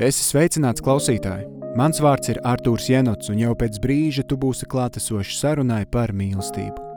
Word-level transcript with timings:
Esi 0.00 0.24
sveicināts 0.24 0.80
klausītāji! 0.84 1.48
Mans 1.76 2.00
vārds 2.04 2.28
ir 2.32 2.38
Artūrs 2.44 2.88
Jenots, 2.88 3.28
un 3.32 3.38
jau 3.40 3.54
pēc 3.56 3.78
brīža 3.80 4.22
tu 4.28 4.36
būsi 4.40 4.66
klātesošs 4.68 5.38
sarunai 5.40 5.84
par 5.88 6.12
mīlestību. 6.16 6.92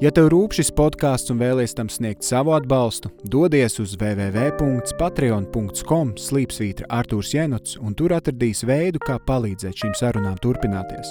Ja 0.00 0.10
tev 0.14 0.28
rūp 0.32 0.54
šis 0.56 0.70
podkāsts 0.74 1.30
un 1.34 1.38
vēlies 1.42 1.74
tam 1.76 1.88
sniegt 1.92 2.24
savu 2.26 2.50
atbalstu, 2.56 3.08
dodies 3.26 3.74
uz 3.82 3.90
www.patreon.com 3.98 6.06
slīpsvītra 6.22 6.86
Artūrs 6.98 7.30
Jenots, 7.34 7.70
un 7.82 7.90
tur 7.98 8.10
atradīs 8.16 8.60
veidu, 8.66 8.98
kā 9.02 9.16
palīdzēt 9.26 9.74
šīm 9.82 9.94
sarunām 9.98 10.36
turpināties. 10.42 11.08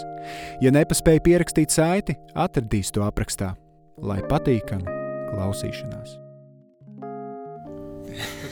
Ja 0.63 0.69
nepaspēji 0.75 1.25
pierakstīt 1.29 1.69
saiti, 1.75 2.13
atradīs 2.33 2.87
to 2.95 3.01
aprakstā. 3.07 3.49
Lai 4.01 4.21
patīkami 4.27 4.85
klausīšanās! 5.31 6.24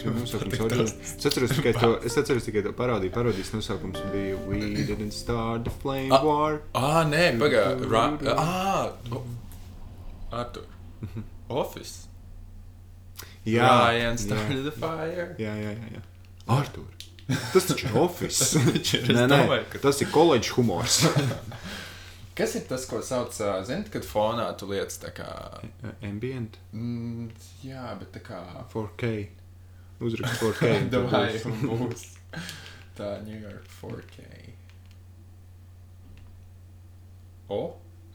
Bija 0.03 0.19
nosaukums. 0.19 0.59
oriģināls. 0.65 0.93
Es 1.17 1.25
atceros 1.29 1.51
tikai 1.57 1.73
to, 1.79 1.89
es 2.05 2.17
atceros 2.17 2.43
tikai 2.47 2.63
to 2.63 2.71
parādīju. 2.77 3.11
Parodijas 3.15 3.51
nosaukums 3.55 3.99
bija 4.13 4.37
We 4.47 4.59
didn't 4.83 5.11
start 5.13 5.63
the 5.65 5.71
flame 5.81 6.11
Ah. 6.11 6.23
war. 6.23 6.61
Ah, 6.75 7.03
nē, 7.05 7.37
pagaidi. 7.39 8.33
Ah, 8.37 8.91
Artur. 10.31 10.63
Office. 11.49 12.07
Jā, 13.45 13.67
Ryan 13.67 14.15
jā, 14.15 14.19
started 14.19 14.63
the 14.63 14.71
fire. 14.71 15.35
jā, 15.37 15.53
jā, 15.59 15.71
jā, 15.75 15.87
jā. 15.97 16.01
Artur. 16.47 16.85
Tas 17.53 17.65
taču 17.69 17.87
ir 17.87 17.97
office. 17.97 18.55
ir, 18.57 19.07
nē, 19.15 19.27
nē, 19.31 19.69
ka- 19.71 19.79
tas 19.83 20.01
ir 20.01 20.07
koledžas 20.11 20.55
humors. 20.57 21.01
Kas 22.35 22.55
ir 22.57 22.63
tas, 22.65 22.85
ko 22.89 22.97
sauc, 23.05 23.29
ā, 23.45 23.59
zini, 23.63 23.85
kad 23.93 24.01
fonā 24.09 24.47
tu 24.57 24.65
lietas 24.65 24.97
tā 24.97 25.11
kā. 25.13 25.27
Ambient 26.01 26.55
Mm, 26.73 27.27
jā, 27.63 27.83
bet 27.99 28.09
tā 28.15 28.21
kā. 28.25 28.39
4K. 28.73 29.27
Uzrakst 29.99 30.41
4K. 30.43 30.89
tad 30.91 31.09
Vai 31.11 31.29
būs. 31.67 32.07
tā 32.97 33.11
New 33.27 33.37
York 33.39 33.67
4K. 33.81 34.25
O, 37.53 37.61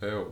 ew. 0.02 0.26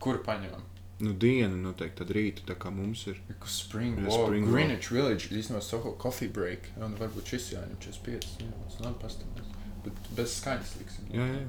Kur 0.00 0.20
paņemam? 0.24 0.62
Nu, 1.00 1.14
diena 1.16 1.56
noteikti 1.56 1.96
tad 2.02 2.10
rītu, 2.12 2.44
tā 2.48 2.54
kā 2.60 2.70
mums 2.72 3.06
ir. 3.08 3.20
Kur 3.40 3.48
Spring 3.52 3.96
Jā, 4.00 4.06
Walk, 4.08 4.26
Spring 4.28 4.44
Walk. 4.44 4.52
Greenwich 4.54 4.90
Village, 4.92 5.30
īstenībā 5.32 5.62
Soho 5.64 5.94
Coffee 6.00 6.28
Break. 6.28 6.68
Un 6.80 6.96
varbūt 7.00 7.32
šis 7.34 7.50
jāņem 7.54 7.78
45 7.80 8.34
minūtes. 8.42 8.80
Labi, 8.84 8.98
pastāvēs. 9.00 9.48
Bet 9.84 10.10
bez 10.18 10.34
skaņas 10.42 10.74
liksim. 10.76 11.06
Jā, 11.16 11.24
jā, 11.24 11.44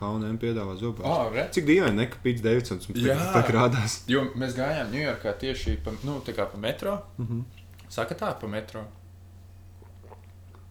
H&M 0.00 0.38
piedāvā 0.42 0.76
zobā. 0.80 1.04
Oh, 1.08 1.30
re. 1.32 1.46
Cik 1.54 1.66
dīvaini, 1.68 1.96
ne, 1.96 2.06
ka 2.12 2.20
Pits 2.22 2.44
Davidsons 2.44 2.88
tā 2.92 3.42
krādās. 3.46 4.00
Jo 4.10 4.26
mēs 4.36 4.56
gājām 4.58 4.92
Ņujorkā 4.92 5.32
tieši 5.40 5.78
pa, 5.84 5.94
nu, 6.04 6.18
kā 6.26 6.48
pa 6.52 6.60
metro. 6.60 6.98
Mhm. 7.22 7.44
Saka 7.92 8.16
tā, 8.18 8.32
pa 8.40 8.50
metro. 8.50 8.82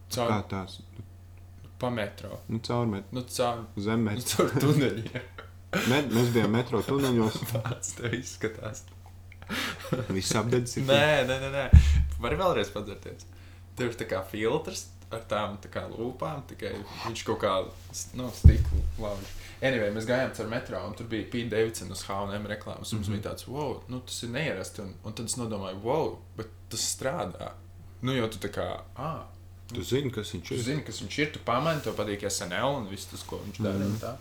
Kā 0.06 0.28
Caur, 0.28 0.42
tās? 0.50 0.78
pa 1.78 1.90
metro. 1.90 2.38
Nu, 2.48 2.60
caurmet, 2.62 3.04
Nu, 3.12 3.24
caur, 3.28 3.64
nu, 3.74 3.82
zemmēt. 3.82 4.22
caur 4.30 4.52
tuneļiem. 4.54 5.32
Med, 5.90 6.12
mēs 6.14 6.30
bijām 6.32 6.54
metro 6.54 6.80
tuneļos. 6.86 7.40
Tāds 7.52 7.96
tev 7.98 8.14
izskatās. 8.16 8.84
Viss 10.10 10.34
apdedzis. 10.38 10.86
Nē, 10.86 11.26
nē, 11.28 11.40
nē. 11.42 11.50
nē. 11.52 11.64
Vari 12.22 12.38
vēlreiz 12.40 12.70
padzerties. 12.74 13.26
Tev 13.76 13.92
ir 13.92 13.98
tā 13.98 14.06
kā 14.08 14.22
filtrs 14.30 14.86
ar 15.16 15.24
tām 15.30 15.56
tā 15.64 15.70
kā 15.72 15.82
lūpām, 15.90 16.42
tikai 16.50 16.72
viņš 17.06 17.24
kaut 17.28 17.40
kā, 17.42 17.52
nu, 18.18 18.30
stiklu 18.36 18.80
lauž. 19.02 19.34
Anyway, 19.64 19.88
mēs 19.96 20.04
gājām 20.08 20.34
caur 20.36 20.48
metro, 20.52 20.80
un 20.86 20.94
tur 20.98 21.06
bija 21.08 21.24
Pete 21.32 21.48
Davidson 21.54 21.90
uz 21.94 22.02
H&M 22.04 22.44
reklāmas. 22.50 22.92
un 22.92 22.98
Mums 23.00 23.08
Mhm. 23.08 23.14
bija 23.16 23.30
tāds, 23.30 23.46
wow, 23.48 23.80
nu, 23.88 24.00
tas 24.00 24.22
ir 24.22 24.28
neierasti. 24.34 24.82
Un, 24.84 24.94
un 25.04 25.12
tad 25.16 25.26
es 25.26 25.36
nodomāju, 25.40 25.80
wow, 25.82 26.18
bet 26.36 26.48
tas 26.68 26.80
strādā. 26.96 27.52
Nu, 28.02 28.12
jo 28.12 28.28
tu 28.28 28.38
tā 28.38 28.52
kā, 28.52 28.82
ah, 28.96 29.24
Tu 29.72 29.82
zini, 29.82 30.12
kas 30.14 30.30
viņš 30.30 30.46
tu 30.48 30.54
ir. 30.54 30.60
zini, 30.62 30.82
kas 30.86 31.00
viņš 31.02 31.18
ir, 31.18 31.30
tu 31.32 31.40
pamani, 31.42 31.80
tev 31.82 31.96
patīk 31.98 32.22
SNL 32.30 32.76
un 32.76 32.84
viss 32.88 33.06
tas, 33.10 33.22
ko 33.26 33.38
viņš 33.38 33.62
dara. 33.64 33.78
Mhm. 33.78 33.90
un 33.90 33.98
tā. 33.98 34.12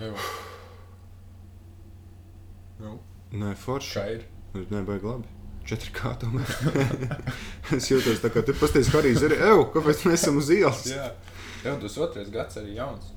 Ew. 0.00 0.14
Nu, 2.80 2.98
Nē, 3.32 3.54
forši. 3.56 3.92
kā 3.98 4.04
ir? 4.14 4.24
Nē, 4.54 4.80
baigi 4.86 5.04
labi. 5.06 5.28
4K 5.70 6.12
tomēr. 6.24 6.52
es 7.76 7.88
jūtos 7.90 8.20
tā 8.22 8.30
kā 8.34 8.42
tu 8.46 8.54
pasties 8.58 8.90
Harijs 8.94 9.22
arī. 9.26 9.38
Ew, 9.50 9.64
kāpēc 9.74 10.04
mēs 10.08 10.24
esam 10.24 10.40
uz 10.40 10.50
ielas? 10.54 10.84
Jā, 10.90 11.10
jau 11.64 11.76
tas 11.84 11.98
otrais 12.02 12.30
gads 12.34 12.58
arī 12.60 12.76
jauns. 12.80 13.12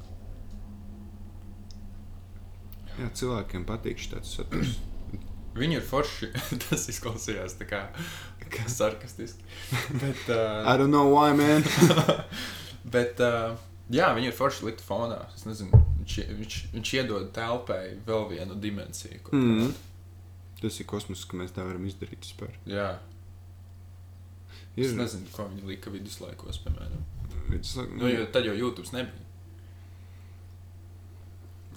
Jā, 3.00 3.10
cilvēkiem 3.22 3.66
patīk 3.66 4.02
šis 4.04 4.36
saturs. 4.38 4.76
Viņi 5.60 5.80
ir 5.80 5.86
forši. 5.86 6.30
tas 6.68 6.88
izklausījās 6.94 7.58
tā 7.60 7.70
kā 7.70 7.84
sarkastiski. 8.70 9.46
Bet, 10.04 10.22
uh, 10.30 10.62
I 10.70 10.78
don't 10.78 10.94
know 10.94 11.10
why, 11.10 11.34
man. 11.34 11.66
bet 12.84 13.22
uh, 13.24 13.56
jā, 13.94 14.10
viņi 14.14 14.30
ir 14.30 14.36
forši 14.38 14.68
likt 14.68 14.82
fonā. 14.84 15.24
Es 15.34 15.46
nezinu, 15.48 15.80
viņš, 16.02 16.18
viņš, 16.42 16.58
viņš 16.74 16.94
iedod 17.00 17.32
telpai 17.34 17.96
vēl 18.06 18.28
vienu 18.34 18.58
dimensiju. 18.62 19.24
Mm. 19.32 19.72
parāda. 19.72 19.93
Tas 20.64 20.80
ir 20.80 20.88
kosmos, 20.88 21.26
ka 21.28 21.36
mēs 21.40 21.52
tā 21.52 21.66
varam 21.68 21.84
izdarīt 21.90 22.24
vispār. 22.24 22.54
Jā, 22.72 22.86
es 24.78 24.88
Ir 24.94 24.96
nezinu, 24.98 25.28
ko 25.36 25.44
viņi 25.52 25.68
lika 25.74 25.92
viduslaikos, 25.92 26.62
piemēram. 26.64 27.04
viduslaik- 27.52 27.92
Nu, 28.00 28.08
jo, 28.08 28.26
tad 28.32 28.48
jau 28.48 28.56
YouTube 28.56 28.88
nebija. 28.96 29.20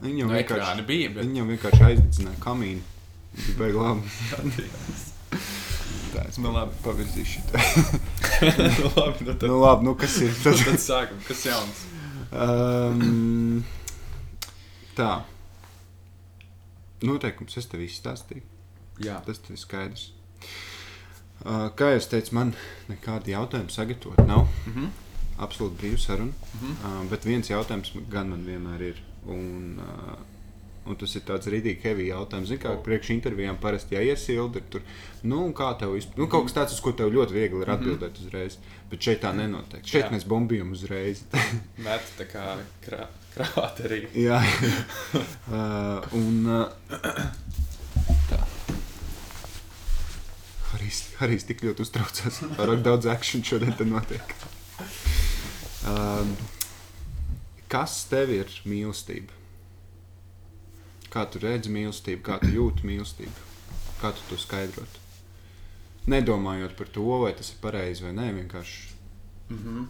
Viņi 0.02 0.20
jau 0.22 0.28
Nu, 0.28 0.34
vienkārši, 0.36 0.86
bija, 0.86 1.10
bet 1.16 1.24
viņi 1.26 1.40
jau 1.40 1.46
vienkārši 1.50 1.84
aizdedzināja 1.90 2.38
kamīnu. 2.44 2.82
Bija 3.36 3.56
baigi 3.58 3.78
labi. 3.80 4.02
Tā, 6.14 6.28
es 6.28 6.38
Nu, 6.38 6.52
labi. 6.54 6.74
pavirzīšu 6.84 7.40
nu, 8.78 8.90
labi, 8.96 9.24
nu, 9.26 9.34
tad, 9.34 9.48
Nu 9.50 9.58
labi, 9.60 9.84
nu 9.84 9.94
kas 9.98 10.18
ir? 10.24 10.32
tad, 10.44 10.54
Tad, 10.56 10.64
tad 10.70 10.80
sākam, 10.84 11.18
kas 11.26 11.42
jauns. 11.48 11.82
um, 12.32 13.64
tā. 14.96 15.10
Noteikums 17.02 17.56
es 17.60 17.66
tev 17.68 17.80
izstāstīju. 17.84 18.42
Jā, 19.04 19.20
Tas 19.26 19.40
ir 19.50 19.56
skaidrs. 19.56 20.10
Uh, 21.44 21.68
kā 21.76 21.90
jau 21.92 22.00
teicu, 22.10 22.32
man 22.34 22.54
nekādi 22.88 23.34
jautājumi 23.34 23.70
sagatavot 23.70 24.22
nav. 24.26 24.46
mm 24.66 24.72
-hmm. 24.72 24.88
Absolūti 25.38 25.76
brīva 25.76 25.98
saruna. 25.98 26.32
Mhm. 26.54 26.70
Uh, 26.84 27.10
bet 27.10 27.24
viens 27.24 27.48
jautājums 27.50 27.92
gan 28.10 28.28
man 28.30 28.44
vienmēr 28.46 28.80
ir. 28.82 29.02
Un, 29.26 29.78
uh, 29.78 30.16
un 30.86 30.96
tas 30.96 31.14
ir 31.16 31.20
tāds 31.22 31.46
rītīgi 31.46 31.82
heavy 31.82 32.06
jautājums. 32.08 32.46
Zini, 32.48 32.58
kā 32.62 32.70
O. 32.78 32.82
priekš 32.82 33.10
intervijām 33.10 33.56
parasti 33.60 33.94
jāiesilda. 33.96 34.60
Tur, 34.70 34.80
nu, 35.22 35.52
kā 35.52 35.78
tev 35.78 35.92
vispār? 35.94 36.16
Nu, 36.18 36.26
kaut 36.26 36.44
kas 36.44 36.52
tāds, 36.54 36.72
uz 36.72 36.80
ko 36.80 36.92
tev 36.92 37.10
ļoti 37.12 37.32
viegli 37.32 37.60
ir 37.62 37.68
Mhm. 37.68 37.76
atbildēt 37.76 38.18
uzreiz. 38.26 38.56
Bet 38.90 39.00
šeit 39.00 39.20
tā 39.22 39.34
nenotiek. 39.34 39.84
Šeit 39.86 40.04
Jā. 40.04 40.10
mēs 40.10 40.24
bombījam 40.24 40.72
uzreiz. 40.72 41.22
met 41.84 42.02
tā 42.18 42.24
kā 42.24 42.56
krā, 42.86 43.06
krāterī. 43.36 44.06
Jā, 44.14 44.40
uh, 45.52 46.12
un. 46.12 46.46
Uh, 46.46 46.68
tā. 48.30 48.38
Harijs, 50.72 51.00
Harijs 51.20 51.46
tik 51.46 51.62
ļoti 51.66 51.84
uztraucās. 51.86 52.42
Pārāk 52.58 52.82
daudz 52.86 53.06
akciju 53.10 53.46
šodien 53.46 53.74
te 53.78 53.86
notiek. 53.86 54.34
Um, 55.86 56.32
kas 57.70 58.00
tev 58.10 58.32
ir 58.34 58.50
mīlestība? 58.66 59.34
Kā 61.12 61.22
tu 61.30 61.40
redzi 61.40 61.70
mīlestību, 61.72 62.22
kā 62.26 62.40
tu 62.42 62.50
jūti 62.50 62.88
mīlestību? 62.88 63.44
Kā 64.00 64.10
tu 64.12 64.26
to 64.28 64.38
skaidrot? 64.40 64.98
Nedomājot 66.10 66.74
par 66.78 66.90
to, 66.94 67.06
vai 67.22 67.32
tas 67.38 67.52
ir 67.54 67.62
pareizi 67.62 68.04
vai 68.04 68.12
nē, 68.18 68.26
vienkārši. 68.40 68.82
Mm 69.48 69.58
-hmm. 69.62 69.86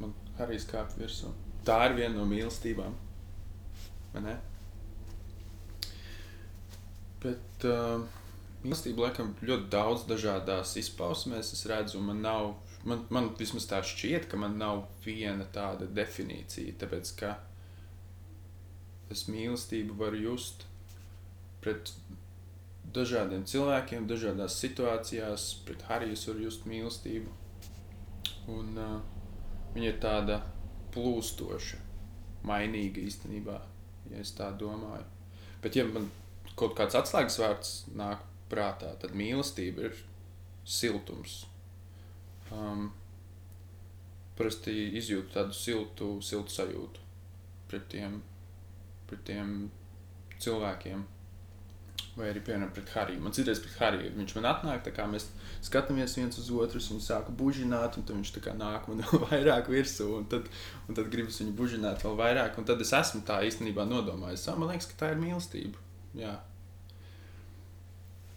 Man 0.00 0.14
arī 0.38 0.60
skāpj 0.60 1.00
virsū. 1.00 1.32
Tā 1.64 1.86
ir 1.86 1.96
viena 1.96 2.14
no 2.14 2.24
mīlestībām. 2.24 2.94
Vai 4.14 4.22
ne? 4.22 4.36
Bet 7.24 7.64
uh, 7.64 8.02
mīlestība, 8.64 9.06
laikam, 9.06 9.32
ļoti 9.44 9.70
daudz 9.72 10.04
dažādās 10.08 10.74
izpausmēs. 10.80 11.54
Es 11.56 11.64
redzu, 11.70 12.02
man 12.04 12.20
nav, 12.24 12.54
man, 12.84 13.06
man 13.14 13.30
vismaz 13.38 13.68
tā 13.70 13.80
šķiet, 13.84 14.28
ka 14.28 14.40
man 14.40 14.58
nav 14.60 14.84
viena 15.06 15.46
tāda 15.54 15.88
definīcija. 15.88 16.76
Tāpēc, 16.82 17.14
ka 17.20 17.36
es 19.12 19.26
mīlestību 19.32 19.96
varu 20.00 20.20
just 20.26 20.66
pret 21.64 21.94
dažādiem 22.94 23.46
cilvēkiem, 23.48 24.08
dažādās 24.10 24.58
situācijās. 24.60 25.48
Pret 25.68 25.84
Hariju 25.88 26.18
es 26.18 26.26
varu 26.28 26.44
just 26.48 26.68
mīlestību. 26.68 27.32
Un 28.52 28.76
uh, 28.76 28.98
viņa 29.76 29.88
ir 29.88 30.02
tāda 30.02 30.42
plūstoša, 30.94 31.80
mainīga 32.46 33.00
īstenībā, 33.08 33.56
ja 34.12 34.20
es 34.20 34.34
tā 34.36 34.50
domāju. 34.60 35.08
Bet, 35.64 35.78
ja 35.80 35.86
man 35.88 36.10
kaut 36.58 36.76
kāds 36.78 36.96
atslēgas 36.98 37.38
vārds 37.42 37.72
nāk 37.98 38.22
prātā, 38.50 38.92
tad 39.00 39.16
mīlestība 39.18 39.88
ir 39.88 39.96
siltums. 40.64 41.44
Um, 42.52 42.90
parasti 44.38 44.74
izjūtu 44.98 45.32
tādu 45.34 45.56
siltu, 45.56 46.10
siltu 46.22 46.54
sajūtu 46.54 47.02
pret 47.70 47.88
tiem, 47.90 48.20
pret 49.08 49.24
tiem 49.26 49.50
cilvēkiem. 50.42 51.04
Vai 52.14 52.28
arī, 52.30 52.40
piemēram, 52.46 52.70
pret 52.74 52.90
Hariju. 52.94 53.22
Man 53.24 53.34
citreiz 53.34 53.58
pret 53.62 53.74
Hariju 53.80 54.12
viņš 54.14 54.34
man 54.36 54.46
atnāk, 54.52 54.84
tā 54.86 54.92
kā 54.94 55.06
mēs 55.10 55.26
skatāmies 55.66 56.14
viens 56.14 56.36
uz 56.38 56.50
otru, 56.54 56.82
un 56.94 57.00
sāka 57.02 57.34
bužināt, 57.34 57.98
un 57.98 58.06
viņš 58.06 58.30
tā 58.36 58.42
kā 58.44 58.54
nāk 58.54 58.86
man 58.90 59.02
vēl 59.08 59.24
vairāk 59.32 59.70
virsū, 59.72 60.06
un 60.20 60.28
tad, 60.30 60.46
un 60.86 60.98
tad 60.98 61.10
gribas 61.10 61.40
viņu 61.42 61.56
bužināt 61.58 62.06
vēl 62.06 62.14
vairāk, 62.20 62.60
un 62.60 62.68
tad 62.68 62.82
es 62.84 62.94
esmu 62.94 63.24
tā 63.26 63.40
īstenībā 63.48 63.86
nodomājis. 63.90 64.46
"Ā, 64.46 64.54
Man 64.58 64.70
liekas, 64.70 64.92
ka 64.92 65.00
tā 65.02 65.10
ir 65.14 65.22
mīlestība. 65.24 65.83
Jā. 66.14 66.34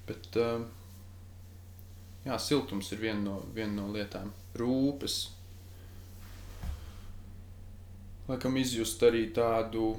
Bet, 0.07 0.29
uh, 0.39 0.63
jā, 2.25 2.38
siltums 2.41 2.91
ir 2.95 3.01
viena 3.03 3.21
no, 3.21 3.39
viena 3.53 3.81
no 3.81 3.89
lietām. 3.94 4.31
Rūpes. 4.57 5.18
Laikam 8.27 8.57
izjust 8.59 9.03
arī 9.07 9.27
tādu 9.35 9.94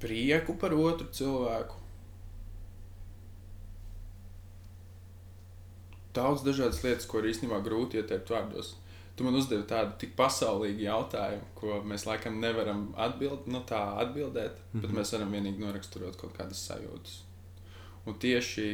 prieku 0.00 0.56
par 0.58 0.74
otru 0.74 1.10
cilvēku. 1.14 1.76
Daudz 6.16 6.42
dažādas 6.42 6.80
lietas, 6.82 7.06
ko 7.06 7.20
ir 7.20 7.30
īstenībā 7.30 7.60
grūti 7.62 8.00
ieteikt 8.00 8.32
vārdos. 8.32 8.72
Tu 9.20 9.24
man 9.26 9.34
uzdevi 9.36 9.66
tādu 9.68 9.98
tik 10.00 10.14
pasaulīgu 10.16 10.80
jautājumu, 10.80 11.42
ko 11.52 11.82
mēs 11.84 12.06
laikam 12.08 12.38
nevaram 12.40 12.86
atbild, 12.96 13.50
no 13.52 13.58
tā 13.68 13.80
atbildēt, 14.00 14.54
mm 14.54 14.62
-hmm. 14.72 14.80
bet 14.80 14.94
mēs 14.96 15.10
varam 15.12 15.34
vienīgi 15.36 15.60
noraksturot 15.60 16.14
kaut 16.16 16.32
kādas 16.38 16.62
sajūtas. 16.68 17.18
Un 18.06 18.14
tieši 18.18 18.64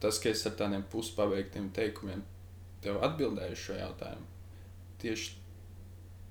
tas, 0.00 0.20
ka 0.22 0.28
es 0.28 0.46
ar 0.46 0.52
tādiem 0.52 0.84
puspabeigtiem 0.92 1.66
teikumiem 1.74 2.22
tev 2.80 3.02
atbildēju 3.02 3.56
šo 3.56 3.78
jautājumu, 3.78 4.28
tieši 5.02 5.34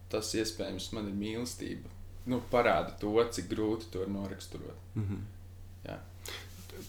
tas 0.10 0.32
iespējams 0.36 0.88
man 0.94 1.08
ir 1.12 1.20
mīlestība. 1.24 1.92
Nu, 2.26 2.40
parāda 2.52 2.96
to, 3.00 3.12
cik 3.32 3.50
grūti 3.50 3.92
to 3.92 4.02
ir 4.02 4.10
noraksturot. 4.10 4.80
Mm 4.96 5.04
-hmm. 5.10 5.90
Jā. 5.90 6.00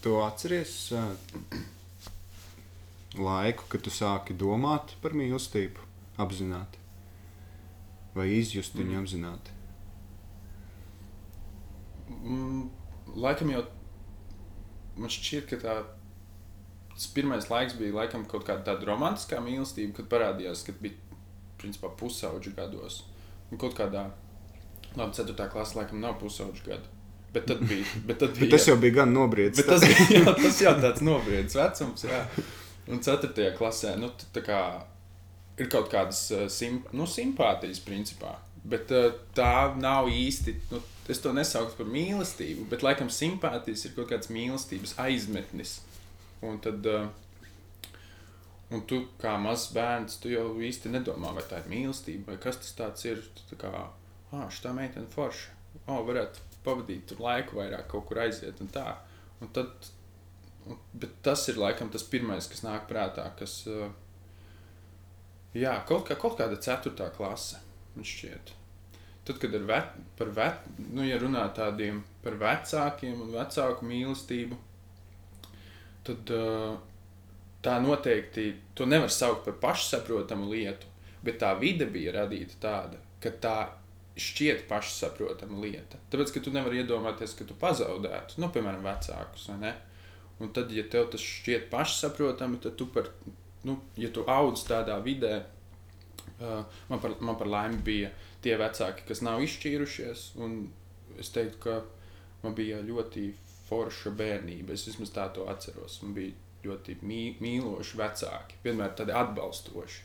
Tu 0.02 0.14
atceries 0.22 0.93
uh, 0.93 1.12
laiku, 3.19 3.64
kad 3.69 3.82
tu 3.82 3.90
sāki 3.90 4.38
domāt 4.38 4.94
par 5.02 5.10
mīlestību 5.10 5.86
apzināti? 6.23 6.79
Vai 8.17 8.29
izjust 8.39 8.75
viņu 8.79 8.95
Mm. 8.97 9.03
apzināti? 9.05 9.51
Mm, 12.09 12.69
laikam 13.19 13.51
jau 13.51 13.63
man 14.97 15.11
šķiet, 15.13 15.49
ka 15.51 15.59
tā, 15.61 15.75
tas 16.95 17.07
pirmais 17.13 17.49
laiks 17.51 17.75
bija 17.79 17.93
laikam 17.99 18.25
kaut 18.31 18.47
kāda 18.49 18.65
tāda 18.71 18.89
romantiskā 18.89 19.41
mīlestība, 19.45 19.97
kad 19.99 20.09
parādījās, 20.13 20.65
kad 20.67 20.79
bija 20.81 20.95
principā 21.61 21.91
pusauģu 22.01 22.55
gados. 22.57 23.03
Un 23.51 23.59
kaut 23.61 23.77
kādā, 23.79 24.07
labi, 24.97 25.13
4. 25.19 25.49
klasē 25.53 25.81
laikam 25.83 26.01
nav 26.01 26.17
pusauģu 26.23 26.65
gadu. 26.67 26.93
Bet 27.35 27.47
tad 27.51 27.61
bija. 27.69 27.85
Bet 28.09 28.19
tad 28.23 28.33
Bet 28.33 28.41
bija 28.41 28.51
tas 28.57 28.69
jau 28.71 28.77
bija 28.81 28.95
gan 29.03 29.13
nobriedis. 29.13 29.61
Bet 29.61 29.69
tas, 29.75 29.85
jā, 30.11 30.25
tas 30.39 30.61
jau 30.63 30.73
tāds 30.81 31.03
nobriedis 31.05 31.57
vecums. 31.59 32.07
Jā. 32.09 32.23
Un 32.89 33.03
4. 33.05 33.51
klasē 33.59 33.97
nu, 34.01 34.09
tā 34.33 34.41
kā, 34.47 34.61
ir 35.56 35.70
kaut 35.73 35.91
kādas 35.93 36.26
uh, 36.35 36.47
sim, 36.53 36.82
nu, 36.97 37.08
simpātijas, 37.11 37.82
principā. 37.85 38.37
Bet 38.67 38.91
uh, 38.94 39.12
tā 39.37 39.73
nav 39.79 40.11
īsti. 40.11 40.56
Nu, 40.73 40.82
es 41.12 41.20
to 41.23 41.31
nesauktu 41.35 41.79
par 41.79 41.91
mīlestību, 41.93 42.67
bet 42.70 42.82
laikam 42.82 43.12
simpātijas 43.12 43.87
ir 43.87 43.94
kaut 43.99 44.11
kāds 44.11 44.32
mīlestības 44.32 44.97
aizmetnis. 45.06 45.79
Un 46.44 46.61
tad. 46.62 46.87
Uh, 46.87 47.06
Un 48.75 48.82
tu 48.91 48.97
kā 49.23 49.37
mazs 49.38 49.69
bērns, 49.76 50.17
tu 50.19 50.31
jau 50.32 50.49
īsti 50.58 50.91
nedomā, 50.91 51.31
vai 51.37 51.44
tā 51.47 51.61
ir 51.61 51.69
mīlestība, 51.70 52.32
vai 52.32 52.38
kas 52.43 52.58
tas 52.75 53.05
ir. 53.06 53.20
Tā 53.47 53.58
kā, 53.61 53.70
ah, 54.35 54.49
šī 54.50 54.73
meitene 54.75 55.06
forša. 55.12 55.53
O, 55.87 56.00
varētu 56.08 56.43
pavadīt 56.64 57.14
laiku 57.20 57.61
vairāk, 57.61 57.87
kaut 57.93 58.08
kur 58.08 58.25
aiziet 58.25 58.58
un 58.64 58.73
tā. 58.75 58.88
Un 59.38 59.53
tad, 59.55 59.91
un, 60.67 60.81
bet 60.99 61.14
tas 61.23 61.44
ir 61.53 61.61
laikam 61.62 61.93
tas 61.94 62.03
pirmais, 62.11 62.49
kas 62.50 62.64
nāk 62.67 62.88
prātā, 62.91 63.29
kas, 63.38 63.61
uh, 63.70 63.87
jā, 65.54 65.75
kaut, 65.88 66.08
kā, 66.08 66.16
kaut 66.19 66.38
kāda 66.40 66.58
ceturtā 66.62 67.10
klase, 67.14 67.60
man 67.94 68.06
šķiet. 68.06 68.54
Tad, 69.26 69.38
kad 69.43 69.54
ir 69.58 69.64
vet, 69.66 69.94
par 70.19 70.31
vet, 70.34 70.66
nu, 70.78 71.02
ja 71.02 71.19
runā 71.19 71.44
tādiem 71.54 72.04
par 72.22 72.37
vecākiem 72.38 73.25
un 73.25 73.32
vecāku 73.34 73.87
mīlestību, 73.87 74.58
tad 76.06 76.31
uh, 76.34 76.76
tā 77.66 77.81
noteikti, 77.82 78.52
to 78.78 78.87
nevar 78.87 79.10
saukt 79.10 79.48
par 79.48 79.58
pašsaprotamu 79.64 80.46
lietu, 80.52 80.87
bet 81.26 81.40
tā 81.43 81.50
vide 81.58 81.88
bija 81.90 82.14
radīta 82.20 82.60
tāda, 82.62 83.00
ka 83.22 83.32
tā 83.43 83.56
šķiet 84.16 84.64
pašsaprotama 84.70 85.58
lieta. 85.60 85.98
Tāpēc, 86.12 86.32
ka 86.32 86.43
tu 86.44 86.52
nevari 86.54 86.81
iedomāties, 86.81 87.34
ka 87.37 87.44
tu 87.48 87.56
pazaudētu, 87.60 88.38
nu, 88.40 88.48
piemēram, 88.54 88.87
vecākus? 88.87 89.50
Un 90.40 90.52
tad, 90.56 90.70
ja 90.72 90.84
tev 90.93 91.10
tas 91.12 91.25
šķiet 91.25 91.69
pašsaprotami, 91.72 92.60
tad 92.62 92.78
tu 92.78 92.88
par, 92.93 93.10
nu, 93.64 93.79
ja 93.97 94.11
tu 94.12 94.25
audz 94.29 94.64
tādā 94.69 94.99
vidē, 95.05 95.41
uh, 96.41 96.64
man, 96.88 97.00
par, 97.00 97.17
man 97.20 97.38
par 97.41 97.50
laimi 97.50 97.82
bija 97.85 98.11
tie 98.44 98.56
vecāki, 98.61 99.06
kas 99.08 99.23
nav 99.25 99.43
izšķīrušies, 99.44 100.26
es 101.20 101.32
teiktu, 101.35 101.61
ka 101.62 101.81
man 102.43 102.55
bija 102.55 102.82
ļoti 102.85 103.31
forša 103.67 104.12
bērnība. 104.17 104.75
Es 104.75 104.87
vismaz 104.87 105.12
tā 105.14 105.26
to 105.35 105.47
atceros. 105.50 106.00
Man 106.05 106.14
bija 106.17 106.35
ļoti 106.67 106.99
mī, 107.06 107.23
mīloši 107.43 107.99
vecāki, 107.99 108.61
vienmēr 108.64 108.94
tādi 108.99 109.14
atbalstoši. 109.17 110.05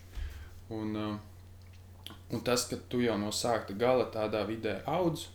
Un, 0.78 0.96
uh, 0.98 2.16
un 2.32 2.44
tas, 2.48 2.66
ka 2.70 2.80
tu 2.90 3.02
jau 3.04 3.18
no 3.20 3.32
sākta 3.36 3.76
gala 3.78 4.08
tādā 4.14 4.44
vidē 4.48 4.80
audz, 4.90 5.28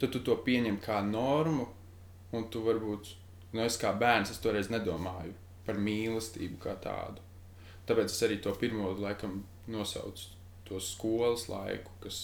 tad 0.00 0.12
tu 0.14 0.22
to 0.24 0.36
pieņem 0.44 0.78
kā 0.84 1.00
normu, 1.06 1.66
un 2.36 2.46
tu 2.52 2.62
varbūt, 2.64 3.14
nu 3.54 3.64
es 3.64 3.78
kā 3.80 3.92
bērns, 3.96 4.32
es 4.34 4.42
toreiz 4.42 4.70
nedomāju 4.72 5.34
par 5.66 5.80
mīlestību 5.80 6.60
kā 6.62 6.76
tādu. 6.82 7.22
Tāpēc 7.90 8.12
es 8.12 8.22
arī 8.22 8.38
to 8.44 8.52
pirmo 8.58 8.92
laikam 9.02 9.42
nosaucu 9.70 10.36
to 10.68 10.78
skolas 10.78 11.48
laiku, 11.50 11.90
kas, 12.04 12.18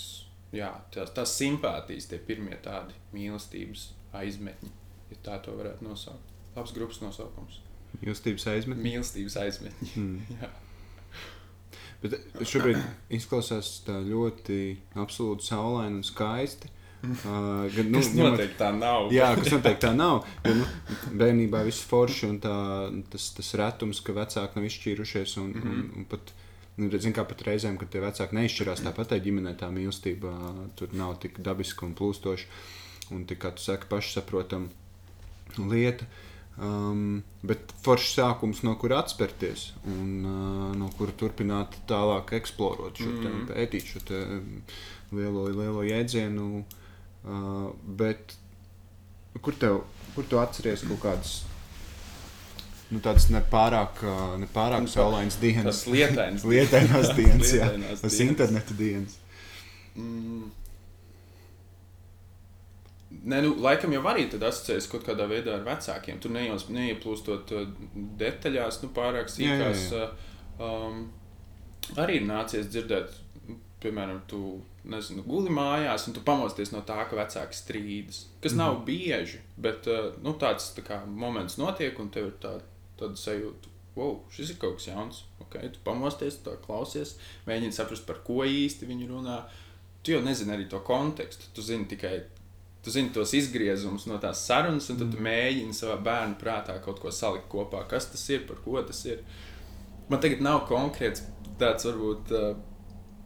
jā, 0.55 0.69
tās, 0.95 1.11
tās 1.17 1.33
simpātijas, 1.35 2.07
tie 2.07 2.21
pirmie 2.23 2.55
tādi 2.63 2.95
mīlestības 3.17 3.89
aizmetņi, 4.15 4.71
ja 5.11 5.19
tā 5.27 5.41
to 5.43 5.57
varētu 5.59 5.89
nosaukt. 5.89 6.31
Labs 6.55 6.75
grupas 6.77 7.03
nosaukums. 7.03 7.59
Mīlestības 7.99 8.47
aizmetni. 8.53 8.87
Mīlestības 8.87 9.37
aizmetņi. 9.43 9.91
Mm. 9.99 10.23
Jā. 10.39 10.53
Bet 12.03 12.15
šobrīd 12.47 12.79
izklausās 13.19 13.81
tā 13.87 13.97
ļoti 14.05 14.61
absolūti 15.01 15.49
saulaini 15.49 15.99
un 15.99 16.07
skaisti. 16.07 16.71
Uh, 17.27 17.67
gan, 17.75 17.91
Nu, 17.93 18.01
ņemot- 18.01 18.33
noteikti 18.33 18.59
tā 18.59 18.71
nav. 18.77 19.11
Jā, 19.15 19.29
kas 19.39 19.53
noteikti 19.53 19.87
tā 19.87 19.93
nav. 19.97 20.25
Jo, 20.45 20.55
nu, 20.59 20.65
bērnībā 21.21 21.61
viss 21.67 21.85
forši 21.87 22.27
un 22.31 22.39
tā, 22.43 22.55
tas, 23.13 23.29
tas 23.37 23.51
retums, 23.61 24.01
ka 24.01 24.13
vecāki 24.17 24.57
nav 24.59 24.65
izšķīrušies. 24.69 25.37
Un, 25.43 25.51
mm 25.51 25.63
-hmm. 25.63 25.73
un, 25.73 25.91
un 25.97 26.05
pat, 26.11 26.33
nu, 26.77 26.91
zin, 26.99 27.13
kā 27.13 27.25
pat 27.29 27.43
reizēm, 27.47 27.77
kad 27.79 27.89
tie 27.91 28.01
vecāki 28.01 28.35
neizšķirās, 28.39 28.83
tāpat 28.87 29.07
tai 29.09 29.21
ģimenē 29.21 29.57
tā 29.57 29.71
mīlestība 29.71 30.33
tur 30.77 30.89
nav 30.93 31.17
tik 31.21 31.39
dabiska 31.41 31.87
un 31.87 31.95
plūstoša. 31.95 32.47
Un 33.11 33.25
tik 33.25 33.39
kā 33.45 33.51
tu 33.55 33.63
saki, 33.63 33.87
pašsaprotama 33.89 34.67
lieta. 35.59 36.05
Um, 36.59 37.23
bet 37.43 37.59
foršs 37.85 38.15
sākums, 38.17 38.63
no 38.65 38.75
kura 38.81 39.03
atspērties 39.03 39.73
un 39.85 40.25
uh, 40.25 40.77
no 40.77 40.89
kura 40.99 41.13
turpināt 41.13 41.77
tālāk 41.87 42.33
eksplorēt, 42.33 42.97
šo 42.97 43.13
te, 43.23 43.29
Mhm. 43.29 43.47
pētīt 43.51 43.85
šo 43.85 44.01
lielo, 45.13 45.45
lielo 45.53 45.83
jēdzienu. 45.85 46.59
Uh, 46.59 46.65
bet 47.99 48.37
kur 49.43 49.57
tev, 49.61 49.81
kur 50.15 50.27
tu 50.31 50.39
atceries 50.41 50.85
kaut 50.87 51.03
kādas 51.03 51.33
nu, 52.91 53.01
tādas 53.03 53.27
nepārāk, 53.35 54.03
uh, 54.07 54.37
nepārāk 54.39 54.85
Nu, 54.85 54.91
saulainas 54.91 55.41
dienas? 55.43 55.65
Tas 55.67 55.87
lietains. 55.91 56.45
Lietainās 56.53 57.11
dienas, 57.19 57.51
jā. 57.51 57.67
Lietainās 57.73 58.05
Tas 58.05 58.15
dienas. 58.15 58.31
interneta 58.31 58.77
dienas. 58.79 59.17
Mm. 59.97 60.53
Nē, 63.27 63.41
nu, 63.43 63.57
laikam 63.65 63.91
jau 63.97 64.05
arī 64.07 64.29
tad 64.31 64.45
asociējas 64.47 64.87
kaut 64.93 65.03
kādā 65.09 65.27
veidā 65.31 65.57
ar 65.57 65.67
vecākiem. 65.67 66.21
Tur 66.23 66.31
neieplūstot 66.37 66.71
neieplūstot, 66.79 67.55
uh, 67.59 67.67
detaļās, 68.23 68.81
nu, 68.85 68.93
pārāk 68.95 69.33
sīkās. 69.35 69.89
Jā, 69.91 69.99
jā, 69.99 70.07
uh, 70.07 70.33
Um, 70.57 71.11
arī 72.01 72.21
ir 72.21 72.23
nācies 72.29 72.69
dzirdēt, 72.73 73.13
piemēram, 73.83 74.23
tu 74.31 74.39
nezinu, 74.91 75.25
guli 75.27 75.53
mājās, 75.53 76.07
un 76.09 76.15
tu 76.17 76.23
pamosties 76.27 76.73
no 76.73 76.83
tā, 76.87 76.99
ka 77.11 77.19
vecāki 77.19 77.59
strīdas. 77.59 78.27
Kas 78.41 78.53
mm 78.53 78.59
-hmm. 78.59 78.65
nav 78.65 78.85
bieži, 78.85 79.41
bet 79.57 79.87
uh, 79.87 80.13
nu, 80.23 80.37
tāds 80.41 80.73
tā 80.77 80.85
kā, 80.87 81.07
moments 81.07 81.57
notiek, 81.57 81.99
un 81.99 82.11
tev 82.11 82.27
ir 82.27 82.37
tā, 82.43 82.61
tāda 82.99 83.17
sajūta. 83.17 83.75
Wow, 83.97 84.21
šis 84.31 84.51
ir 84.51 84.57
kaut 84.61 84.77
kas 84.77 84.87
jauns. 84.87 85.25
Okay, 85.41 85.69
tu 85.73 85.79
pamosties, 85.85 86.37
to 86.45 86.57
klausies, 86.67 87.17
mēģini 87.47 87.73
saprast, 87.73 88.07
par 88.07 88.17
ko 88.25 88.45
īsti 88.45 88.87
viņi 88.87 89.09
runā. 89.09 89.45
Tu 90.03 90.13
jau 90.13 90.23
nezini 90.23 90.53
arī 90.53 90.69
to 90.69 90.81
kontekstu. 90.81 91.45
Tu 91.55 91.63
zini 91.63 91.85
tikai 91.85 92.23
tu 92.87 92.91
zini 92.91 93.11
tos 93.11 93.33
izgriezumus 93.35 94.05
no 94.07 94.15
tās 94.23 94.45
sarunas, 94.47 94.87
un 94.93 94.99
tad 95.01 95.11
tu 95.11 95.19
mēģini 95.19 95.75
savā 95.75 95.97
bērnu 96.07 96.37
prātā 96.39 96.77
kaut 96.85 97.01
ko 97.03 97.11
salikt 97.11 97.49
kopā. 97.51 97.81
Kas 97.91 98.07
tas 98.13 98.23
ir, 98.31 98.45
par 98.47 98.61
ko 98.63 98.83
tas 98.87 99.01
ir? 99.11 99.25
Man 100.07 100.21
tagad 100.23 100.45
nav 100.47 100.61
konkrēts 100.69 101.25
tāds, 101.59 101.89
varbūt, 101.89 102.31
uh, 102.31 102.76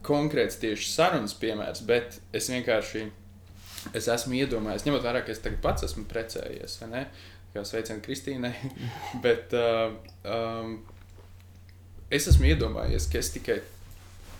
konkrēts 0.05 0.59
tieši 0.61 0.89
sarunas 0.91 1.35
piemērs, 1.37 1.83
bet 1.87 2.19
es 2.35 2.49
vienkārši 2.51 3.05
es 3.97 4.07
esmu 4.11 4.37
iedomājies, 4.41 4.85
ņemot 4.85 5.03
vērā, 5.05 5.23
ka 5.25 5.33
es 5.33 5.41
pats 5.63 5.87
esmu 5.87 6.05
precējies? 6.09 6.79
Kā 7.51 7.65
sveicienu 7.67 7.99
Kristīnai. 8.05 8.53
Bet 9.25 9.51
uh, 9.57 9.91
um, 10.23 10.77
es 12.07 12.29
esmu 12.31 12.47
iedomājies, 12.53 13.09
ka 13.11 13.19
es 13.19 13.33
tikai 13.33 13.57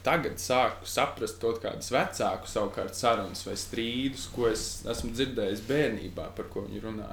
tagad 0.05 0.39
sāku 0.41 0.87
saprast 0.89 1.41
kaut 1.41 1.59
kādas 1.61 1.91
vecāku 1.93 2.49
savukārt 2.49 2.95
sarunas 2.97 3.43
vai 3.45 3.57
strīdus, 3.59 4.29
ko 4.33 4.47
es 4.49 4.63
esmu 4.89 5.11
dzirdējis 5.13 5.65
bērnībā, 5.67 6.29
par 6.37 6.47
ko 6.53 6.63
viņi 6.65 6.85
runā. 6.85 7.09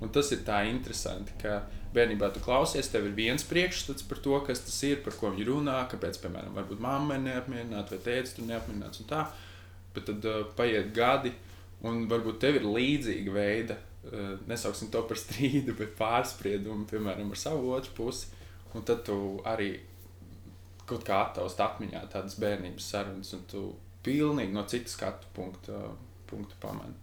Un 0.00 0.12
tas 0.12 0.32
ir 0.34 0.42
tā 0.46 0.64
interesanti, 0.68 1.36
ka 1.40 1.60
bērnībā 1.94 2.30
tu 2.34 2.42
klausies, 2.44 2.88
tev 2.92 3.08
ir 3.08 3.16
viens 3.16 3.44
priekšstats 3.46 4.06
par 4.06 4.20
to, 4.22 4.36
kas 4.46 4.62
tas 4.64 4.76
ir, 4.86 5.00
par 5.04 5.16
ko 5.18 5.32
viņi 5.32 5.46
runā, 5.48 5.76
kāpēc, 5.90 6.20
piemēram, 6.22 6.54
varbūt 6.56 6.82
mamma 6.82 7.18
ir 7.18 7.24
neapmierināta 7.26 7.96
vai 7.96 8.02
tēvs 8.06 8.34
tur 8.36 8.46
neapmierināts 8.48 9.02
un 9.02 9.10
tā. 9.10 9.24
Bet 9.94 10.06
tad 10.06 10.26
uh, 10.30 10.42
paiet 10.56 10.92
gadi, 10.94 11.32
un 11.86 12.04
varbūt 12.10 12.38
tev 12.42 12.60
ir 12.60 12.68
līdzīga 12.68 13.34
veida, 13.34 13.78
uh, 14.06 14.36
nesauksim 14.50 14.92
to 14.94 15.02
par 15.10 15.18
strīdu, 15.18 15.74
bet 15.78 15.96
pārspriedumu, 15.98 16.86
piemēram, 16.90 17.34
ar 17.34 17.42
savu 17.42 17.74
otru 17.74 17.96
pusi. 17.98 18.30
Un 18.70 18.86
tad 18.86 19.02
tu 19.08 19.16
arī 19.50 19.72
kaut 20.86 21.02
kā 21.06 21.24
attaust 21.24 21.58
atmiņā 21.62 22.04
tādas 22.12 22.38
bērnības 22.38 22.90
sarunas, 22.94 23.34
un 23.34 23.46
tu 23.50 23.64
pilnīgi 24.06 24.54
no 24.54 24.62
citas 24.70 24.94
skatu 24.96 25.30
punkta, 25.34 25.82
punkta 26.30 26.58
pamani. 26.62 26.94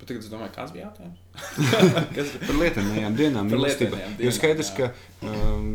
Bet 0.00 0.08
tagad 0.08 0.24
es 0.24 0.30
domāju, 0.32 0.52
kāds 0.54 0.72
bija 0.72 0.86
jautājums? 0.88 1.18
kas 2.16 2.34
par 2.40 2.56
lietainajām 2.56 3.16
dienām? 3.18 3.50
Mīlestība. 3.52 3.98
lietainajām 3.98 4.24
Jo 4.24 4.32
skaidrs, 4.32 4.70
jā. 4.72 4.88
ka 4.88 5.28
um, 5.28 5.66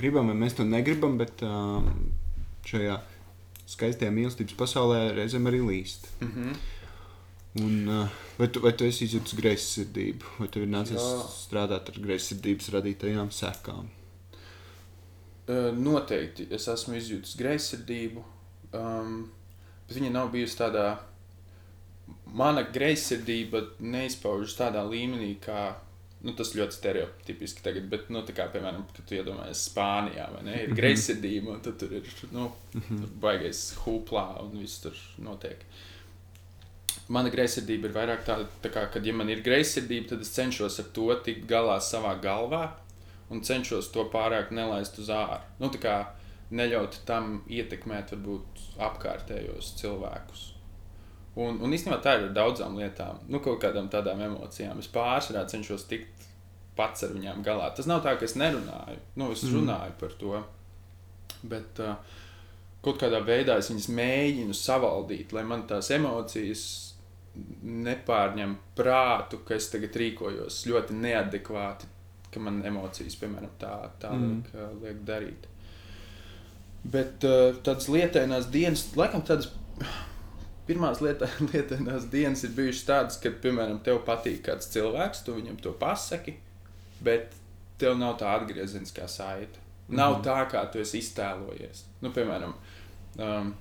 gribam, 0.00 0.30
vai 0.32 0.36
mēs 0.40 0.56
to 0.56 0.64
negribam, 0.64 1.18
bet 1.20 1.44
um, 1.44 1.90
šajā 2.68 2.96
skaistajā 3.72 4.12
mīlestības 4.14 4.56
pasaulē 4.56 5.02
reizēm 5.18 5.50
arī 5.50 5.60
līst. 5.66 6.08
Mm 6.20 6.32
-hmm. 6.32 6.62
Un, 7.60 7.88
uh, 7.88 8.08
vai, 8.38 8.48
tu, 8.48 8.60
vai 8.64 8.72
tu 8.72 8.86
esi 8.88 9.04
izjūtis 9.04 9.36
greizsirdību, 9.36 10.36
vai 10.38 10.48
tev 10.48 10.62
ir 10.64 10.70
nācies 10.72 10.96
Jā. 10.96 11.24
strādāt 11.36 11.90
ar 11.92 11.98
greizsirdības 12.00 12.70
radītajām 12.72 13.28
sekām? 13.30 13.90
Uh, 14.32 15.68
noteikti 15.76 16.46
es 16.50 16.68
esmu 16.68 16.96
izjūtis 16.96 17.36
greizsirdību, 17.36 18.24
um, 18.72 19.30
bet 19.86 19.98
viņa 19.98 20.12
nav 20.14 20.30
bijusi 20.32 20.56
tādā. 20.56 20.86
Mana 22.32 22.64
greizsirdība 22.64 23.64
neizpaužas 23.84 24.56
tādā 24.58 24.82
līmenī, 24.88 25.34
kā 25.42 25.72
nu, 26.22 26.34
tas 26.38 26.52
ļoti 26.54 26.76
stereotipiski 26.76 27.64
tagad, 27.64 27.88
bet, 27.90 28.10
nu, 28.14 28.22
kā, 28.24 28.46
piemēram, 28.52 28.84
kad 28.94 29.06
tu 29.08 29.16
iedomājies 29.18 29.64
Spānijā, 29.68 30.28
vai 30.34 30.44
ne, 30.46 30.58
ir 30.66 30.76
greizsirdība, 30.78 31.56
un 31.56 31.64
tur 31.64 31.96
ir, 31.98 32.06
nu, 32.34 32.50
tur 32.76 33.08
baigais 33.22 33.64
huplā 33.82 34.26
un 34.44 34.54
viss 34.60 34.82
tur 34.84 34.98
notiek. 35.22 35.64
Mana 37.12 37.32
greizsirdība 37.32 37.90
ir 37.90 37.96
vairāk 37.96 38.22
tāda, 38.28 38.46
tā 38.62 38.70
kā, 38.72 38.86
kad 38.94 39.06
ja 39.06 39.14
man 39.16 39.30
ir 39.32 39.42
greizsirdība, 39.44 40.12
tad 40.12 40.22
es 40.24 40.32
cenšos 40.36 40.78
ar 40.80 40.88
to 40.94 41.08
tikt 41.26 41.48
galā 41.50 41.80
savā 41.82 42.14
galvā 42.22 42.64
un 43.32 43.42
cenšos 43.44 43.90
to 43.92 44.06
pārāk 44.12 44.52
nelaist 44.54 44.98
uz 45.02 45.10
ārā. 45.12 45.40
Nu, 45.60 45.72
neļaut 46.52 46.98
tam 47.08 47.40
ietekmēt 47.48 48.12
varbūt 48.12 48.64
apkārtējos 48.86 49.72
cilvēkus. 49.80 50.51
Un, 51.34 51.56
un 51.64 51.72
īstenībā 51.72 51.96
tā 52.04 52.18
ir 52.18 52.26
ar 52.26 52.34
daudzām 52.36 52.74
lietām, 52.76 53.22
nu, 53.32 53.38
kaut 53.40 53.62
kādām 53.62 53.86
tādām 53.88 54.20
emocijām. 54.20 54.78
Es 54.82 54.88
pārsvarā 54.92 55.46
cenšos 55.48 55.86
tikt 55.88 56.26
pats 56.76 57.04
ar 57.06 57.14
viņām 57.16 57.40
galā. 57.44 57.70
Tas 57.76 57.86
nav 57.88 58.02
tā, 58.04 58.12
ka 58.20 58.24
es 58.28 58.34
nerunāju, 58.36 58.98
nu, 59.16 59.30
es 59.32 59.42
Mm. 59.44 59.54
runāju 59.56 59.94
par 60.00 60.12
to. 60.20 60.42
Bet 61.42 61.80
uh, 61.80 61.94
kaut 62.84 63.00
kādā 63.00 63.22
veidā 63.24 63.56
es 63.58 63.70
viņas 63.70 63.88
mēģinu 63.96 64.54
savaldīt, 64.54 65.32
lai 65.32 65.42
man 65.48 65.64
tās 65.66 65.88
emocijas 65.90 66.66
nepārņem 67.64 68.56
prātu, 68.76 69.40
ka 69.46 69.54
es 69.56 69.70
tagad 69.72 69.96
rīkojos 69.96 70.66
ļoti 70.68 70.92
neadekvāti, 71.00 71.88
ka 72.32 72.40
man 72.40 72.60
emocijas, 72.64 73.16
piemēram, 73.20 73.50
tā, 73.60 73.72
tā 74.00 74.12
Mm. 74.12 74.42
liek, 74.42 74.54
uh, 74.54 74.82
liek 74.84 75.02
darīt. 75.08 75.48
Bet 76.84 77.24
uh, 77.24 77.54
tādas 77.62 77.88
lietainās 77.88 78.50
dienas, 78.52 78.88
laikam 78.96 79.22
tādas 79.24 79.48
pirmās 80.72 81.02
lieta, 81.04 81.28
lietainās 81.52 82.08
dienas 82.12 82.42
ir 82.48 82.56
bijušas 82.56 82.86
tādas, 82.88 83.20
kad, 83.22 83.36
piemēram, 83.44 83.82
tev 83.84 84.00
patīk 84.08 84.42
kāds 84.48 84.72
cilvēks, 84.72 85.22
tu 85.26 85.36
viņam 85.36 85.60
to 85.62 85.74
pasaki, 85.78 86.38
bet 87.04 87.36
tev 87.82 87.98
nav 88.00 88.16
tā 88.20 88.32
atgriezeniskā 88.38 89.08
saite. 89.10 89.60
Nav 89.92 90.18
Mhm. 90.18 90.22
tā, 90.24 90.38
kā 90.48 90.62
tu 90.72 90.80
esi 90.80 91.00
iztēlojies. 91.02 91.82
Nu, 92.00 92.12
piemēram, 92.14 92.54
um, 93.18 93.54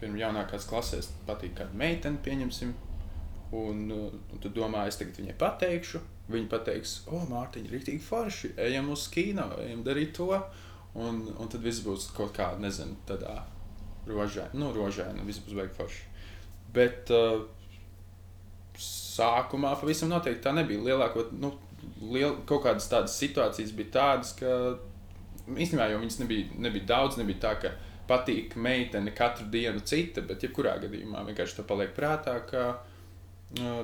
pirms 0.00 0.20
jaunākās 0.22 0.68
klasēs 0.70 1.10
patīk 1.26 1.56
kāda 1.58 1.74
meitene, 1.74 2.20
pieņemsim. 2.24 2.72
Un, 3.58 3.82
uh, 3.90 4.12
un 4.32 4.40
tu 4.40 4.48
domā, 4.52 4.86
es 4.88 4.96
tagad 5.00 5.18
viņai 5.18 5.34
pateikšu. 5.40 6.00
Viņa 6.28 6.48
pateiks, 6.52 6.94
o, 7.08 7.22
Mārtiņa, 7.30 7.70
rīktīgi 7.72 8.02
forši, 8.04 8.50
ejam 8.60 8.90
uz 8.92 9.06
kino, 9.08 9.46
ejam 9.64 9.82
darīt 9.84 10.12
to. 10.18 10.28
Un, 10.94 11.22
un 11.38 11.48
tad 11.48 11.62
viss 11.64 11.80
būs 11.84 12.10
kaut 12.16 12.34
kā, 12.36 12.50
nezinu, 12.60 12.96
tādā 13.08 13.42
rožē, 14.08 14.48
nu, 14.58 14.72
rožēna, 14.74 15.24
viss 15.28 15.42
būs 15.44 15.56
baigi 15.58 15.76
forši. 15.76 16.04
Bet 16.74 17.12
uh, 17.14 17.46
sākumā 19.18 19.74
pavisam 19.80 20.12
noteikti 20.12 20.44
tā 20.44 20.52
nebija. 20.56 20.84
Lielāko, 20.90 21.26
nu, 21.40 21.52
liel, 22.12 22.38
kaut 22.48 22.64
kādas 22.66 22.88
tādas 22.90 23.16
situācijas 23.20 23.74
bija 23.76 23.94
tādas, 23.98 24.34
ka 24.38 24.52
īstenībā 25.56 25.88
jau 25.92 26.00
viņas 26.02 26.18
nebija, 26.22 26.48
nebija 26.66 26.90
daudz, 26.92 27.18
nebija 27.20 27.42
tā, 27.46 27.54
ka 27.62 27.74
patīk 28.08 28.56
meitene 28.56 29.12
katru 29.16 29.48
dienu 29.52 29.82
cita, 29.84 30.24
bet 30.24 30.44
jebkurā 30.44 30.78
gadījumā 30.84 31.24
vienkārši 31.28 31.58
to 31.58 31.66
paliek 31.68 31.92
prātā, 31.96 32.38
ka 32.48 32.68
uh, 32.76 33.82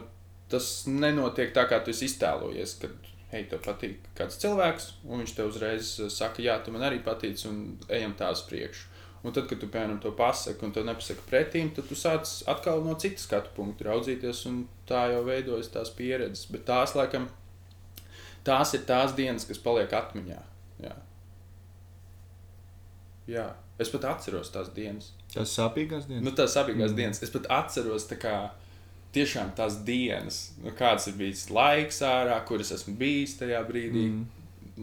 tas 0.52 0.70
nenotiek 0.88 1.52
tā, 1.56 1.66
kā 1.70 1.82
tu 1.84 1.94
iztēlojies. 1.94 2.78
Kad, 2.84 3.10
Hei, 3.34 3.48
tev 3.50 3.64
patīk 3.64 4.04
kāds 4.14 4.36
cilvēks, 4.38 4.84
un 5.10 5.18
viņš 5.24 5.32
tev 5.34 5.48
uzreiz 5.50 5.88
uh, 5.98 6.10
saka, 6.12 6.38
jā, 6.44 6.54
tu 6.62 6.70
man 6.70 6.84
arī 6.86 7.00
patīc, 7.02 7.40
un 7.50 7.80
ejam 7.90 8.14
tās 8.14 8.44
priekšu. 8.46 8.93
Un 9.24 9.32
tad, 9.32 9.46
kad 9.48 9.56
tu 9.62 9.66
piemēram 9.72 10.00
to 10.04 10.10
pasaki, 10.12 10.60
un 10.66 10.72
tu 10.76 10.82
nepasaki 10.84 11.22
pretīm, 11.30 11.70
tad 11.74 11.86
tu 11.88 11.96
sāc 11.96 12.28
atkal 12.52 12.82
no 12.84 12.92
citas 13.00 13.24
skatu 13.24 13.54
punkta 13.56 13.86
raudzīties, 13.88 14.42
un 14.50 14.58
tā 14.88 15.06
jau 15.14 15.22
veidojas 15.24 15.70
tās 15.72 15.88
pieredzes. 15.96 16.44
Bet 16.52 16.66
tās, 16.68 16.92
laikam, 16.98 17.24
tās 18.44 18.74
ir 18.76 18.84
tās 18.84 19.14
dienas, 19.16 19.46
kas 19.48 19.62
paliek 19.64 19.88
atmiņā. 19.96 20.42
Jā. 20.84 20.92
Jā. 23.32 23.46
Es 23.80 23.90
pat 23.90 24.04
atceros 24.12 24.52
tās 24.54 24.68
dienas. 24.76 25.08
Tas 25.32 25.50
sāpīgās 25.56 26.04
dienas. 26.06 26.22
Nu, 26.22 26.30
tās 26.36 26.54
abas 26.60 26.76
Mm. 26.92 26.94
dienas. 26.96 27.22
Es 27.22 27.30
pat 27.30 27.46
atceros 27.50 28.04
tā 28.06 28.16
kā, 28.20 28.50
tiešām 29.14 29.54
tās 29.56 29.80
dienas, 29.84 30.52
nu, 30.62 30.70
kāds 30.70 31.08
ir 31.08 31.14
bijis 31.14 31.48
laiks 31.50 32.00
ārā, 32.02 32.44
kur 32.46 32.60
es 32.60 32.70
esmu 32.72 32.96
bijis 32.98 33.38
tajā 33.38 33.64
brīdī. 33.66 34.04
Mm. 34.10 34.26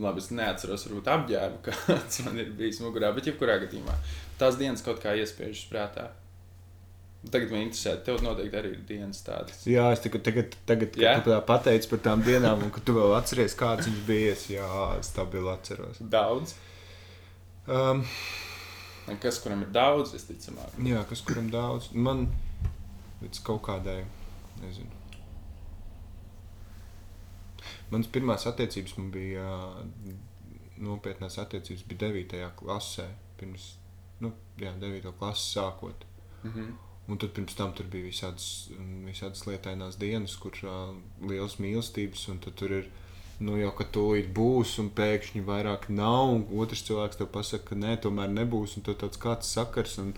Labi, 0.02 0.20
es 0.24 0.30
neatceros, 0.32 0.86
varbūt 0.88 1.08
apģērbu, 1.12 1.58
kāds 1.68 2.22
man 2.26 2.40
ir 2.40 2.52
bijis 2.56 2.80
mugurā, 2.80 3.14
bet 3.16 3.26
jebkurā 3.28 3.58
gadījumā 3.66 3.96
tās 4.42 4.58
dienas 4.60 4.84
kaut 4.86 5.00
kā 5.04 5.14
iespiežas 5.20 5.64
prātā. 5.72 6.10
Tagad 7.22 7.52
man 7.54 7.68
interesē, 7.68 7.94
tev 8.02 8.24
noteikti 8.26 8.58
arī 8.58 8.72
ir 8.74 8.86
dienas 8.90 9.20
tādas. 9.22 9.60
Jā, 9.70 9.84
es 9.94 10.02
tagad, 10.02 10.24
tagad, 10.26 10.56
tagad 10.66 10.96
tu 10.98 11.04
tā 11.28 11.38
pateici 11.46 11.90
par 11.92 12.02
tām 12.08 12.24
dienām, 12.26 12.64
un 12.66 12.72
tu 12.74 12.96
vēl 12.98 13.14
atceries, 13.14 13.54
kāds 13.60 13.86
viņš 13.86 14.00
bija. 14.08 14.38
Jā, 14.50 14.70
stabili 15.06 15.52
atceros. 15.54 16.02
Daudz. 16.02 16.56
Um, 17.70 18.02
kas, 19.22 19.38
kuram 19.44 19.62
ir 19.62 19.70
daudz, 19.76 20.16
visticamāk. 20.16 20.74
jā, 20.82 21.04
kas 21.12 21.22
kuram 21.28 21.52
daudz. 21.54 21.92
Man 21.94 22.26
līdz 23.22 23.44
kaut 23.46 23.62
kādai, 23.70 24.00
nezinu. 24.64 24.98
Manas 27.92 28.10
pirmās 28.10 28.48
attiecības 28.50 28.96
man 28.98 29.12
bija 29.14 29.46
nopietnās 30.82 31.38
attiecības, 31.44 31.86
bija 31.86 32.08
9. 32.08 32.42
klasē. 32.58 33.06
Pirms, 33.38 33.76
nu, 34.22 34.34
jā, 34.62 34.72
9. 34.80 35.12
klases 35.20 35.52
sākot. 35.58 36.08
Mhm. 36.44 36.72
Un 37.12 37.18
tad 37.20 37.34
pirms 37.36 37.58
tam 37.58 37.74
tur 37.76 37.88
bija 37.92 38.08
visādas, 38.08 38.70
mm, 38.72 39.08
visādas 39.10 39.44
lietainās 39.48 39.98
dienas, 40.00 40.36
kur 40.40 40.56
uh, 40.64 40.94
liels 41.28 41.58
mīlestības, 41.60 42.28
un 42.32 42.40
tad 42.40 42.56
tur 42.62 42.72
ir 42.78 42.88
nu, 43.42 43.58
jau 43.60 43.72
ka 43.76 43.88
tūlīt 43.98 44.30
būs, 44.38 44.78
un 44.84 44.92
pēkšņi 44.96 45.42
vairāk 45.48 45.90
nav. 45.90 46.30
Un 46.36 46.46
otrs 46.62 46.86
cilvēks 46.88 47.20
tev 47.20 47.32
pasaka, 47.34 47.72
ka 47.72 47.80
nē, 47.82 47.98
tomēr 48.06 48.32
nebūs, 48.32 48.78
un 48.78 48.86
tad 48.88 49.02
tāds 49.02 49.20
kāds 49.22 49.50
sakars. 49.58 49.98
Un, 50.04 50.14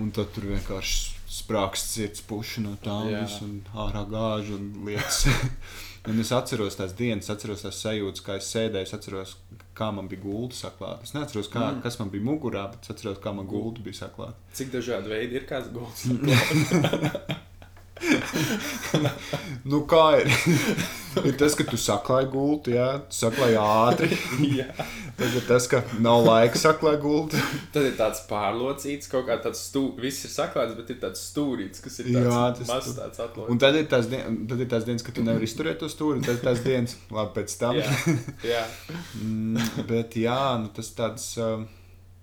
un 0.00 0.12
tad 0.14 0.32
tur 0.32 0.46
vienkārši 0.52 1.16
sprāgst 1.36 1.92
sirds 1.96 2.22
puši 2.28 2.62
no 2.64 2.76
tām, 2.84 3.10
Jā. 3.10 3.24
visu, 3.24 3.44
un 3.48 3.60
ārā 3.86 4.06
gāž 4.08 4.54
un 4.56 4.70
lietas. 4.86 5.26
un 6.08 6.20
es 6.20 6.30
atceros 6.32 6.76
tās 6.78 6.92
dienas, 6.98 7.28
atceros 7.32 7.62
tās 7.66 7.80
sajūtas, 7.84 8.22
kā 8.26 8.36
es 8.40 8.50
sēdēju, 8.54 8.82
es 8.88 8.94
atceros, 8.94 9.36
kā 9.76 9.88
man 9.94 10.08
bija 10.08 10.22
gulta 10.22 10.54
saklāta. 10.56 11.02
Es 11.02 11.12
neatceros, 11.16 11.48
kā, 11.52 11.64
Mm. 11.72 11.82
kas 11.82 11.98
man 11.98 12.10
bija 12.10 12.22
mugurā, 12.24 12.70
bet 12.72 12.82
es 12.86 12.90
atceros, 12.94 13.18
kā 13.18 13.34
man 13.34 13.46
gulta 13.46 13.80
bija 13.82 13.94
saklāta. 14.06 14.34
Cik 14.54 14.70
dažādi 14.72 15.08
veidi 15.12 15.34
ir 15.40 15.46
kāds 15.48 15.72
gults? 15.72 16.06
nu, 19.70 19.82
kā 19.88 20.04
ir? 20.20 20.30
ir 21.28 21.36
tas, 21.40 21.54
ka 21.56 21.64
tu 21.68 21.78
saklāji 21.80 22.28
gultu, 22.32 22.74
jā, 22.76 22.88
tu 23.08 23.16
saklāji 23.16 23.56
ātri. 23.60 24.18
Tad 25.16 25.32
ir 25.38 25.46
tas, 25.48 25.64
ka 25.70 25.80
nav 26.04 26.26
laika 26.26 26.60
saklāji 26.60 27.00
gultu. 27.00 27.40
Tad 27.72 27.88
ir 27.88 27.94
tāds 27.96 28.20
pārlocīts, 28.28 29.08
kaut 29.08 29.24
kā 29.30 29.38
tāds 29.40 29.62
stūris. 29.70 30.02
Viss 30.04 30.26
ir 30.28 30.34
saklāts, 30.34 30.76
bet 30.76 30.92
ir 30.92 31.00
tāds 31.00 31.22
stūrīts, 31.30 31.80
kas 31.84 31.96
ir 32.02 32.10
tāds 32.12 32.28
Jā, 32.28 32.42
tas 32.58 32.68
mazs, 32.72 32.90
tu- 32.90 32.98
tāds 33.00 33.22
atlocīts. 33.24 33.54
Un 33.54 33.62
tad 33.64 33.80
ir 33.80 33.88
tās, 33.94 34.10
dien 34.12 34.42
tad 34.50 34.60
ir 34.60 34.70
tās 34.74 34.84
dienas, 34.88 35.06
kad 35.06 35.16
tu 35.16 35.24
nevari 35.24 35.48
izturēt 35.48 35.80
to 35.80 35.88
stūri, 35.88 36.20
un 36.20 36.28
tad 36.28 36.36
ir 36.36 36.44
tās 36.44 36.60
dienas, 36.66 36.98
labi, 37.16 37.32
pēc 37.38 37.56
tam. 37.62 37.80
Jā, 37.80 37.96
jā. 38.44 38.62
Mm, 39.22 39.88
bet 39.88 40.20
jā, 40.20 40.40
nu, 40.60 40.72
tas 40.76 40.92
tāds. 41.00 41.32
Um, 41.40 41.64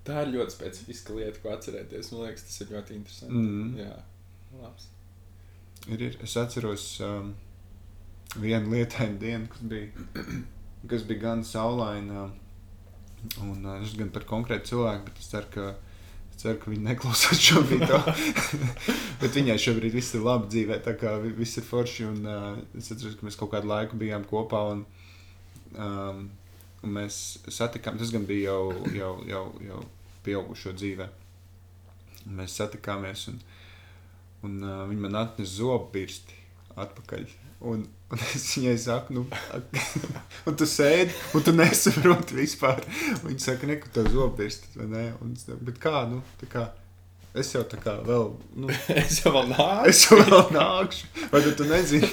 Tā 0.03 0.25
ir 0.25 0.33
ļoti 0.35 0.51
specifiska 0.51 1.15
lieta, 1.15 1.39
ko 1.39 1.53
atcerēties. 1.55 2.11
Man 2.11 2.27
liekas, 2.27 2.43
tas 2.49 2.59
ir 2.59 2.73
ļoti 2.75 2.97
interesanti. 2.97 3.39
Mm. 3.39 3.69
Jā, 3.79 3.93
labs. 4.59 4.89
Ir, 5.89 6.01
ir, 6.09 6.17
es 6.23 6.35
atceros 6.37 6.85
um, 7.03 7.33
vienu 8.39 8.73
lietainu 8.75 9.19
dienu, 9.23 9.47
kas 9.51 9.65
bija, 9.71 10.05
kas 10.91 11.05
bija 11.09 11.25
gan 11.27 11.43
saulaina. 11.47 12.29
Un 13.39 13.63
uh, 13.65 13.79
es 13.83 13.95
gan 13.95 14.09
par 14.11 14.25
konkrētu 14.27 14.73
cilvēku, 14.73 15.05
bet 15.07 15.19
es 15.23 15.29
ceru, 15.31 15.47
ka, 15.53 15.67
es 16.33 16.41
ceru, 16.41 16.57
ka 16.59 16.71
viņi 16.73 16.83
neklausās 16.89 17.39
šobrīd. 17.39 17.85
bet 19.21 19.37
viņai 19.39 19.55
šobrīd 19.63 19.95
viss 19.95 20.15
ir 20.17 20.25
labi 20.27 20.49
dzīvē, 20.51 20.79
tā 20.83 20.95
kā 20.99 21.15
vi- 21.23 21.35
viss 21.37 21.59
ir 21.61 21.67
forši. 21.67 22.07
Un, 22.09 22.23
uh, 22.27 22.61
es 22.79 22.91
atceros, 22.91 23.15
ka 23.19 23.27
mēs 23.29 23.39
kaut 23.39 23.53
kādu 23.55 23.71
laiku 23.71 23.99
bijām 24.01 24.27
kopā. 24.27 24.63
Un, 24.75 24.83
um, 25.79 26.25
un 26.83 26.97
mēs 26.99 27.21
satikām, 27.47 27.95
tas 28.01 28.11
gan 28.11 28.25
bija 28.27 28.51
jau, 28.51 28.87
jau, 28.91 29.13
jau, 29.29 29.45
jau 29.69 29.83
pieaugušo 30.25 30.75
dzīvē. 30.75 31.07
Un 32.27 32.37
Mēs 32.41 32.57
satikāmies, 32.59 33.25
un, 33.31 33.39
un 34.43 34.59
uh, 34.63 34.83
viņi 34.89 35.05
man 35.05 35.19
atnesa 35.23 35.59
zobu 35.61 35.89
pirsti 35.95 36.41
atpakaļ. 36.79 37.25
Un, 37.63 37.85
un 38.11 38.23
es 38.35 38.45
viņai 38.57 38.75
saku, 38.83 39.15
nu, 39.15 39.23
un 40.49 40.55
tu 40.59 40.67
sēdi, 40.67 41.13
un 41.37 41.43
tu 41.45 41.53
nesaproti 41.55 42.35
vispār. 42.41 42.81
Viņa 43.23 43.43
saka, 43.45 43.69
ne, 43.69 43.77
ka 43.79 43.91
tev 43.99 44.09
zobu 44.11 44.41
pirsti, 44.41 44.73
vai 44.81 44.89
ne? 44.91 45.03
Un, 45.23 45.35
bet 45.63 45.79
kā, 45.83 46.03
nu, 46.11 46.23
tā 46.41 46.49
kā. 46.51 46.69
Es 47.33 47.49
jau 47.49 47.63
tā 47.65 47.79
kā 47.81 47.95
vēl, 48.05 48.27
nu, 48.61 48.67
es 49.01 49.23
jau 49.23 49.31
vēl 49.33 49.47
nāku. 49.49 49.87
es 49.89 50.03
jau 50.05 50.19
vēl 50.19 50.51
nākšu, 50.53 51.07
vai 51.31 51.39
tu, 51.41 51.53
tu 51.57 51.65
nezini? 51.65 52.09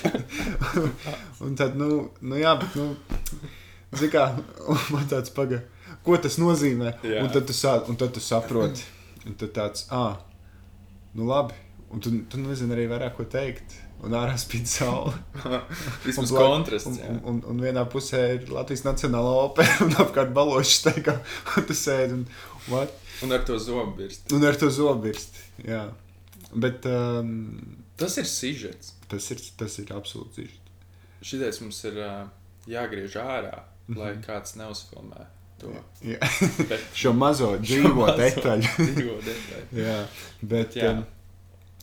un 1.44 1.58
tad, 1.60 1.76
nu, 1.76 2.06
nu 2.24 2.38
jā, 2.40 2.54
bet, 2.62 2.78
nu, 2.78 2.94
zini 3.92 4.14
kā, 4.14 4.30
man 4.94 5.10
tāds 5.10 5.34
paga, 5.36 5.60
ko 6.06 6.16
tas 6.16 6.38
nozīmē? 6.40 6.94
Jā. 7.04 7.20
Un 7.20 7.28
tad 7.34 7.44
tu, 7.50 7.56
sā, 7.56 7.76
un 7.90 8.00
tad 8.00 8.14
tu 8.16 8.22
saproti, 8.24 8.86
un 9.26 9.36
tad 9.42 9.52
tāds, 9.58 9.84
ah, 9.92 10.16
nu 11.12 11.28
labi, 11.28 11.58
un 11.90 12.00
tu, 12.02 12.10
tu 12.30 12.38
nezini 12.42 12.74
arī 12.76 12.88
vairāk 12.90 13.16
ko 13.18 13.24
teikt. 13.30 13.76
Un 14.00 14.14
ārā 14.16 14.32
spīd 14.40 14.64
saule. 14.64 15.12
Vismaz 16.06 16.30
kontrasts. 16.32 16.86
Un, 16.88 17.00
un, 17.10 17.18
un, 17.28 17.40
un 17.52 17.58
vienā 17.60 17.82
pusē 17.92 18.20
ir 18.38 18.46
Latvijas 18.48 18.86
Nacionālā 18.86 19.32
opera, 19.42 19.74
un 19.84 19.92
apkārt 20.00 20.30
balošs 20.36 20.78
steigā, 20.80 21.18
un 21.58 21.66
tu 21.68 21.76
sēdi 21.76 22.16
un, 22.16 22.22
what? 22.72 22.94
Un 23.26 23.34
ar 23.36 23.42
to 23.44 23.58
zobu 23.60 23.92
birst. 23.98 24.32
un 24.32 24.46
ar 24.48 24.56
to 24.56 24.70
zobirsti. 24.72 25.42
Jā. 25.68 25.82
Bet 26.56 26.86
um, 26.88 27.34
Tas 28.00 28.16
ir 28.16 28.24
sižets. 28.24 28.94
tas 29.12 29.26
ir, 29.34 29.42
tas 29.60 29.76
ir 29.82 29.92
absolūti 29.92 30.46
zīšs. 30.46 30.56
Šitais 31.28 31.60
mums 31.60 31.82
ir 31.90 31.98
uh, 32.00 32.22
jāgriež 32.72 33.18
ārā, 33.20 33.58
lai 33.92 34.14
Mhm. 34.14 34.22
kāds 34.24 34.56
neuzfilmē 34.56 35.26
to. 35.60 35.74
Bet 36.70 36.80
Šo 36.96 37.12
mazo 37.12 37.52
dzīvo 37.60 38.08
detaļu. 38.16 38.72
dzīvo 38.80 39.18
detaļu. 39.28 39.84
jā, 39.84 39.98
bet 40.54 40.80
Jā. 40.80 40.94
um, 40.96 41.04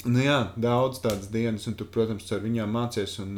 nu 0.07 0.23
jā, 0.23 0.37
daudz 0.59 1.01
tādas 1.03 1.29
dienas, 1.33 1.67
un 1.69 1.75
tu, 1.79 1.87
protams, 1.91 2.27
ar 2.35 2.43
viņām 2.43 2.73
mācies. 2.73 3.17
Un 3.23 3.37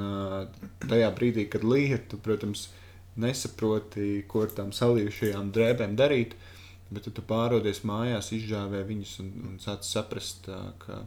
tajā 0.85 1.09
brīdī, 1.17 1.47
kad 1.51 1.65
līja, 1.67 1.99
tu, 2.11 2.19
protams, 2.23 2.67
nesaproti, 3.19 4.23
ko 4.29 4.45
ar 4.45 4.55
tām 4.55 4.73
salījušajām 4.75 5.51
drēbēm 5.55 5.95
darīt. 5.99 6.35
Bet 6.89 7.05
tu 7.13 7.21
pārodies 7.21 7.83
mājās, 7.85 8.31
izžāvē 8.33 8.81
viņus 8.87 9.17
un, 9.21 9.33
un 9.45 9.57
sāc 9.61 9.85
saprast, 9.85 10.49
ka, 10.81 11.03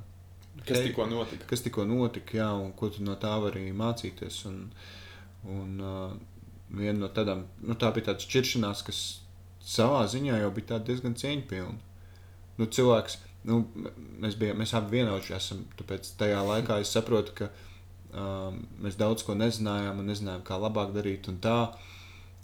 Kas 0.63 0.77
hei, 0.77 0.91
tikko 0.91 1.09
notika? 1.11 1.49
kas 1.51 1.65
tikko 1.65 1.87
notika, 1.89 2.37
jā, 2.39 2.51
un 2.55 2.71
ko 2.77 2.91
tu 2.93 3.03
no 3.03 3.17
tā 3.19 3.33
vari 3.43 3.73
mācīties. 3.75 4.43
Un, 4.51 4.61
un 5.51 5.73
viena 6.73 6.99
no 7.01 7.11
tādām, 7.11 7.47
nu, 7.65 7.75
tā 7.79 7.91
bija 7.97 8.11
tāda 8.13 8.23
šķiršanās, 8.23 8.85
kas 8.87 9.01
savā 9.65 10.05
ziņā 10.13 10.39
jau 10.43 10.53
bija 10.55 10.79
diezgan 10.87 11.17
cieņpilna. 11.19 11.91
Nu, 12.61 12.69
cilvēks, 12.69 13.19
nu, 13.49 13.63
mēs, 14.23 14.37
bijām, 14.39 14.63
mēs 14.63 14.75
abi 14.79 14.99
vienoti 14.99 15.35
esam, 15.37 15.65
tāpēc 15.79 16.15
tajā 16.21 16.41
laikā 16.47 16.79
es 16.83 16.93
saprotu, 16.95 17.35
ka 17.43 17.51
um, 18.13 18.63
mēs 18.85 18.99
daudz 19.01 19.27
ko 19.27 19.37
nezinājām 19.39 20.01
un 20.03 20.11
nezinājām, 20.13 20.47
kā 20.47 20.61
labāk 20.61 20.95
darīt 20.97 21.31
un 21.33 21.43
tā. 21.43 21.59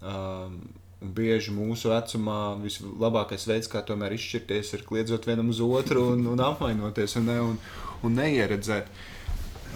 Um, 0.02 0.60
Un 0.98 1.12
bieži 1.14 1.52
mūsu 1.54 1.92
vecumā 1.92 2.56
vislabākais 2.58 3.44
veids, 3.46 3.68
kā 3.70 3.84
tomēr 3.86 4.16
izšķirties, 4.16 4.72
ir 4.74 4.80
kliedzot 4.82 5.28
vienam 5.30 5.52
uz 5.52 5.60
otru 5.62 6.08
un, 6.16 6.24
un 6.26 6.40
apmainoties 6.42 7.14
un, 7.20 7.28
ne, 7.30 7.36
un, 7.52 7.52
un 8.02 8.18
neieredzēt. 8.18 8.90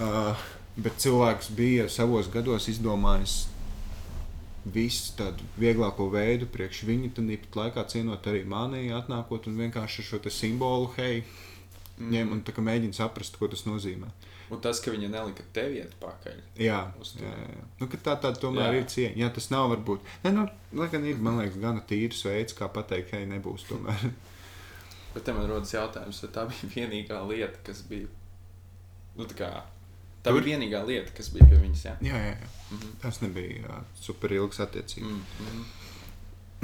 Uh, 0.03 0.33
bet 0.75 0.99
cilvēks 1.05 1.53
bija 1.55 1.87
savos 1.93 2.27
gados 2.33 2.67
izdomājis 2.73 3.37
visu 4.65 5.17
tādu 5.19 5.47
vieglāko 5.59 6.07
veidu 6.13 6.47
priekš 6.51 6.85
viņa, 6.87 7.13
tad 7.17 7.31
īpat 7.35 7.57
laikā 7.59 7.87
cienot 7.91 8.27
arī 8.31 8.45
mani, 8.49 8.85
atnākot 8.95 9.49
un 9.51 9.59
vienkārši 9.59 10.05
ar 10.05 10.09
šo 10.11 10.21
simbolu, 10.31 10.93
hei, 10.99 11.25
ņem 11.99 12.31
un 12.37 12.43
mēģina 12.43 12.95
saprast, 12.97 13.39
ko 13.39 13.51
tas 13.51 13.67
nozīmē. 13.67 14.11
Un 14.53 14.61
tas, 14.61 14.83
ka 14.85 14.93
viņa 14.93 15.09
nelika 15.09 15.45
tevi 15.57 15.81
atpakaļ. 15.81 16.41
Jā, 16.61 16.83
Uz 17.01 17.15
to. 17.17 17.25
jā, 17.25 17.33
jā. 17.33 17.63
Nu, 17.81 17.87
tā, 17.89 18.19
tā 18.21 18.33
tomēr 18.37 18.67
Jā. 18.69 18.73
jā. 18.75 18.81
ir 18.83 18.89
cieņa. 18.93 19.15
Jā, 19.23 19.31
tas 19.33 19.47
nav 19.49 19.71
varbūt. 19.73 20.11
Ne, 20.27 20.33
nu, 20.37 20.45
lai 20.77 20.89
gan 20.93 21.07
ir, 21.09 21.17
man 21.25 21.39
liekas, 21.41 21.57
gana 21.63 21.81
tīrs 21.89 22.21
veids, 22.29 22.57
kā 22.59 22.69
pateikt, 22.69 23.15
hei, 23.17 23.25
nebūs 23.31 23.65
tomēr. 23.71 24.11
Bet 25.15 25.25
te 25.25 25.33
man 25.37 25.49
rodas 25.49 25.73
jautājums, 25.73 26.21
vai 26.25 26.31
tā 26.37 26.45
bija 26.51 26.73
vienīgā 26.75 27.23
lieta, 27.31 27.63
kas 27.65 27.81
bija. 27.89 28.11
Nu, 29.17 29.25
tā 29.29 29.39
kā, 29.41 29.49
tā 30.23 30.31
Tur? 30.31 30.39
bija 30.39 30.57
vienīgā 30.57 30.83
lieta, 30.87 31.13
kas 31.17 31.31
bija 31.35 31.49
pie 31.51 31.61
viņas. 31.61 31.85
Jā, 31.89 31.95
jā, 32.07 32.19
jā, 32.27 32.35
jā. 32.35 32.51
Mhm. 32.73 32.93
Tas 33.03 33.21
nebija 33.25 33.63
jā, 33.63 33.79
super 34.01 34.35
ilgs 34.37 34.61
attiecības. 34.65 35.39
Mm, 35.43 35.63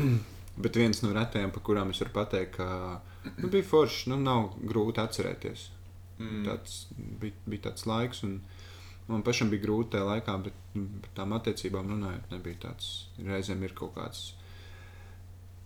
mm. 0.04 0.18
Bet 0.62 0.78
viens 0.78 1.02
no 1.04 1.12
retajiem, 1.14 1.52
par 1.54 1.62
kurām 1.66 1.92
es 1.92 2.00
varu 2.02 2.14
pateikt, 2.16 2.56
ka 2.56 3.00
nu, 3.36 3.50
bija 3.50 3.66
forši, 3.66 4.08
nu, 4.10 4.16
nav 4.22 4.56
grūti 4.66 5.02
atcerēties. 5.02 5.68
Mm. 6.18 6.40
Tāds, 6.48 6.80
bija, 7.20 7.36
bija 7.46 7.68
tāds 7.68 7.86
laiks, 7.86 8.24
un 8.26 8.40
man 9.06 9.22
pašam 9.26 9.52
bija 9.52 9.62
grūti 9.68 9.94
tajā 9.94 10.08
laikā, 10.08 10.34
bet 10.48 10.58
par 11.04 11.14
tām 11.20 11.36
attiecībām 11.36 11.94
runājot, 11.94 12.26
nebija 12.34 12.64
tāds. 12.66 12.90
Reizēm 13.22 13.62
ir 13.68 13.76
kaut 13.78 13.94
kāds. 14.00 14.24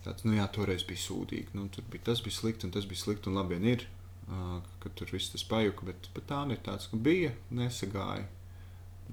Tāds, 0.05 0.27
nu 0.27 0.37
jā, 0.37 0.45
toreiz 0.53 0.85
bija 0.85 1.01
sūdīgi. 1.01 1.55
Nu, 1.57 1.65
tur 1.73 1.87
bija, 1.89 2.11
tas 2.11 2.21
bija 2.21 2.37
slikti, 2.37 2.67
un 2.67 2.75
tas 2.75 2.85
bija 2.85 3.01
slikti, 3.01 3.31
un 3.31 3.39
labi 3.39 3.57
vien 3.57 3.69
ir, 3.71 3.87
uh, 3.87 4.02
ka 4.27 4.91
tur 4.95 5.11
viss 5.11 5.31
tas 5.33 5.43
pajuka. 5.47 5.87
Bet 5.89 6.09
pat 6.15 6.27
tā 6.29 6.39
ir 6.51 6.61
tāds, 6.63 6.87
ka 6.91 6.97
bija, 6.97 7.33
nesagāja. 7.51 8.27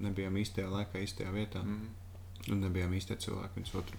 Nebijām 0.01 0.37
īstajā 0.39 0.69
laikā, 0.71 1.01
īstajā 1.03 1.33
vietā, 1.35 1.63
Mm. 1.63 1.89
un 2.49 2.61
nebijām 2.61 2.93
īstie 2.95 3.17
cilvēki 3.17 3.55
viens 3.55 3.75
otru. 3.75 3.97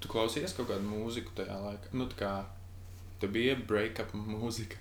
Tu 0.00 0.08
klausies 0.08 0.52
kaut 0.52 0.68
kādu 0.68 0.84
mūziku 0.84 1.30
tajā 1.34 1.56
laikā. 1.62 1.92
Nu, 1.92 2.06
tā 2.06 2.18
kā 2.18 2.44
tev 3.20 3.30
bija 3.32 3.56
break-up 3.56 4.12
mūzika. 4.12 4.76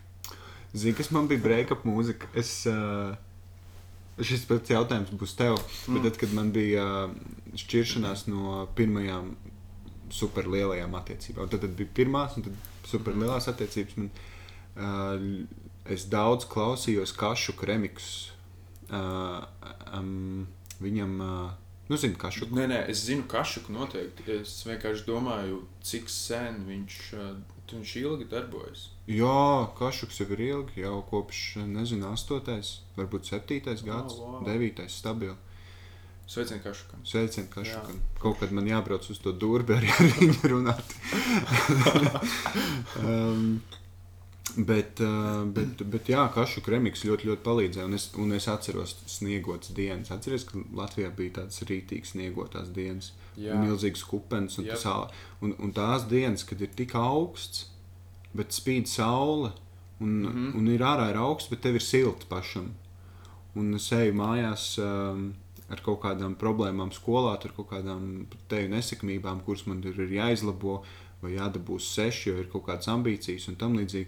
Zini, 0.74 0.94
kas 0.94 1.12
man 1.12 1.28
bija 1.28 1.42
break-up 1.42 1.86
mūzika? 1.86 2.28
Es, 2.36 2.68
uh, 2.68 3.16
šis 4.20 4.46
pats 4.46 4.70
jautājums 4.70 5.10
būs 5.10 5.36
tev. 5.38 5.58
Mm. 5.88 5.94
Bet 5.94 6.04
tad, 6.04 6.18
kad 6.18 6.34
man 6.34 6.52
bija 6.52 7.10
šķiršanās 7.56 8.28
no 8.28 8.68
pirmajām 8.76 9.36
superlielajām 10.10 10.94
attiecībām, 10.96 11.50
tad, 11.50 11.62
tad 11.62 11.76
bija 11.78 11.90
pirmās 11.94 12.38
un 12.38 12.44
tad 12.44 12.54
superlielās 12.86 13.48
attiecības. 13.48 13.98
Man, 13.98 14.12
uh, 14.12 14.37
es 15.88 16.06
daudz 16.12 16.48
klausījos 16.50 17.14
kašu 17.18 17.56
kremikus. 17.58 18.32
Um, 18.88 20.48
viņam, 20.80 21.16
uh, 21.24 21.56
nu, 21.90 21.98
zinu, 22.00 22.18
kašu. 22.20 22.48
Nē, 22.56 22.68
nē, 22.72 22.84
es 22.92 23.02
zinu, 23.08 23.26
Kašuku 23.28 23.74
noteikti. 23.74 24.28
Es 24.40 24.60
vienkārši 24.68 25.08
domāju, 25.08 25.64
cik 25.84 26.12
sen 26.12 26.62
viņš, 26.68 27.02
viņš 27.74 27.96
ilgi 28.04 28.30
darbojas. 28.32 28.92
Jā, 29.08 29.68
kašuks 29.80 30.22
jau 30.22 30.30
ir 30.36 30.46
ilgi, 30.46 30.82
jau 30.84 31.02
kopš, 31.10 31.44
nezinu, 31.68 32.14
8, 32.14 32.72
varbūt 33.00 33.32
7 33.32 33.84
gads, 33.88 34.20
wow. 34.20 34.42
9, 34.48 34.88
stabils. 34.92 35.44
Sveicien 36.28 36.60
Kašukam. 36.60 37.00
Sveicienu, 37.08 37.48
ka 37.48 37.64
šukam. 37.64 38.00
Kaut 38.20 38.42
kad 38.42 38.52
man 38.52 38.68
jābrauc 38.68 39.06
uz 39.08 39.20
to 39.24 39.32
durvi 39.32 39.78
arī 39.78 39.94
ar 39.94 40.10
viņu 40.18 40.50
runāt. 40.52 40.96
um, 43.00 43.62
bet, 44.58 45.02
uh, 45.06 45.44
bet, 45.54 45.84
bet 45.86 46.10
jā, 46.10 46.24
kašu 46.34 46.64
kremiks 46.66 47.06
ļoti, 47.08 47.30
ļoti 47.30 47.44
palīdzēja. 47.46 47.86
Un 47.88 47.98
es, 47.98 48.10
un 48.18 48.34
es 48.36 48.48
atceros 48.52 48.96
sniegotas 49.10 49.74
dienas. 49.78 50.12
Atceros, 50.14 50.48
ka 50.50 50.62
Latvijā 50.78 51.12
bija 51.16 51.40
tādas 51.42 51.64
rītīgas 51.70 52.16
sniegotās 52.16 52.74
dienas. 52.76 53.14
Milzīgs 53.38 54.04
kupens 54.08 54.58
un, 54.58 54.66
Jā. 54.66 54.78
tas 54.82 55.14
un, 55.46 55.54
un 55.62 55.74
tās 55.76 56.08
dienas, 56.10 56.46
kad 56.48 56.62
ir 56.62 56.72
tik 56.74 56.96
augsts, 56.98 57.68
bet 58.34 58.56
spīd 58.56 58.90
saule. 58.90 59.54
Un, 60.00 60.10
mm. 60.10 60.34
-hmm. 60.34 60.56
un 60.58 60.68
ir 60.70 60.82
ārā 60.86 61.10
ir 61.10 61.18
augsts, 61.18 61.50
bet 61.50 61.62
tev 61.62 61.76
ir 61.76 61.82
silti 61.82 62.26
pašam. 62.30 62.76
un 63.56 63.74
es 63.74 63.92
eju 63.92 64.14
mājās 64.14 64.78
um, 64.78 65.34
ar 65.70 65.82
kaut 65.82 66.02
kādām 66.04 66.36
problēmām 66.40 66.92
skolā, 66.96 67.36
ar 67.36 67.54
kaut 67.56 67.70
kādām 67.72 68.28
teju 68.48 68.70
nesekmībām, 68.70 69.42
kuras 69.46 69.66
man 69.66 69.84
ir, 69.84 70.00
ir 70.00 70.14
jāizlabo, 70.20 70.84
vai 71.22 71.34
jādabūs 71.34 71.88
seši, 71.96 72.30
jo 72.30 72.38
ir 72.38 72.50
kaut 72.52 72.68
kādas 72.68 72.90
ambīcijas 72.94 73.48
un 73.52 73.56
tam 73.56 73.78
līdzīgi. 73.80 74.08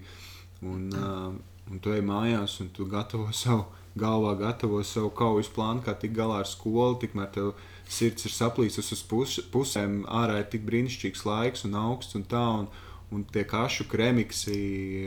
Un, 0.65 0.89
uh, 0.91 1.71
un 1.71 1.79
tu 1.83 1.93
ej 1.95 2.01
mājās, 2.05 2.59
un 2.63 2.69
tu 2.75 2.87
gatavo 2.89 3.29
savu 3.43 3.65
galvā, 3.99 4.35
gatavo 4.39 4.81
savu 4.83 5.09
kaujas 5.15 5.49
plānu, 5.53 5.83
kā 5.85 5.95
tikt 5.99 6.15
galā 6.17 6.41
ar 6.43 6.49
skolu, 6.49 6.99
tikmēr 7.01 7.31
tev 7.35 7.53
sirds 7.89 8.27
ir 8.27 8.35
saplīsusi 8.35 8.93
uz 8.95 9.01
pus, 9.09 9.39
pusēm, 9.53 10.03
ārā 10.05 10.41
ir 10.43 10.51
tik 10.51 10.67
brīnišķīgs 10.67 11.25
laiks 11.25 11.65
un 11.69 11.79
augsts 11.87 12.19
un 12.19 12.27
tā. 12.29 12.45
Un, 12.61 12.69
Un 13.09 13.23
tie 13.25 13.41
kašu 13.41 13.87
remixi, 13.97 14.53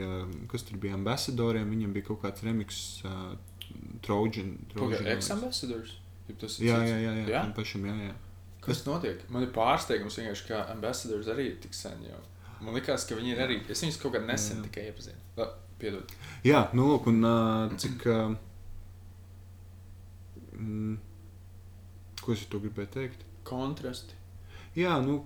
uh, 0.03 0.25
kas 0.51 0.65
tur 0.67 0.75
bija 0.75 0.97
ambasadoriem, 0.97 1.69
viņam 1.71 1.93
bija 1.95 2.09
kaut 2.09 2.19
kāds 2.25 2.43
remix, 2.43 2.81
uh, 3.07 3.37
Trojan. 4.03 4.57
Trojan 4.73 5.07
Ex-ambassadors? 5.13 5.93
Ja 6.27 6.35
tas 6.41 6.57
ir 6.59 6.67
Jā, 6.67 6.81
jā, 6.83 6.97
jā, 6.99 7.13
jā, 7.21 7.25
Jā? 7.31 7.43
pašam, 7.55 7.85
jā, 7.87 7.95
jā. 8.09 8.13
Kas 8.63 8.83
notiek? 8.87 9.23
Man 9.31 9.43
ir 9.43 9.51
pārsteigums 9.55 10.19
vienkārši, 10.19 10.45
ka 10.49 10.61
ambasadors 10.71 11.31
arī 11.31 11.49
ir 11.51 11.57
tik 11.63 11.75
sen 11.75 12.03
jau. 12.07 12.19
Man 12.63 12.75
liekas, 12.77 13.07
ka 13.07 13.15
viņi 13.19 13.33
ir 13.35 13.41
arī. 13.43 13.57
Es 13.71 13.83
viņus 13.83 13.99
kaut 13.99 14.15
kādā 14.15 14.27
nesen 14.29 14.61
Jā. 14.61 14.67
tikai 14.69 14.85
iepazinu. 14.91 15.22
La, 15.37 15.49
Piedod. 15.81 16.11
Jā, 16.45 16.67
nu, 16.77 16.87
lūk, 16.93 17.09
un 17.11 17.23
uh, 17.27 17.73
cik. 17.81 18.05
Uh, 18.07 18.35
mm, 20.55 20.97
ko 22.23 22.35
es 22.35 22.45
to 22.51 22.61
gribēju 22.63 22.91
teikt? 22.93 23.25
Kontrasti. 23.47 24.15
Jā, 24.77 24.95
nu, 25.03 25.19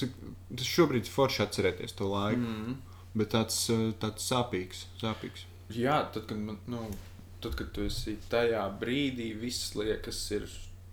cik, 0.00 0.14
tas 0.54 0.70
šobrīd 0.70 1.04
ir 1.04 1.14
forši 1.14 1.44
atcerēties 1.44 1.96
to 1.98 2.08
laiku, 2.10 2.42
mm. 2.42 2.76
Bet 3.14 3.30
tāds, 3.30 3.58
tāds 4.02 4.24
sāpīgs. 4.26 4.88
sāpīgs. 4.98 5.44
Jā, 5.70 6.00
tad, 6.14 6.24
kad, 6.26 6.38
man, 6.38 6.56
nu, 6.66 6.80
tad, 7.44 7.54
kad 7.60 7.70
tu 7.76 7.84
esi 7.86 8.16
tajā 8.30 8.64
brīdī, 8.80 9.28
viss 9.38 9.76
liekas, 9.78 10.18
ir 10.34 10.48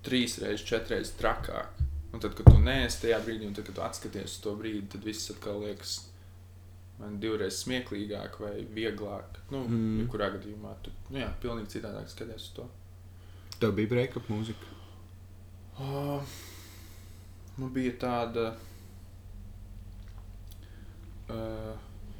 trīs 0.05 0.37
reizes, 0.43 0.67
četras 0.67 0.91
reizes 0.93 1.15
trakāk. 1.17 1.81
Un 2.11 2.21
tad, 2.21 2.35
kad 2.37 2.45
tu 2.45 2.59
neesi 2.61 3.07
tajā 3.07 3.17
brīdī, 3.25 3.47
un 3.47 3.55
tad, 3.57 3.65
kad 3.65 3.79
tu 3.79 3.83
atskaties 3.87 4.35
uz 4.35 4.43
to 4.43 4.53
brīdi, 4.59 4.83
tad 4.93 5.07
viss 5.07 5.31
atkal 5.33 5.63
liekas 5.63 5.95
divreiz 7.21 7.57
smieklīgāk 7.63 8.39
vai 8.39 8.65
vieglāk. 8.75 9.39
Nu, 9.51 9.63
Mm. 9.67 10.07
kurā 10.11 10.29
gadījumā 10.35 10.75
tu 10.83 10.91
nu, 11.09 11.19
jā, 11.19 11.29
pilnīgi 11.41 11.73
citādāk 11.79 12.07
skaties 12.09 12.47
uz 12.49 12.53
to. 12.55 12.67
Tev 13.59 13.73
bija 13.77 13.87
break-up 13.91 14.27
mūzika. 14.29 14.65
Uh, 15.79 16.21
man 17.57 17.73
bija 17.73 17.91
tāda. 18.01 18.55
Uh, 21.29 21.75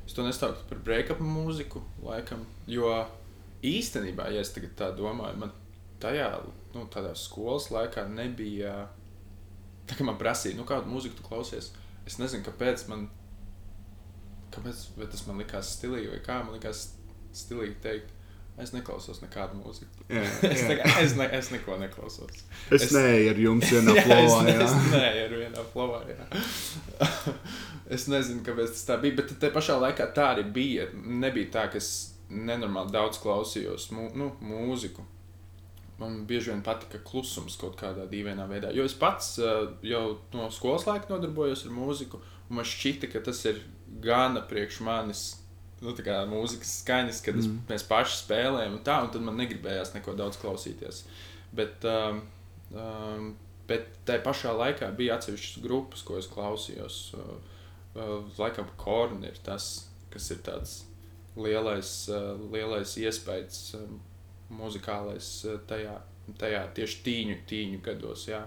es 0.08 0.14
to 0.16 0.24
nestāstu 0.24 0.68
par 0.70 0.80
break-up 0.86 1.20
mūziku, 1.24 1.82
laikam. 2.04 2.46
Jo 2.68 2.92
īstenībā, 3.64 4.30
ja 4.34 4.42
es 4.42 4.54
tagad 4.56 4.76
tā 4.80 4.92
domāju, 4.98 5.38
man 5.44 5.52
tajā 6.02 6.30
nu, 6.74 6.88
skolas 7.16 7.70
laikā 7.72 8.08
nebija. 8.10 8.88
Tā 9.88 9.98
kā 9.98 10.06
man 10.08 10.18
prasīja, 10.18 10.56
nu, 10.56 10.64
kādu 10.64 10.88
mūziku 10.88 11.18
tu 11.20 11.24
klausies. 11.28 11.72
Es 12.08 12.18
nezinu, 12.22 12.44
kāpēc 12.48 12.88
man. 12.90 13.10
Kāpēc 14.52 14.82
tas 15.14 15.22
man 15.28 15.40
likās 15.40 15.76
stilīgi, 15.78 16.10
vai 16.12 16.20
kā 16.26 16.42
man 16.44 16.58
likās 16.58 16.90
stilīgi 17.38 17.78
teikt. 17.84 18.18
Es 18.62 18.74
neklausos 18.76 19.22
nekādu 19.24 19.56
mūziku. 19.62 20.04
Jā, 20.12 20.22
Es, 20.52 20.60
jā. 20.60 20.66
tā 20.68 20.76
kā, 20.82 20.90
es, 21.02 21.14
ne, 21.18 21.26
es 21.38 21.48
neko 21.54 21.78
neklausos. 21.82 22.34
Es, 22.36 22.44
es- 22.76 22.84
es 22.90 22.92
neeju 22.94 23.30
ar 23.32 23.40
jums 23.46 23.70
vienā 23.74 23.96
Jā, 23.96 24.04
plānā. 24.10 24.52
es, 24.52 24.52
jā. 24.52 24.66
es 24.68 24.92
neeju 24.92 25.24
ar 25.24 25.36
vienā 25.40 25.64
jā. 26.12 26.28
es 27.96 28.06
nezinu, 28.12 28.44
kāpēc 28.46 28.74
tas 28.76 28.84
tā 28.90 28.98
bija, 29.02 29.18
bet 29.22 29.34
te 29.42 29.50
pašā 29.56 29.80
laikā 29.82 30.10
tā 30.16 30.28
arī 30.36 30.46
bija. 30.60 30.90
Nebija 30.94 31.50
tā, 31.56 31.66
ka 31.74 31.80
es 31.82 31.90
nenormāli 32.30 32.94
daudz 32.94 33.20
klausījos 33.24 33.88
mū, 33.96 34.10
nu, 34.20 34.30
mūziku. 34.46 35.08
Man 36.02 36.22
bieži 36.30 36.52
vien 36.52 36.62
patika 36.66 37.00
klusums 37.06 37.56
kaut 37.62 37.76
kādā 37.80 38.08
dīvainā 38.10 38.48
veidā. 38.50 38.72
Jo 38.76 38.86
es 38.90 38.96
pats 38.98 39.36
uh, 39.40 39.68
jau 39.86 40.04
no 40.36 40.48
skolas 40.54 40.88
laika 40.90 41.12
nodarbojos 41.14 41.66
ar 41.68 41.76
mūziku, 41.76 42.20
un 42.50 42.58
man 42.60 42.66
šķita, 42.68 43.10
ka 43.14 43.22
tas 43.28 43.42
ir 43.48 43.60
gana 44.00 44.44
priekš 44.48 44.82
manis. 44.86 45.24
Nu, 45.82 45.96
tā 45.98 46.04
kā 46.06 46.20
mūzikas 46.30 46.76
skaņas, 46.84 47.24
kad 47.26 47.40
mm. 47.40 47.48
Mm. 47.48 47.62
mēs 47.72 47.86
paši 47.90 48.20
spēlējam, 48.20 48.76
un 48.78 48.84
tā, 48.86 49.00
un 49.02 49.10
tad 49.14 49.24
man 49.26 49.40
negribējās 49.42 49.96
neko 49.96 50.14
daudz 50.14 50.38
klausīties. 50.38 51.00
Bet, 51.58 51.88
um, 51.90 52.20
um, 52.76 53.32
bet 53.70 53.90
tajā 54.06 54.22
pašā 54.28 54.54
laikā 54.54 54.92
bija 54.98 55.18
atsevišķas 55.18 55.64
grupas, 55.64 56.04
ko 56.06 56.20
es 56.22 56.30
klausījos. 56.30 57.00
Uh, 57.18 57.34
uh, 57.96 58.14
laikam, 58.38 58.70
Korn 58.78 59.26
ir 59.26 59.42
tas, 59.44 59.88
kas 60.14 60.30
ir 60.36 60.44
tāds 60.46 60.78
lielais, 61.34 61.92
uh, 62.14 62.36
lielais 62.54 62.94
iespējas, 63.02 63.64
um, 63.80 63.98
muzikālais 64.62 65.34
uh, 65.50 65.58
tajā, 65.66 65.98
tajā 66.38 66.62
tieši 66.78 67.02
tīņu, 67.08 67.40
tīņu 67.50 67.82
gados. 67.90 68.30
Jā. 68.30 68.46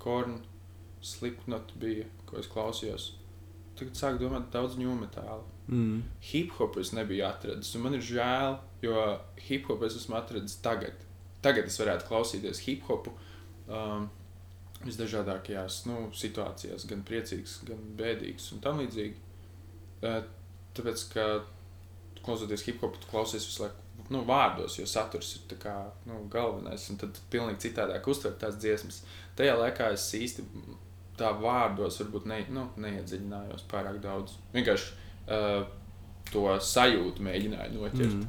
Korn, 0.00 0.38
Slipknot 1.02 1.74
bija, 1.80 2.06
ko 2.28 2.38
es 2.38 2.48
klausījos. 2.50 3.14
Tagad 3.80 3.96
sāk 3.96 4.20
domāt 4.20 4.52
daudz 4.52 4.76
ņūmetālu 4.80 5.48
Mm. 5.70 6.02
hip 6.20 6.50
hopu 6.58 6.80
es 6.80 6.90
nebiju 6.92 7.22
atradzis. 7.28 7.74
Un 7.78 7.84
man 7.84 7.94
ir 7.94 8.02
žēl, 8.02 8.56
jo 8.82 8.94
hip 9.46 9.68
hopu 9.70 9.86
es 9.86 9.94
esmu 10.00 10.16
atradzis 10.18 10.58
tagad. 10.64 11.04
Tagad 11.44 11.70
es 11.70 11.78
varētu 11.78 12.08
klausīties 12.08 12.64
hip 12.64 12.82
hopu 12.88 13.12
um, 13.68 14.08
visdažādākajās 14.82 15.84
nu, 15.86 16.08
situācijās, 16.16 16.88
gan 16.90 17.04
priecīgs, 17.06 17.60
gan 17.68 17.84
bēdīgs 18.00 18.50
un 18.56 18.64
tam 18.64 18.82
līdzīgi. 18.82 19.14
Uh, 20.02 20.18
tāpēc, 20.74 21.06
ka 21.14 21.28
klausoties 22.24 22.66
hip 22.66 22.82
hopu, 22.82 22.98
tu 22.98 23.12
klausies 23.12 23.46
visu 23.46 23.62
laiku 23.62 24.08
nu, 24.10 24.24
vārdos, 24.26 24.80
jo 24.80 24.88
saturs 24.90 25.36
ir 25.36 25.46
tā 25.52 25.60
kā, 25.62 25.76
nu, 26.10 26.24
galvenais. 26.32 26.88
Un 26.90 26.98
tad 26.98 27.22
pilnīgi 27.30 27.68
citādāk 27.68 28.10
uztver 28.10 28.34
tās 28.42 28.58
dziesmas. 28.58 29.04
Tajā 29.38 29.54
laikā 29.60 29.92
es 29.94 30.10
īsti 30.18 30.42
tā 31.20 31.30
vārdos 31.36 32.00
varbūt 32.02 32.26
ne, 32.30 32.40
nu, 32.54 32.66
neiedziļinājos 32.80 33.66
pārāk 33.70 34.00
daudz. 34.02 34.38
Vienkārši 34.54 34.92
uh, 35.28 35.62
to 36.32 36.44
sajūtu 36.64 37.24
mēģināju 37.26 37.76
noķert. 37.76 38.18
Mm. 38.18 38.28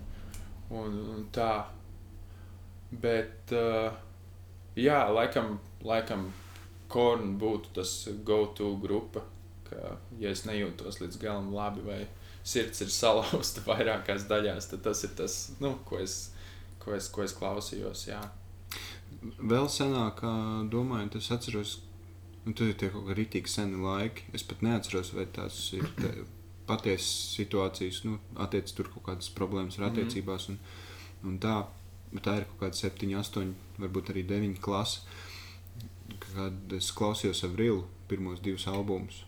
Un, 0.81 0.97
un 1.15 1.25
tā. 1.35 1.53
Bet, 2.91 3.53
uh, 3.55 3.91
jā, 4.75 5.03
laikam, 5.11 5.55
laikam 5.87 6.29
Korn 6.91 7.37
būtu 7.39 7.71
tas 7.77 7.93
go-to 8.27 8.73
grupa. 8.81 9.23
Ka, 9.69 9.95
ja 10.19 10.33
es 10.35 10.43
nejūtos 10.43 10.99
līdz 10.99 11.21
galam 11.21 11.53
labi, 11.55 11.85
vai 11.85 12.01
sirds 12.43 12.83
ir 12.83 12.91
salauzta 13.01 13.63
vairākās 13.67 14.27
daļās, 14.29 14.71
tad 14.73 14.83
tas 14.89 15.05
ir 15.07 15.15
tas, 15.17 15.37
nu, 15.63 15.77
ko, 15.87 16.01
es, 16.03 16.33
ko, 16.83 16.95
es, 16.97 17.07
ko 17.13 17.23
es 17.23 17.35
klausījos. 17.37 18.07
Jā. 18.09 18.19
Vēl 19.21 19.69
senāk, 19.71 20.23
domājot, 20.71 21.19
es 21.19 21.31
atceros, 21.31 21.77
nu, 22.45 22.53
tur 22.53 22.67
ir 22.71 22.73
tie 22.79 22.89
kaut 22.89 23.05
kādi 23.07 23.19
rītīgi 23.21 23.47
seni 23.47 23.81
laiki. 23.83 24.23
Es 24.33 24.43
pat 24.43 24.61
neatceros, 24.65 25.13
vai 25.13 25.25
tās 25.25 25.59
ir 25.77 25.85
patiesas 26.67 27.35
situācijas, 27.35 28.03
nu, 28.07 28.19
attiecas 28.39 28.73
tur 28.77 28.89
kaut 28.93 29.03
kādas 29.09 29.29
problēmas 29.35 29.77
ar 29.79 29.89
Mhm. 29.89 29.91
attiecībās. 29.91 30.49
Un, 30.49 30.59
un 31.23 31.39
tā, 31.39 31.65
tā 32.21 32.37
ir 32.39 32.45
kaut 32.45 32.59
kāda 32.65 32.75
7, 32.75 33.13
8, 33.19 33.53
varbūt 33.79 34.09
arī 34.13 34.23
9 34.27 34.59
klase. 34.61 35.01
Kad 36.19 36.73
es 36.75 36.91
klausījos 36.91 37.43
Avrilu 37.47 37.85
pirmos 38.07 38.39
divus 38.43 38.65
albumus. 38.67 39.23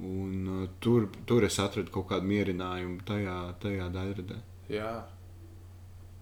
Un, 0.00 0.46
uh, 0.62 0.68
tur, 0.80 1.08
tur 1.26 1.42
es 1.44 1.58
atradu 1.58 1.90
kaut 1.90 2.08
kādu 2.08 2.26
mierinājumu 2.30 3.02
tajā, 3.04 3.54
tajā 3.60 3.88
daļradē. 3.92 4.36
Jā. 4.70 5.04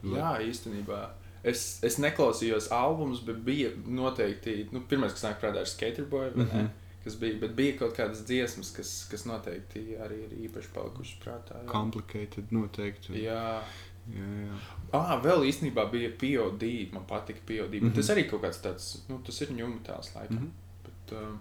Jā, 0.03 0.31
īstenībā. 0.41 1.01
Es, 1.43 1.79
es 1.87 1.99
neklausījos 2.03 2.71
albumus, 2.75 3.21
bet 3.27 3.39
bija 3.47 3.71
noteikti. 3.87 4.69
Nu, 4.73 4.83
Pirmā, 4.89 5.11
kas 5.13 5.25
nāk 5.27 5.41
prātā, 5.43 5.63
ir 5.63 5.71
Skaterboy. 5.71 6.31
Mm. 6.35 6.49
-hmm. 6.53 6.69
Kas 7.05 7.15
bija, 7.21 7.39
bet 7.39 7.53
bija 7.55 7.79
kaut 7.79 7.93
kādas 7.95 8.25
dziesmas, 8.27 8.73
kas, 8.75 9.07
kas 9.11 9.25
noteikti 9.25 9.97
arī 10.03 10.25
ir 10.25 10.33
īpaši 10.49 10.73
palikušas 10.75 11.21
prātā. 11.23 11.61
jā. 11.63 11.71
Complicated, 11.71 12.51
noteikti. 12.51 13.23
Jā, 13.23 13.63
jā, 14.11 14.31
jā. 14.47 14.57
ah, 14.93 15.23
vēl 15.23 15.47
īstenībā 15.47 15.91
bija 15.91 16.11
POD. 16.11 16.65
Man 16.93 17.07
patika 17.07 17.41
POD. 17.47 17.75
Mm. 17.75 17.89
-hmm. 17.89 17.95
Tas 17.95 18.11
arī 18.11 18.29
kaut 18.31 18.43
kāds 18.43 18.63
tāds, 18.63 19.09
nu, 19.09 19.21
tas 19.27 19.41
ir 19.41 19.49
ņūmetāls 19.49 20.15
laikam. 20.15 20.37
Mm. 20.37 20.43
-hmm. 20.43 20.51
Bet 20.85 21.13
uh, 21.13 21.39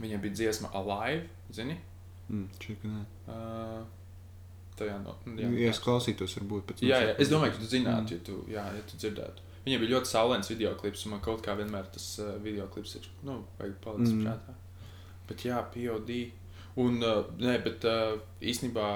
viņai 0.00 0.20
bija 0.20 0.34
dziesma 0.34 0.68
Alive, 0.72 1.26
zini? 1.50 1.76
Mm, 2.28 2.48
šķiet, 2.60 2.82
ka 2.82 2.88
nē. 2.88 3.04
Uh, 3.26 3.86
tajā 4.78 4.96
no, 5.04 5.14
Jā, 5.38 5.48
ja 5.64 5.70
es 5.74 5.80
klausītos, 5.84 6.36
varbūt 6.40 6.66
pēc 6.70 6.82
Jā, 6.86 7.00
jā, 7.08 7.14
es 7.18 7.28
domāju, 7.32 7.52
ka 7.52 7.58
tu 7.58 7.68
Mm. 7.68 7.74
zinātu, 7.76 8.12
ja 8.18 8.24
tu, 8.30 8.38
jā, 8.48 8.64
ja 8.78 8.82
tu 8.90 8.96
dzirdētu. 9.02 9.46
Viņam 9.66 9.80
bija 9.84 9.92
ļoti 9.98 10.06
saulains 10.14 10.48
video 10.48 10.74
klips, 10.80 11.04
un 11.06 11.10
man 11.16 11.20
kaut 11.20 11.42
kā 11.44 11.56
vienmēr 11.58 11.88
tas 11.92 12.18
uh, 12.22 12.36
video 12.42 12.66
klips 12.72 12.94
ir, 12.96 13.08
nu, 13.22 13.44
palicis 13.58 14.12
Mm. 14.14 14.20
mm. 14.20 14.26
prātā. 14.26 14.54
Bet 15.28 15.44
jā, 15.44 15.58
POD. 15.74 16.12
Un, 16.78 17.02
uh, 17.02 17.24
nē, 17.42 17.58
bet 17.64 17.84
uh, 17.84 18.14
īstenībā, 18.40 18.86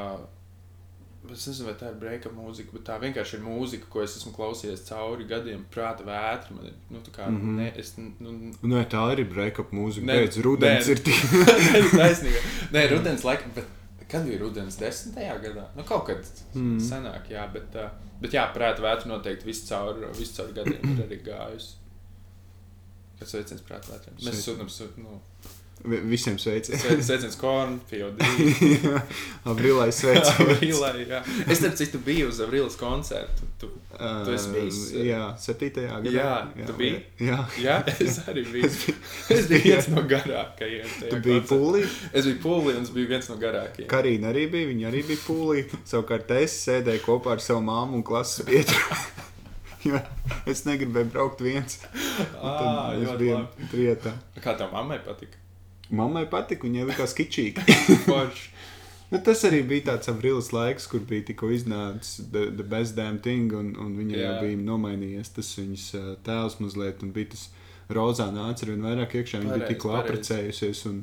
es 1.33 1.45
nezinu, 1.47 1.67
vai 1.69 1.75
tā 1.79 1.91
ir 1.93 1.99
breaka 2.01 2.31
mūzika, 2.35 2.73
bet 2.77 2.85
tā 2.89 2.97
vienkārši 3.03 3.37
ir 3.39 3.43
mūzika, 3.45 3.87
ko 3.91 4.03
es 4.03 4.17
esmu 4.19 4.33
klausījies 4.37 4.85
cauri 4.89 5.27
gadiem. 5.31 5.65
Prāta 5.75 6.07
vētra 6.07 6.55
man 6.57 6.67
ir, 6.71 6.75
nu, 6.91 7.03
tā 7.07 7.11
kā, 7.15 7.29
mm. 7.29 7.37
-hmm. 7.43 7.59
ne, 7.59 7.73
es, 7.77 7.93
nu, 7.99 8.53
Nē, 8.63 8.85
tā 8.91 9.03
arī 9.13 9.27
ir 9.27 9.31
break-up 9.35 9.71
mūzika. 9.73 10.07
Nē, 10.07 10.19
Pēc 10.25 10.41
rudens 10.43 10.87
nē. 10.87 10.91
ir 10.91 10.99
tik. 10.99 11.21
taisnība. 12.01 12.41
Nē, 12.73 12.87
rudens 12.95 13.25
laikam, 13.25 13.51
bet 13.55 13.65
Kad 14.13 14.27
bija 14.29 14.39
rudens, 14.43 14.77
desmitajā 14.77 15.39
gadā? 15.43 15.67
Nu, 15.77 15.83
kaut 15.89 16.07
kad 16.11 16.27
Mm. 16.55 16.77
senāk, 16.85 17.31
jā, 17.33 17.47
bet, 17.53 17.75
uh, 17.81 17.91
bet 18.21 18.35
jā, 18.37 18.43
prāta 18.55 18.85
vētra 18.85 19.09
noteikti 19.09 19.47
visu 19.49 19.67
caur, 19.71 20.03
visu 20.19 20.35
caur 20.37 20.53
gadiem 20.53 20.85
ir 20.99 21.07
arī 21.07 21.19
gājusi. 21.25 21.75
Kas 23.19 23.33
sveiciens 23.33 23.63
prāta 23.65 23.89
vētriem? 23.95 24.19
Mēs 24.27 24.43
sūtām, 24.45 24.69
su- 24.71 24.91
nu, 24.99 25.21
Visiem 25.85 26.37
sveicieni. 26.39 26.79
sveic- 26.79 27.03
sveiciens 27.09 27.35
kornu, 27.37 27.81
POD. 27.91 28.21
Abrilai 29.51 29.91
sveicieni. 29.99 30.55
Avrilai, 30.55 31.07
jā. 31.09 31.23
Es 31.51 31.59
starp 31.59 31.75
citu 31.81 31.99
biju 32.07 32.29
uz 32.31 32.39
Avrilas 32.41 32.77
koncertu. 32.79 33.49
Tu, 33.59 33.71
Tu 34.27 34.33
esi 34.35 34.51
bijis? 34.55 34.79
Uh, 34.95 35.03
Jā, 35.07 35.25
7. 35.39 35.71
gadā. 36.07 36.13
Jā, 36.15 36.67
tu 36.67 36.77
biji? 36.79 37.01
Jā. 37.23 37.41
jā, 37.63 37.75
es 38.03 38.21
arī 38.31 38.45
biju. 38.51 38.71
Es 39.31 39.49
biju 39.51 39.63
viens 39.69 39.89
no 39.93 40.03
garākajiem. 40.11 40.87
Tu 41.11 41.21
biji 41.27 41.43
pūlī, 41.51 41.83
Es 42.13 42.27
biju 42.31 42.39
pūlī 42.47 42.77
un 42.79 42.87
es 42.87 42.95
biju 42.95 43.11
viens 43.11 43.29
no 43.31 43.37
garākajiem. 43.43 43.89
Karina 43.91 44.31
arī 44.33 44.47
bija, 44.55 44.71
viņa 44.73 44.89
arī 44.91 45.03
bija 45.11 45.23
pūlī. 45.27 45.67
Savukārt 45.87 46.31
es 46.39 46.57
sēdēju 46.67 47.05
kopā 47.09 47.35
ar 47.37 47.43
savu 47.45 47.63
māmu 47.67 47.99
un 48.01 48.07
klases 48.07 48.47
biedru. 48.49 48.79
Jo 49.83 49.99
es 50.47 50.63
negribēju 50.63 51.11
braukt 51.11 51.41
viens. 51.43 51.81
Mēs 52.39 53.03
ļoti 53.03 53.17
bijām 53.19 53.47
labi. 53.49 53.71
trietā. 53.73 54.13
Kā 54.43 54.55
tev 54.59 54.71
mammai 54.75 55.01
patika? 55.03 55.42
Mammai 55.93 56.25
patika, 56.31 56.67
viņai 56.69 56.89
likās 56.93 57.17
kičīgi. 57.19 57.65
Nu, 59.13 59.19
tas 59.21 59.43
arī 59.45 59.59
bija 59.69 59.91
tāds 59.91 60.09
aprilis 60.09 60.47
laiks, 60.57 60.87
kur 60.89 61.03
bija 61.05 61.27
tikko 61.29 61.51
iznācis 61.53 62.23
The, 62.33 62.47
the 62.57 62.65
Best 62.65 62.95
Damn 62.97 63.19
Thing, 63.21 63.53
un, 63.53 63.75
un 63.77 63.91
viņa 63.99 64.15
jau 64.17 64.31
Jā. 64.31 64.39
bija 64.41 64.61
nomainījies. 64.63 65.35
Tas 65.37 65.51
viņas 65.59 65.83
tēls 66.25 66.57
mazliet, 66.65 67.03
un 67.05 67.11
bija 67.13 67.35
tas 67.35 67.43
rozā 67.93 68.31
nāca 68.33 68.65
ar 68.65 68.73
vien 68.73 68.87
vairāk 68.89 69.19
iekšā. 69.21 69.43
Viņa 69.43 69.51
bija 69.51 69.59
Pareizi, 69.59 69.75
tikko 69.75 69.93
apprecējusies, 69.99 70.81
un, 70.89 71.03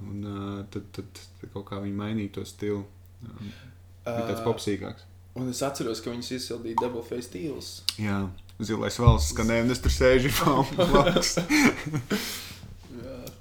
un 0.00 0.24
ā, 0.32 0.46
tad, 0.72 0.86
tad, 0.96 1.20
tad 1.42 1.52
kaut 1.52 1.66
kā 1.68 1.82
viņa 1.84 1.98
mainīja 1.98 2.38
to 2.38 2.46
stilu. 2.48 2.86
Bija 3.20 4.24
tāds 4.30 4.40
popsīgāks. 4.46 5.04
Un 5.36 5.52
es 5.52 5.60
atceros, 5.64 6.00
ka 6.00 6.12
viņas 6.12 6.32
izsildīja 6.38 6.80
Double 6.80 7.04
Face 7.04 7.28
Deals. 7.36 7.74
Jā, 8.00 8.22
zilais 8.64 8.96
valsts 9.00 9.36
skanēja, 9.36 9.68
un 9.68 9.76
es 9.76 9.84
tur 9.84 9.92
sēžu 9.92 10.32
blakus. 10.80 11.36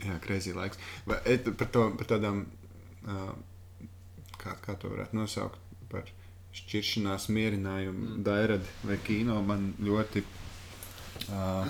Jā. 0.05 0.17
Krēsī 0.23 0.55
laiks. 0.57 0.81
Vai, 1.09 1.19
et, 1.29 1.47
par, 1.57 1.69
to, 1.73 1.87
par 1.99 2.09
tādām, 2.09 2.45
uh, 3.05 3.31
kā, 4.41 4.55
kā 4.65 4.77
to 4.81 4.91
varētu 4.93 5.17
nosaukt, 5.17 5.59
par 5.91 6.09
šķiršanās 6.55 7.29
mierinājumu, 7.31 8.07
mm. 8.07 8.23
dairadi 8.27 8.77
vai 8.87 8.97
kino 9.05 9.37
man 9.45 9.69
ļoti 9.81 10.23
uh, 11.31 11.67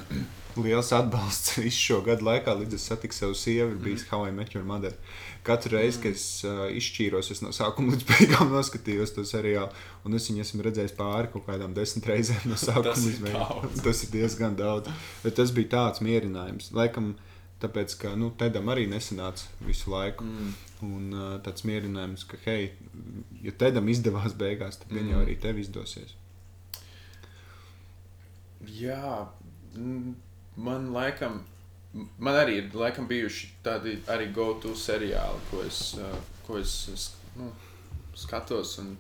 liels 0.60 0.91
atbalsts 0.96 1.58
visu 1.62 1.80
šo 1.86 2.00
gadu 2.06 2.26
laikā, 2.28 2.56
līdz 2.60 2.76
es 2.78 2.88
satiku 2.89 3.15
savu 3.15 3.36
sievu, 3.38 3.76
ir 3.76 3.84
bijis 3.84 4.08
How 4.10 4.26
I 4.28 4.34
Met 4.36 4.56
Your 4.56 4.65
Mother. 4.67 4.96
Katru 5.46 5.78
reizi, 5.78 6.02
kad 6.04 6.17
es 6.17 6.26
uh, 6.46 6.65
izšķīros, 6.78 7.32
es 7.34 7.41
no 7.46 7.54
sākuma 7.56 7.96
līdz 7.96 8.08
beigām 8.10 8.52
noskatījos 8.54 9.15
to 9.15 9.26
seriālu, 9.28 9.72
un 10.06 10.17
es 10.17 10.28
viņu 10.30 10.46
esmu 10.46 10.65
redzējis 10.67 10.96
pāri 10.98 11.32
kaut 11.34 11.48
kādām 11.48 11.76
desmit 11.78 12.10
reizēm 12.12 12.50
no 12.52 12.60
sākuma 12.65 12.98
līdz 12.98 13.22
beigām. 13.26 13.70
Tas 13.86 14.06
ir 14.06 14.13
diezgan 14.13 14.58
daudz. 14.60 14.91
Bet 15.24 15.38
tas 15.39 15.54
bija 15.56 15.76
tāds 15.78 16.04
mierinājums. 16.06 16.72
Laikam, 16.78 17.13
tāpēc, 17.62 17.95
ka 18.02 18.13
nu, 18.19 18.32
Tedam 18.38 18.69
arī 18.74 18.88
nesanāca 18.89 19.47
visu 19.65 19.91
laiku. 19.93 20.26
Mm. 20.26 20.52
Un 20.82 21.13
uh, 21.13 21.36
tāds 21.45 21.65
mierinājums, 21.67 22.26
ka, 22.26 22.39
hei, 22.47 22.71
ja 23.45 23.54
Tedam 23.54 23.89
izdevās 23.93 24.34
beigās, 24.38 24.80
tad 24.82 24.89
gan 24.93 25.06
jau 25.12 25.19
Mm. 25.19 25.26
arī 25.26 25.38
tev 25.43 25.60
izdosies. 25.62 26.15
Jā, 28.65 29.28
mm, 29.76 30.15
man 30.58 30.91
laikam, 30.93 31.41
man 32.17 32.39
arī 32.41 32.58
ir 32.62 32.76
laikam 32.78 33.08
bijuši 33.10 33.52
tādi 33.65 33.97
arī 34.08 34.32
go-to 34.34 34.76
seriāli, 34.78 35.41
ko 35.52 35.63
es, 35.65 35.82
uh, 35.97 36.17
ko 36.47 36.58
es 36.58 37.15
nu, 37.38 37.52
skatos 38.17 38.78
un, 38.82 38.95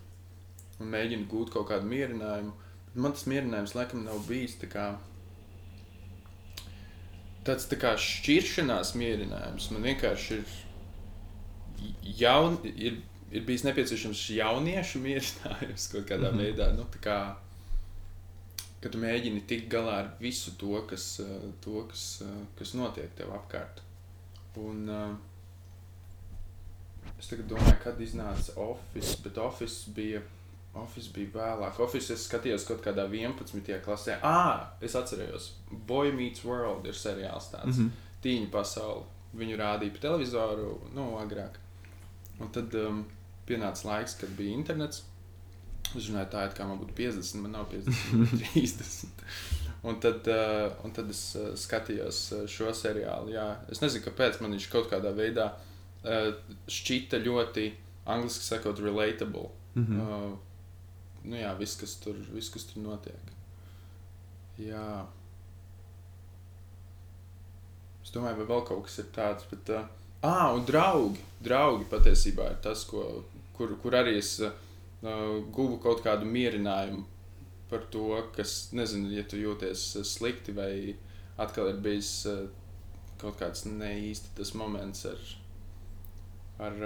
un 0.79 0.91
mēģinu 0.93 1.27
gūt 1.29 1.53
kaut 1.53 1.69
kādu 1.69 1.89
mierinājumu. 1.89 2.53
Man 2.95 3.13
tas 3.15 3.27
mierinājums 3.29 3.75
laikam 3.77 4.03
nav 4.03 4.25
bijis 4.27 4.57
tā 4.59 4.67
kā, 4.71 4.87
tāds 7.47 7.67
tā 7.69 7.77
kā 7.81 7.93
šķiršanās 7.97 8.93
mierinājums. 8.99 9.69
Man 9.73 9.85
vienkārši 9.87 10.39
ir, 10.39 10.57
jaun, 12.21 12.59
ir, 12.69 12.99
ir 13.31 13.45
bijis 13.47 13.65
nepieciešams 13.67 14.25
jauniešu 14.37 15.01
mierinājums 15.03 15.87
kaut 15.93 16.09
kādā 16.09 16.29
mm. 16.29 16.37
-hmm. 16.37 16.43
veidā. 16.45 16.71
Nu, 16.77 16.85
kā, 17.01 17.19
ka 18.81 18.89
tu 18.89 19.01
mēģini 19.01 19.45
tikt 19.47 19.71
galā 19.73 19.97
ar 20.03 20.13
visu 20.19 20.57
to, 20.57 20.81
kas, 20.89 21.19
eh, 21.19 21.49
to, 21.61 21.85
kas, 21.89 22.21
eh, 22.25 22.37
kas 22.59 22.73
notiek 22.73 23.15
tev 23.15 23.33
apkārt. 23.33 23.81
Un, 24.59 24.89
uh, 24.89 25.15
es 27.19 27.29
domāju, 27.47 27.77
kad 27.83 27.99
iznāca 28.01 28.57
Office, 28.59 29.15
bet 29.23 29.37
Office 29.37 29.91
bija, 29.95 30.21
Office 30.73 31.11
bija 31.11 31.33
vēlāk. 31.35 31.79
Office 31.83 32.13
es 32.15 32.25
skatījos 32.29 32.63
kaut 32.67 32.83
kādā 32.85 33.03
11. 33.11 33.79
klasē. 33.83 34.17
Ah, 34.23 34.69
es 34.81 34.95
atceros, 34.95 35.51
Boy 35.87 36.13
Meets 36.15 36.45
World 36.47 36.87
ir 36.87 36.95
seriāls 36.95 37.51
tāds. 37.51 37.77
Mm. 37.77 37.89
-hmm. 37.89 38.07
Tīņa 38.23 38.51
pasaule. 38.51 39.03
Viņu 39.35 39.57
rādīja 39.57 39.93
pa 39.95 39.99
televizoru, 40.07 40.81
nu, 40.95 41.17
agrāk. 41.19 41.59
Un 42.39 42.51
tad 42.51 42.73
um, 42.75 43.05
pienāca 43.47 43.85
laiks, 43.87 44.15
kad 44.19 44.29
bija 44.37 44.55
internets. 44.57 45.03
Es 45.95 46.07
runāju 46.07 46.29
tā, 46.31 46.45
it 46.47 46.55
kā 46.57 46.67
man 46.67 46.79
būtu 46.79 46.95
50, 46.95 47.41
man 47.41 47.51
nav 47.51 47.65
50, 47.71 48.13
man 48.13 48.27
ir 48.27 48.47
30. 48.53 49.07
Un 49.83 49.99
tad, 49.99 50.27
uh, 50.27 50.71
un 50.85 50.91
tad 50.91 51.09
es 51.09 51.35
uh, 51.35 51.51
skatījos 51.57 52.19
uh, 52.35 52.45
šo 52.47 52.71
seriālu. 52.73 53.31
Jā. 53.33 53.57
Es 53.69 53.81
nezinu, 53.81 54.05
kāpēc 54.05 54.41
man 54.41 54.51
viņš 54.51 54.69
kaut 54.71 54.91
kādā 54.91 55.11
veidā 55.15 55.51
uh, 55.51 56.31
šķita 56.67 57.17
ļoti, 57.25 57.71
angļuiski 58.05 58.45
sakot, 58.45 58.79
relatable. 58.79 59.49
Mhm. 59.75 59.99
Uh, 59.99 60.50
nu 61.25 61.37
jā, 61.37 61.51
viss, 61.59 61.77
kas 61.79 61.95
tur, 62.01 62.17
viss, 62.33 62.51
kas 62.53 62.67
tur 62.69 62.83
notiek. 62.83 63.33
Jā. 64.61 65.05
Es 68.01 68.13
domāju, 68.13 68.41
vai 68.41 68.49
vēl 68.49 68.65
kaut 68.67 68.85
kas 68.87 68.99
ir 69.03 69.09
tāds, 69.15 69.47
bet. 69.51 69.69
Uh, 69.69 69.85
ah, 70.27 70.49
un 70.55 70.65
draugi. 70.67 71.21
Draugi 71.41 71.87
patiesībā 71.91 72.49
ir 72.53 72.59
tas, 72.65 72.83
ko, 72.89 73.23
kur, 73.57 73.75
kur 73.81 73.97
arī 73.97 74.17
es 74.19 74.35
uh, 74.45 74.53
guvu 75.53 75.79
kaut 75.83 76.03
kādu 76.05 76.29
mierinājumu 76.29 77.05
par 77.71 77.85
to, 77.93 78.07
kas, 78.35 78.73
nezinu, 78.75 79.13
ja 79.15 79.23
tu 79.23 79.39
jūties 79.39 79.85
slikti 80.07 80.53
vai 80.57 80.73
atkal 81.39 81.69
ir 81.71 81.79
bijis 81.83 82.11
uh, 82.29 82.43
kaut 83.21 83.37
kāds 83.39 83.63
neīsti 83.69 84.33
tas 84.35 84.51
moments 84.57 85.05
ar, 85.07 85.21
ar, 86.67 86.79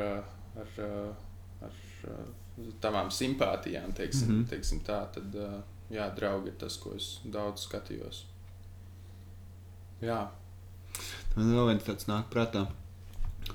ar, 0.61 0.73
uh, 0.83 1.65
ar 1.65 1.79
uh, 2.11 2.44
tavām 2.81 3.11
simpātijām, 3.11 3.93
teiksim, 3.93 4.29
mm. 4.29 4.39
-hmm. 4.39 4.49
teiksim 4.49 4.79
tā, 4.87 5.01
tad, 5.13 5.35
uh, 5.35 5.59
jā, 5.91 6.07
draugi 6.15 6.53
ir 6.53 6.57
tas, 6.59 6.77
ko 6.77 6.95
es 6.95 7.19
daudz 7.25 7.67
skatījos. 7.67 8.25
Jā, 10.01 10.27
Man 11.35 11.51
vēl 11.51 11.71
viens 11.71 11.85
tāds 11.85 12.07
nāk 12.09 12.29
prātā. 12.33 12.65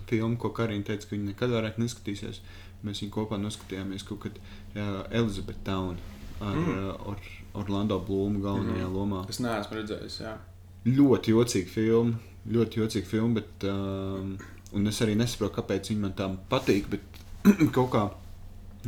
Filma, 0.06 0.36
ko 0.38 0.52
Karina 0.54 0.84
teica, 0.86 1.06
ka 1.06 1.16
viņa 1.16 1.32
nekad 1.32 1.52
vairāk 1.54 1.78
neskatīsies. 1.80 2.42
Mēs 2.86 3.02
viņu 3.02 3.14
kopā 3.14 3.38
noskatījāmies 3.40 4.04
kaut 4.08 4.22
kad 4.26 4.38
uh, 4.40 5.02
Elizabeth 5.10 5.64
Town 5.66 5.96
ar 6.40 6.56
Mm. 6.56 6.68
uh, 6.72 7.08
or, 7.10 7.18
Orlando 7.60 7.98
Blūmu 8.00 8.40
galvenajā 8.40 8.86
mm. 8.86 8.94
lomā. 8.96 9.18
es 9.28 9.42
neesmu 9.44 9.76
redzējis, 9.76 10.14
jā. 10.22 10.30
Ļoti 10.86 11.34
jocīga 11.34 11.68
filma, 11.68 12.16
ļoti 12.48 12.80
jocīga 12.80 13.08
filma, 13.10 13.42
bet 13.42 13.66
um, 13.68 14.30
un 14.72 14.88
es 14.88 15.02
arī 15.04 15.18
nesaprotu, 15.20 15.58
kāpēc 15.58 15.90
viņa 15.92 16.00
man 16.00 16.14
tā 16.16 16.30
patīk, 16.48 16.88
bet 16.94 17.20
kaut 17.76 17.90
kā 17.92 18.06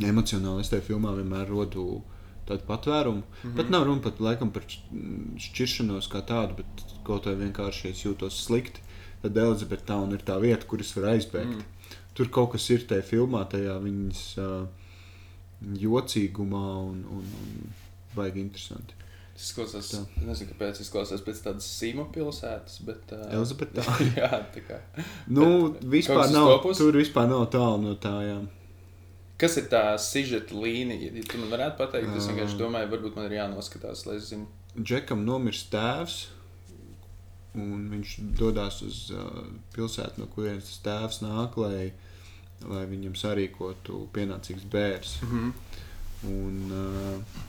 emocionāli 0.01 0.61
es 0.61 0.69
tajā 0.71 0.81
filmā 0.87 1.13
vienmēr 1.17 1.49
rodu 1.49 2.01
tādu 2.47 2.65
patvērumu. 2.67 3.21
Mm. 3.21 3.49
-hmm. 3.49 3.55
Pat 3.55 3.69
nav 3.69 3.83
runa 3.87 4.01
pat 4.01 4.19
laikam 4.19 4.51
par 4.51 4.63
šķ- 4.63 5.37
šķiršanos 5.39 6.09
kā 6.11 6.21
tādu, 6.27 6.55
bet 6.57 6.85
kaut 7.03 7.25
kā 7.25 7.35
vienkārši 7.37 7.89
es 7.91 8.03
jūtos 8.05 8.41
slikti. 8.45 8.81
Tad 9.21 9.37
Elizabete 9.37 9.85
Town 9.85 10.11
ir 10.11 10.19
tā 10.19 10.39
vieta, 10.41 10.65
kur 10.67 10.81
es 10.81 10.95
varu 10.95 11.07
aizbēgt. 11.07 11.55
Mm. 11.55 11.63
Tur 12.13 12.27
kaut 12.29 12.51
kas 12.51 12.69
ir 12.69 12.79
tajā 12.87 13.01
filmā, 13.01 13.45
tajā 13.49 13.79
viņas 13.81 14.37
uh, 14.37 14.67
jocīgumā 15.79 16.65
un, 16.83 17.05
un, 17.09 17.23
un 17.23 17.71
baigi 18.15 18.39
interesanti. 18.43 18.93
Tas 19.33 19.47
izklausās, 19.47 19.87
Tā. 19.89 20.01
nezinu, 20.27 20.51
kāpēc 20.51 20.81
izklausās 20.83 21.23
pēc 21.25 21.39
tādas 21.41 21.65
sīma 21.79 22.05
pilsētas, 22.13 22.81
bet. 22.85 23.13
Uh, 23.15 23.23
Elizabete 23.33 23.81
jā, 24.19 24.29
tā 24.53 24.61
kā. 24.67 24.81
Nu, 25.27 25.71
Bet, 25.71 25.87
vispār 25.95 26.29
nav, 26.31 26.59
tur 26.77 26.99
vispār 26.99 27.31
nav 27.31 27.47
tālu 27.49 27.81
no 27.81 27.95
tā. 27.95 28.13
Jā. 28.27 28.41
Kas 29.43 29.57
ir 29.59 29.65
tā 29.67 29.83
sižeta 29.99 30.55
līnija? 30.55 31.09
Ja 31.11 31.23
tu 31.27 31.39
man 31.41 31.49
varētu 31.51 31.75
pateikt, 31.81 32.13
es 32.15 32.29
vienkārši 32.31 32.55
Ā. 32.55 32.59
domāju, 32.61 32.87
varbūt 32.93 33.17
man 33.19 33.25
ir 33.27 33.33
jānoskatās, 33.41 34.05
lai 34.07 34.15
es 34.21 34.29
zinu. 34.29 34.47
Džekam 34.79 35.25
nomirst 35.27 35.67
tēvs, 35.73 36.19
un 37.59 37.89
viņš 37.91 38.13
dodas 38.39 38.79
uz 38.87 39.01
uh, 39.11 39.41
pilsētu, 39.75 40.21
no 40.21 40.29
kurienes 40.31 40.69
tas 40.69 40.79
tēvs 40.85 41.19
nāk, 41.25 41.57
lai, 41.59 41.91
lai 42.63 42.85
viņam 42.87 43.17
sarīkotu 43.19 44.05
pienācīgs 44.15 44.63
bērns. 44.71 45.17
Mm 45.25 45.33
-hmm. 45.33 45.51
Un, 46.23 46.55
uh, 46.71 47.41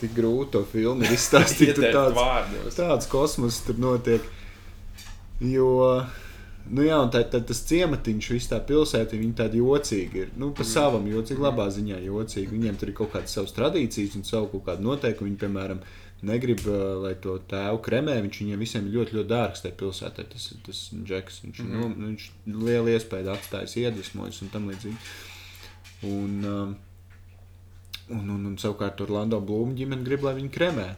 tik 0.00 0.16
grūti 0.16 0.56
to 0.56 0.64
filmu 0.72 1.06
izstāstīt. 1.06 1.78
tāds, 1.96 2.74
tāds 2.74 3.06
kosmos 3.14 3.60
tur 3.62 3.78
notiek. 3.78 4.26
Jo 5.40 6.02
Nu, 6.68 6.84
jā, 6.86 6.98
un 7.02 7.08
tā, 7.10 7.22
tā, 7.26 7.40
tas 7.46 7.62
ciematiņš, 7.66 8.26
viss 8.34 8.50
tā 8.50 8.60
pilsēta, 8.62 9.18
viņi 9.18 9.36
tādi 9.38 9.58
jocīgi 9.58 10.20
ir. 10.24 10.28
Nu, 10.38 10.52
pa 10.54 10.66
savam 10.66 11.06
jocīgi, 11.10 11.42
labā 11.42 11.66
ziņā 11.72 11.98
jocīgi. 12.04 12.52
Viņiem 12.52 12.76
tur 12.78 12.92
ir 12.92 12.96
kaut 13.00 13.10
kādas 13.14 13.34
savas 13.34 13.54
tradīcijas 13.56 14.14
un 14.20 14.26
savu 14.28 14.50
kaut 14.52 14.66
kādu 14.68 14.86
noteikumu. 14.86 15.30
Viņi, 15.30 15.40
piemēram, 15.40 15.80
negrib, 16.30 16.62
lai 17.02 17.16
to 17.24 17.38
tēvu 17.50 17.80
kremē. 17.86 18.20
Viņš 18.26 18.42
viņiem 18.42 18.62
visiem 18.62 18.86
ir 18.86 18.98
ļoti, 18.98 19.16
ļoti 19.18 19.30
dārgs 19.32 19.64
tajā 19.64 19.78
pilsētā. 19.80 20.26
Tas 20.30 20.46
ir 20.52 20.60
tas 20.68 20.84
džeks. 20.94 21.40
Viņš, 21.46 21.64
mm. 21.64 21.80
nu, 21.96 22.12
viņš 22.12 22.28
lielu 22.68 22.94
iespēju 22.94 23.34
atstājis, 23.34 23.78
iedvesmojis 23.82 24.40
un 24.44 24.54
tam 24.54 24.70
līdzīgi. 24.70 25.00
Un, 26.10 26.38
um, 26.46 26.78
un, 28.14 28.24
un, 28.36 28.46
un 28.52 28.56
savukārt 28.60 29.02
Orlando 29.04 29.42
Blūma 29.42 29.74
ģimene 29.80 30.06
grib, 30.06 30.22
lai 30.28 30.36
viņi 30.38 30.54
kremē. 30.54 30.88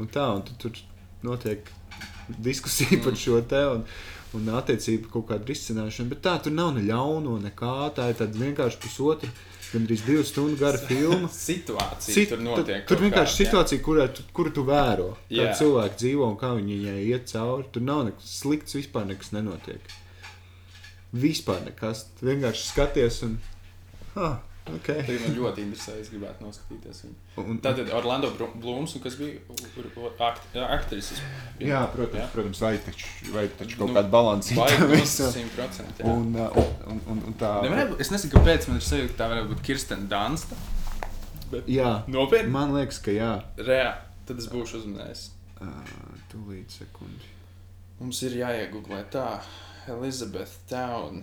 Un 0.00 0.10
tā, 0.12 0.26
un 0.34 0.42
tad 0.44 0.58
tur 0.60 0.82
notiek 1.24 1.70
diskusija 2.42 3.00
par 3.04 3.16
šo 3.18 3.40
te. 3.48 3.62
Un, 3.76 3.86
un 4.34 4.48
attiecību 4.58 5.10
kaut 5.12 5.28
kādu 5.30 5.46
risināšanu. 5.52 6.08
Bet 6.12 6.22
tā 6.26 6.34
tur 6.42 6.52
nav 6.56 6.72
ne 6.76 6.82
ļauno, 6.88 7.36
nekā. 7.44 7.74
Tā 7.96 8.08
ir 8.12 8.22
vienkārši 8.36 8.80
pusotra, 8.82 9.30
gandrīz 9.72 10.02
divu 10.06 10.24
stundu 10.26 10.58
gara 10.60 10.78
filma. 10.88 11.28
Situācija 11.32 12.14
Cit- 12.16 12.32
tur 12.34 12.42
notiek. 12.44 12.86
Tur 12.88 13.02
vienkārši 13.04 13.32
kāda, 13.32 13.36
jā. 13.36 13.44
situācija, 13.44 13.82
kurā 13.86 14.08
tu, 14.16 14.26
kuru 14.36 14.50
tu 14.58 14.64
vēro. 14.68 15.12
Kā 15.28 15.38
Jā. 15.42 15.54
cilvēki 15.60 16.00
dzīvo 16.02 16.30
un 16.32 16.36
kā 16.40 16.52
viņi 16.58 16.80
viņai 16.80 16.98
iet 17.12 17.30
cauri. 17.32 17.68
Tur 17.72 17.86
nav 17.86 18.04
nekas 18.10 18.34
slikts, 18.42 18.76
vispār 18.78 19.06
nekas 19.12 19.32
nenotiek. 19.36 19.94
Vispār 21.16 21.62
nekas. 21.64 22.06
Tu 22.18 22.26
vienkārši 22.28 22.66
skaties 22.72 23.22
un. 23.26 23.38
Ah, 24.16 24.38
okay. 24.74 25.02
Tagad 25.06 25.20
man 25.26 25.36
ļoti 25.36 25.62
interesē, 25.62 25.94
es 26.00 26.08
gribētu 26.10 26.42
noskatīties 26.46 27.02
viņu. 27.04 27.14
un, 27.44 27.58
Tātad 27.62 27.90
Orlando 27.94 28.30
Bru- 28.34 28.50
Blūms, 28.62 28.96
kas 29.02 29.14
bija 29.20 29.38
akt, 30.26 30.56
aktrises. 30.56 31.20
jā, 31.62 31.84
protams, 31.92 32.22
Jā. 32.24 32.28
protams 32.32 32.60
vajag 32.64 32.84
taču, 32.88 33.06
vajag 33.34 33.54
taču 33.60 33.78
kaut 33.78 33.88
Nu, 33.88 33.92
nu, 33.94 33.98
kādu 34.00 34.10
balansu. 34.10 34.54
Vajag 34.58 34.88
visam 34.90 35.30
100%. 35.32 36.02
jā. 36.02 36.10
Un, 36.16 36.34
uh, 36.34 36.56
un, 36.90 37.00
un, 37.14 37.22
un 37.30 37.34
tā. 37.38 37.52
Nevarētu 37.62 38.00
Es 38.00 38.10
nezinu, 38.10 38.32
kāpēc 38.34 38.66
man 38.68 38.80
ir 38.82 38.86
sajūta, 38.88 39.12
ka 39.14 39.20
tā 39.22 39.30
varētu 39.34 39.52
būt 39.54 39.62
Kirsten 39.70 40.08
Dunsta. 40.10 40.58
Jā, 41.70 42.02
Nopietni? 42.10 42.50
man 42.50 42.74
liekas, 42.74 42.98
ka 42.98 43.12
jā. 43.14 43.30
Reāli. 43.56 44.02
Tad 44.26 44.38
es 44.42 44.48
būšu 44.50 44.80
uzmanējis. 44.82 45.28
Uh, 45.62 46.18
tūlīt 46.32 46.74
sekundi. 46.74 47.28
Mums 48.00 48.18
ir 48.26 48.34
jāiegūglē 48.42 49.04
tā, 49.14 49.40
Elizabeth 49.88 50.56
Town. 50.68 51.22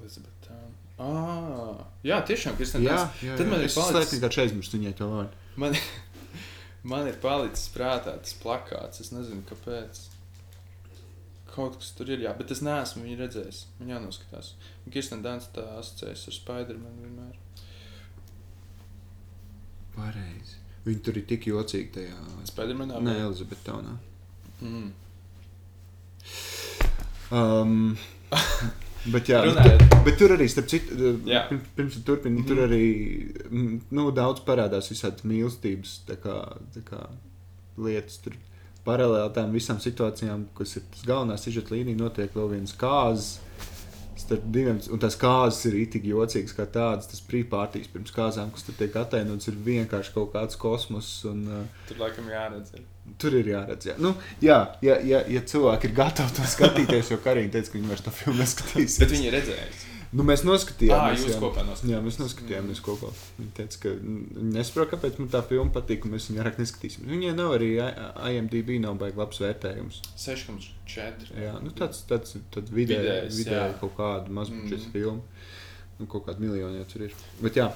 Elizabeth 0.00 0.36
Town. 0.46 0.74
Ah, 1.00 1.80
jā, 2.04 2.18
tiešām, 2.28 2.56
Kirsten 2.58 2.82
Jā, 2.84 2.92
Dunsta. 2.98 3.24
jā, 3.24 3.36
Tad 3.38 3.46
jā. 3.46 3.50
man 3.54 3.60
ir 3.62 3.68
es 3.70 3.76
palicis- 3.78 4.12
vienkārši 4.18 4.40
aizmirstu 4.44 4.76
viņai 4.78 4.94
to 4.98 5.06
vārdu. 5.08 5.38
Man, 5.56 5.76
man 6.92 7.06
ir 7.08 7.16
palicis 7.22 7.70
prātā 7.72 8.16
tas 8.20 8.34
plakāts. 8.42 9.00
Es 9.00 9.12
nezinu, 9.14 9.40
kāpēc. 9.48 10.02
Kaut 11.50 11.78
kas 11.80 11.88
tur 11.98 12.06
ir, 12.12 12.20
jā, 12.22 12.30
bet 12.38 12.52
es 12.54 12.60
neesmu 12.62 13.02
viņu 13.06 13.16
redzējis. 13.24 13.62
Man 13.80 13.88
jānoskatās. 13.94 14.52
Kirsten 14.92 15.22
Dunsta 15.24 15.56
tā 15.56 15.64
asociējas 15.80 16.28
ar 16.30 16.36
Spider-Man 16.36 17.00
vienmēr. 17.02 17.34
Pareizi. 19.96 20.58
Viņi 20.84 21.02
tur 21.04 21.18
ir 21.20 21.24
tik 21.28 21.48
jocīgi 21.50 21.90
tajā. 21.96 22.20
Spider-Manā? 22.48 23.00
Nē, 23.04 23.16
Elizabete 23.24 23.64
Taunā. 23.66 23.96
Mm. 24.60 24.92
Um, 27.32 27.98
bet, 29.06 29.28
jā, 29.28 29.40
bet, 29.42 29.54
Runājot. 29.56 30.04
bet 30.04 30.18
tur 30.18 30.34
arī, 30.36 30.48
starp 30.52 30.68
citu, 30.68 30.96
Jā. 31.26 31.46
pirms, 31.48 31.66
pirms 31.76 31.94
tu 31.94 32.02
turpini, 32.04 32.44
tur 32.46 32.56
Mhm. 32.56 32.66
arī 32.68 33.50
mm, 33.50 33.80
nu, 33.96 34.10
daudz 34.12 34.40
parādās 34.44 34.90
visādas 34.92 35.24
mīlestības 35.24 36.00
tā 36.06 36.16
kā, 36.20 36.36
tā 36.74 36.82
kā 36.84 37.06
lietas. 37.78 38.18
Tur 38.22 38.32
paralēli 38.86 39.32
tām 39.34 39.52
visām 39.52 39.78
situācijām, 39.80 40.46
kas 40.56 40.76
ir 40.76 40.82
tas 40.92 41.04
galvenais 41.06 41.40
sižeta 41.44 41.74
līnija, 41.74 41.96
notiek 41.96 42.32
vēl 42.34 42.50
viens 42.56 42.72
kāzas. 42.72 43.38
Starp 44.20 44.42
diviem, 44.52 44.76
un 44.92 44.98
tās 45.00 45.16
kārtas 45.16 45.64
ir 45.64 45.86
tik 45.88 46.04
jocīgas, 46.04 46.52
kā 46.54 46.66
tādas. 46.68 47.06
Tas 47.08 47.22
prīpārtīs 47.24 47.88
pirms 47.88 48.12
kāzām, 48.12 48.50
kas 48.52 48.62
tur 48.66 48.74
tiek 48.76 48.92
attēlots, 48.92 49.48
ir 49.48 49.54
vienkārši 49.54 50.12
kaut 50.12 50.34
kāds 50.34 50.58
kosmos. 50.60 51.24
Un, 51.24 51.46
uh, 51.48 51.64
Tur 51.88 51.96
laikam 51.96 52.28
jāredz. 52.28 52.74
ir. 52.74 52.82
Tur 53.18 53.34
ir 53.34 53.46
jāredz. 53.52 53.86
Jā, 53.90 53.94
nu, 53.98 54.14
jā 54.44 54.58
ja, 54.84 54.98
ja, 55.02 55.22
ja 55.28 55.40
cilvēki 55.42 55.88
ir 55.90 55.94
gatavi 55.96 56.34
to 56.36 56.42
skatīties, 56.54 57.10
jo 57.10 57.18
Karina 57.24 57.50
teica, 57.52 57.72
ka 57.72 57.78
viņi 57.78 57.88
vairs 57.90 58.04
to 58.06 58.10
filmu 58.14 58.38
neskatīs. 58.42 58.98
Bet 59.02 59.10
viņi 59.16 59.26
ir 59.30 59.34
redzējuši. 59.40 59.86
Nu, 60.10 60.24
mēs 60.26 60.40
noskatījāmies. 60.42 61.22
Jā. 61.28 61.36
kopā 61.38 61.62
noskatījāties. 61.62 61.92
Jā, 61.94 62.00
mēs 62.02 62.16
noskatījāmies 62.18 62.80
kopā. 62.82 63.12
Viņa 63.38 63.52
teica, 63.60 63.76
ka 63.84 63.92
mm, 63.94 64.48
nesaprot, 64.56 64.88
kāpēc 64.90 65.18
man 65.22 65.28
tā 65.30 65.42
filma 65.46 65.70
patīk, 65.76 66.02
un 66.08 66.16
mēs 66.16 66.26
viņu 66.26 66.40
vairāk 66.40 66.58
neskatīsimies. 66.58 67.10
Viņai 67.12 67.34
nav 67.38 67.52
arī 67.54 67.68
IMDb, 68.32 68.72
nav 68.82 68.96
baigi 68.98 69.20
labs 69.22 69.38
vērtējums. 69.44 70.00
6,4. 70.18 71.30
Jā, 71.44 71.52
nu, 71.62 71.70
tāds, 71.78 72.02
tāds 72.10 72.34
tad 72.50 72.72
vidēji, 72.74 73.04
Vidējs, 73.06 73.38
vidēji 73.38 73.60
jā. 73.70 73.78
kaut 73.84 73.94
kāda 74.00 74.34
mazbuļs 74.40 74.88
Mhm. 74.88 74.90
filma. 74.96 75.20
Nu, 76.00 76.06
kaut 76.08 76.24
kāda 76.26 76.40
miljonu 76.40 76.78
jau 76.80 76.86
tur 76.88 77.02
ir. 77.06 77.14
Bet 77.44 77.54
jā, 77.60 77.68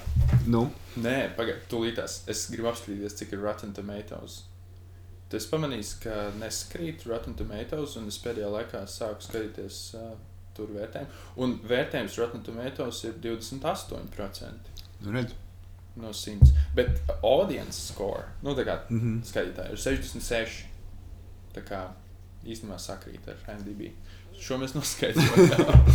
nu, 0.49 0.65
Nē, 0.97 1.15
pagaidiet, 1.37 1.67
tūlītās. 1.71 2.23
Es 2.27 2.47
gribu 2.51 2.67
apskatīties, 2.71 3.15
cik 3.19 3.31
ir 3.37 3.43
Rotten 3.45 3.71
Tomatoes. 3.77 4.41
Tu 5.29 5.37
esi 5.39 5.49
pamanījis, 5.49 5.91
ka 6.03 6.15
neskrīt 6.39 7.05
Rotten 7.09 7.33
Tomatoes, 7.39 7.95
un 7.97 8.07
es 8.11 8.19
pēdējā 8.21 8.49
laikā 8.53 8.83
sāku 8.87 9.25
skatīties 9.25 9.79
uh, 9.97 10.11
tur 10.55 10.69
vērtējumu. 10.75 11.23
Un 11.41 11.55
vērtējums 11.67 12.17
Rotten 12.21 12.43
Tomatoes 12.45 12.99
ir 13.09 13.15
28% 13.23 14.71
nu 15.05 15.11
redz. 15.15 15.33
no 15.95 16.11
100. 16.13 16.51
Bet 16.75 17.01
audience 17.23 17.79
score, 17.89 18.23
nu 18.43 18.53
tā 18.55 18.65
kā 18.67 18.77
Mhm. 18.89 19.21
skatītāji, 19.23 19.71
ir 19.71 19.77
66. 19.77 20.65
Tā 21.55 21.61
kā 21.63 21.81
īstenībā 22.45 22.77
sakrīt 22.79 23.27
ar 23.31 23.37
MDB. 23.57 23.91
Šo 24.39 24.57
mēs 24.59 24.73
noskaidrojām. 24.75 25.85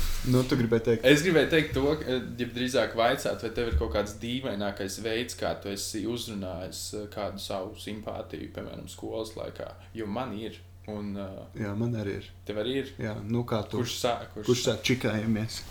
Nu, 0.28 0.42
tu 0.44 0.56
gribēji 0.60 0.84
teikt, 0.84 1.06
Es 1.08 1.22
gribēju 1.24 1.48
teikt, 1.48 1.70
to, 1.76 1.94
ka, 1.96 2.16
ja 2.36 2.48
drīzāk 2.52 2.96
vaicāt, 2.98 3.40
vai 3.40 3.50
tev 3.56 3.70
ir 3.70 3.76
kaut 3.80 3.94
kāds 3.94 4.18
dīvainākais 4.20 4.98
veids, 5.04 5.36
kā 5.40 5.54
tu 5.62 5.72
esi 5.72 6.02
uzrunājis 6.10 6.82
eh, 6.98 7.06
kādu 7.14 7.40
savu 7.40 7.72
simpātiju, 7.80 8.50
piemēram, 8.56 8.88
skolas 8.92 9.32
laikā. 9.38 9.70
Jo 9.96 10.08
man 10.10 10.34
ir, 10.36 10.58
un 10.92 11.14
uh, 11.16 11.46
jā, 11.56 11.72
man 11.78 11.96
arī 11.96 12.18
ir. 12.20 12.28
tev 12.44 12.60
arī 12.60 12.76
ir. 12.82 12.92
Jā, 13.00 13.14
nu 13.24 13.46
kā 13.48 13.62
tu. 13.64 13.80
Kurš 13.80 13.96
sāk? 14.02 14.28
Kurš, 14.34 14.50
Kurš 14.50 14.66
sāk 14.68 14.84
čikājamies? 14.90 15.62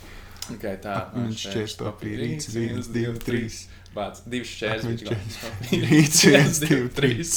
Okay, 0.49 0.79
tā 0.81 0.95
Akmeņš 1.03 1.41
šķērs 1.45 1.75
papīrīts, 1.77 2.49
viens, 2.55 2.89
divi, 2.89 3.19
trīs. 3.21 3.67
Vārds, 3.93 4.23
divi 4.29 4.47
šķērs. 4.49 4.85
Viens 4.87 5.03
šķērs 5.03 5.37
papīrīts, 5.43 6.21
viens, 6.25 6.61
divi, 6.63 6.87
trīs. 6.97 7.33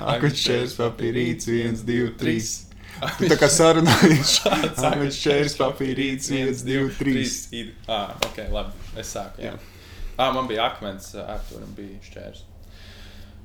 Akmeņš 0.00 0.44
šķērs 0.46 0.76
papīrīts, 0.80 1.50
viens, 1.52 1.84
divi, 1.84 2.12
trīs. 2.20 2.54
Tu 3.18 3.28
tā 3.30 3.36
kā 3.40 3.48
sarunājies. 3.50 4.38
Akmeņš 4.46 5.20
šķērs 5.20 5.56
papīrīts, 5.60 6.30
viens, 6.34 6.64
divi, 6.66 6.90
trīs. 6.98 7.38
Ah, 7.90 8.14
ok, 8.28 8.44
labi. 8.54 8.90
Es 9.00 9.14
sāku. 9.16 9.42
Jā. 9.42 9.54
Jā. 9.54 9.70
Ah, 10.16 10.30
man 10.34 10.46
bija 10.46 10.68
akmens, 10.68 11.10
Arturam 11.18 11.72
bija 11.74 11.98
šķērs. 12.06 12.44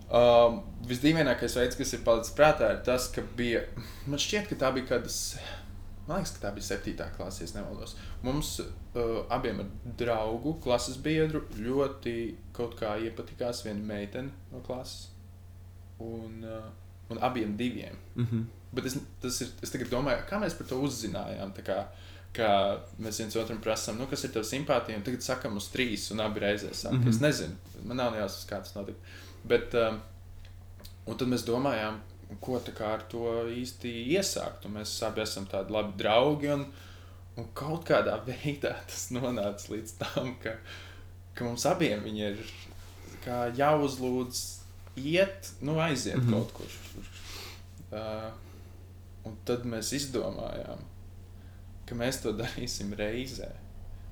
Um, 0.09 0.63
visdīvainākais 0.89 1.55
veids, 1.59 1.77
kas 1.77 1.93
ir 1.93 2.03
palicis 2.05 2.33
prātā, 2.37 2.71
ir 2.73 2.83
tas, 2.85 3.07
ka 3.13 3.21
bija. 3.37 3.63
Man 4.09 4.21
šķiet, 4.21 4.49
ka 4.49 4.57
tā 4.63 4.71
bija 4.73 4.95
kādas. 4.95 5.19
Man 6.07 6.17
liekas, 6.17 6.33
ka 6.37 6.47
tā 6.47 6.51
bija 6.55 6.65
septītā 6.65 7.09
klase, 7.13 7.43
ja 7.45 7.59
nemaldos. 7.59 7.93
Mums 8.25 8.55
uh, 8.61 9.19
abiem 9.33 9.61
ar 9.61 9.69
draugu, 10.01 10.55
klases 10.63 10.97
biedru, 11.05 11.43
ļoti 11.57 12.15
kaut 12.57 12.73
kā 12.79 12.95
iepatikās 13.05 13.61
viena 13.67 13.85
meitene 13.85 14.33
no 14.53 14.63
klases. 14.65 15.11
Un, 16.01 16.41
uh, 16.41 16.71
un 17.13 17.21
abiem 17.25 17.53
diviem. 17.59 17.97
Mhm. 18.17 18.47
Bet 18.71 18.85
es, 18.85 18.97
tas 19.21 19.41
ir, 19.41 19.47
es 19.65 19.71
tagad 19.73 19.89
domāju, 19.89 20.25
kā 20.29 20.37
mēs 20.41 20.53
par 20.57 20.67
to 20.67 20.75
uzzinājām. 20.85 21.53
Tā 21.57 21.63
Kā, 21.65 21.77
kā 22.33 22.49
mēs 23.01 23.17
viens 23.17 23.35
otram 23.41 23.57
prasām, 23.61 23.97
nu, 23.97 24.05
kas 24.07 24.23
ir 24.23 24.29
tavs 24.35 24.51
simpātija, 24.53 24.97
un 24.97 25.03
tagad 25.03 25.21
sakām 25.25 25.57
uz 25.57 25.67
trīs, 25.73 26.11
un 26.13 26.19
abi 26.21 26.39
reizes 26.39 26.81
saka. 26.81 26.95
Mm 26.95 26.99
Mhm. 26.99 27.07
-hmm. 27.07 27.15
Es 27.15 27.19
nezinu, 27.19 27.55
man 27.83 27.97
nav 27.97 28.13
jāsaka, 28.15 28.49
kā 28.55 28.59
tas 28.63 28.75
notika. 28.75 28.97
Bet, 29.43 29.73
um, 29.73 29.99
un 31.05 31.17
tad 31.17 31.27
mēs 31.27 31.45
domājām, 31.45 31.97
ko 32.41 32.59
kā 32.77 32.93
ar 32.93 33.01
to 33.09 33.49
īsti 33.49 33.89
iesākt. 34.13 34.65
Un 34.65 34.73
mēs 34.73 34.93
abi 35.07 35.21
esam 35.21 35.45
tādi 35.47 35.71
labi 35.71 35.97
draugi, 35.97 36.47
un, 36.53 36.65
un 37.37 37.47
kaut 37.53 37.85
kādā 37.89 38.19
veidā 38.29 38.75
tas 38.87 39.09
nonāca 39.11 39.69
līdz 39.69 39.93
tam, 39.97 40.35
ka, 40.43 40.53
ka 41.33 41.43
mums 41.43 41.65
abiem 41.65 42.05
ir 42.05 42.37
kā 43.25 43.49
jāuzlūdz 43.57 44.43
iet, 44.95 45.51
nu, 45.61 45.79
aiziet 45.79 46.15
mm 46.15 46.21
Mhm. 46.21 46.29
-hmm. 46.29 46.37
kaut 46.37 46.53
kur. 46.53 46.65
Uh, 47.91 48.31
un 49.29 49.37
tad 49.47 49.65
mēs 49.69 49.93
izdomājām, 49.97 50.81
ka 51.89 51.97
mēs 51.97 52.21
to 52.23 52.33
darīsim 52.37 52.93
reizē. 52.97 53.49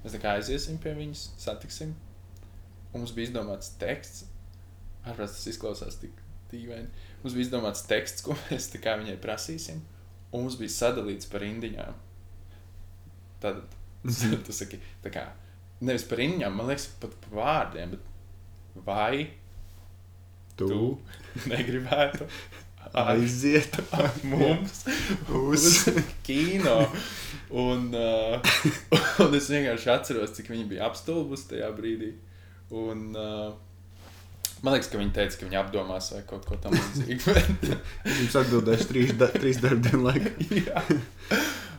Mēs 0.04 0.16
tā 0.16 0.22
kā 0.24 0.36
aiziesim 0.38 0.78
pie 0.82 0.94
viņas, 0.98 1.24
satiksim. 1.42 1.94
Un 2.94 3.02
mums 3.02 3.14
bija 3.16 3.30
izdomāts 3.30 3.74
teksts. 3.82 4.28
Ārprāt, 5.08 5.32
tas 5.34 5.50
izklausās 5.50 6.00
tik 6.02 6.14
dīvaini. 6.52 6.88
Mums 7.24 7.36
bija 7.36 7.48
izdomāts 7.48 7.86
teksts, 7.90 8.24
ko 8.26 8.38
mēs 8.48 8.70
viņai 8.74 9.18
prasīsim. 9.24 9.82
Un 10.32 10.46
mums 10.46 10.58
bija 10.60 10.74
sadalīts 10.74 11.30
par 11.32 11.46
indiņām. 11.48 11.98
Tad 13.44 13.62
tu 14.48 14.56
saki, 14.56 14.80
tā 15.04 15.12
kā 15.14 15.28
nevis 15.82 16.08
par 16.10 16.22
indiņām, 16.24 16.56
man 16.58 16.72
liekas, 16.72 16.88
pat 17.02 17.14
par 17.26 17.38
vārdiem. 17.42 17.98
Vai 18.86 19.28
Tu. 20.58 20.68
tu 20.70 21.50
negribētu 21.50 22.26
aiziet 23.08 23.80
ar 23.92 24.12
mums 24.24 24.84
uz 25.34 25.88
kino. 26.28 26.80
Un, 27.50 27.94
uh, 27.96 28.42
un 29.24 29.38
es 29.38 29.48
vienkārši 29.52 29.92
atceros, 29.94 30.34
cik 30.36 30.52
viņi 30.52 30.68
bija 30.74 30.88
apstulbusi 30.90 31.54
tajā 31.54 31.70
brīdī. 31.78 32.12
Un, 32.76 33.06
uh, 33.16 33.54
man 34.62 34.76
liekas, 34.76 34.90
ka 34.92 35.00
viņi 35.00 35.16
teica, 35.16 35.40
ka 35.40 35.48
viņi 35.48 35.60
apdomās 35.62 36.12
vai 36.16 36.24
kaut 36.28 36.48
ko 36.50 36.60
tamlīdzīgu. 36.66 37.38
Jums 38.20 38.40
atbildēšu 38.44 38.90
trīs, 38.92 39.16
da, 39.20 39.32
trīs 39.32 39.62
darbdienu 39.64 40.04
laikā. 40.10 40.34
Jā. 40.60 40.84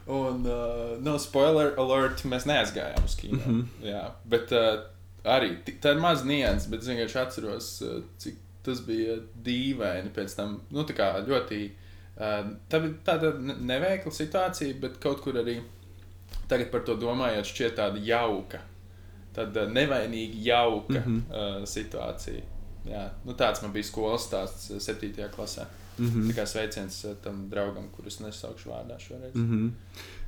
Un, 0.08 0.46
uh, 0.48 0.96
no 1.04 1.18
spoiler 1.20 1.74
alert, 1.80 2.24
mēs 2.24 2.48
neaizgājām 2.48 3.04
uz 3.04 3.16
kino. 3.20 3.42
Mm. 3.42 3.48
-hmm. 3.58 3.88
Jā, 3.90 4.04
bet 4.24 4.54
uh, 4.56 4.86
arī 5.28 5.58
tā 5.68 5.92
ir 5.92 6.00
maz 6.00 6.24
nianses, 6.24 6.70
bet 6.72 6.80
es 6.80 6.88
vienkārši 6.88 7.20
atceros, 7.20 7.72
uh, 7.84 7.98
cik 8.22 8.40
tas 8.68 8.84
bija 8.86 9.18
dīvaini 9.44 10.12
pēc 10.14 10.36
tam. 10.38 10.60
Nu, 10.74 10.84
tā 10.88 11.10
ļoti. 11.26 11.60
Uh, 12.18 12.54
tā 12.70 12.80
bija 12.82 12.94
tāda 13.06 13.32
ne- 13.38 13.58
neveikla 13.72 14.12
situācija, 14.14 14.78
bet 14.82 14.98
kaut 15.02 15.22
kur 15.24 15.38
arī 15.38 15.60
tagad 16.50 16.70
par 16.72 16.84
to 16.86 16.96
domājot, 16.98 17.46
šķiet 17.46 17.76
tāda 17.78 18.02
jauka. 18.02 18.60
Tāda 19.36 19.68
nevainīga, 19.70 20.38
jauka 20.42 21.00
mm. 21.00 21.18
-hmm. 21.30 21.66
situācija. 21.66 22.46
Jā, 22.88 23.10
nu, 23.24 23.34
tāds 23.36 23.62
man 23.62 23.72
bija 23.72 23.84
skolas 23.84 24.24
stāsts 24.26 24.70
uh, 24.70 24.80
7. 24.80 25.28
klasē. 25.34 25.66
Mhm. 25.98 26.28
Tā 26.30 26.34
kā 26.36 26.46
sveiciens 26.46 26.96
tam 27.24 27.48
draugam, 27.50 27.88
kurus 27.94 28.20
nesaukšu 28.22 28.70
vārdā 28.70 28.98
šoreiz. 29.02 29.34
Mm 29.34 29.48
-hmm. 29.50 29.70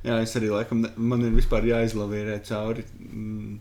Jā, 0.03 0.21
es 0.21 0.35
arī 0.35 0.49
laikam, 0.51 0.81
ne- 0.81 0.91
man 0.97 1.21
ir 1.21 1.31
vispār 1.31 1.63
jāizlavierē 1.63 2.39
cauri. 2.43 2.83
Mm, 2.99 3.59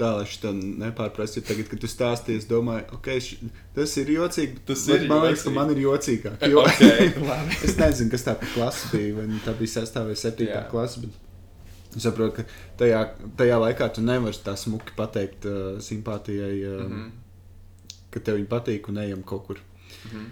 Tā, 0.00 0.10
lai 0.16 0.24
šī 0.24 0.50
nepārprastu, 0.80 1.42
tagad, 1.44 1.66
kad 1.68 1.80
tu 1.82 1.88
stāstīji, 1.90 2.40
es 2.40 2.46
domāju, 2.48 2.86
ok, 2.96 3.08
š, 3.20 3.50
tas 3.76 3.96
ir 4.00 4.12
jocīgi. 4.14 4.62
Tas 4.70 4.84
ir 4.88 5.04
Man 5.10 5.26
liekas, 5.26 5.42
ka 5.44 5.52
man 5.52 5.72
ir 5.74 5.82
jocīgāk. 5.82 6.46
Jo, 6.48 6.62
Ok, 6.64 7.18
labi. 7.30 7.58
es 7.66 7.76
nezinu, 7.76 8.12
kas 8.14 8.24
tā 8.24 8.36
par 8.40 8.48
klasi 8.54 8.88
bija. 8.94 9.18
Vai 9.18 9.26
nu 9.28 9.40
tā 9.44 9.52
bija 9.58 9.82
6. 9.82 10.00
vai 10.08 10.16
7. 10.16 10.46
Jā. 10.48 10.62
klase. 10.72 11.04
Bet 11.04 11.98
es 11.98 12.06
saprotu, 12.06 12.40
ka 12.40 12.62
tajā, 12.80 13.02
tajā 13.36 13.60
laikā 13.60 13.90
tu 13.92 14.04
nevari 14.06 14.40
tā 14.46 14.56
smuki 14.56 14.96
pateikt 14.96 15.48
uh, 15.50 15.76
simpātijai, 15.84 16.56
uh, 16.64 16.80
mm. 16.86 16.92
-hmm. 16.94 17.96
ka 18.14 18.24
tev 18.24 18.40
viņa 18.40 18.52
patīk 18.56 18.88
un 18.88 19.04
ejam 19.04 19.22
kaut 19.22 19.46
kur. 19.46 19.60
Mhm. 20.06 20.26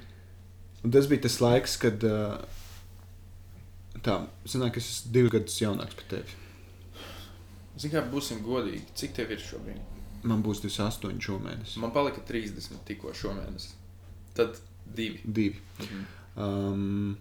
Un 0.84 0.90
tas 0.94 1.08
bija 1.10 1.26
tas 1.26 1.40
laiks, 1.40 1.76
kad 1.76 2.04
uh, 2.04 2.38
tā, 4.00 4.20
sanāk, 4.46 4.78
es 4.78 4.88
esmu 4.88 5.12
divus 5.12 5.32
gadus 5.34 5.60
jaunāks 5.60 5.98
par 5.98 6.04
tevi. 6.08 6.38
Zini, 7.78 7.92
kā 7.94 8.02
būsim 8.10 8.42
godīgi, 8.42 8.82
cik 8.98 9.14
tev 9.18 9.30
ir 9.34 9.42
šobrīd? 9.42 9.78
Man 10.26 10.42
būs 10.42 10.64
28 10.64 11.22
šomēnes. 11.22 11.76
Man 11.78 11.92
palika 11.94 12.24
30 12.26 12.80
tikko 12.88 13.14
šomēnes. 13.14 13.70
Tad 14.34 14.58
divi. 14.84 15.20
Divi. 15.24 15.60
Mhm. 15.84 16.04
Um, 16.38 17.16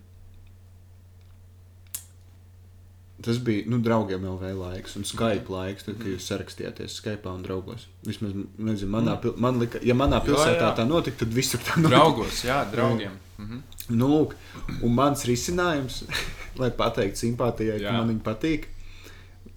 tas 3.21 3.39
bija 3.41 3.63
nu, 3.65 3.79
draugiem 3.81 4.25
LV 4.25 4.51
laiks 4.59 4.95
un 4.95 5.05
Skype 5.05 5.49
laiks, 5.49 5.87
tad, 5.87 5.97
kad 5.97 6.09
jūs 6.11 6.27
sarakstījāties 6.29 6.97
Skype 7.01 7.29
un 7.31 7.41
draugos. 7.45 7.87
Vismaz, 8.05 8.35
nezinu, 8.57 8.91
manā, 8.93 9.15
pil 9.21 9.33
man 9.41 9.57
lika, 9.61 9.81
ja 9.85 9.95
manā 9.97 10.19
Jā, 10.21 10.25
pilsētā 10.29 10.67
jā. 10.67 10.73
tā 10.77 10.85
notika, 10.89 11.23
tad 11.23 11.33
visur 11.33 11.61
tā 11.65 11.79
notika. 11.79 11.95
Draugos, 11.95 12.43
jā, 12.45 12.59
draugiem. 12.73 13.17
Mhm. 13.41 13.63
Nu, 13.97 14.09
lūk, 14.11 14.33
un 14.83 14.93
mans 14.93 15.25
risinājums, 15.29 16.01
lai 16.61 16.69
pateiktu 16.77 17.23
simpātijai, 17.25 17.79
ka 17.81 17.89
Jā. 17.89 17.97
man 17.97 18.11
viņa 18.11 18.23
patīk, 18.25 18.67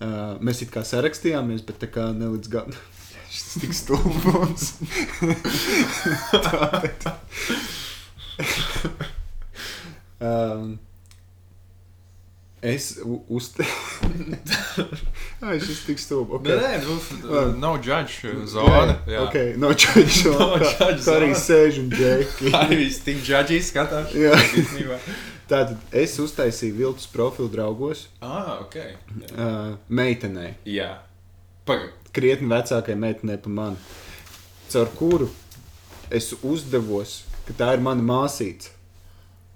uh, 0.00 0.36
mēs 0.40 0.62
it 0.64 0.70
kā 0.74 0.82
sarakstījāmies, 0.86 1.62
bet 1.68 1.78
tā 1.84 1.88
kā 1.92 2.10
ne 2.16 2.32
līdz 2.34 2.48
galam. 2.52 2.74
Šis 3.30 3.60
tik 3.62 3.74
stulbs. 3.78 4.72
Tātad. 6.46 7.20
um, 10.20 10.78
es 12.62 12.98
u- 13.04 13.24
uzte... 13.28 13.64
Ai, 15.40 15.60
šis 15.62 15.84
tik 15.86 15.98
stulbs. 16.02 16.42
Nē, 16.44 16.56
nē, 16.60 16.72
nu, 16.84 16.96
Labi. 17.30 17.58
nav 17.62 17.78
judge 17.86 18.28
uh, 18.34 18.42
zona. 18.50 18.98
Jā, 19.08 19.22
Ok, 19.28 19.36
no 19.62 19.70
čaļa. 19.72 20.34
No 20.34 20.48
Kā 20.58 20.90
judge 20.90 21.04
kā 21.06 21.14
arī 21.14 21.30
zone. 21.30 21.40
sēž 21.46 21.78
un 21.84 21.88
džeki. 21.94 22.50
Arī 22.60 22.80
viss 22.82 23.00
tik 23.06 23.22
judgy 23.24 23.62
skatās. 23.64 24.12
Jā. 24.18 24.34
Tātad 25.50 25.94
es 25.98 26.12
uztaisīju 26.22 26.76
viltus 26.78 27.08
profilu 27.10 27.48
draugos 27.50 28.04
Ah, 28.22 28.60
ok. 28.62 28.76
Uh, 29.34 29.72
meitenei. 29.88 30.52
Jā. 30.64 30.92
Pagaid. 31.66 31.90
krietni 32.14 32.48
vecākai 32.50 32.94
meitenei 32.98 33.36
par 33.38 33.52
mani, 33.54 33.76
caur 34.72 34.88
kuru 34.98 35.28
es 36.10 36.32
uzdevos, 36.42 37.20
ka 37.46 37.54
tā 37.58 37.68
ir 37.76 37.82
mana 37.84 38.02
māsīca. 38.02 38.72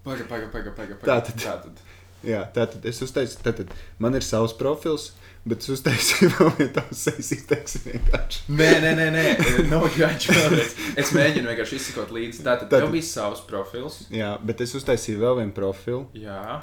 Pagaid, 0.05 0.29
pagaid, 0.29 0.51
pagaid, 0.53 0.75
pagaid. 0.77 1.01
Tātad. 1.07 1.41
Tātad. 1.43 1.81
Jā, 2.29 2.45
tātad 2.55 2.87
es 2.89 3.01
uztaisīju, 3.05 3.43
tātad 3.45 3.73
man 4.03 4.17
ir 4.19 4.25
savs 4.27 4.55
profils, 4.59 5.11
bet 5.45 5.65
es 5.65 5.73
uztaisīju 5.77 6.31
vēl 6.37 6.53
vienu 6.59 6.71
tādu 6.79 7.15
izteiksmi 7.25 7.97
vienkārši. 7.97 8.45
Nē, 8.61 8.71
nē, 8.85 8.95
nē, 9.01 9.09
nē. 9.15 9.25
judge 10.01 10.37
vēlreiz. 10.37 10.79
Es 11.01 11.13
mēģinu 11.17 11.51
vienkārši 11.53 11.81
izsekot 11.81 12.15
līdzi. 12.15 12.41
Tātad, 12.45 12.69
Tātad. 12.69 12.87
tev 12.87 12.95
bija 12.95 13.09
savs 13.09 13.45
profils. 13.49 14.05
Jā, 14.15 14.35
bet 14.45 14.65
es 14.65 14.75
uztaisīju 14.79 15.21
vēl 15.25 15.43
vienu 15.43 15.57
profilu. 15.57 16.07
Jā. 16.19 16.63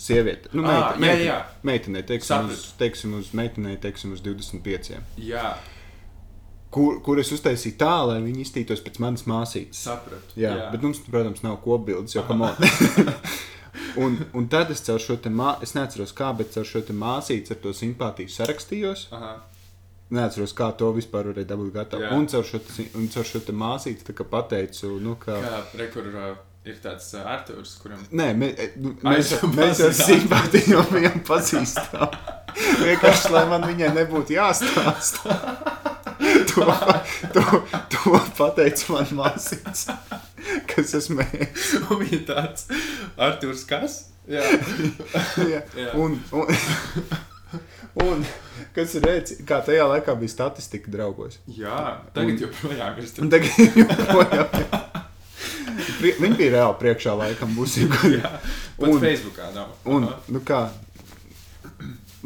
Sieviete, 0.00 0.48
nu, 0.56 0.64
Ā, 0.64 0.94
meita, 0.96 1.16
jā, 1.20 1.24
jā. 1.26 1.40
meitenei, 1.68 2.00
teiksim, 2.08 2.46
uz, 2.48 2.62
teiksim, 2.80 3.12
uz 3.18 3.34
meitenei, 3.36 3.74
teiksim, 3.80 4.14
uz 4.16 4.22
25. 4.24 4.94
Jā. 5.20 5.50
Kur, 6.72 6.96
kur 7.04 7.20
es 7.20 7.28
uztaisīju 7.32 7.76
tā, 7.80 7.92
lai 8.08 8.16
viņi 8.24 8.42
iztītos 8.46 8.80
pēc 8.84 8.96
manas 9.04 9.26
māsītes. 9.28 9.82
Sapratu. 9.84 10.32
Jā, 10.40 10.54
jā. 10.62 10.70
bet 10.72 10.84
mums, 10.84 11.02
protams, 11.04 11.44
nav 11.44 11.60
kopbildes, 11.64 12.16
jo 12.16 12.24
kam 12.28 12.46
un, 14.02 14.18
un 14.36 14.48
tad 14.52 14.72
es 14.74 14.82
caur 14.86 15.02
šo 15.02 15.18
te 15.22 15.32
māsīcu, 15.32 15.68
es 15.68 15.76
neatceros 15.76 16.14
kā, 16.16 16.32
bet 16.38 16.54
caur 16.54 16.66
šo 16.68 16.82
te 16.86 16.96
māsīcu 16.96 17.54
ar 17.54 17.62
to 17.62 17.74
simpātiju 17.76 18.32
sarakstījos. 18.32 19.06
Aha. 19.16 19.36
Neatceros, 20.16 20.52
kā 20.54 20.68
to 20.78 20.92
vispār 20.94 21.32
varēja 21.32 21.50
dabūt 21.50 21.72
gatavu. 21.74 22.10
Un 22.14 22.28
caur 22.30 22.44
šo, 22.46 22.60
te 22.62 22.84
un 22.94 23.08
caur 23.10 23.26
šo 23.26 23.40
te 23.42 23.54
kā 24.14 24.26
pateicu, 24.30 24.92
nu, 25.02 25.16
ka. 25.18 25.40
Kā 25.42 25.62
rekur 25.80 26.06
uh, 26.12 26.28
ir 26.66 26.78
tāds 26.82 27.08
uh, 27.16 27.26
Artūrs, 27.34 27.74
kuram. 27.82 28.04
Nē, 28.14 28.28
mē, 28.38 28.52
e, 28.54 28.68
nu, 28.82 28.94
mēs, 29.02 29.34
mēs 29.50 29.82
pazīstam. 29.82 30.06
simpātiju 30.12 30.76
jau 30.76 30.84
bijām 30.92 31.24
pazīstami. 31.26 32.22
Vienkārši, 32.86 33.32
lai 33.34 33.42
man 33.50 33.66
viņai 33.66 33.92
nebūtu 34.00 34.38
jāstāsta. 34.38 35.36
To, 36.56 36.64
to, 37.34 37.42
to 37.92 38.18
pateica 38.38 38.94
man 38.94 39.10
māsīca, 39.18 39.96
kas 40.72 40.94
esmu 41.00 41.24
es. 41.36 41.70
Un 41.90 42.02
viņa 42.02 42.20
tāds 42.28 42.66
Artūrs 43.16 43.64
kas? 43.68 43.98
Jā. 44.28 44.42
Jā. 45.52 45.62
Jā. 45.78 45.90
Un, 46.02 46.16
un, 46.34 46.50
un 48.02 48.24
kas 48.74 48.96
ir 48.98 49.04
redzams, 49.06 49.44
kā 49.46 49.60
tajā 49.66 49.84
laikā 49.92 50.16
bija 50.18 50.32
statistika 50.34 50.90
draugos. 50.92 51.38
Jā. 51.46 52.00
Tagad 52.16 52.42
joprojām 52.42 52.98
ir 53.02 53.12
Un 53.22 53.30
tagad 53.32 53.60
joprojām. 53.82 54.48
Prie- 56.00 56.16
Viņi 56.20 56.36
bija 56.36 56.52
reāli 56.56 56.76
priekšā 56.80 57.12
laikam, 57.16 57.52
būsim. 57.56 57.88
Pat 57.92 58.88
Un- 58.90 59.00
Facebookā 59.00 59.48
nav. 59.54 59.70
Un, 59.88 60.08
nu 60.32 60.40
kā, 60.44 60.66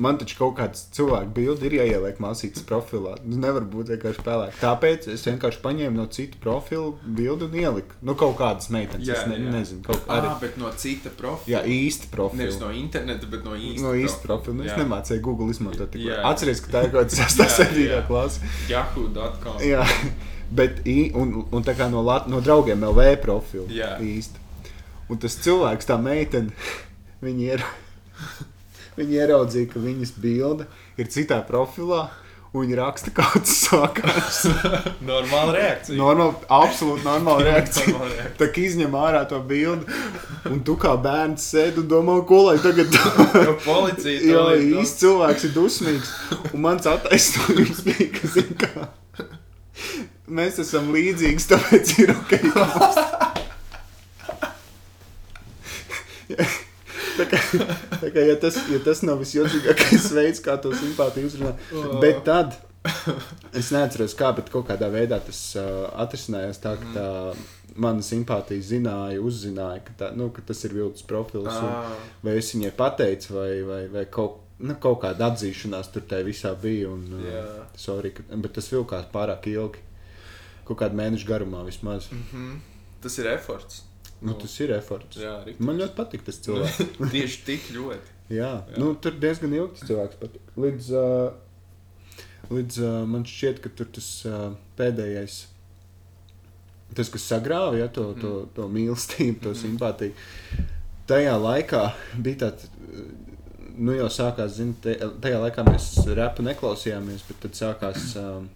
man 0.00 0.16
taču 0.20 0.36
kaut 0.38 0.54
kāds 0.58 0.86
cilvēks 0.96 1.30
bildi 1.36 1.66
ir 1.68 1.74
jāieliek 1.76 2.20
māsītes 2.24 2.62
profilā. 2.68 3.18
Nu, 3.24 3.36
nevar 3.42 3.66
būt 3.68 3.90
vienkārši 3.92 4.22
pelēk. 4.24 4.54
Tāpēc 4.62 5.08
es 5.12 5.24
vienkārši 5.28 5.60
paņēmu 5.64 5.98
no 6.00 6.06
citu 6.16 6.40
profilu 6.40 6.94
bildi 7.04 7.46
un 7.50 7.56
ieliku. 7.60 7.98
Nu, 8.08 8.14
kaut 8.18 8.38
kādas 8.38 8.70
meitenes, 8.72 9.04
Jā, 9.10 9.18
es 9.20 9.28
ne, 9.28 9.36
jā. 9.42 9.52
nezinu, 9.54 9.82
kaut 9.86 10.00
kā 10.06 10.16
Ah, 10.16 10.22
arī. 10.22 10.32
bet 10.46 10.56
no 10.62 10.70
cita 10.80 11.12
profila. 11.20 11.52
Jā, 11.52 11.60
īsti 11.76 12.08
profili. 12.14 12.42
Nevis 12.46 12.60
no 12.62 12.70
interneta, 12.80 13.28
bet 13.30 13.44
no 13.44 13.52
īsta. 13.58 13.84
No 13.84 13.92
īsta 14.00 14.24
profila. 14.24 14.56
Nu, 14.60 14.64
es 14.64 14.78
nemācīju 14.80 15.20
Google 15.28 15.50
izmantot. 15.52 15.90
tik 15.92 16.06
labi. 16.08 16.24
Atceries, 16.32 16.64
ka 16.64 16.72
tā 16.78 16.84
ir 16.88 16.94
kaut 16.96 17.12
kāda 17.12 17.20
6. 17.28 17.44
Jā, 17.44 17.48
7. 17.60 17.84
jā. 17.90 18.00
klase. 18.08 18.40
Yahoo.com. 18.72 19.60
Jā, 19.68 19.84
bet 20.60 20.80
un, 21.14 21.36
un 21.52 21.62
tā 21.66 21.76
kā 21.78 21.90
no, 21.92 22.00
Lat 22.02 22.26
no 22.32 22.40
draugiem 22.40 22.80
LV 22.88 23.10
profilu. 23.22 23.68
Jā. 23.70 23.98
īsti. 24.00 24.46
Un 25.10 25.18
tas 25.18 25.34
cilvēks, 25.42 25.86
tā 25.90 25.96
meitene, 26.00 26.54
viņi, 27.26 27.48
ir, 27.56 27.64
viņi 29.00 29.20
ieraudzīja, 29.24 29.70
ka 29.72 29.82
viņas 29.82 30.12
bilde 30.22 30.66
ir 31.00 31.10
citā 31.12 31.40
profilā. 31.48 32.08
Un 32.50 32.64
viņi 32.64 32.74
raksta, 32.80 33.12
kā 33.14 33.22
tas 33.36 33.50
sākās. 33.68 34.40
Normāla 35.06 35.52
reakcija. 35.54 35.94
Normāli, 35.94 36.34
absolūti 36.50 37.04
normāla 37.06 37.44
reakcija. 37.46 37.92
Normāla 37.92 38.08
reakcija. 38.16 38.32
Tā 38.40 38.48
kā 38.50 38.64
izņem 38.64 38.96
ārā 38.98 39.20
to 39.30 39.38
bildi, 39.46 39.86
un 40.50 40.58
tu 40.66 40.74
kā 40.82 40.96
bērns 40.98 41.44
sēdi 41.52 41.78
un 41.84 41.86
domā, 41.92 42.16
ko 42.26 42.40
lai 42.48 42.56
tagad 42.58 42.90
Jo 43.46 43.54
policija 43.62 44.18
to 44.24 44.42
liek 44.48 44.66
īsti 44.82 45.04
cilvēks 45.04 45.46
ir 45.46 45.52
dusmīgs. 45.54 46.10
Un 46.50 46.64
mans 46.66 46.90
attaisnojums 46.90 47.84
bija, 47.86 48.08
ka, 48.18 48.32
zin, 48.34 48.50
kā, 48.64 48.88
mēs 50.40 50.58
esam 50.64 50.90
līdzīgi, 50.96 51.46
tāpēc 51.54 51.94
ir 52.02 52.10
ok. 52.16 52.34
mums- 52.50 53.04
Tā 57.18 57.26
kā, 57.30 57.38
tā 58.00 58.10
kā 58.14 58.24
ja, 58.24 58.34
tas, 58.40 58.56
ja 58.70 58.80
tas 58.84 59.02
nav 59.06 59.20
visjocīgākais 59.22 60.10
veids, 60.18 60.42
kā 60.44 60.56
to 60.62 60.72
simpātiju 60.76 61.30
uzrunāt. 61.30 61.70
Bet 62.02 62.22
tad 62.26 62.58
es 63.56 63.70
neatceros, 63.74 64.14
kā, 64.16 64.30
bet 64.36 64.48
kaut 64.52 64.68
kādā 64.70 64.88
veidā 64.92 65.18
tas 65.24 65.40
uh, 65.60 65.88
atrisinājās 66.00 66.62
tā, 66.62 66.76
ka 66.80 66.92
tā 66.94 67.08
mana 67.80 68.02
simpātija 68.04 68.64
zināja, 68.66 69.20
uzzināja, 69.24 69.82
ka, 69.86 69.96
tā, 70.00 70.08
nu, 70.16 70.30
ka 70.34 70.42
tas 70.48 70.64
ir 70.66 70.74
viltus 70.78 71.04
profils. 71.06 71.50
Un, 71.50 71.68
Ah, 71.70 71.92
vai 72.24 72.38
es 72.40 72.54
viņai 72.54 72.72
pateicu, 72.76 73.34
vai, 73.36 73.50
vai, 73.68 73.82
vai 73.92 74.06
kaut, 74.10 74.40
nu, 74.64 74.74
kaut 74.80 75.02
kāda 75.04 75.28
atzīšanās 75.30 75.92
tur 75.94 76.06
tajā 76.08 76.26
visā 76.26 76.54
bija. 76.60 76.88
Un, 76.94 77.04
uh, 77.20 77.28
Jā. 77.28 77.44
sorry, 77.78 78.14
ka, 78.16 78.24
bet 78.32 78.56
tas 78.58 78.70
vilkās 78.72 79.06
pārāk 79.12 79.46
ilgi. 79.52 79.84
Kaut 80.68 80.80
kādu 80.82 80.98
mēnešu 80.98 81.28
garumā 81.28 81.62
vismaz. 81.66 82.08
mhm. 82.14 82.58
Tas 83.00 83.14
ir 83.18 83.30
efforts. 83.30 83.84
Nu, 84.20 84.34
tas 84.36 84.52
ir 84.60 84.74
arī. 85.40 85.54
Man 85.64 85.78
ļoti 85.80 85.94
patīk 85.96 86.24
tas 86.26 86.40
cilvēks. 86.44 86.80
Tieši 87.14 87.38
tik 87.46 87.70
ļoti. 87.76 88.16
Jā, 88.30 88.50
Jā. 88.68 88.76
Nu, 88.78 88.90
tur 89.00 89.14
diezgan 89.22 89.54
ilgi 89.56 89.78
tas 89.78 89.88
cilvēks 89.88 90.18
patīk. 90.20 90.50
Līdz, 90.60 90.90
uh, 90.92 92.50
līdz 92.52 92.82
uh, 92.84 92.98
man 93.08 93.24
šķiet, 93.26 93.62
ka 93.64 93.72
tur 93.78 93.88
tas 93.96 94.10
uh, 94.28 94.50
pēdējais, 94.78 95.38
tas, 96.98 97.08
kas 97.14 97.24
sagrāva 97.32 97.78
ja, 97.80 97.88
to, 97.88 98.10
to, 98.20 98.34
to 98.56 98.68
mīlestību, 98.70 99.40
to 99.46 99.54
Mhm. 99.54 99.60
simpātiju, 99.64 100.66
tajā 101.10 101.34
laikā 101.40 101.82
bija 102.22 102.42
tāds. 102.46 102.68
Nu, 103.80 103.94
jau 103.96 104.10
sākās, 104.12 104.58
zin, 104.58 104.74
te, 104.84 104.92
tajā 105.24 105.38
laikā 105.40 105.62
mēs 105.64 105.86
repu 106.18 106.44
neklausījāmies, 106.44 107.22
bet 107.30 107.38
tad 107.46 107.56
sākās 107.56 108.10
um, 108.20 108.50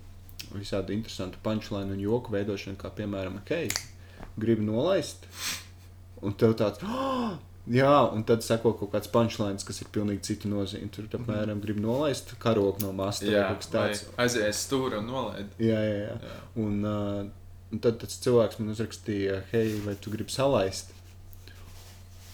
visādi 0.52 0.92
interesanti 0.98 1.38
punchline 1.42 1.94
un 1.94 2.02
joku 2.02 2.34
veidošana, 2.34 2.76
kā 2.76 2.90
piemēram, 2.98 3.38
ok, 3.40 3.54
gribi 4.40 4.64
nolaist. 4.66 5.28
Un 6.24 6.32
tev 6.40 6.54
tāds, 6.56 6.80
oh! 6.88 7.34
jā, 7.68 7.92
un 8.16 8.24
tad 8.28 8.44
seko 8.44 8.72
kaut 8.78 8.92
kāds 8.94 9.10
punchlines, 9.12 9.64
kas 9.66 9.82
ir 9.82 9.90
pilnīgi 9.92 10.24
cita 10.30 10.48
nozīme. 10.48 10.88
Tur, 10.94 11.08
apmēram, 11.18 11.60
grib 11.64 11.80
nolaist 11.82 12.32
karogu 12.40 12.84
no 12.84 12.94
masta 12.96 13.28
Jā, 13.28 13.46
kaut 13.50 13.64
kas 13.64 13.72
tāds. 13.74 14.04
aizies 14.24 14.64
stūri 14.64 15.00
un 15.00 15.10
nolaid. 15.12 15.52
Jā, 15.60 15.80
jā, 15.84 15.98
jā. 16.06 16.18
Jā. 16.24 16.38
Un, 16.64 16.80
uh, 16.88 17.68
un 17.74 17.84
tad 17.84 18.00
tas 18.00 18.16
cilvēks 18.24 18.60
man 18.60 18.72
uzrakstīja, 18.72 19.42
hei, 19.52 19.76
vai 19.84 19.98
tu 20.00 20.12
gribi 20.14 20.32
salaist? 20.32 20.93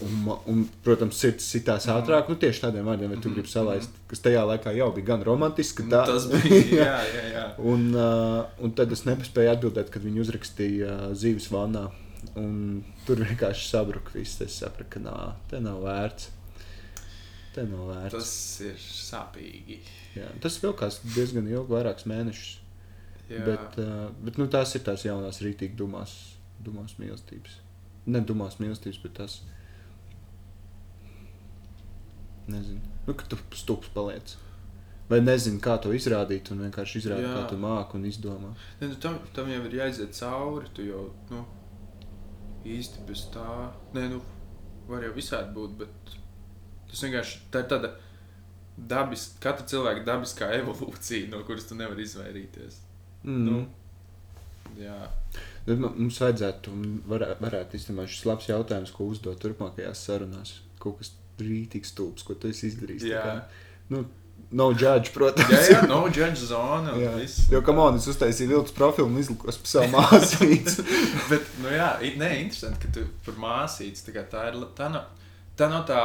Un, 0.00 0.12
un, 0.48 0.60
protams, 0.84 1.18
sirds 1.20 1.44
sitās 1.52 1.84
Mhm. 1.86 1.96
ātrāk, 1.98 2.28
nu 2.32 2.36
tieši 2.40 2.62
tādiem 2.62 2.86
vārdiem, 2.88 3.10
vai 3.12 3.18
tu 3.20 3.28
Mhm, 3.28 3.34
gribi 3.36 3.48
salaist, 3.52 3.90
kas 4.08 4.20
tajā 4.24 4.42
laikā 4.48 4.72
jau 4.76 4.90
bija 4.96 5.06
gan 5.10 5.22
romantiski, 5.26 5.84
Nu, 5.84 5.90
tā, 5.90 6.06
Tas 6.06 6.26
bija. 6.26 6.60
Jā, 6.84 6.94
jā, 7.04 7.24
jā. 7.34 7.44
Un, 7.72 7.94
uh, 7.94 8.46
un 8.64 8.72
tad 8.72 8.92
es 8.92 9.02
nespēju 9.04 9.52
atbildēt, 9.54 9.90
kad 9.90 10.02
viņi 10.02 10.20
uzrakstīja 10.24 10.88
uh, 11.10 11.14
zīves 11.14 11.50
vannā. 11.52 11.90
Un 12.36 12.82
tur 13.06 13.16
vienkārši 13.16 13.68
sabruka 13.68 14.12
viss. 14.14 14.40
Es 14.40 14.56
sapratu, 14.60 14.88
ka 14.90 15.00
nā, 15.00 15.34
te 15.50 15.60
nav 15.60 15.82
vērts. 15.84 16.28
Te 17.54 17.62
nav 17.66 17.88
vērts. 17.90 18.12
Tas, 18.14 18.32
ir 18.64 18.76
sāpīgi. 18.78 19.78
Jā, 20.16 20.28
tas 20.40 20.58
vilkās 20.62 21.00
diezgan 21.14 21.48
ilgi, 21.50 21.68
vairākus 21.72 22.06
mēnešus. 22.06 22.56
Jā. 23.30 23.44
Bet, 23.46 23.78
uh, 23.78 24.08
bet 24.24 24.38
nu, 24.38 24.46
tās 24.50 24.72
ir 24.74 24.82
tās 24.86 25.04
jaunās, 25.06 25.40
rītīgi 25.44 25.76
dumās, 25.78 26.12
dumās 26.62 26.96
mīlestības. 26.98 27.58
Ne 28.10 28.20
dumās 28.26 28.56
mīlestības, 28.62 29.02
bet 29.02 29.14
tas. 29.20 29.40
Nezinu, 32.50 32.94
nu, 33.06 33.16
ka 33.16 33.28
tu 33.30 33.38
stūps 33.56 33.92
paliec. 33.94 34.36
Vai 35.10 35.18
nezinu, 35.24 35.58
kā 35.62 35.74
to 35.82 35.90
izrādīt, 35.94 36.52
un 36.54 36.62
vienkārši 36.66 37.00
izrādīt, 37.00 37.30
kā 37.34 37.46
tu 37.50 37.56
māki 37.58 37.98
un 37.98 38.04
izdomā. 38.06 38.52
Ne, 38.80 38.92
nu, 38.92 38.98
tam, 39.02 39.16
tam 39.34 39.50
jau 39.50 39.62
ir 39.66 39.74
jāiziet 39.80 40.14
cauri. 40.14 40.70
Tu 40.76 40.86
jau 40.86 41.08
nu, 41.32 41.40
īsti 42.76 43.06
bez 43.08 43.24
tā. 43.34 43.46
Nē, 43.96 44.06
nu, 44.12 44.20
var 44.90 45.02
jau 45.06 45.10
visādi 45.16 45.50
būt, 45.56 45.74
bet 45.82 46.14
tas 46.90 47.02
vienkārši 47.06 47.42
tā 47.50 47.64
ir 47.64 47.68
tāda 47.72 47.90
dabiska, 48.90 49.40
katra 49.42 49.66
cilvēka 49.72 50.06
dabiskā 50.06 50.50
evolūcija, 50.60 51.28
no 51.32 51.42
kuras 51.46 51.66
tu 51.68 51.78
nevari 51.78 52.06
izvairīties. 52.06 52.80
Mm. 53.26 53.42
Nu, 53.46 53.58
jā, 54.80 54.96
mums 55.76 56.20
vajadzētu, 56.22 56.74
varētu, 57.10 57.44
varētu 57.44 57.78
īstenībā 57.78 58.06
šis 58.08 58.26
labs 58.28 58.48
jautājums, 58.50 58.94
ko 58.94 59.10
uzdot 59.10 59.40
turpmākajās 59.42 60.06
sarunās. 60.06 60.54
Kaut 60.80 61.02
kas 61.02 61.12
rītīgs 61.44 61.92
stulbs, 61.94 62.24
ko 62.26 62.34
tu 62.38 62.50
esi 62.52 62.68
izdarījis. 62.70 63.06
jā. 63.10 63.22
Kā, 63.24 63.68
nu, 63.94 64.04
no 64.50 64.70
judge, 64.72 65.12
protams. 65.14 65.52
jā, 65.52 65.60
jā 65.76 65.80
no 65.88 66.02
judge 66.08 66.48
zona. 66.48 66.96
Jo, 67.52 67.62
kam 67.66 67.78
on, 67.82 68.00
es 68.00 68.08
uztaisīju 68.10 68.54
viltus 68.54 68.74
profilu 68.74 69.08
un 69.10 69.20
izlikos 69.20 69.60
par 69.60 69.72
savu 69.74 69.92
māsīcu. 69.94 70.86
Bet, 71.30 71.54
nu 71.62 71.72
jā, 71.74 71.92
nē, 72.20 72.34
interesanti, 72.42 72.82
ka 72.84 72.92
tu 72.98 73.06
par 73.26 73.38
māsītes 73.44 74.06
tā, 74.06 74.14
kā 74.16 74.26
tā 74.30 74.48
ir. 74.50 74.58
Tā 74.78 74.90
nav 74.92 75.08
tā, 75.58 75.70
nav 75.70 75.86
tā 75.88 76.02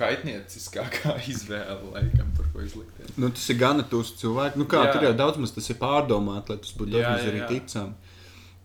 kaitnieciskākā 0.00 1.16
izvēle, 1.32 1.78
laikam, 1.94 2.30
par 2.36 2.48
ko 2.52 2.64
izlikties. 2.64 3.12
nu, 3.20 3.30
tas 3.34 3.48
ir 3.52 3.58
gana 3.60 3.84
tūs 3.86 4.14
cilvēks. 4.20 4.58
Nu, 4.60 4.66
kā, 4.70 4.84
Jā. 4.86 4.94
tur 4.94 5.06
jau 5.08 5.14
daudz 5.18 5.40
maz 5.42 5.54
tas 5.56 5.68
ir 5.72 5.78
pārdomāt, 5.80 6.50
lai 6.50 6.58
tas 6.62 6.74
būtu 6.76 6.94
daudz 6.96 7.08
maz 7.08 7.28
arī 7.28 7.42
jā. 7.42 7.50
ticam. 7.50 7.94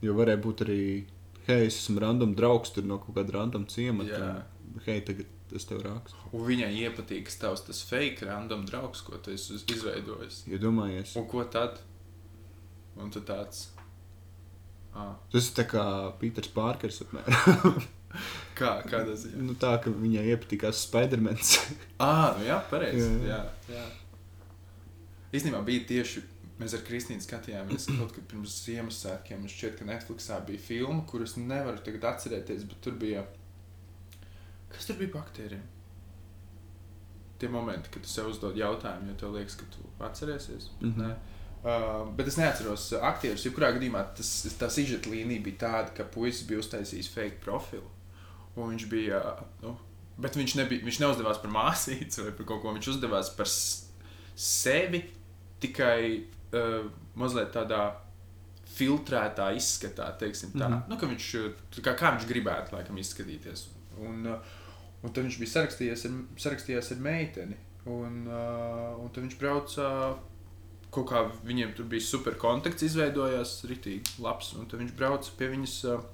Jo 0.06 0.16
varēja 0.18 0.42
būt 0.44 0.66
arī, 0.66 0.82
hei, 1.48 1.62
es 1.68 1.80
esmu 1.80 2.04
random 2.04 2.36
draugs 2.38 2.74
tur 2.76 2.86
no 2.88 3.00
kaut 3.02 3.18
kāda 3.18 3.40
random 3.40 3.66
ciemata. 3.72 4.46
Hei, 4.86 5.00
tagad 5.08 5.30
es 5.54 5.66
tev 5.70 5.84
rakstu. 5.86 6.18
Un 6.34 6.46
viņai 6.48 6.72
iepatīk 6.86 7.30
tavs 7.42 7.62
tas 7.68 7.84
fake 7.86 8.26
random 8.26 8.64
draugs, 8.66 9.02
ko 9.06 9.18
tu 9.22 9.32
esi 9.36 9.60
izveidojis. 9.76 10.44
Iedomājies. 10.50 11.14
Un 11.20 11.28
ko 11.30 11.44
tad? 11.46 11.78
Un 12.98 13.12
tu 13.12 13.22
tāds. 13.22 13.68
Ah, 14.96 15.14
Tas 15.32 15.50
ir 15.50 15.56
tā 15.58 15.66
kā 15.68 15.84
Pīters 16.22 16.48
Pārkers. 16.56 17.02
kā, 18.60 18.70
kādā 18.88 19.14
ziņā? 19.20 19.42
nu, 19.44 19.54
tā, 19.60 19.74
ka 19.84 19.92
viņai 19.92 20.24
iepatikās 20.34 20.86
Spidermans. 20.88 21.58
Ah, 22.00 22.34
nu 22.40 22.48
jā, 22.48 22.58
pareizi. 22.72 23.06
Jā, 23.28 23.38
Jā, 23.70 23.76
jā. 23.78 23.84
Īstenībā 25.36 25.62
bija 25.68 25.84
tieši. 25.90 26.24
Mēs 26.60 26.72
ar 26.78 26.84
Kristīnu 26.88 27.24
skatījāmies 27.24 27.90
kaut 28.00 28.14
kad 28.16 28.26
pirms 28.32 28.54
Ziemassvētkiem. 28.66 29.42
Man 29.44 29.52
šķiet, 29.52 29.76
ka 29.80 29.88
Netflixā 29.90 30.38
bija 30.48 30.64
filma, 30.64 31.02
kuras 31.10 31.36
nevaru 31.40 31.82
tagad 31.84 32.08
atcerēties, 32.16 32.64
bet 32.72 32.80
tur 32.86 32.96
bija. 33.00 33.26
Kas 34.76 34.90
tur 34.90 35.00
bija 35.00 35.14
baktērijiem? 35.16 35.64
Tie 37.40 37.50
momenti, 37.52 37.92
kad 37.92 38.04
tu 38.06 38.10
sev 38.10 38.30
uzdod 38.32 38.56
jautājumu, 38.60 39.10
jo 39.12 39.16
tev 39.20 39.34
liekas, 39.36 39.58
ka 39.60 39.66
tu 39.74 39.88
atcerēsies. 40.08 40.70
bet 40.82 40.90
Mhm. 40.90 41.02
nē. 41.02 41.16
Uh, 41.66 42.06
bet 42.14 42.28
es 42.30 42.38
neatceros 42.38 42.92
uh, 42.94 43.02
aktierus. 43.08 43.42
Jebkurā 43.48 43.72
gadījumā 43.74 44.04
tas, 44.16 44.30
tā 44.60 44.68
izžeta 44.78 45.10
līnija 45.10 45.42
bija 45.42 45.58
tāda, 45.64 45.96
ka 45.98 46.04
puisis 46.14 46.46
bija 46.46 46.62
uztaisījis 46.62 47.10
fake 47.10 47.42
profilu. 47.42 47.90
Un 48.56 48.76
viņš 48.76 48.86
bija. 48.92 49.22
uh, 49.34 49.44
Nu, 49.64 49.74
bet 50.22 50.38
viņš, 50.38 50.56
nebija, 50.62 50.86
viņš 50.86 51.00
neuzdevās 51.02 51.42
par 51.42 51.52
māsīcu 51.52 52.28
vai 52.28 52.34
par 52.38 52.46
kaut 52.52 52.62
ko. 52.62 52.74
Viņš 52.78 52.92
uzdevās 52.94 53.34
par 53.36 53.50
sevi 54.36 55.02
tikai 55.60 55.98
uh, 56.54 56.86
mazliet 57.16 57.52
tādā 57.56 57.82
filtrētā 58.76 59.50
izskatā, 59.56 60.12
teiksim 60.20 60.52
tā. 60.54 60.68
Mm. 60.68 60.74
-hmm. 60.74 60.90
nu, 60.90 60.98
viņš, 61.16 61.32
uh, 61.42 61.52
tā 61.76 61.82
kā, 61.82 61.96
kā 61.98 62.14
viņš 62.16 62.28
gribētu 62.30 62.76
laikam 62.76 62.98
izskatīties. 63.02 63.68
Un, 63.98 64.28
uh, 64.28 64.55
un 65.06 65.14
tad 65.14 65.28
viņš 65.28 65.38
bija 65.42 65.54
sarakstījies 65.54 66.08
ar, 66.10 66.18
sarakstījies 66.42 66.92
ar 66.96 67.04
meiteni. 67.06 67.60
Un, 67.86 68.24
uh, 68.26 68.96
un 69.02 69.12
tad 69.14 69.26
viņš 69.28 69.38
brauca. 69.42 69.92
Kaut 70.96 71.10
kā 71.10 71.26
viņiem 71.44 71.74
tur 71.76 71.90
bija 71.92 72.06
super 72.06 72.38
kontakts, 72.40 72.86
izveidojās 72.88 73.60
rītīgi 73.68 74.18
labs. 74.24 74.54
Un 74.56 74.70
tad 74.72 74.80
viņš 74.82 74.94
brauca 74.98 75.34
pie 75.38 75.50
viņas, 75.52 75.76
uh, 75.92 76.06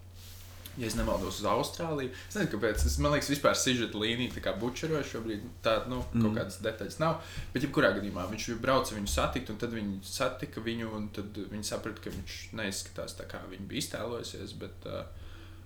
ja 0.73 0.89
es 0.89 0.97
nemaldos, 0.97 1.37
uz 1.39 1.47
Austrāliju. 1.47 2.11
Es 2.27 2.35
nezinu, 2.35 2.51
kāpēc. 2.55 2.83
Es, 2.89 2.97
man 2.99 3.13
liekas, 3.13 3.29
vispār 3.31 3.55
sižeta 3.55 4.01
līnija 4.01 4.33
tā 4.35 4.43
kā 4.43 4.55
bučeroja 4.59 5.05
šobrīd. 5.13 5.45
Tā, 5.63 5.77
nu, 5.91 6.01
mm. 6.01 6.25
kaut 6.25 6.41
kādas 6.41 6.59
detaļas 6.65 6.99
nav. 7.03 7.21
Bet, 7.53 7.63
jebkurā 7.67 7.93
gadījumā, 7.99 8.25
viņš 8.33 8.49
brauca 8.63 8.97
viņu 8.97 9.13
satikt, 9.13 9.53
un 9.53 9.61
tad 9.61 9.77
viņi 9.77 10.01
satika 10.07 10.65
viņu, 10.65 10.91
un 10.97 11.07
tad 11.15 11.39
viņi 11.53 11.71
saprata, 11.71 12.03
ka 12.03 12.15
viņš 12.17 12.41
neizskatās 12.59 13.15
tā, 13.21 13.29
kā 13.31 13.45
viņi 13.53 13.69
bija 13.69 13.85
iztēlojusies. 13.85 14.57
Bet, 14.65 14.89
uh, 14.89 15.05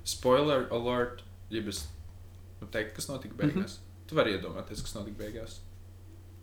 spoiler 0.06 0.68
alert, 0.76 1.24
ja 1.50 1.64
es 1.72 1.86
nu, 2.62 2.68
teiktu, 2.72 2.96
kas 2.96 3.10
notika 3.12 3.36
beigās. 3.36 3.56
Mm 3.56 3.66
-hmm. 3.66 4.08
Tu 4.08 4.16
vari 4.16 4.36
iedomāties, 4.36 4.82
kas 4.82 4.96
notika 4.96 5.18
beigās. 5.24 5.62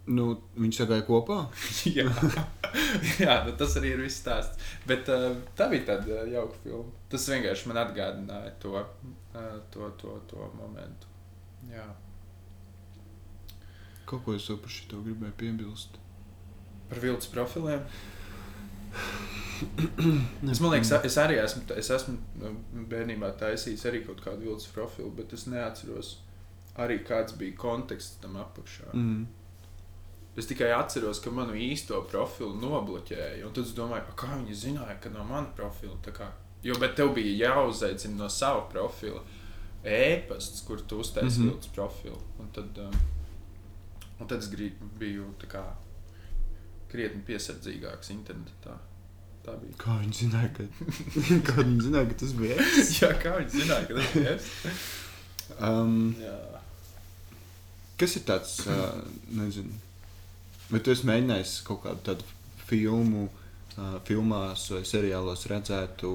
nu, 0.06 0.42
viņi 0.56 0.72
sagāja 0.76 1.04
kopā. 1.06 1.46
Jā, 1.98 2.08
Jā 3.22 3.44
nu, 3.46 3.56
tas 3.56 3.76
arī 3.76 3.92
ir 3.94 4.02
viss 4.02 4.22
stāsts. 4.22 4.58
Bet 4.86 5.08
uh, 5.08 5.36
tā 5.56 5.68
bija 5.70 5.84
tāda 5.92 6.22
uh, 6.22 6.32
jauka 6.32 6.58
filma. 6.62 6.90
Tas 7.08 7.28
vienkārši 7.28 7.68
man 7.68 7.76
atgādināja 7.76 8.54
to, 8.58 8.74
uh, 9.34 9.58
to, 9.70 9.90
to, 10.00 10.20
to 10.26 10.50
momentu. 10.58 11.06
Jā. 11.70 11.86
Kaut 14.04 14.24
ko 14.24 14.34
es 14.34 14.48
vēl 14.50 14.58
par 14.58 14.74
šo 14.74 15.04
gribēju 15.04 15.36
piebilst. 15.38 16.00
Par 16.88 16.98
viltus 17.00 17.30
profiliem. 17.32 17.86
Es 20.52 20.58
domāju, 20.58 20.82
ka 20.82 20.98
es 21.06 21.16
arī 21.22 21.36
esmu, 21.42 21.62
es 21.78 21.90
esmu 21.94 22.16
nu, 22.40 22.50
bērnībā 22.90 23.30
taisījis 23.38 23.84
arī 23.88 24.02
kaut 24.06 24.22
kādu 24.24 24.48
viltus 24.48 24.70
profilu, 24.74 25.10
bet 25.16 25.32
es 25.36 25.46
neatceros 25.46 26.16
arī 26.82 26.98
kāds 27.06 27.36
bija 27.38 27.56
konteksts 27.60 28.18
tam 28.22 28.38
apakšā. 28.40 28.90
Mm. 28.96 29.26
Es 30.40 30.48
tikai 30.48 30.70
atceros, 30.72 31.20
ka 31.20 31.30
manu 31.34 31.52
īsto 31.60 31.98
profilu 32.08 32.54
nobloķēja. 32.56 33.44
un 33.46 33.52
Tad 33.52 33.66
es 33.66 33.74
domāju, 33.76 34.08
"A, 34.08 34.16
kā 34.16 34.30
viņi 34.38 34.56
zināja, 34.56 35.00
ka 35.00 35.10
no 35.10 35.24
manas 35.24 35.54
profila 35.56 35.96
tā 36.02 36.12
kā. 36.12 36.30
Jo, 36.62 36.78
bet 36.78 36.96
tev 36.96 37.14
bija 37.14 37.48
jāuzaicina 37.48 38.16
no 38.16 38.28
sava 38.28 38.62
profila 38.70 39.20
e-pasts, 39.84 40.62
kur 40.62 40.80
tu 40.80 40.98
uztaisīji 40.98 41.50
mm. 41.50 41.58
-hmm. 41.60 41.74
profilu. 41.74 42.18
Un 42.38 42.48
tad, 42.52 42.78
um, 42.78 42.92
un 44.20 44.26
tad 44.26 44.38
es 44.38 44.50
grib, 44.50 44.72
biju 44.98 45.34
tā 45.40 45.46
kā 45.46 45.64
krietni 46.92 47.22
piesardzīgāks 47.26 48.12
internetā. 48.14 48.76
Tā 49.42 49.54
bija. 49.58 49.74
Kā 49.80 49.96
viņi 49.98 50.18
zināja, 50.20 50.50
ka, 50.54 50.66
kā 51.48 51.56
viņi 51.58 51.86
zināja, 51.88 52.08
ka 52.12 52.18
tas 52.20 52.34
bija 52.38 52.58
es? 52.62 52.90
Jā, 53.00 53.10
kā 53.22 53.36
viņi 53.40 53.54
zināja, 53.56 53.86
ka 53.88 53.96
tas 53.98 54.12
ir 54.20 54.28
es? 54.36 54.50
Um, 55.58 55.96
Jā. 56.20 56.36
kas 58.00 58.14
ir 58.16 58.26
tāds, 58.28 58.54
uh, 58.70 59.00
nezinu, 59.34 59.74
vai 60.70 60.80
tu 60.80 60.94
esi 60.94 61.08
mēģinājis 61.10 61.56
kaut 61.66 61.82
kādu 61.88 62.06
tādu 62.06 62.28
filmu, 62.68 63.26
uh, 63.74 63.98
filmās 64.06 64.68
vai 64.72 64.84
seriālos 64.88 65.44
redzētu 65.50 66.14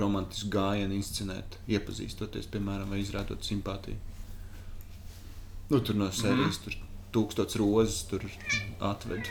romantisku 0.00 0.50
gājienu 0.52 0.96
inscenēt, 0.96 1.60
iepazīstoties, 1.68 2.48
piemēram, 2.52 2.88
vai 2.92 3.02
izrādot 3.04 3.44
simpātiju? 3.44 4.00
Nu, 5.68 5.82
tur 5.84 6.00
no 6.00 6.08
sērijas, 6.08 6.56
mm. 6.56 6.64
tur 6.64 6.80
tūkstots 7.12 7.60
rozes, 7.60 8.00
tur 8.08 8.24
atved. 8.88 9.28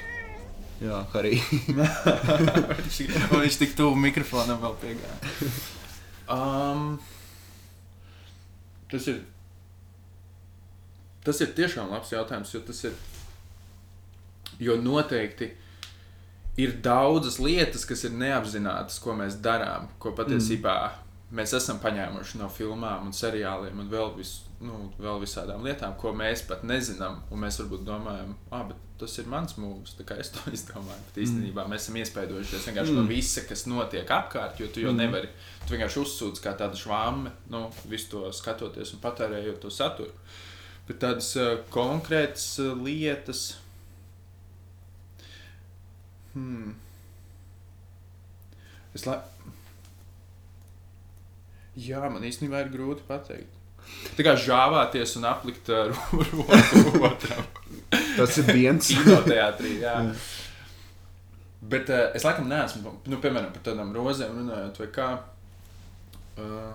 Jā, 0.77 0.99
arī. 1.17 1.33
viņš, 3.33 3.57
tik 3.63 3.73
tuvu 3.77 3.97
mikrofonam 3.97 4.59
vēl 4.61 4.75
piegāja. 4.81 5.51
Um, 6.29 6.97
tas 8.91 9.07
ir. 9.09 9.23
Tas 11.25 11.41
ir 11.43 11.55
tiešām 11.57 11.89
labs 11.91 12.13
jautājums, 12.13 12.53
jo 12.53 12.61
tas 12.67 12.83
ir. 12.87 12.99
Jo 14.61 14.77
noteikti 14.81 15.51
ir 16.57 16.77
daudzas 16.81 17.37
lietas, 17.39 17.85
kas 17.85 18.03
ir 18.07 18.15
neapzinātas, 18.17 18.97
ko 19.01 19.13
mēs 19.17 19.37
darām, 19.43 19.89
ko 20.01 20.13
patiesībā 20.17 20.77
mm. 20.87 21.17
mēs 21.37 21.53
esam 21.57 21.81
paņēmuši 21.83 22.39
no 22.41 22.49
filmām 22.49 23.09
un 23.09 23.13
seriāliem 23.13 23.83
un 23.83 23.91
vēl, 23.91 24.09
vis, 24.17 24.39
nu, 24.63 24.87
vēl 24.97 25.19
visādām 25.21 25.65
lietām, 25.65 25.93
ko 26.01 26.11
mēs 26.17 26.43
pat 26.49 26.63
nezinām. 26.67 27.19
Un 27.31 27.41
mēs 27.43 27.59
varbūt 27.61 27.83
domājam, 27.85 28.33
ah, 28.49 28.63
bet 28.69 28.79
tas 28.97 29.13
ir 29.21 29.29
mans 29.29 29.53
mūžs, 29.61 29.97
tā 29.99 30.05
kā 30.09 30.17
es 30.21 30.31
to 30.33 30.41
izdomāju. 30.57 31.03
Bet 31.09 31.21
īstenībā 31.25 31.63
mm. 31.63 31.73
mēs 31.73 31.85
esam 31.85 31.99
iespaidojušies 32.01 32.65
vienkārši 32.71 32.95
mm. 32.95 32.99
no 32.99 33.11
visa, 33.11 33.43
kas 33.49 33.67
notiek 33.69 34.15
apkārt, 34.17 34.61
jo 34.61 34.69
tu 34.73 34.81
jau 34.81 34.93
mm. 34.93 35.03
nevari. 35.03 35.29
Tu 35.65 35.75
vienkārši 35.75 36.01
uzsūdz 36.01 36.41
kā 36.43 36.55
tāda 36.57 36.79
švāme, 36.79 37.33
nu, 37.53 37.67
visu 37.91 38.11
to 38.15 38.33
skatoties 38.33 38.95
un 38.95 39.03
patērējot 39.03 39.61
to 39.61 39.73
saturu. 39.73 40.13
Bet 40.87 41.01
tādas 41.03 41.29
uh, 41.37 41.57
konkrētas 41.73 42.49
uh, 42.63 42.73
lietas. 42.79 43.47
Hmm. 46.33 46.77
Es 48.95 49.03
la... 49.05 49.19
Jā, 51.77 51.99
man 52.09 52.23
īstenībā 52.25 52.63
ir 52.63 52.71
grūti 52.73 53.03
pateikt. 53.05 53.56
Tā 54.17 54.25
kā 54.25 54.33
žāvāties 54.41 55.13
un 55.19 55.27
aplikt 55.29 55.69
ar 55.69 55.93
roku 56.13 57.03
otram. 57.05 57.45
Tas 57.91 58.37
ir 58.41 58.49
viens. 58.49 58.89
Kinoteātrī, 58.93 59.77
jā. 59.83 59.99
Bet 61.67 61.89
uh, 61.89 62.07
es 62.15 62.25
laikam 62.25 62.49
neesmu, 62.49 62.95
nu, 63.09 63.19
piemēram, 63.21 63.51
par 63.53 63.63
tādām 63.65 63.93
rozēm 63.95 64.35
runājot, 64.41 64.81
vai 64.81 64.89
kā. 64.95 65.07
Uh, 66.37 66.73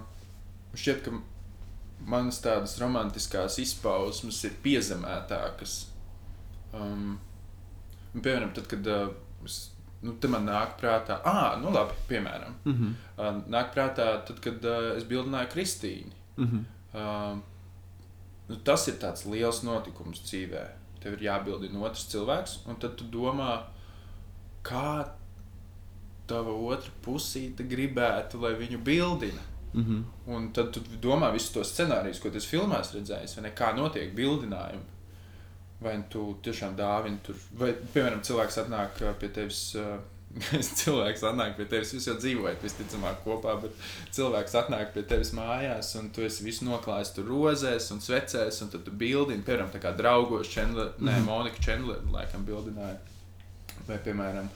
šķiet, 0.74 1.04
ka 1.06 1.12
manas 2.08 2.40
tādas 2.42 2.76
romantiskās 2.82 3.58
izpausmes 3.62 4.40
ir 4.48 4.56
piezemētākas. 4.64 5.76
Um, 6.74 7.18
piemēram, 8.16 8.52
tad, 8.56 8.66
kad 8.70 8.90
uh, 8.90 9.08
es, 9.46 9.58
nu, 10.02 10.16
man 10.32 10.48
nāk 10.48 10.76
prātā, 10.80 11.20
ah, 11.28 11.54
nu 11.62 11.72
labi, 11.74 11.96
piemēram, 12.10 12.58
mm 12.64 12.76
-hmm. 12.78 12.94
uh, 13.16 13.42
nāk 13.52 13.74
prātā, 13.76 14.08
tad, 14.26 14.40
kad 14.44 14.64
uh, 14.64 14.96
es 14.96 15.04
bildināju 15.04 15.52
Kristīnu. 15.54 16.12
Mm 16.36 16.48
-hmm. 16.48 16.64
Uh, 16.95 17.34
nu, 18.49 18.57
tas 18.64 18.88
ir 18.88 19.01
tāds 19.03 19.26
liels 19.26 19.62
notikums 19.66 20.22
dzīvē 20.28 20.68
tev 21.03 21.16
ir 21.16 21.26
jābildina 21.26 21.82
otrs 21.86 22.07
cilvēks, 22.12 22.61
un 22.70 22.78
tad 22.82 22.95
tu 22.99 23.09
domā, 23.11 23.57
kā 24.66 25.03
tava 26.30 26.55
otra 26.55 26.93
pusīte 27.05 27.66
gribētu, 27.68 28.40
lai 28.43 28.55
viņu 28.61 28.78
bildina. 28.86 29.43
Mm 29.72 29.84
-hmm. 29.84 30.03
Un 30.34 30.53
tad 30.53 30.72
tu 30.72 30.80
domā 31.01 31.32
visus 31.32 31.53
tos 31.53 31.72
scenārijus, 31.72 32.20
ko 32.20 32.30
tas 32.30 32.47
filmās 32.47 32.95
redzējis, 32.95 33.36
vai 33.36 33.43
ne, 33.43 33.51
kā 33.51 33.72
notiek 33.76 34.14
bildinājumi. 34.14 34.90
Vai 35.80 36.03
tu 36.11 36.38
tiešām 36.43 36.76
dāvini 36.76 37.18
tur, 37.22 37.36
vai, 37.59 37.72
piemēram, 37.95 38.20
cilvēks 38.22 38.59
atnāk 38.59 39.14
pie 39.18 39.28
tevis. 39.28 39.74
Uh, 39.74 39.99
cilvēks 40.80 41.24
atnāk 41.28 41.57
pie 41.59 41.66
tevis, 41.68 41.93
jūs 41.93 42.07
jau 42.09 42.14
dzīvojat 42.16 42.62
visticamāk 42.64 43.20
kopā, 43.24 43.55
bet 43.61 43.74
cilvēks 44.16 44.55
atnāk 44.62 44.93
pie 44.95 45.05
tevis 45.09 45.33
mājās, 45.37 45.93
un 46.01 46.09
tu 46.14 46.24
esi 46.24 46.47
visu 46.47 46.64
noklājis 46.68 47.12
tur 47.16 47.28
rozēs 47.28 47.91
un 47.93 48.01
svecēs, 48.01 48.62
un 48.64 48.70
tad 48.72 48.87
tu 48.87 48.95
bildini, 48.97 49.45
piemēram, 49.45 49.72
tā 49.74 49.83
kā 49.83 49.93
draugos 49.97 50.51
Chandler, 50.53 50.95
mm. 50.97 51.05
nē, 51.05 51.16
mhm. 51.18 51.28
Monika 51.28 51.64
Chandler, 51.64 52.01
laikam, 52.14 52.47
bildināja. 52.49 53.01
Vai, 53.83 53.97
piemēram, 54.05 54.47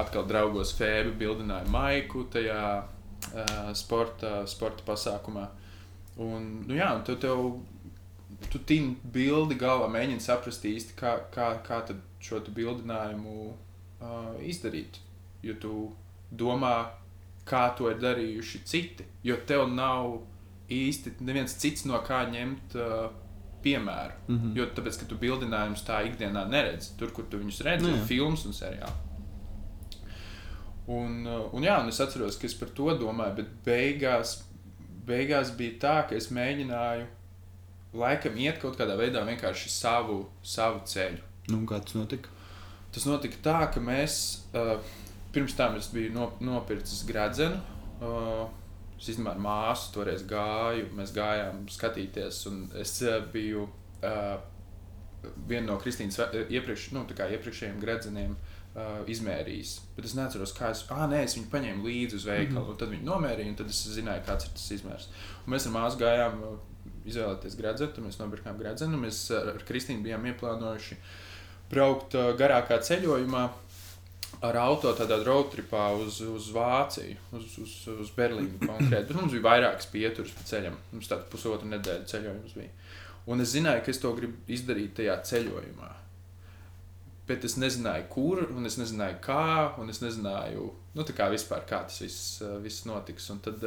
atkal 0.00 0.24
draugos 0.26 0.72
Fēbi 0.78 1.12
bildināja 1.20 1.68
Maiku 1.70 2.24
tajā 2.32 2.62
uh, 2.80 3.70
sporta, 3.76 4.40
sporta 4.50 4.86
pasākumā. 4.86 5.44
Un, 6.24 6.48
nu 6.66 6.78
jā, 6.78 6.88
un 6.96 7.04
tu 7.04 7.18
tev, 7.20 7.44
tu 8.50 8.62
tini 8.66 8.96
bildi 9.12 9.58
galvā, 9.60 9.90
mēģini 9.92 10.24
saprast 10.24 10.64
īsti, 10.66 10.96
kā, 10.98 11.14
kā, 11.34 11.52
kā 11.66 11.82
tad 11.90 12.00
šo 12.24 12.40
bildinājumu 12.56 13.36
uh, 13.50 14.34
izdarīt 14.48 15.02
jo 15.42 15.54
tu 15.60 15.74
domā, 16.30 16.74
kā 17.48 17.68
to 17.76 17.90
ir 17.90 18.00
darījuši 18.02 18.62
citi. 18.68 19.06
Jo 19.26 19.40
tev 19.46 19.66
nav 19.72 20.20
īsti 20.70 21.16
neviens 21.26 21.56
cits 21.58 21.86
no 21.88 21.98
kā 22.06 22.22
ņemt 22.30 22.76
uh, 22.78 23.10
piemēru. 23.62 24.18
Mm 24.28 24.38
-hmm. 24.38 24.56
Jo 24.58 24.66
tāpēc, 24.76 25.00
ka 25.00 25.06
tu 25.06 25.18
bildinājumus 25.18 25.86
tā 25.86 26.02
ikdienā 26.06 26.46
neredzi. 26.48 26.96
Tur, 26.98 27.12
kur 27.12 27.24
tu 27.30 27.38
viņus 27.38 27.60
redzi, 27.64 27.90
ir 27.90 28.04
filmas 28.06 28.44
un 28.46 28.52
seriāli. 28.52 28.98
Un, 30.86 31.26
uh, 31.26 31.54
un, 31.54 31.62
jā, 31.62 31.80
un 31.82 31.88
es 31.88 32.00
atceros, 32.00 32.36
ka 32.36 32.46
es 32.46 32.54
par 32.54 32.68
to 32.68 32.94
domāju, 32.98 33.36
bet 33.36 33.46
beigās, 33.64 34.42
beigās 35.06 35.56
bija 35.56 35.78
tā, 35.80 36.08
ka 36.08 36.14
es 36.14 36.30
mēģināju 36.30 37.06
laikam 37.92 38.36
iet 38.36 38.58
kaut 38.62 38.78
kādā 38.78 38.96
veidā 38.96 39.24
vienkārši 39.26 39.68
savu, 39.68 40.28
savu 40.42 40.80
ceļu. 40.86 41.22
Nu, 41.48 41.66
kā 41.66 41.80
tas 41.80 41.94
notika? 41.94 42.28
Tas 42.92 43.06
notika 43.06 43.36
tā, 43.42 43.72
ka 43.74 43.80
mēs. 43.80 44.46
Uh, 44.54 44.78
pirms 45.34 45.56
tam 45.56 45.76
es 45.78 45.90
biju 45.92 46.12
no, 46.14 46.30
nopircis 46.40 47.04
gradzenu. 47.08 47.58
Uh, 48.00 48.46
es 48.98 49.10
īstenībā 49.12 49.34
ar 49.34 49.42
māsu 49.42 49.92
toreiz 49.94 50.24
gāju, 50.28 50.88
mēs 50.96 51.12
gājām 51.16 51.66
skatīties, 51.72 52.44
un 52.50 52.62
es 52.80 52.94
uh, 53.04 53.18
biju 53.32 53.66
uh, 53.66 54.38
vienu 55.48 55.72
no 55.72 55.76
Kristīnas 55.80 56.20
iepriekš, 56.48 56.90
nu, 56.96 57.04
iepriekšējiem 57.08 57.82
gradzeniem. 57.82 58.38
Uh, 58.70 59.00
izmērījis. 59.10 59.70
Bet 59.96 60.06
es 60.06 60.12
neatceros, 60.14 60.52
kā 60.54 60.68
es. 60.70 60.84
Ah, 60.94 61.08
nē, 61.10 61.24
es 61.26 61.32
viņu 61.34 61.48
paņēmu 61.50 61.88
līdzi 61.88 62.20
uz 62.20 62.26
veikalu, 62.28 62.52
mm 62.52 62.66
-hmm. 62.66 62.70
un 62.70 62.76
tad 62.78 62.92
viņi 62.92 63.08
nomērīja, 63.08 63.48
un 63.50 63.56
tad 63.58 63.72
es 63.72 63.80
zināju, 63.96 64.22
kāds 64.28 64.46
ir 64.46 64.52
tas 64.54 64.66
izmērs. 64.76 65.08
Un 65.42 65.54
mēs 65.54 65.66
ar 65.66 65.72
māsu 65.74 65.98
gājām 65.98 66.36
uh, 66.46 66.52
izvēlēties 67.10 67.56
gradzenu, 67.58 68.04
mēs 68.06 68.20
nopirkām 68.20 68.60
gradzenu. 68.60 69.00
Mēs 69.00 69.18
ar 69.34 69.58
Kristīnu 69.66 70.04
bijām 70.06 70.26
ieplānojuši 70.30 71.00
braukt 71.70 72.14
uh, 72.14 72.30
garākā 72.38 72.78
ceļojumā 72.78 73.48
ar 74.40 74.56
auto 74.56 74.92
tādā 74.96 75.18
roadtripā 75.24 75.90
uz, 76.00 76.20
uz 76.24 76.48
Vāciju, 76.54 77.16
uz, 77.36 77.56
uz, 77.60 77.74
uz 78.04 78.12
Berlīnu 78.16 78.60
konkrēti. 78.62 79.06
Tur 79.10 79.20
mums 79.20 79.34
bija 79.34 79.46
vairākas 79.46 79.88
pieturas 79.92 80.32
pa 80.36 80.46
ceļam. 80.48 80.78
Mums 80.94 81.10
tāda 81.10 81.28
pusotra 81.32 81.68
nedēļa 81.68 82.08
ceļojums 82.08 82.56
bija. 82.56 82.72
Un 83.30 83.44
es 83.44 83.52
zināju, 83.52 83.84
ka 83.84 83.92
es 83.92 84.00
to 84.00 84.12
gribu 84.16 84.40
izdarīt 84.50 84.96
tajā 84.96 85.18
ceļojumā. 85.28 85.90
Bet 87.28 87.44
es 87.46 87.54
nezināju, 87.60 88.08
kur, 88.10 88.42
un 88.56 88.66
es 88.66 88.78
nezināju, 88.80 89.20
kā, 89.22 89.44
un 89.78 89.92
es 89.92 90.00
nezināju, 90.02 90.66
nu, 90.96 91.04
kā 91.14 91.28
vispār, 91.30 91.62
kā 91.68 91.84
tas 91.86 92.00
viss, 92.02 92.40
viss 92.64 92.88
notiks. 92.88 93.28
Un 93.30 93.42
tad, 93.44 93.62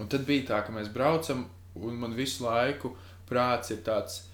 un 0.00 0.10
tad 0.10 0.24
bija 0.26 0.48
tā, 0.54 0.64
ka 0.66 0.74
mēs 0.74 0.90
braucam, 0.94 1.44
un 1.78 2.00
man 2.00 2.16
visu 2.16 2.46
laiku 2.48 2.94
prāts 3.28 3.70
ir 3.76 3.84
tāds 3.86 4.24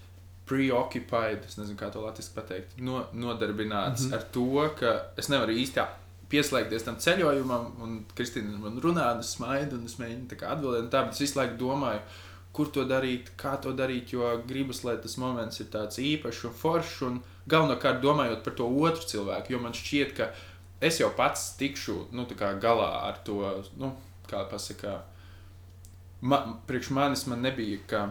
preoccupied, 0.49 1.45
es 1.47 1.57
nezinu, 1.57 1.77
kā 1.79 1.91
to 1.93 2.01
latviešu 2.03 2.33
pateikt, 2.35 2.77
no, 2.77 3.05
nodarbināts 3.13 4.05
mm 4.05 4.11
-hmm. 4.11 4.15
ar 4.15 4.23
to, 4.35 4.69
ka 4.79 4.93
es 5.17 5.29
nevaru 5.29 5.51
īsti 5.51 5.85
pieslēgties 6.31 6.85
tam 6.87 6.95
ceļojumam, 6.95 7.71
un 7.83 8.05
Kristīna 8.15 8.57
man 8.59 8.79
runā, 8.81 9.13
un 9.13 9.19
es 9.19 9.33
smaidu, 9.35 9.77
un 9.77 9.85
es 9.85 9.97
mēģinu 9.99 10.39
atbildēt, 10.47 10.89
tā, 10.91 11.03
bet 11.05 11.13
es 11.13 11.19
visu 11.19 11.39
laiku 11.39 11.57
domāju, 11.59 11.99
kur 12.55 12.71
to 12.75 12.85
darīt, 12.87 13.31
kā 13.39 13.55
to 13.61 13.73
darīt, 13.75 14.13
jo 14.15 14.43
gribas, 14.47 14.83
lai 14.83 14.97
tas 14.97 15.17
moments 15.17 15.59
ir 15.59 15.67
tāds 15.71 15.99
īpašs 16.03 16.45
un 16.49 16.55
foršs, 16.63 17.01
un 17.07 17.21
galvenokārt 17.47 18.01
domājot 18.03 18.43
par 18.43 18.53
to 18.53 18.67
otru 18.67 19.07
cilvēku, 19.13 19.53
jo 19.53 19.59
man 19.59 19.75
šķiet, 19.77 20.15
ka 20.17 20.31
es 20.81 20.99
jau 20.99 21.11
pats 21.17 21.55
tikšu 21.59 22.07
nu, 22.11 22.27
galā 22.61 22.89
ar 23.07 23.21
to, 23.25 23.63
nu, 23.77 23.93
kā 24.27 24.43
pasakā, 24.51 24.99
ma, 26.21 26.41
priekš 26.67 26.91
manis 26.95 27.27
man 27.27 27.41
nebija, 27.41 27.79
ka 27.87 28.03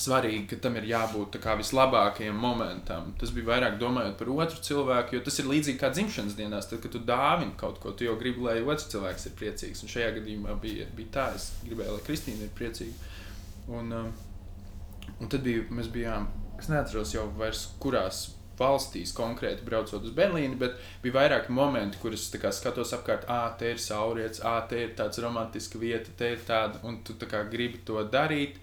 svarīgi, 0.00 0.46
ka 0.48 0.58
tam 0.64 0.76
ir 0.80 0.86
jābūt 0.88 1.36
vislabākajam 1.60 2.36
momentam. 2.40 3.12
Tas 3.20 3.32
bija 3.34 3.50
vairāk 3.50 3.78
domājot 3.80 4.16
par 4.18 4.30
otru 4.32 4.62
cilvēku, 4.64 5.16
jo 5.16 5.22
tas 5.26 5.38
ir 5.38 5.50
līdzīgi 5.50 5.80
kā 5.80 5.92
dzimšanas 5.92 6.36
dienās. 6.38 6.68
Tad, 6.70 6.80
kad 6.84 6.94
tu 6.94 7.02
dāvini 7.04 7.56
kaut 7.60 7.80
ko, 7.82 7.92
tu 7.92 8.08
jau 8.08 8.16
gribi, 8.20 8.44
lai 8.46 8.58
otrs 8.62 8.88
cilvēks 8.92 9.28
ir 9.28 9.38
priecīgs. 9.40 9.84
Un 9.84 9.92
šajā 9.92 10.12
gadījumā 10.18 10.56
bija, 10.62 10.88
bija 10.96 11.14
tā, 11.18 11.26
es 11.36 11.50
gribēju, 11.66 11.96
lai 11.98 12.06
Kristīna 12.08 12.48
ir 12.48 12.54
priecīga. 12.56 13.10
Un, 13.72 13.92
um, 13.98 14.12
un 15.18 15.32
tad 15.32 15.44
bija, 15.44 15.66
mēs 15.70 15.92
bijām, 15.92 16.30
es 16.58 16.70
neatceros 16.72 17.12
jau 17.14 17.28
vairs, 17.36 17.68
kurās 17.82 18.30
valstīs, 18.58 19.14
konkrēti 19.16 19.64
braucot 19.66 20.04
uz 20.04 20.12
Berlīni, 20.16 20.58
bet 20.60 20.76
bija 21.02 21.16
vairāki 21.20 21.52
momenti, 21.54 21.98
kurus 22.02 22.28
skatos 22.30 22.92
apkārt, 22.96 23.26
ah, 23.32 23.50
te 23.58 23.72
ir 23.72 23.80
saulrietis, 23.80 24.42
ah, 24.44 24.60
te 24.68 24.84
ir 24.86 24.94
tāds 24.98 25.20
romantisks 25.24 25.80
vieta, 25.80 26.12
te 26.16 26.32
ir 26.34 26.44
tāda, 26.46 26.80
un 26.86 27.00
tu 27.04 27.16
kā 27.26 27.44
gribi 27.50 27.82
to 27.86 28.00
darīt. 28.12 28.60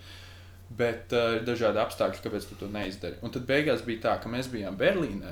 Bet 0.69 1.13
uh, 1.17 1.39
ir 1.39 1.45
dažādi 1.47 1.81
apstākļi, 1.81 2.21
kāpēc 2.23 2.45
tu 2.45 2.55
to 2.59 2.67
neizdari. 2.69 3.17
Un 3.25 3.33
tad 3.33 3.47
beigās 3.49 3.81
bija 3.85 4.03
tā, 4.03 4.17
ka 4.21 4.29
mēs 4.29 4.51
bijām 4.53 4.77
Berlīnē. 4.77 5.31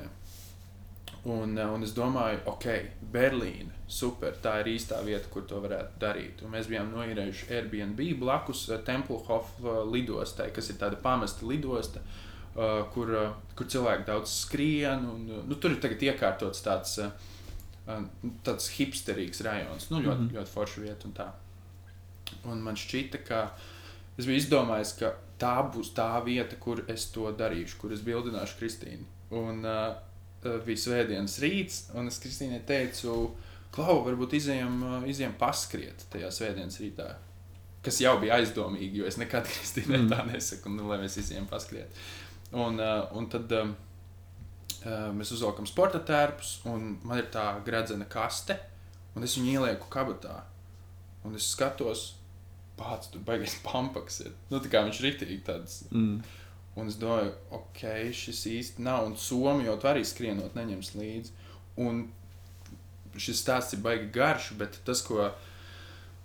Un, 1.30 1.54
uh, 1.54 1.74
un 1.74 1.86
es 1.86 1.92
domāju, 1.94 2.40
ok, 2.50 2.66
Berlīne, 3.12 3.70
super, 3.86 4.34
tā 4.42 4.56
ir 4.62 4.72
īstā 4.74 4.98
vieta, 5.06 5.30
kur 5.30 5.46
to 5.46 5.60
varētu 5.62 6.00
darīt. 6.02 6.42
Un 6.42 6.54
mēs 6.56 6.66
bijām 6.70 6.90
noīrējuši 6.90 7.52
Airbnb 7.54 8.02
blakus 8.18 8.64
uh, 8.72 8.80
Tempelhof 8.82 9.52
uh, 9.62 9.84
lidostai, 9.86 10.50
kas 10.54 10.72
ir 10.72 10.80
tāda 10.82 10.98
pamesta 11.02 11.46
lidosta. 11.46 12.02
Uh, 12.02 12.24
kur, 12.90 13.10
uh, 13.14 13.34
kur 13.54 13.68
cilvēki 13.70 14.08
daudz 14.08 14.32
skrien. 14.40 15.04
Un, 15.06 15.26
nu, 15.46 15.58
tur 15.62 15.76
ir 15.76 15.78
tagad 15.82 16.02
iekārtots 16.02 16.64
tāds, 16.64 16.96
uh, 16.98 18.00
tāds 18.42 18.72
hipsterīgs 18.74 19.44
rajonus. 19.46 19.86
Nu, 19.92 20.00
ļoti, 20.02 20.18
mm 20.18 20.26
-hmm. 20.26 20.34
ļoti 20.34 20.54
forša 20.56 20.80
vieta 20.82 21.06
un 21.06 21.14
tā. 21.14 21.28
Un 22.50 22.58
man 22.62 22.74
šķita, 22.74 23.22
ka 23.28 23.54
es 24.18 24.26
biju 24.26 24.42
izdomājis, 24.42 24.96
ka 24.98 25.14
tā 25.40 25.54
būs 25.74 25.92
tā 25.96 26.10
vieta, 26.24 26.58
kur 26.60 26.82
es 26.90 27.08
to 27.14 27.30
darīšu, 27.36 27.78
kur 27.80 27.94
es 27.94 28.02
bildināšu 28.06 28.58
Kristīnu. 28.60 29.06
Un 29.38 29.62
uh, 29.68 29.92
bija 30.66 30.84
svētdienas 30.84 31.38
rīts, 31.44 31.84
un 31.98 32.10
es 32.10 32.20
Kristīnai 32.22 32.64
teicu, 32.66 33.20
Klau, 33.68 33.98
varbūt 34.06 34.32
izējām, 34.38 34.78
izējām 35.12 35.34
paskriet 35.36 36.06
tajā 36.08 36.30
svētdienas 36.32 36.78
rītā 36.80 37.10
kas 37.84 38.00
jau 38.02 38.16
bija 38.20 38.38
aizdomīgi, 38.38 39.00
jo 39.00 39.08
es 39.08 39.18
nekad 39.20 39.46
Kristīnai 39.52 40.02
mm. 40.02 40.08
tā 40.12 40.24
nesaku, 40.28 40.72
nu, 40.74 40.88
lai 40.90 41.00
mēs 41.02 41.18
izējām 41.22 41.48
paskriet. 41.50 42.02
Un, 42.56 42.80
uh, 42.80 43.08
un 43.16 43.28
tad 43.32 43.52
uh, 43.54 43.72
mēs 45.14 45.32
uzvelkam 45.36 45.68
sporta 45.68 46.00
tērpus, 46.04 46.58
un 46.70 46.96
man 47.04 47.22
ir 47.22 47.30
tā 47.32 47.50
gradzena 47.66 48.08
kaste, 48.10 48.58
un 49.16 49.26
es 49.26 49.36
viņu 49.38 49.58
ielieku 49.58 49.90
kabatā. 49.92 50.42
Un 51.26 51.34
es 51.36 51.48
skatos, 51.52 52.12
pats 52.78 53.10
tur 53.12 53.24
baigais 53.26 53.56
pampaks. 53.66 54.22
Ir. 54.26 54.36
Nu, 54.52 54.62
tā 54.62 54.70
kā 54.72 54.84
viņš 54.86 55.00
ir 55.00 55.08
rītīgi 55.08 55.40
tāds. 55.46 55.80
Mm. 55.90 56.20
Un 56.78 56.92
es 56.92 56.98
domāju, 57.00 57.32
ok, 57.58 57.82
šis 58.14 58.44
īsti 58.52 58.86
nav. 58.86 59.08
Un 59.08 59.18
Somija 59.18 59.72
jau 59.72 59.78
arī 59.90 60.04
skrienot 60.06 60.54
neņems 60.58 60.94
līdzi. 60.94 61.34
Un 61.82 62.06
šis 63.18 63.42
stāsts 63.42 63.74
ir 63.74 63.82
baigi 63.82 64.10
garš, 64.14 64.52
bet 64.60 64.78
tas, 64.86 65.02
ko 65.02 65.26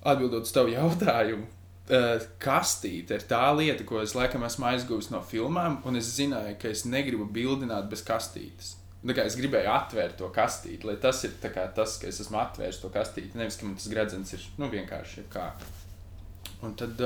atbildot 0.05 0.45
uz 0.45 0.55
tavu 0.55 0.73
jautājumu, 0.77 1.49
Uh, 1.83 2.15
kastīte 2.39 3.17
ir 3.19 3.23
tā 3.27 3.41
lieta, 3.57 3.83
ko 3.83 3.97
es 3.99 4.13
laikam 4.15 4.45
esmu 4.47 4.69
aizguvis 4.69 5.09
no 5.11 5.19
filmām, 5.27 5.81
un 5.83 5.99
es 5.99 6.13
zināju, 6.15 6.53
ka 6.61 6.69
es 6.71 6.85
negribu 6.87 7.25
bildināt 7.27 7.89
bez 7.91 7.99
kastītes. 8.07 8.69
Es 9.03 9.35
gribēju 9.35 9.67
atvērt 9.67 10.15
to 10.15 10.29
kastīti, 10.31 10.87
lai 10.87 10.95
tas 10.95 11.19
ir 11.27 11.33
tas, 11.43 11.97
ka 11.99 12.07
es 12.07 12.21
esmu 12.23 12.39
atvērs 12.39 12.79
to 12.79 12.87
kastīti. 12.87 13.35
Nevis, 13.35 13.57
ka 13.59 13.67
man 13.67 13.75
tas 13.75 13.89
gredzens 13.91 14.31
ir 14.31 14.45
nu, 14.55 14.69
vienkārši 14.71 15.25
kā. 15.33 15.49
Un 16.63 16.75
tad, 16.79 17.01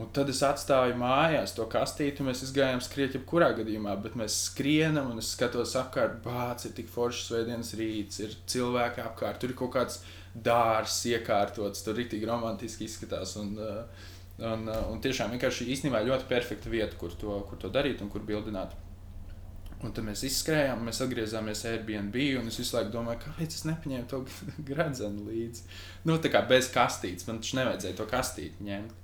un 0.00 0.08
tad 0.16 0.30
es 0.32 0.40
atstāju 0.46 0.96
mājās 1.00 1.54
to 1.56 1.66
kastīti, 1.70 2.22
un 2.22 2.30
mēs 2.30 2.44
gājām 2.56 2.80
skriet, 2.84 3.16
jebkurā 3.18 3.52
gadījumā, 3.58 3.94
bet 4.04 4.16
mēs 4.18 4.38
skrienam, 4.48 5.10
un 5.12 5.20
es 5.22 5.34
skatos 5.36 5.76
apkārt, 5.80 6.20
bācis, 6.24 6.70
ir 6.70 6.76
tik 6.78 6.90
foršs 6.92 7.28
svētdienas 7.28 7.74
rīts, 7.80 8.22
ir 8.24 8.36
cilvēki 8.54 9.04
apkārt, 9.04 9.42
tur 9.42 9.52
ir 9.52 9.58
kaut 9.58 9.74
kāds 9.76 10.00
dārsts 10.32 11.10
iekārtots, 11.12 11.84
tur 11.84 11.98
rītīgi 12.00 12.28
romantiski 12.28 12.88
izskatās. 12.88 13.36
Un, 13.42 13.52
un, 14.40 14.70
un 14.72 15.02
tiešām 15.04 15.34
vienkārši 15.36 15.68
īstenībā 15.74 16.00
ļoti 16.08 16.30
perfekta 16.30 16.72
vieta, 16.72 16.96
kur 17.00 17.12
to, 17.20 17.42
kur 17.50 17.60
to 17.60 17.72
darīt 17.72 18.00
un 18.00 18.10
kur 18.12 18.24
bildināt. 18.26 18.72
Un 19.82 19.90
tad 19.90 20.06
mēs 20.06 20.22
izskrējām, 20.28 20.84
mēs 20.86 21.00
atgriezāmies 21.02 21.64
Airbnb, 21.66 22.16
un 22.38 22.50
es 22.50 22.58
visu 22.60 22.76
laiku 22.76 22.92
domāju, 22.94 23.24
kāpēc 23.24 23.56
es 23.56 23.64
nepaņēmu 23.66 24.08
to 24.10 24.20
gradzenu 24.70 25.26
līdzi. 25.26 25.64
Nu, 26.06 26.18
tā 26.22 26.30
kā 26.30 26.44
bez 26.46 26.70
kastītes, 26.74 27.26
man 27.26 27.40
taču 27.42 27.58
nevajadzēja 27.58 27.98
to 27.98 28.06
kastīti 28.10 28.68
ņemt. 28.68 29.00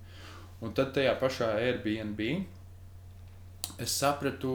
Un 0.63 0.75
tad 0.75 0.93
tajā 0.95 1.15
pašā 1.19 1.51
Airbnb 1.59 2.23
es 3.79 3.95
sapratu, 3.95 4.53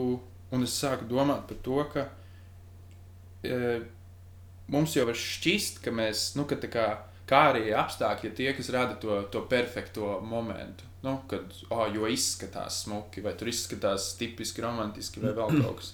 un 0.52 0.64
es 0.64 0.76
sāku 0.80 1.08
domāt 1.08 1.44
par 1.48 1.60
to, 1.64 1.78
ka 1.92 2.06
e, 3.44 3.60
mums 4.72 4.96
jau 4.96 5.06
var 5.08 5.18
šķist, 5.18 5.80
ka 5.84 5.92
mēs, 5.94 6.30
nu, 6.38 6.46
ka 6.48 6.58
tā 6.60 6.72
kā, 6.72 6.86
kā 7.28 7.44
arī 7.52 7.70
apstākļi 7.76 8.30
ir 8.30 8.36
tie, 8.40 8.50
kas 8.56 8.72
rada 8.72 8.96
to, 9.00 9.20
to 9.32 9.44
perfekto 9.50 10.18
momentu. 10.24 10.88
Nu, 11.04 11.18
kad, 11.28 11.52
oh, 11.68 11.84
jo 11.92 12.08
izskatās 12.08 12.80
smuki, 12.86 13.20
vai 13.24 13.34
tur 13.36 13.50
izskatās 13.52 14.14
tipiski 14.16 14.64
romantiski, 14.64 15.20
vai 15.20 15.34
vēl 15.36 15.58
kaut 15.60 15.82
kas. 15.82 15.92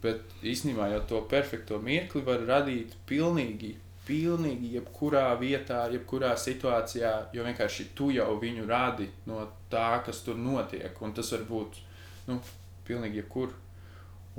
Bet 0.00 0.34
īstenībā 0.46 0.88
jau 0.94 1.00
to 1.08 1.20
perfekto 1.28 1.78
mirkli 1.84 2.22
var 2.24 2.46
radīt 2.48 2.94
pilnīgi, 3.08 3.74
pilnīgi 4.06 4.72
jebkurā 4.78 5.26
vietā, 5.40 5.82
jebkurā 5.92 6.32
situācijā, 6.40 7.12
jo 7.36 7.44
vienkārši 7.44 7.90
tu 7.98 8.08
jau 8.14 8.30
viņu 8.40 8.64
radi 8.70 9.10
no 9.28 9.44
tā, 9.72 10.00
kas 10.06 10.22
tur 10.24 10.40
notiek. 10.40 10.96
Un 11.04 11.12
tas 11.16 11.34
var 11.36 11.44
būt 11.50 11.82
nu, 12.30 12.40
pilnīgi 12.88 13.20
jebkur. 13.20 13.52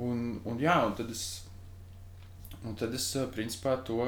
Un, 0.02 0.40
un, 0.48 0.58
jā, 0.58 0.80
un 0.86 0.98
tad 0.98 1.12
es 1.14 1.24
Un 2.62 2.76
tad 2.78 2.94
es 2.94 3.08
principā 3.34 3.74
to 3.86 3.98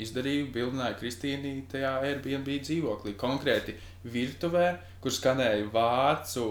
izdarīju, 0.00 0.48
bildināju 0.54 0.96
Kristīnu 1.00 1.52
tajā 1.70 1.92
Airbnb 2.06 2.48
dzīvoklī. 2.64 3.14
Konkrēti 3.20 3.74
virtuvē, 4.12 4.66
kur 5.04 5.14
skanēja 5.14 5.68
vācu 5.74 6.46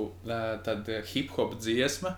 hip 1.12 1.34
hop 1.38 1.58
dziesma, 1.60 2.16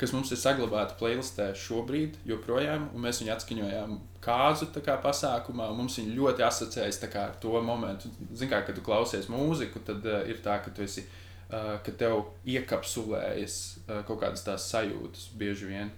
kas 0.00 0.14
mums 0.16 0.32
ir 0.32 0.40
saglabāta 0.40 0.96
playlistē 0.98 1.50
šobrīd, 1.58 2.18
joprojām, 2.28 2.88
un 2.94 3.04
mēs 3.04 3.20
viņu 3.20 3.34
atskaņojām 3.34 3.96
kāzu 4.24 4.70
kā, 4.80 4.96
pasākumā. 5.04 5.68
Mums 5.76 5.98
viņa 6.00 6.16
ļoti 6.16 6.46
asociējas 6.46 7.00
kā, 7.04 7.26
ar 7.28 7.38
to 7.42 7.60
momentu. 7.64 8.10
Zinām, 8.32 8.64
kad 8.66 8.76
tu 8.76 8.84
klausies 8.84 9.28
mūziku, 9.32 9.82
tad 9.84 10.06
uh, 10.08 10.22
ir 10.28 10.40
tā, 10.44 10.60
ka 10.64 10.72
tu 10.74 10.86
esi. 10.86 11.06
Uh, 11.50 11.80
ka 11.82 11.90
tev 11.98 12.28
iekapsulējas 12.46 13.54
uh, 13.80 14.04
kaut 14.06 14.20
kādas 14.20 14.44
tās 14.46 14.68
sajūtas 14.70 15.32
bieži 15.34 15.66
vien. 15.66 15.88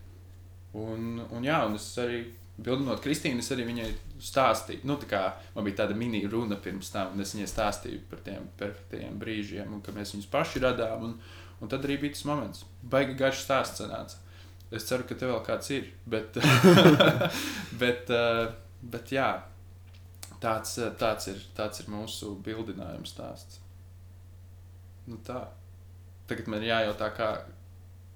Un, 0.73 1.19
un, 1.27 1.45
jā, 1.45 1.59
un 1.69 1.77
es 1.77 1.91
arī 2.01 2.23
bildinot 2.63 3.03
Kristīnu, 3.05 3.43
es 3.45 3.53
arī 3.53 3.67
viņai 3.69 3.91
stāstīju, 4.23 4.87
nu, 4.89 4.97
tā 5.01 5.09
kā 5.11 5.21
man 5.55 5.67
bija 5.67 5.83
tāda 5.83 5.97
mini 5.99 6.23
runa 6.31 6.57
pirms 6.63 6.93
tam, 6.95 7.13
un 7.13 7.25
es 7.25 7.35
viņai 7.35 7.49
stāstīju 7.51 8.03
par 8.11 8.23
tiem 8.25 8.47
perfektajiem 8.61 9.19
brīžiem, 9.21 9.73
un 9.73 9.83
ka 9.85 9.95
mēs 9.97 10.15
viņus 10.15 10.31
paši 10.33 10.63
radām. 10.65 11.09
Un, 11.09 11.17
un 11.63 11.71
tad 11.71 11.87
arī 11.87 12.01
bija 12.03 12.17
tas 12.17 12.27
moments, 12.29 12.67
baigi 12.83 13.15
garš 13.19 13.47
stāsts 13.47 13.83
sanāca. 13.83 14.19
Es 14.73 14.87
ceru, 14.89 15.05
ka 15.05 15.15
tev 15.21 15.35
vēl 15.35 15.43
kāds 15.47 15.69
ir, 15.75 15.89
bet, 16.09 16.39
bet, 17.83 18.13
uh, 18.13 18.47
bet 18.83 19.13
jā, 19.13 19.31
tāds, 20.43 20.79
tāds, 20.99 21.29
ir, 21.31 21.43
tāds 21.57 21.83
ir 21.83 21.91
mūsu 21.93 22.33
bildinājuma 22.45 23.07
stāsts. 23.09 23.61
Nu 25.07 25.19
tā. 25.27 25.43
Tagad 26.31 26.49
man 26.49 26.65
jājautā, 26.65 27.11
kā, 27.17 27.29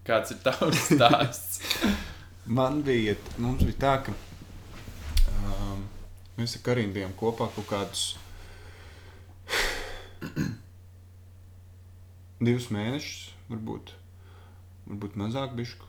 kāds 0.06 0.32
ir 0.32 0.40
tavs 0.44 0.80
stāsts. 0.94 1.60
Man 2.46 2.80
bija, 2.86 3.16
mums 3.42 3.64
bija 3.66 3.78
tā, 3.82 3.94
ka 4.06 4.14
um, 5.42 5.84
mēs 6.38 6.56
ar 6.56 6.62
Karinu 6.70 6.94
bijām 6.94 7.12
kopā 7.18 7.50
kaut 7.56 7.68
kādus 7.68 8.04
divus 12.46 12.70
mēnešus, 12.70 13.35
varbūt, 13.50 13.94
varbūt 14.88 15.16
mazāk 15.20 15.54
bišku. 15.58 15.88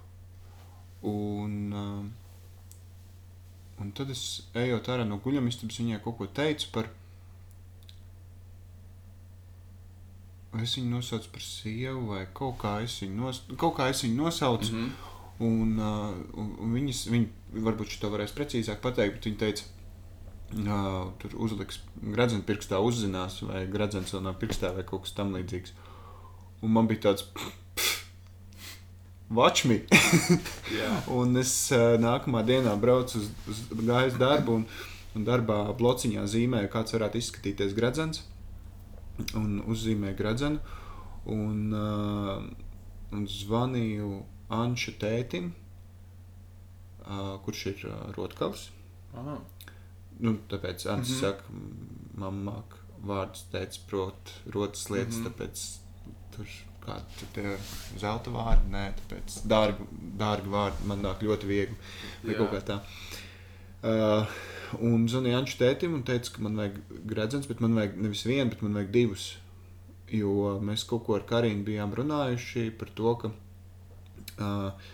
Un, 1.08 1.74
um, 1.78 2.08
un 3.82 3.92
tad 3.98 4.12
es 4.14 4.24
ejot 4.58 4.90
ārā 4.90 5.06
no 5.08 5.20
guļamistabas, 5.22 5.82
viņai 5.84 6.02
kaut 6.06 6.18
ko 6.20 6.30
teicu 6.40 6.72
par. 6.74 6.90
Es 10.58 10.74
viņu 10.74 10.90
nosaucu 10.90 11.30
par 11.30 11.44
sievu, 11.44 12.08
vai 12.14 12.24
kaut 12.34 12.58
kā 12.64 12.80
es 12.82 12.96
viņu, 13.04 13.18
nos, 13.20 13.44
kaut 13.62 13.76
kā 13.78 13.92
es 13.92 14.02
viņu 14.06 14.24
nosaucu. 14.24 14.74
Mm 14.74 14.84
-hmm. 14.86 15.14
Un, 15.38 15.78
uh, 15.78 16.16
un, 16.34 16.74
viņas, 16.74 17.04
viņi 17.14 17.62
varbūt 17.62 17.92
šo 17.94 18.10
varēs 18.10 18.34
precīzāk 18.34 18.82
pateikt, 18.82 19.14
bet 19.14 19.26
viņi 19.26 19.38
teica, 19.38 19.64
uh, 20.58 21.12
tur 21.22 21.36
uzliks 21.36 21.80
gradzenu 22.02 22.42
pirkstā, 22.42 22.80
uzzinās, 22.82 23.44
vai 23.46 23.68
gradzens 23.68 24.14
vēl 24.14 24.24
nav 24.24 24.40
pirkstā 24.42 24.74
vai 24.74 24.84
kaut 24.84 25.06
kas 25.06 25.14
tamlīdzīgs. 25.14 25.76
Un 26.62 26.74
man 26.74 26.88
bija 26.90 27.10
tāds. 27.10 27.26
Watch 29.30 29.66
me! 29.66 29.82
un 31.20 31.36
es 31.38 31.52
uh, 31.76 31.98
nākamā 32.00 32.46
dienā 32.48 32.78
braucu 32.80 33.20
uz, 33.20 33.28
uz 33.52 33.60
gājas 33.76 34.16
darbu, 34.18 34.62
un, 34.62 34.64
un 35.18 35.26
darbā 35.28 35.60
blociņā 35.78 36.24
zīmēju, 36.32 36.72
kāds 36.72 36.96
varētu 36.96 37.20
izskatīties 37.20 37.76
gradzens. 37.78 38.24
Un 39.36 39.60
uzzīmēju 39.66 40.16
gradzenu, 40.18 40.62
un, 41.34 41.62
uh, 41.76 42.46
un 43.12 43.28
zvanīju 43.28 44.12
Anša 44.54 44.94
tētim, 45.02 45.50
uh, 47.04 47.36
kurš 47.44 47.66
ir 47.74 47.84
uh, 47.90 47.98
Rotkavs. 48.16 48.70
Aha. 49.18 49.42
Nu, 50.24 50.38
tāpēc 50.50 50.88
Anša 50.88 50.96
mm 50.96 51.04
-hmm. 51.04 51.20
saka, 51.20 51.44
mamma 52.16 52.64
vārdus 53.04 53.44
teica, 53.52 53.84
prot, 53.90 54.34
rotas 54.54 54.90
lietas, 54.90 55.18
mm 55.18 55.26
-hmm. 55.26 55.34
tāpēc 55.34 55.87
tur 56.38 56.58
tur 56.88 57.32
tie 57.36 57.56
zelta 58.00 58.32
vārdi. 58.32 58.70
Nē, 58.72 58.84
tāpēc 59.02 59.40
dārgi, 59.50 59.88
dārgi 60.20 60.52
vārdi 60.54 60.88
man 60.88 61.04
nāk 61.04 61.24
ļoti 61.26 61.50
viegli. 61.50 61.76
Vai 62.24 62.34
Jā. 62.34 62.38
kaut 62.40 62.54
kā 62.54 62.62
tā. 62.70 62.78
Uh, 63.88 64.38
un 64.84 65.06
zvanīja 65.12 65.42
Anču 65.42 65.60
tētim 65.60 65.98
un 65.98 66.06
teica, 66.08 66.32
ka 66.34 66.46
man 66.46 66.58
vajag 66.60 66.80
gredzens, 67.12 67.50
bet 67.50 67.62
man 67.64 67.76
vajag 67.78 68.00
nevis 68.06 68.24
vienu, 68.28 68.50
bet 68.54 68.64
man 68.66 68.80
vajag 68.80 68.94
divus. 68.96 69.28
Jo 70.12 70.56
mēs 70.64 70.86
kaut 70.88 71.04
ko 71.08 71.18
ar 71.18 71.28
Karinu 71.28 71.68
bijām 71.68 71.94
runājuši 71.96 72.70
par 72.80 72.92
to, 72.96 73.16
ka, 73.22 73.34
uh, 74.40 74.90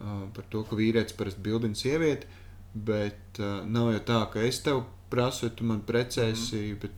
uh, 0.00 0.24
par 0.34 0.48
to, 0.48 0.64
ka 0.64 0.78
vīrietis 0.78 1.16
parasti 1.18 1.44
bildina 1.44 1.76
sievieti, 1.76 2.28
bet 2.72 3.40
uh, 3.42 3.60
nav 3.68 3.92
jau 3.96 4.04
tā, 4.12 4.22
ka 4.32 4.44
es 4.48 4.62
tev 4.64 4.86
prasu, 5.12 5.46
vai 5.46 5.56
tu 5.56 5.68
man 5.68 5.84
precēsi, 5.88 6.64
mm 6.72 6.80
bet 6.84 6.94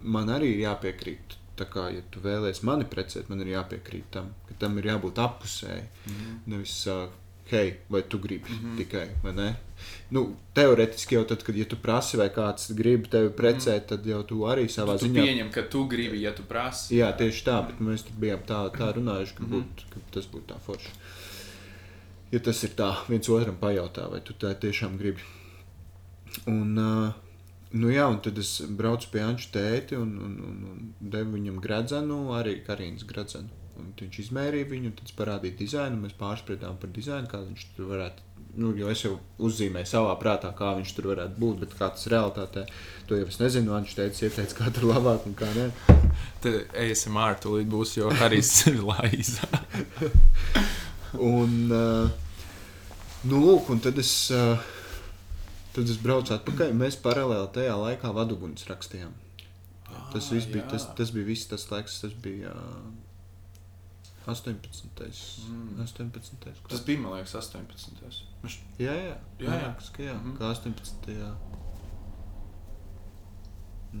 man 0.00 0.30
arī 0.32 0.54
ir 0.54 0.62
jāpiekrīt. 0.62 1.39
Tā 1.60 1.66
kā, 1.68 1.90
ja 1.92 2.00
tu 2.08 2.22
vēlēsies 2.24 2.62
mani 2.64 2.86
precēt, 2.88 3.28
man 3.28 3.42
ir 3.44 3.50
jāpiekrīt 3.52 4.06
tam, 4.14 4.30
ka 4.48 4.54
tam 4.62 4.78
ir 4.80 4.94
jābūt 4.94 5.18
appusēji. 5.20 5.82
Mm 6.06 6.14
-hmm. 6.14 6.38
Nevis, 6.52 6.76
uh, 6.88 7.10
hei, 7.50 7.74
vai 7.88 8.02
tu 8.08 8.18
gribi 8.18 8.48
mm 8.48 8.58
-hmm. 8.58 8.76
tikai, 8.76 9.08
vai 9.22 9.32
ne? 9.32 9.56
Nu, 10.10 10.36
teorētiski 10.54 11.14
jau 11.14 11.24
tad, 11.24 11.42
kad 11.42 11.56
ja 11.56 11.64
tu 11.64 11.76
prasi, 11.76 12.16
vai 12.16 12.28
kāds 12.28 12.72
grib 12.74 13.06
tevi 13.06 13.28
precēt, 13.28 13.82
mm 13.82 13.84
-hmm. 13.84 13.88
tad 13.88 14.06
jau 14.06 14.22
tu 14.22 14.34
arī 14.34 14.64
savā 14.68 14.98
Tu 14.98 15.06
ziņā. 15.06 15.22
pieņem, 15.24 15.50
ka 15.50 15.62
tu 15.62 15.84
gribi, 15.84 16.22
ja 16.22 16.34
tu 16.34 16.42
prasi. 16.42 16.96
Jā, 16.96 17.16
tieši 17.16 17.44
tā, 17.44 17.66
bet 17.66 17.80
mēs 17.80 18.02
tur 18.02 18.16
bijām 18.20 18.40
tā, 18.46 18.70
tā 18.78 18.92
runājuši, 18.94 19.34
ka, 19.34 19.44
būt, 19.44 19.84
ka 19.90 20.00
tas 20.10 20.26
būtu 20.26 20.46
tā 20.46 20.58
forši. 20.66 20.88
Ja 22.32 22.38
tas 22.38 22.64
ir 22.64 22.70
tā, 22.70 22.96
viens 23.08 23.28
otram 23.28 23.56
pajautā, 23.56 24.10
vai 24.10 24.20
tu 24.20 24.32
tā 24.32 24.54
tiešām 24.54 24.98
gribi. 24.98 25.20
Un, 26.46 26.78
uh, 26.78 27.12
nu 27.72 27.92
jā, 27.92 28.06
un 28.10 28.18
tad 28.24 28.38
es 28.40 28.56
braucu 28.66 29.10
pie 29.12 29.22
Anča 29.24 29.50
tēti 29.54 29.98
un, 29.98 30.16
un, 30.18 30.36
un, 30.48 30.62
un 30.72 31.10
devu 31.12 31.36
viņam 31.36 31.60
gredzenu, 31.62 32.22
arī 32.36 32.58
Karīnas 32.66 33.06
gredzenu. 33.08 33.60
Un 33.80 33.92
viņš 33.96 34.18
izmērīja 34.24 34.68
viņu, 34.68 34.90
un 34.90 34.96
tad 34.98 35.08
es 35.08 35.16
parādīju 35.16 35.56
dizainu. 35.60 36.00
Mēs 36.02 36.16
pārspriedām 36.18 36.76
par 36.80 36.90
dizainu, 36.92 37.30
kā 37.30 37.40
viņš 37.44 37.68
tur 37.76 37.88
varētu. 37.94 38.26
Nu, 38.60 38.72
jo 38.74 38.90
es 38.90 39.04
jau 39.04 39.12
uzzīmēju 39.46 39.86
savā 39.86 40.16
prātā, 40.18 40.50
kā 40.58 40.72
viņš 40.76 40.94
tur 40.96 41.12
varētu 41.12 41.38
būt, 41.38 41.60
bet 41.62 41.76
kā 41.78 41.88
tas 41.94 42.08
realitātē, 42.10 42.64
to 43.06 43.18
jau 43.18 43.28
es 43.30 43.38
nezinu. 43.40 43.76
Viņš 43.76 43.94
teica, 43.96 44.24
ieteica, 44.26 44.56
kā 44.58 44.72
tur 44.74 44.88
labāk 44.90 45.28
un 45.30 45.36
kā 45.38 45.48
nē. 45.54 45.68
Tad 46.42 46.74
ASMR 46.82 47.38
tūlīt 47.40 47.70
būs, 47.70 47.94
jo 48.00 48.10
ir 48.10 48.82
laiza. 48.90 49.48
Un, 51.14 51.54
uh, 51.74 52.10
nu, 53.30 53.40
lūk, 53.42 53.70
un 53.72 53.80
tad 53.82 53.98
es, 54.02 54.12
uh, 54.34 54.58
tad 55.74 55.88
es 55.90 55.98
braucu 56.02 56.34
atpakaļ. 56.34 56.72
Mēs 56.76 56.96
paralēli 57.02 57.50
tajā 57.54 57.76
laikā 57.80 58.10
vaduguns 58.16 58.66
rakstījām. 58.70 59.12
Tas, 60.12 60.26
Ah, 60.30 60.34
viss 60.34 60.46
bija, 60.50 60.62
jā. 60.64 60.70
tas, 60.70 60.84
tas 60.98 61.10
bija 61.14 61.26
viss 61.26 61.46
tas 61.50 61.64
laiks, 61.70 62.00
tas 62.02 62.12
bija 62.22 62.50
uh, 62.54 62.90
18. 64.26 64.58
Mm. 65.48 65.80
18. 65.82 66.52
Tas 66.70 66.82
bija, 66.86 67.00
man 67.02 67.16
liekas, 67.16 67.34
18. 67.34 68.22
Mēs... 68.44 68.58
Jā, 68.78 68.92
jā, 68.94 69.14
Jā, 69.14 69.16
jā, 69.40 69.50
jā. 69.50 69.60
jā. 69.64 69.70
Kas, 69.78 69.88
ka 69.96 70.02
jā 70.06 70.14
Mhm. 70.18 70.36
kā 70.38 70.50
18. 70.54 71.10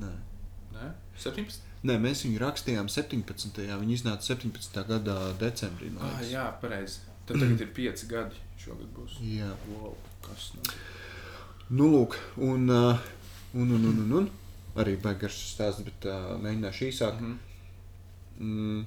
Nē. 0.00 0.10
Nē, 0.74 0.90
17. 1.18 1.64
Nē, 1.88 1.96
mēs 1.98 2.22
viņu 2.26 2.38
rakstījām 2.42 2.88
17. 2.92 3.58
Viņa 3.80 3.94
iznāca 3.96 4.22
17. 4.34 4.84
gada 4.86 5.16
decembrī. 5.40 5.90
Ah, 5.98 6.12
liekas. 6.20 6.30
jā, 6.30 6.44
pareizi. 6.62 7.00
Tad 7.26 7.40
tagad 7.42 7.60
ir 7.66 7.72
5 7.74 8.06
gadi. 8.10 8.36
Šogad 8.60 8.90
būs. 8.94 9.18
jā. 9.24 9.48
Wow, 9.72 9.94
kas 10.22 10.52
nu? 10.54 10.62
Nu, 11.70 11.86
lūk, 11.86 12.16
un, 12.42 12.66
uh, 12.66 13.10
un, 13.54 13.68
un, 13.76 13.84
un, 13.90 13.98
un, 14.04 14.14
un 14.20 14.30
arī 14.80 14.96
beigās 15.02 15.36
stāsts, 15.52 15.84
bet 15.86 16.06
uh, 16.08 16.32
mēģināšu 16.42 16.88
īsāk. 16.90 17.20
Mhm. 17.20 17.36
Mm. 18.40 18.80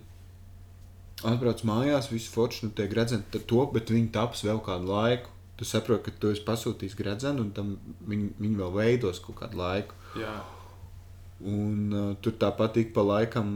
Atbrauc 1.29 1.61
mājās, 1.67 2.09
viss 2.11 2.31
forši, 2.34 2.65
nu, 2.65 2.73
tie 2.75 2.89
gredzeni 2.91 3.23
top, 3.47 3.75
bet 3.77 3.91
viņi 3.93 4.09
taps 4.15 4.41
vēl 4.43 4.59
kādu 4.65 4.89
laiku. 4.89 5.29
Tu 5.55 5.67
saproti, 5.69 6.09
ka 6.09 6.19
tu 6.19 6.31
esi 6.34 6.41
pasūtījis 6.43 6.97
gredzenu, 6.97 7.45
un 7.45 7.51
tam 7.55 7.75
viņi, 8.09 8.31
viņi 8.41 8.59
vēl 8.59 8.73
veidos 8.73 9.21
kaut 9.23 9.38
kādu 9.43 9.61
laiku. 9.61 9.95
Jā, 10.19 10.34
Un 11.43 11.91
uh, 11.91 12.11
tur 12.23 12.37
tāpat 12.39 12.77
ik 12.79 12.93
pa 12.95 13.03
laikam 13.03 13.47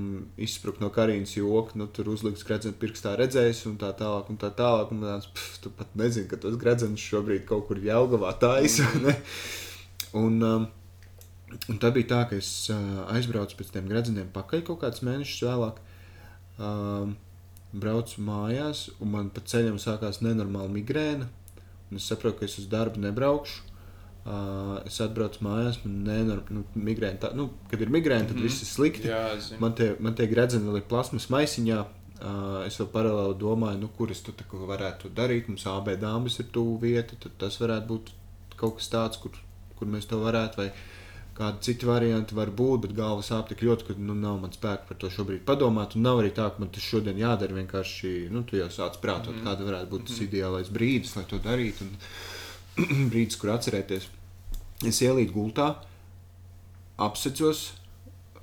izsprūst 0.43 0.81
no 0.83 0.89
karīnas 0.91 1.37
joka, 1.37 1.77
nu, 1.79 1.85
tur 1.87 2.09
uzliks 2.11 2.43
gredzenu 2.43 2.75
pirkstā 2.81 3.13
redzējis, 3.15 3.61
un 3.69 3.77
tā 3.79 3.93
tālāk, 3.95 4.27
un 4.33 4.39
tā 4.41 4.49
tālāk. 4.57 4.91
Un 4.91 5.05
tāds, 5.05 5.29
pf, 5.31 5.61
tu 5.63 5.71
pat 5.77 5.93
nezini, 5.99 6.27
ka 6.27 6.39
tos 6.43 6.57
gredzenus 6.59 7.05
šobrīd 7.05 7.45
kaut 7.47 7.69
kur 7.69 7.79
Jelgavā 7.79 8.33
taisa. 8.41 8.89
ne? 9.05 9.15
Un, 10.19 10.41
um, 10.43 10.67
un 11.71 11.79
tā 11.79 11.93
bija 11.95 12.11
tā, 12.11 12.19
ka 12.27 12.41
es 12.41 12.51
uh, 12.73 13.05
aizbraucu 13.15 13.55
pēc 13.61 13.71
tiem 13.77 13.87
gredzeniem 13.87 14.33
pakaļ 14.35 14.65
kaut 14.67 14.83
kādus 14.83 15.05
mēnešus 15.07 15.47
vēlāk. 15.47 15.79
Um, 16.57 17.15
braucu 17.71 18.23
mājās, 18.23 18.87
un 18.99 19.13
man 19.15 19.31
pa 19.31 19.43
ceļam 19.47 19.79
sākās 19.79 20.19
nenormāla 20.25 20.71
migrēna. 20.75 21.27
Es 21.95 22.07
saprotu, 22.11 22.41
ka 22.41 22.47
es 22.49 22.57
uz 22.59 22.67
darbu 22.71 22.99
nebraukšu. 22.99 23.76
Uh, 24.27 24.81
es 24.83 24.97
atbraucu 24.99 25.39
mājās, 25.45 25.77
man 25.85 26.01
nenormāli 26.03 26.57
nu, 26.57 26.63
migrēna. 26.83 27.19
Tā, 27.21 27.29
nu, 27.37 27.45
kad 27.71 27.79
ir 27.79 27.91
migrēna, 27.93 28.25
tad 28.27 28.35
mm 28.35 28.41
-hmm. 28.41 28.49
viss 28.49 28.65
ir 28.65 28.67
slikti. 28.67 29.07
jā. 29.07 29.21
Man 29.59 29.75
tie, 29.75 29.95
man 29.99 30.15
tie 30.15 30.27
gredzeni 30.27 30.75
ir 30.75 30.83
plasmas 30.89 31.29
maisiņā. 31.31 31.85
Uh, 32.17 32.65
es 32.65 32.79
vēl 32.81 32.89
paralēli 32.91 33.37
domāju, 33.39 33.79
nu, 33.79 33.87
kur 33.97 34.11
es 34.11 34.21
to 34.25 34.33
tā 34.35 34.43
kā 34.51 34.57
varētu 34.57 35.13
darīt. 35.15 35.47
Mums 35.47 35.65
AB 35.65 35.87
dāmas 36.01 36.39
ir 36.39 36.47
tuvu 36.51 36.79
vieta, 36.81 37.15
tad 37.15 37.31
tas 37.37 37.59
varētu 37.61 37.87
būt 37.87 38.11
kaut 38.57 38.75
kas 38.77 38.89
tāds, 38.89 39.21
kur, 39.21 39.31
kur 39.79 39.87
mēs 39.87 40.09
to 40.09 40.19
varētu. 40.19 40.57
Vai 40.57 40.71
kādi 41.37 41.61
citi 41.61 41.85
varianti 41.85 42.35
var 42.35 42.49
būt, 42.49 42.81
bet 42.81 42.97
galva 42.97 43.21
sāp 43.21 43.47
tik 43.47 43.61
ļoti, 43.61 43.87
ka 43.87 43.93
nu, 43.97 44.13
nav 44.13 44.41
man 44.41 44.51
spēka 44.51 44.89
par 44.89 44.97
to 44.97 45.09
šobrīd 45.13 45.45
padomāt. 45.45 45.95
Un 45.95 46.01
nav 46.01 46.19
arī 46.19 46.33
tā, 46.33 46.49
ka 46.49 46.59
man 46.59 46.69
tas 46.69 46.83
šodien 46.83 47.17
jādara. 47.17 47.53
Vienkārši 47.61 48.29
nu, 48.33 48.43
tu 48.43 48.57
jau 48.57 48.67
sāc 48.67 48.99
prātot, 48.99 49.31
mm. 49.31 49.39
-hmm. 49.39 49.47
kāda 49.47 49.71
varētu 49.71 49.89
būt 49.89 50.07
tas 50.07 50.19
ideālais 50.19 50.69
brīdis, 50.69 51.15
lai 51.15 51.25
to 51.29 51.37
darītu. 51.37 51.87
Un 51.87 53.09
brīdis, 53.13 53.37
kur 53.39 53.55
atcerēties. 53.55 54.16
Es 54.85 54.99
ielīdu 55.01 55.33
gultā, 55.33 55.71
apsecos, 57.01 57.71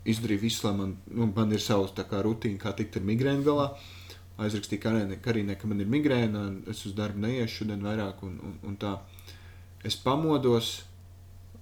izdarīju 0.04 0.42
visu, 0.42 0.64
lai 0.66 0.72
man, 0.78 0.96
nu, 1.14 1.28
man 1.36 1.52
ir 1.54 1.62
savs 1.62 1.94
rutīna, 1.94 2.58
kā 2.58 2.72
tikt 2.74 2.96
ar 2.98 3.06
migrēnu 3.06 3.46
galā. 3.46 3.68
Aizrakstīju 4.34 4.82
Karīnai, 4.82 5.20
Karīnai, 5.22 5.54
ka 5.54 5.68
man 5.70 5.78
ir 5.80 5.86
migrēna, 5.86 6.40
es 6.66 6.84
uz 6.86 6.94
darbu 6.98 7.22
neiešu 7.22 7.60
šodien 7.60 7.84
vairāk. 7.86 8.22
Un, 8.26 8.40
un, 8.42 8.56
un 8.66 8.76
tā. 8.76 8.96
Es 9.86 9.94
pamodos, 9.94 10.80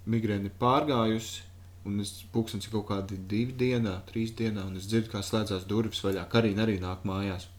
migrēna 0.08 0.48
ir 0.48 0.54
pārgājusi, 0.60 1.42
un 1.84 2.00
es 2.00 2.14
pūkstens 2.32 2.70
kaut 2.72 2.86
kādi 2.88 3.18
divi 3.28 3.52
dienā, 3.60 3.98
trīs 4.08 4.32
dienā, 4.38 4.64
un 4.64 4.78
es 4.80 4.86
dzirdu, 4.88 5.10
kā 5.12 5.20
slēdzās 5.20 5.66
durvis 5.68 6.00
vaļā. 6.00 6.24
Karīna 6.32 6.64
arī 6.64 6.78
nāk 6.80 7.04
mājās. 7.04 7.50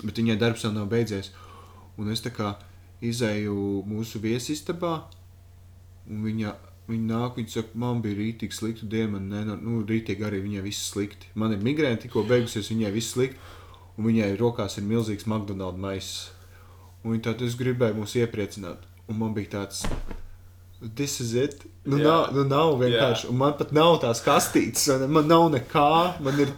Bet 0.00 0.16
viņai 0.16 0.38
darbs 0.40 0.64
vēl 0.64 0.72
nav 0.78 0.88
beidzies. 0.88 1.34
Un 2.00 2.08
es 2.10 2.24
tā 2.24 2.32
kā 2.34 2.54
izēju 3.04 3.84
mūsu 3.86 4.22
viesistabā, 4.24 5.02
un 6.10 6.22
viņa, 6.26 6.54
viņa 6.90 7.06
nāk, 7.10 7.38
viņa 7.38 7.54
saka, 7.56 7.80
man 7.80 8.02
bija 8.04 8.18
rītīgi 8.20 8.56
slikta 8.56 8.88
diena, 8.90 9.16
man 9.16 9.28
nenor, 9.32 9.60
nu, 9.62 9.82
rītīgi 9.88 10.26
arī 10.26 10.42
viņai 10.44 10.64
viss 10.66 10.90
slikti. 10.92 11.30
Man 11.34 11.56
ir 11.56 11.64
migrēna 11.64 12.00
tikko 12.02 12.26
beigusies, 12.28 12.72
viņai 12.72 12.92
viss 12.94 13.14
slikti, 13.16 13.40
un 13.96 14.08
viņai 14.10 14.34
rokās 14.40 14.78
ir 14.78 14.88
milzīgs 14.88 15.28
McDonald's 15.30 15.80
maisis. 15.80 16.30
Un 17.04 17.12
viņa 17.12 17.26
tāda, 17.28 17.48
es 17.48 17.56
gribēju 17.60 17.98
mūs 17.98 18.14
iepriecināt, 18.16 18.84
un 19.08 19.18
man 19.20 19.34
bija 19.36 19.58
tāds. 19.58 19.84
This 20.96 21.20
is 21.20 21.34
it. 21.36 21.64
Nu, 21.84 21.98
Jā. 22.00 22.04
nav, 22.04 22.22
nu 22.36 22.44
nav 22.48 22.78
vienkārši. 22.80 23.28
Un 23.32 23.38
man 23.40 23.56
pat 23.56 23.72
nav 23.76 23.98
tās 24.02 24.20
kastītes, 24.24 24.88
man 25.08 25.28
nav 25.28 25.46
nekā. 25.52 25.90
Man 26.24 26.40
ir, 26.44 26.50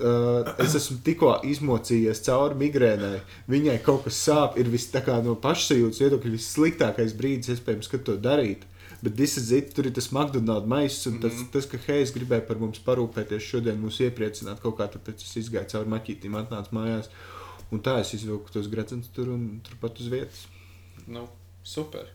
uh, 0.00 0.48
es 0.64 0.76
esmu 0.78 1.00
tikko 1.04 1.34
izmocījies 1.48 2.22
cauri 2.24 2.56
migrēnai. 2.62 3.18
Viņai 3.50 3.76
kaut 3.84 4.06
kas 4.06 4.20
sāp, 4.28 4.56
ir 4.60 4.70
viss 4.72 4.92
tā 4.92 5.02
kā 5.04 5.18
no 5.24 5.36
pašsajūtas 5.40 6.00
viedokļa 6.04 6.34
vissliktākais 6.36 7.16
brīdis, 7.18 7.56
iespējams, 7.56 7.90
kad 7.92 8.06
to 8.08 8.16
darīt. 8.20 8.64
Bet 9.02 9.14
ir 9.38 9.42
zit, 9.46 9.74
tur 9.76 9.86
ir 9.86 9.92
tas 9.94 10.08
McDonald's 10.10 10.66
maisis, 10.66 11.06
un 11.06 11.20
tas, 11.22 11.32
Mhm. 11.34 11.50
tas 11.52 11.66
ka 11.70 11.78
Heijs 11.86 12.10
gribēja 12.12 12.46
par 12.46 12.56
mums 12.58 12.78
parūpēties 12.82 13.44
šodien, 13.46 13.78
mūs 13.78 14.00
iepriecināt 14.02 14.60
kaut 14.60 14.76
kā, 14.78 14.88
tāpēc 14.90 15.22
es 15.22 15.36
izgāju 15.44 15.68
cauri 15.70 15.88
maķītīm, 15.94 16.34
atnācu 16.34 16.72
mājās. 16.72 17.08
Un 17.70 17.78
tā 17.80 18.00
es 18.00 18.14
izvilku 18.14 18.50
tos 18.50 18.66
gredzens 18.66 19.06
tur 19.14 19.28
un 19.28 19.60
turpat 19.62 20.00
uz 20.00 20.08
vietas. 20.08 20.46
Nu, 21.06 21.28
super. 21.62 22.08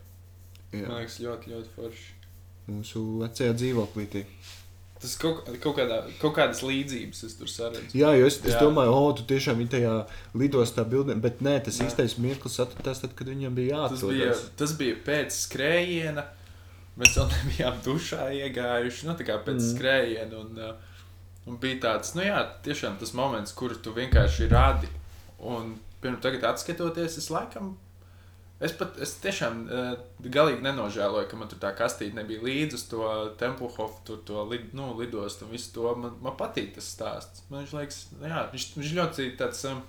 Jā. 0.72 0.88
Man 0.88 1.00
liekas, 1.04 1.20
ļoti, 1.20 1.54
ļoti 1.54 1.68
forši. 1.76 2.12
Mūsu 2.68 3.00
vecajā 3.22 3.54
dzīvoklītī. 3.54 4.24
Tas 5.00 5.16
kaut, 5.20 5.44
kaut, 5.60 5.76
kādā, 5.76 5.98
kaut 6.20 6.34
kādas 6.34 6.62
līdzības 6.64 7.24
es 7.26 7.34
tur 7.36 7.46
saredzu. 7.46 7.92
Jā, 7.94 8.14
jo 8.18 8.26
es, 8.26 8.38
es 8.44 8.54
Jā. 8.54 8.60
domāju, 8.62 8.92
o, 8.94 9.12
tu 9.12 9.22
tiešām 9.28 9.58
viņa 9.60 9.70
tajā 9.74 10.06
lidostā 10.34 10.84
bildē, 10.88 11.16
bet 11.20 11.40
nē, 11.44 11.58
tas 11.64 11.78
Nē. 11.78 11.88
īstais 11.90 12.16
mirklis 12.18 12.56
atradās 12.58 13.00
tad, 13.02 13.14
kad 13.14 13.26
viņam 13.28 13.54
bija 13.54 13.88
Tas 13.88 14.00
bija, 14.02 14.34
tas 14.56 14.72
bija 14.72 14.96
pēc 15.04 15.30
skrējiena. 15.44 16.24
Mēs 16.98 17.16
vēl 17.18 17.30
nebijām 17.36 17.78
dušā 17.84 18.28
iegājuši. 18.40 19.06
Nu, 19.08 19.14
tā 19.18 19.26
kā 19.26 19.38
pēc 19.42 19.58
Mm. 19.58 19.70
skrējiena. 19.70 20.40
Un, 20.40 20.58
uh, 20.58 20.74
un 21.50 21.56
bija 21.62 21.80
tāds, 21.88 22.14
nu 22.14 22.22
jā, 22.22 22.38
tiešām 22.64 22.98
tas 23.00 23.12
moments, 23.18 23.52
kur 23.52 23.74
tu 23.82 23.92
vienkārši 23.96 24.48
radi. 24.52 24.88
Un 25.44 25.74
pirms 26.00 26.22
tagad 26.22 26.44
atskatoties, 26.54 27.18
es 27.18 27.30
laikam 27.30 27.74
Es 28.62 28.70
pat 28.72 28.94
es 29.02 29.10
tiešām 29.20 29.56
uh, 29.66 29.96
galīgi 30.22 30.62
nenožēloju, 30.62 31.26
ka 31.28 31.36
man 31.36 31.48
tur 31.50 31.58
tā 31.60 31.72
kastīte 31.76 32.14
nebija 32.14 32.40
līdzi 32.40 32.76
uz 32.78 32.84
to 32.88 33.00
Tempelhofu, 33.36 33.98
tur 34.06 34.20
to 34.24 34.44
lid, 34.48 34.68
nu, 34.78 34.92
lidostu 34.96 35.44
un 35.44 35.50
visu 35.50 35.72
to. 35.74 35.90
Man, 35.98 36.14
man 36.22 36.36
patīk 36.38 36.70
tas 36.76 36.86
stāsts. 36.94 37.42
Man 37.50 37.64
viņš 37.66 37.72
liekas, 37.76 37.98
jā, 38.22 38.44
viņš, 38.54 38.66
viņš 38.78 38.92
ļoti 39.00 39.26
tāds. 39.42 39.64
Um, 39.68 39.82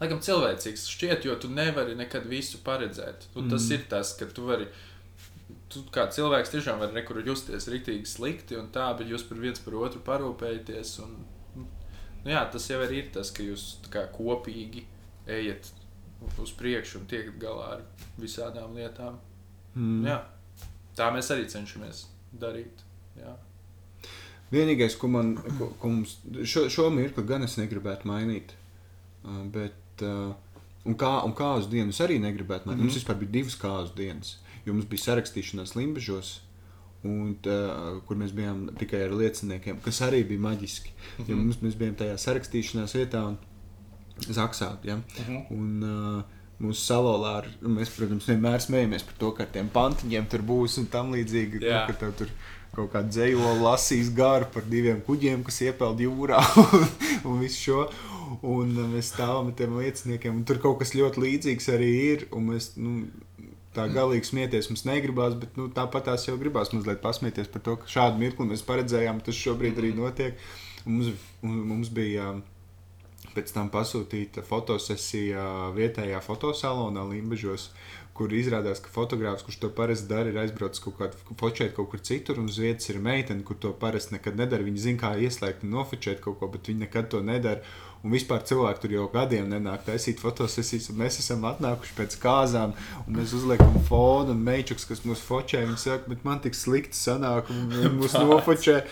Laikam 0.00 0.22
cilvēcīgs 0.22 0.86
šķiet, 0.94 1.26
jo 1.26 1.34
tu 1.42 1.50
nevari 1.50 1.98
nekad 1.98 2.24
visu 2.30 2.58
paredzēt. 2.66 3.26
Tas 3.34 3.66
Mm. 3.68 3.72
ir 3.76 3.84
tas, 3.90 4.14
ka 4.18 4.26
tu 4.26 4.46
vari 4.46 4.66
tu 5.74 5.84
kā 5.94 6.06
cilvēks 6.14 6.52
tiešām 6.54 6.80
var 6.82 6.92
nekur 6.94 7.20
justies 7.26 7.68
rīktīgi 7.70 8.08
slikti 8.08 8.58
un 8.58 8.70
tā, 8.74 8.88
bet 8.98 9.10
jūs 9.10 9.26
par 9.28 9.40
viens 9.42 9.60
par 9.64 9.76
otru 9.80 10.02
parūpējaties. 10.06 10.92
Un, 11.04 11.16
nu, 11.58 11.66
jā, 12.30 12.44
tas 12.52 12.68
jau 12.70 12.80
ir 12.84 13.10
tas, 13.14 13.32
ka 13.34 13.46
jūs 13.46 13.66
kā, 13.92 14.06
kopīgi 14.14 14.86
ejat 15.30 15.72
uz 16.40 16.52
priekšu 16.56 17.02
un 17.02 17.08
tiekat 17.10 17.36
galā 17.40 17.70
ar 17.78 17.82
visādām 18.20 18.76
lietām. 18.78 19.18
Mm. 19.74 20.04
Jā, 20.08 20.20
tā 20.96 21.10
mēs 21.14 21.30
arī 21.34 21.48
cenšamies 21.50 22.06
darīt. 22.40 22.84
Jā. 23.18 23.34
Vienīgais, 24.54 24.96
ko 25.00 25.10
man 25.10 25.34
ko, 25.58 25.72
ko 25.80 25.90
mums 25.90 26.18
šo, 26.46 26.68
šo 26.70 26.88
mirkli 26.94 27.24
gan 27.26 27.46
es 27.46 27.56
negribētu 27.58 28.06
mainīt, 28.08 28.54
bet 29.54 30.04
uh, 30.04 30.34
un 30.84 30.96
kā, 31.00 31.12
un 31.26 31.34
kāzu 31.36 31.70
dienas 31.72 32.00
arī 32.04 32.20
negribētu 32.22 32.68
mainīt. 32.68 32.82
Mm. 32.82 32.88
Mums 32.88 32.98
vispār 33.00 33.18
bija 33.20 33.34
divas 33.38 33.56
kāzu 33.60 33.94
dienas, 33.98 34.36
jo 34.66 34.74
mums 34.74 34.88
bija 34.90 35.08
sarakstīšanās 35.08 35.76
Limbažos. 35.78 36.40
Un, 37.04 37.34
tā, 37.44 37.54
kur 38.08 38.16
mēs 38.16 38.32
bijām 38.32 38.70
tikai 38.80 39.02
ar 39.04 39.12
lieciniekiem, 39.12 39.82
kas 39.84 40.00
arī 40.06 40.22
bija 40.24 40.40
maģiski. 40.40 40.94
Mm 40.94 41.24
-hmm. 41.24 41.28
Jo 41.28 41.36
mums, 41.36 41.58
mēs 41.60 41.76
bijām 41.76 41.98
tajā 42.00 42.14
sarakstīšanās 42.16 42.94
vietā, 42.96 43.26
un 43.28 43.36
Zaksā. 44.18 44.76
Ja? 44.84 44.96
Mm 44.96 45.02
-hmm. 45.28 45.44
un, 45.50 45.82
uh, 45.82 46.24
Mūsu 46.62 46.84
salolā 46.86 47.38
ar, 47.40 47.48
mēs, 47.60 47.90
protams, 47.96 48.28
vienmēr 48.30 48.62
smējamies 48.62 49.02
par 49.02 49.16
to, 49.18 49.30
ka 49.32 49.46
tiem 49.56 49.68
pantiņiem 49.74 50.28
tur 50.30 50.44
būs 50.46 50.78
un 50.78 50.86
tam 50.86 51.10
līdzīgi. 51.12 51.60
Nu, 51.64 51.80
ka 51.88 51.96
tev 51.98 52.12
tur 52.20 52.30
kaut 52.74 52.92
kāda 52.92 53.10
dzējola 53.10 53.58
lasīs 53.62 54.10
garu 54.14 54.46
par 54.54 54.62
diviem 54.70 55.00
kuģiem, 55.06 55.42
kas 55.46 55.60
iepeld 55.66 56.02
jūrā 56.04 56.38
un, 56.62 56.86
un 57.24 57.40
visu 57.42 57.58
šo. 57.58 57.88
Un 58.42 58.70
uh, 58.78 58.86
mēs 58.90 59.10
stāvam 59.12 59.50
ar 59.50 59.58
tiem 59.58 59.76
lieciniekiem, 59.78 60.36
un 60.40 60.46
tur 60.48 60.58
kaut 60.62 60.78
kas 60.78 60.94
ļoti 60.94 61.22
līdzīgs 61.26 61.68
arī 61.74 61.90
ir. 62.14 62.26
Mēs, 62.32 62.72
nu, 62.78 63.04
tā 63.76 63.86
galīgi 63.92 64.30
smieties 64.30 64.70
mums 64.70 64.84
negribās, 64.88 65.36
bet 65.38 65.58
nu, 65.60 65.68
tāpat 65.74 66.08
tās 66.10 66.28
jau 66.28 66.36
gribās 66.40 66.72
mazliet 66.74 67.02
pasmieties 67.04 67.50
par 67.52 67.64
to, 67.66 67.76
ka 67.82 67.90
šādu 67.90 68.22
mirkli 68.22 68.48
mēs 68.50 68.64
paredzējām, 68.66 69.22
tas 69.26 69.38
šobrīd 69.38 69.80
arī 69.82 69.94
notiek. 69.98 70.40
Un 70.84 71.00
mums, 71.00 71.28
mums 71.42 71.92
bija 71.94 72.34
pēc 73.34 73.50
tam 73.54 73.70
pasūtīta 73.72 74.44
fotosesija 74.46 75.72
vietējā 75.74 76.20
fotosalonā 76.22 77.04
Limbažos, 77.08 77.70
kur 78.14 78.30
izrādās, 78.30 78.78
ka 78.82 78.92
fotogrāfs, 78.94 79.42
kurš 79.46 79.58
to 79.64 79.70
parasti 79.74 80.06
dara, 80.10 80.30
ir 80.30 80.38
aizbraucis 80.44 80.82
kaut 80.84 81.00
kādā 81.00 81.36
fočēt 81.40 81.74
kaut 81.74 81.90
kur 81.90 82.02
citur, 82.04 82.38
un 82.38 82.50
uz 82.52 82.60
vietas 82.62 82.92
ir 82.92 83.00
meitene, 83.02 83.42
kur 83.46 83.58
to 83.58 83.72
parasti 83.80 84.14
nekad 84.14 84.38
nedara. 84.38 84.66
Viņa 84.66 84.84
zina, 84.84 85.00
kā 85.02 85.10
ieslēgt 85.18 85.66
un 85.66 85.74
nofočēt 85.74 86.22
kaut 86.22 86.38
ko, 86.38 86.50
bet 86.52 86.70
viņa 86.70 86.86
nekad 86.86 87.10
to 87.10 87.24
nedara. 87.26 87.64
Un 88.04 88.12
vispār 88.12 88.42
cilvēki 88.44 88.82
tur 88.82 88.92
jau 88.92 89.04
gadiem 89.08 89.46
nenāk 89.48 89.86
taisīt 89.86 90.20
fotosesijas, 90.20 90.90
un 90.92 90.98
mēs 91.00 91.16
esam 91.22 91.46
atnākuši 91.48 91.94
pēc 91.96 92.16
kāzām, 92.20 92.74
un 93.06 93.16
mēs 93.16 93.32
uzliekam 93.32 93.78
fonu, 93.88 94.34
un 94.34 94.42
meičuks, 94.44 94.84
kas 94.90 95.00
mūs 95.08 95.22
fočē, 95.24 95.62
viņi 95.64 95.80
saka, 95.80 96.10
bet 96.12 96.26
man 96.28 96.42
tik 96.44 96.58
slikti 96.58 96.98
sanāk, 96.98 97.48
un 97.48 97.96
mūs 97.96 98.16
nofočē. 98.20 98.82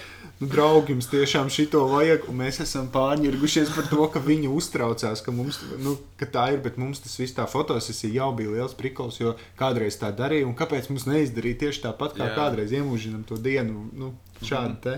Nu, 0.40 0.48
draugi, 0.50 0.94
jums 0.94 1.06
tiešām 1.06 1.50
šito 1.52 1.84
vajag, 1.90 2.24
un 2.32 2.40
mēs 2.40 2.56
esam 2.64 2.88
pārņirgušies 2.94 3.68
par 3.76 3.84
to, 3.90 4.06
ka 4.10 4.22
viņi 4.24 4.48
uztraucās, 4.50 5.20
ka, 5.22 5.34
mums, 5.36 5.60
nu, 5.84 5.92
ka 6.18 6.26
tā 6.32 6.46
ir, 6.56 6.62
bet 6.64 6.80
mums 6.80 7.04
tas 7.04 7.14
viss 7.20 7.36
tā 7.36 7.44
fotosesija 7.46 8.16
jau 8.16 8.30
bija 8.40 8.56
liels 8.56 8.74
prikals, 8.74 9.20
jo 9.20 9.36
kādreiz 9.60 10.00
tā 10.00 10.10
darīja, 10.16 10.48
un 10.48 10.56
kāpēc 10.58 10.88
mums 10.90 11.04
neizdarīt 11.06 11.60
tieši 11.62 11.84
tāpat, 11.84 12.16
kā 12.16 12.26
Jā. 12.26 12.34
kādreiz 12.40 12.74
iemūžinam 12.74 13.22
to 13.28 13.38
dienu, 13.44 13.84
nu, 13.92 14.10
šādi 14.42 14.80
te. 14.88 14.96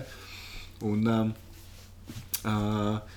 Un, 0.87 1.05
um, 1.13 1.35
uh, 2.41 3.14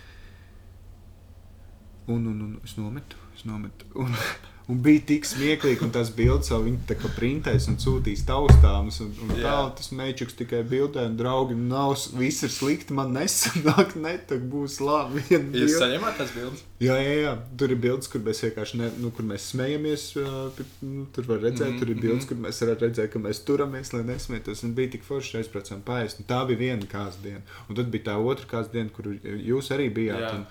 un, 2.08 2.26
un, 2.26 2.44
un 2.48 2.60
es 2.64 2.76
nometu, 2.80 3.16
es 3.36 3.44
nometu. 3.48 3.88
Un, 3.94 4.14
un 4.68 4.80
bija 4.84 5.00
tik 5.08 5.24
smieklīgi, 5.24 5.80
un 5.84 5.92
tās 5.94 6.10
bildes 6.12 6.50
jau 6.52 6.58
viņi 6.60 6.82
tā 6.90 6.96
kā 7.00 7.08
printēs 7.16 7.68
un 7.70 7.78
sūtīs 7.80 8.24
taustāmas. 8.28 8.98
Un, 9.04 9.14
un 9.24 9.30
tā, 9.32 9.54
un 9.64 9.70
tas 9.78 9.88
mečuks 9.96 10.36
tikai 10.36 10.60
bildē, 10.68 11.06
un 11.08 11.16
draugi, 11.16 11.56
nav, 11.56 11.94
viss 12.20 12.44
ir 12.44 12.52
slikti, 12.52 12.96
man 12.96 13.14
nesanāk, 13.16 13.94
ne, 14.00 14.16
tā 14.28 14.36
būs 14.40 14.76
labi. 14.84 15.24
Jūs 15.62 15.78
saņemat 15.80 16.20
tās 16.20 16.34
bildes? 16.36 16.64
Jā, 16.84 16.98
jā, 17.00 17.16
jā, 17.24 17.34
tur 17.58 17.72
ir 17.74 17.80
bildes, 17.82 18.10
kur 18.12 18.22
mēs 18.26 18.44
vienkārši 18.44 18.82
ne, 18.82 18.92
nu, 19.02 19.12
kur 19.14 19.26
mēs 19.28 19.48
smejamies. 19.54 20.06
Nu, 20.84 21.08
tur 21.16 21.28
var 21.32 21.42
redzēt, 21.44 21.72
Mhm, 21.72 21.80
tur 21.80 21.90
ir 21.92 22.00
bildes, 22.00 22.24
mhm. 22.24 22.28
kur 22.30 22.42
mēs 22.44 22.62
varam 22.62 22.80
redzēt, 22.84 23.10
ka 23.12 23.24
mēs 23.24 23.42
turamies, 23.48 23.92
lai 23.96 24.04
nesmietos. 24.08 24.64
Un 24.66 24.76
bija 24.76 24.94
tik 24.94 25.04
forši 25.08 25.40
aizbraucām 25.40 25.82
pāriest. 25.86 26.22
Tā 26.28 26.44
bija 26.48 26.64
viena 26.68 26.88
kāzas 26.88 27.20
diena. 27.24 27.44
Un 27.68 27.78
tad 27.78 27.90
bija 27.92 28.10
tā 28.12 28.18
otra 28.20 28.46
kāzas 28.52 28.72
diena, 28.76 28.92
kur 28.94 29.10
jūs 29.10 29.72
arī 29.74 29.88
bijāt. 29.96 30.22
Jā. 30.28 30.34
Un, 30.38 30.46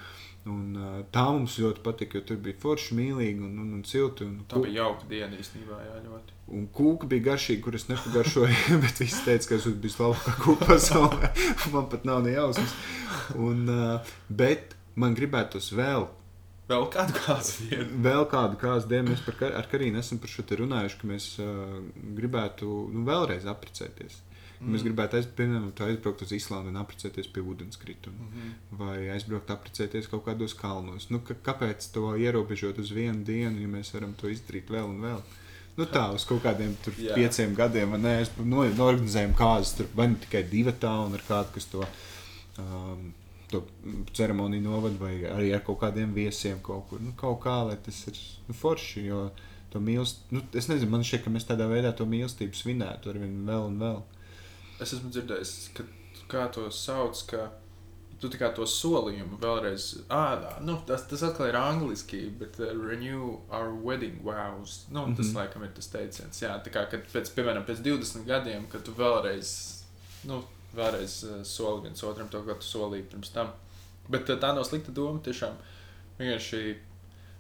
un, 0.50 0.64
uh, 0.80 0.98
tā 1.14 1.24
mums 1.34 1.58
ļoti 1.62 1.84
patika, 1.86 2.18
jo 2.20 2.26
tur 2.32 2.40
bija 2.44 2.58
forši, 2.62 2.96
mīlīgi 2.98 3.44
un, 3.44 3.54
un, 3.64 3.70
un 3.78 3.86
silti. 3.88 4.26
Un, 4.28 4.40
Tā 4.50 4.62
bija 4.64 4.84
jauka 4.84 5.08
diena 5.12 5.38
īstenībā, 5.38 5.80
jā, 5.86 5.98
ļoti. 6.08 6.36
Un 6.58 6.68
kūka 6.74 7.10
bija 7.12 7.26
garšīga, 7.32 7.64
kuras 7.66 7.88
nepagaršoju, 7.92 8.60
bet 8.84 9.02
viss 9.04 9.24
teica, 9.26 9.50
ka 9.50 9.58
es 9.60 9.66
esmu 9.66 9.82
vislabākā 9.84 10.36
kūka 10.44 10.70
pasaulē. 10.74 11.32
Man 11.76 11.90
pat 11.92 12.06
nav 12.08 12.24
ne 12.26 12.36
jausmas. 12.38 12.76
Un, 13.36 13.66
uh, 13.72 14.14
bet 14.30 14.76
man 14.98 15.14
gribētos 15.18 15.74
vēl 15.78 16.08
Vēl 16.68 16.84
kādu 16.92 17.14
kāzu 17.16 17.70
dienu. 17.70 17.86
Vēl 18.04 18.26
kādu 18.28 18.58
kāzu 18.60 18.90
dienu 18.92 19.14
mēs 19.14 19.22
Kar- 19.40 19.54
ar 19.56 19.68
Karinu 19.72 20.02
esam 20.02 20.20
par 20.20 20.28
šo 20.28 20.44
te 20.44 20.58
runājuši, 20.60 20.98
ka 21.00 21.08
mēs 21.08 21.28
uh, 21.40 21.78
gribētu 22.18 22.68
nu, 22.92 23.06
vēlreiz 23.08 23.46
apprecēties. 23.48 24.18
Mm. 24.58 24.74
Mēs 24.74 24.84
gribētu 24.86 25.20
aiz, 25.20 25.28
piemēram, 25.38 25.68
tā 25.78 25.86
aizbraukt 25.92 26.24
uz 26.26 26.32
Islandu 26.34 26.72
un 26.72 26.80
apprecēties 26.82 27.28
pie 27.34 27.44
ūdenskrituma. 27.46 28.30
Mm. 28.32 28.54
Vai 28.80 28.96
aizbraukt, 29.14 29.52
apprecēties 29.54 30.10
kaut 30.10 30.26
kādos 30.26 30.56
kalnos. 30.58 31.12
Nu, 31.14 31.22
ka, 31.26 31.38
kāpēc 31.46 31.92
to 31.94 32.16
ierobežot 32.18 32.80
uz 32.82 32.90
vienu 32.96 33.22
dienu, 33.28 33.62
ja 33.62 33.70
mēs 33.70 33.94
varam 33.94 34.16
to 34.18 34.32
izdarīt 34.34 34.72
vēl 34.74 34.90
un 34.90 35.04
vēl? 35.06 35.22
Nu, 35.78 35.86
tā 35.86 36.08
uz 36.10 36.26
kaut 36.26 36.42
kādiem 36.42 36.74
Jā. 36.98 37.14
pieciem 37.14 37.54
gadiem, 37.58 37.92
vai 37.94 38.00
ne? 38.02 38.16
Es 38.24 38.32
no, 38.42 38.64
norganizējam 38.66 39.36
kāzas, 39.38 39.76
tur 39.78 39.90
vai 39.98 40.08
nu 40.10 40.18
tikai 40.24 40.42
divi 40.50 40.74
tālu, 40.82 41.12
un 41.12 41.18
ar 41.20 41.26
kādu, 41.28 41.54
kas 41.54 41.70
to, 41.70 41.86
um, 42.64 43.12
to 43.52 43.62
ceremoniju 44.18 44.66
novada, 44.66 44.98
vai 45.04 45.14
arī 45.30 45.52
ar 45.54 45.62
kaut 45.68 45.78
kādiem 45.84 46.18
viesiem 46.18 46.58
kaut 46.66 46.90
kur. 46.90 47.04
Nu, 47.04 47.14
kaut 47.20 47.44
kā, 47.46 47.60
lai 47.70 47.78
tas 47.86 48.00
ir 48.10 48.18
nu, 48.48 48.58
forši, 48.58 49.06
jo 49.06 49.28
to 49.70 49.84
mīlestību, 49.84 50.40
nu, 50.40 50.44
es 50.58 50.72
nezinu, 50.72 50.96
man 50.96 51.06
šķiet, 51.06 51.28
ka 51.28 51.36
mēs 51.36 51.46
tādā 51.46 51.70
veidā 51.70 51.94
to 51.94 52.10
mīlestību 52.10 52.58
svinētu 52.58 53.14
ar 53.14 53.22
vien 53.22 53.38
vēl 53.46 53.70
un 53.70 53.78
vēl. 53.86 54.02
Es 54.82 54.94
esmu 54.94 55.10
dzirdējis, 55.10 55.54
ka 55.78 55.86
kā 56.32 56.48
to 56.54 56.68
sauc, 56.74 57.22
ka 57.30 57.48
tu 58.22 58.30
tā 58.34 58.40
kā 58.42 58.50
to 58.56 58.66
solījumu 58.70 59.38
vēlreiz, 59.42 59.86
ah, 60.14 60.58
nu, 60.66 60.78
tas, 60.90 61.06
tas 61.10 61.24
atkal 61.28 61.52
ir 61.52 61.58
angliski, 61.60 62.24
bet 62.40 62.58
uh, 62.62 62.72
renew 62.74 63.36
our 63.54 63.70
wedding 63.72 64.18
vows. 64.26 64.86
Nu, 64.90 65.06
mm 65.06 65.12
-hmm. 65.12 65.18
Tas 65.18 65.34
laikam 65.34 65.64
ir 65.64 65.72
tas 65.76 65.88
teiciens. 65.88 66.42
Jā, 66.42 66.58
tā 66.64 66.74
kā, 66.74 66.90
kad 66.92 67.06
pēc, 67.14 67.32
piemēram, 67.36 67.66
pēc 67.66 67.84
20 67.86 68.26
gadiem, 68.26 68.68
kad 68.72 68.84
tu 68.84 68.92
vēlreiz, 68.92 69.54
nu, 70.24 70.44
vēlreiz 70.76 71.24
uh, 71.24 71.44
soli 71.44 71.82
viens 71.82 72.04
otram 72.04 72.28
to, 72.28 72.42
ko 72.42 72.54
tu 72.54 72.66
solīji 72.66 73.10
pirms 73.12 73.30
tam. 73.30 73.52
Bet 74.10 74.30
uh, 74.30 74.40
tā 74.40 74.54
nav 74.56 74.64
slikta 74.64 74.92
doma 74.92 75.20
tiešām. 75.20 75.54
Vienkārši 76.20 76.78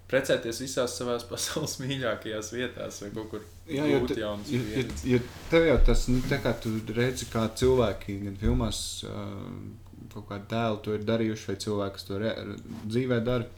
precēties 0.07 0.61
visās 0.61 0.97
savās 0.97 1.23
pasaules 1.31 1.79
mīļākajās 1.79 2.53
vietās 2.53 3.01
vai 3.01 3.11
kaut 3.11 3.29
kur 3.29 3.41
Jā, 3.67 3.85
jo, 3.89 3.99
te, 4.07 4.15
jo, 4.21 4.31
jo, 4.47 4.83
jo 5.11 5.19
tev 5.51 5.65
jau 5.67 5.77
tas, 5.89 6.05
nu, 6.07 6.21
tā 6.29 6.37
kā 6.43 6.53
tu 6.63 6.71
redzi, 6.95 7.27
kā 7.31 7.43
cilvēki 7.59 8.15
gan 8.23 8.37
filmās, 8.39 8.79
uh, 9.03 10.05
kaut 10.13 10.27
kādu 10.29 10.47
tēlu 10.53 10.79
to 10.85 10.95
ir 10.95 11.03
darījuši, 11.07 11.49
vai 11.49 11.55
cilvēki, 11.65 12.05
to 12.07 12.21
re, 12.21 12.33
dzīvē 12.87 13.19
dara. 13.25 13.49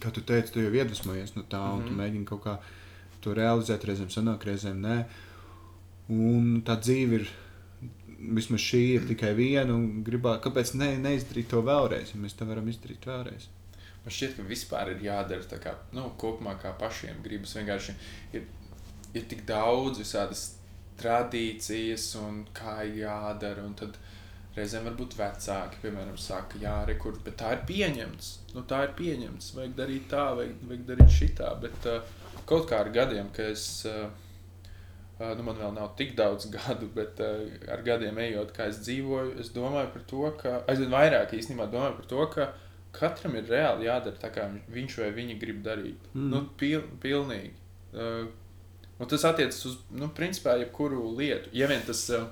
Kā 0.00 0.12
tu 0.14 0.22
teici, 0.24 0.54
tu 0.54 0.62
jau 0.62 0.70
iedvesmojies 0.72 1.34
no 1.36 1.42
tā, 1.42 1.60
un 1.60 1.80
mm 1.80 1.82
-hmm. 1.82 1.86
tu 1.86 1.92
Mhm. 1.92 2.00
mēģini 2.00 2.24
kaut 2.24 2.44
kā 2.44 2.56
to 3.20 3.34
realizēt, 3.34 3.84
reizēm 3.84 4.10
sanāk, 4.10 4.44
reizēm 4.44 4.80
nē. 4.80 5.04
Un 6.08 6.62
tā 6.66 6.78
dzīve 6.80 7.20
ir, 7.20 7.28
vismaz 8.18 8.60
šī 8.60 8.82
ir 8.94 9.08
tikai 9.08 9.34
viena, 9.34 9.74
un 9.74 10.04
gribā, 10.04 10.40
kāpēc 10.40 10.74
ne, 10.74 10.96
neizdarīt 10.98 11.48
to 11.48 11.62
vēlreiz, 11.62 12.14
ja 12.14 12.20
mēs 12.20 12.36
to 12.38 12.44
varam 12.44 12.68
izdarīt 12.68 13.06
vēlreiz. 13.06 13.48
Man 14.04 14.14
šķiet, 14.14 14.36
ka 14.36 14.42
vispār 14.42 14.90
ir 14.90 15.04
jādara 15.04 15.46
tā 15.46 15.58
kā 15.62 15.74
nu, 15.92 16.08
kopumā, 16.18 16.56
kā 16.62 16.72
pašiem 16.78 17.22
gribas. 17.22 17.54
Vienkārši 17.54 17.94
ir, 18.32 18.42
ir 19.14 19.28
tik 19.28 19.44
daudz 19.48 20.00
visādas 20.02 20.46
tradīcijas 21.00 22.08
un 22.22 22.42
kā 22.56 22.80
jādara. 22.86 23.64
Un 23.66 23.76
tad 23.78 23.98
reizēm 24.56 24.88
varbūt 24.90 25.16
vecāki, 25.18 25.80
piemēram, 25.84 26.18
saka, 26.20 26.60
jā, 26.62 26.74
rekur, 26.88 27.18
bet 27.24 27.38
tā 27.40 27.54
ir 27.56 27.62
pieņemts. 27.68 28.32
Nu, 28.56 28.64
tā 28.68 28.82
ir 28.86 28.96
pieņemts. 28.98 29.52
Vajag 29.56 29.78
darīt 29.78 30.10
tā, 30.12 30.26
vajag, 30.38 30.58
vajag 30.68 30.82
darīt 30.90 31.14
šitā. 31.20 31.54
Bet 31.62 31.88
uh, 31.90 32.02
kaut 32.48 32.68
kā 32.70 32.82
ar 32.84 32.92
gadiem, 32.94 33.32
ka 33.36 33.48
es. 33.52 33.66
Uh, 33.88 34.10
nu, 35.22 35.44
man 35.46 35.56
vēl 35.60 35.72
nav 35.76 35.94
tik 35.98 36.16
daudz 36.18 36.48
gadu, 36.56 36.90
bet 36.96 37.22
uh, 37.24 37.46
ar 37.72 37.84
gadiem 37.86 38.20
ejot, 38.26 38.52
kā 38.56 38.68
es 38.72 38.82
dzīvoju, 38.84 39.38
es 39.42 39.52
domāju 39.54 39.94
par 39.94 40.04
to, 40.12 40.26
ka 40.42 40.58
aizvien 40.68 40.92
vairāk 40.92 41.34
īstenībā 41.38 41.70
domāju 41.72 41.98
par 42.00 42.12
to, 42.12 42.28
ka 42.36 42.52
katram 42.92 43.38
ir 43.38 43.48
reāli 43.48 43.88
jādara 43.88 44.20
tā, 44.20 44.28
kā 44.34 44.50
viņš 44.72 44.98
vai 45.00 45.10
viņa 45.16 45.40
grib 45.40 45.62
darīt. 45.64 46.12
Mm. 46.12 46.28
Nu, 46.34 46.44
pil, 46.60 46.84
pilnīgi. 47.00 47.54
Uh, 47.92 48.26
un 49.02 49.10
tas 49.10 49.26
attiecas 49.26 49.58
uz, 49.66 49.78
nu, 49.90 50.08
principā, 50.14 50.54
jebkuru 50.60 51.02
lietu. 51.18 51.50
Ja 51.56 51.66
vien 51.70 51.82
tas 51.86 52.04
uh, 52.14 52.28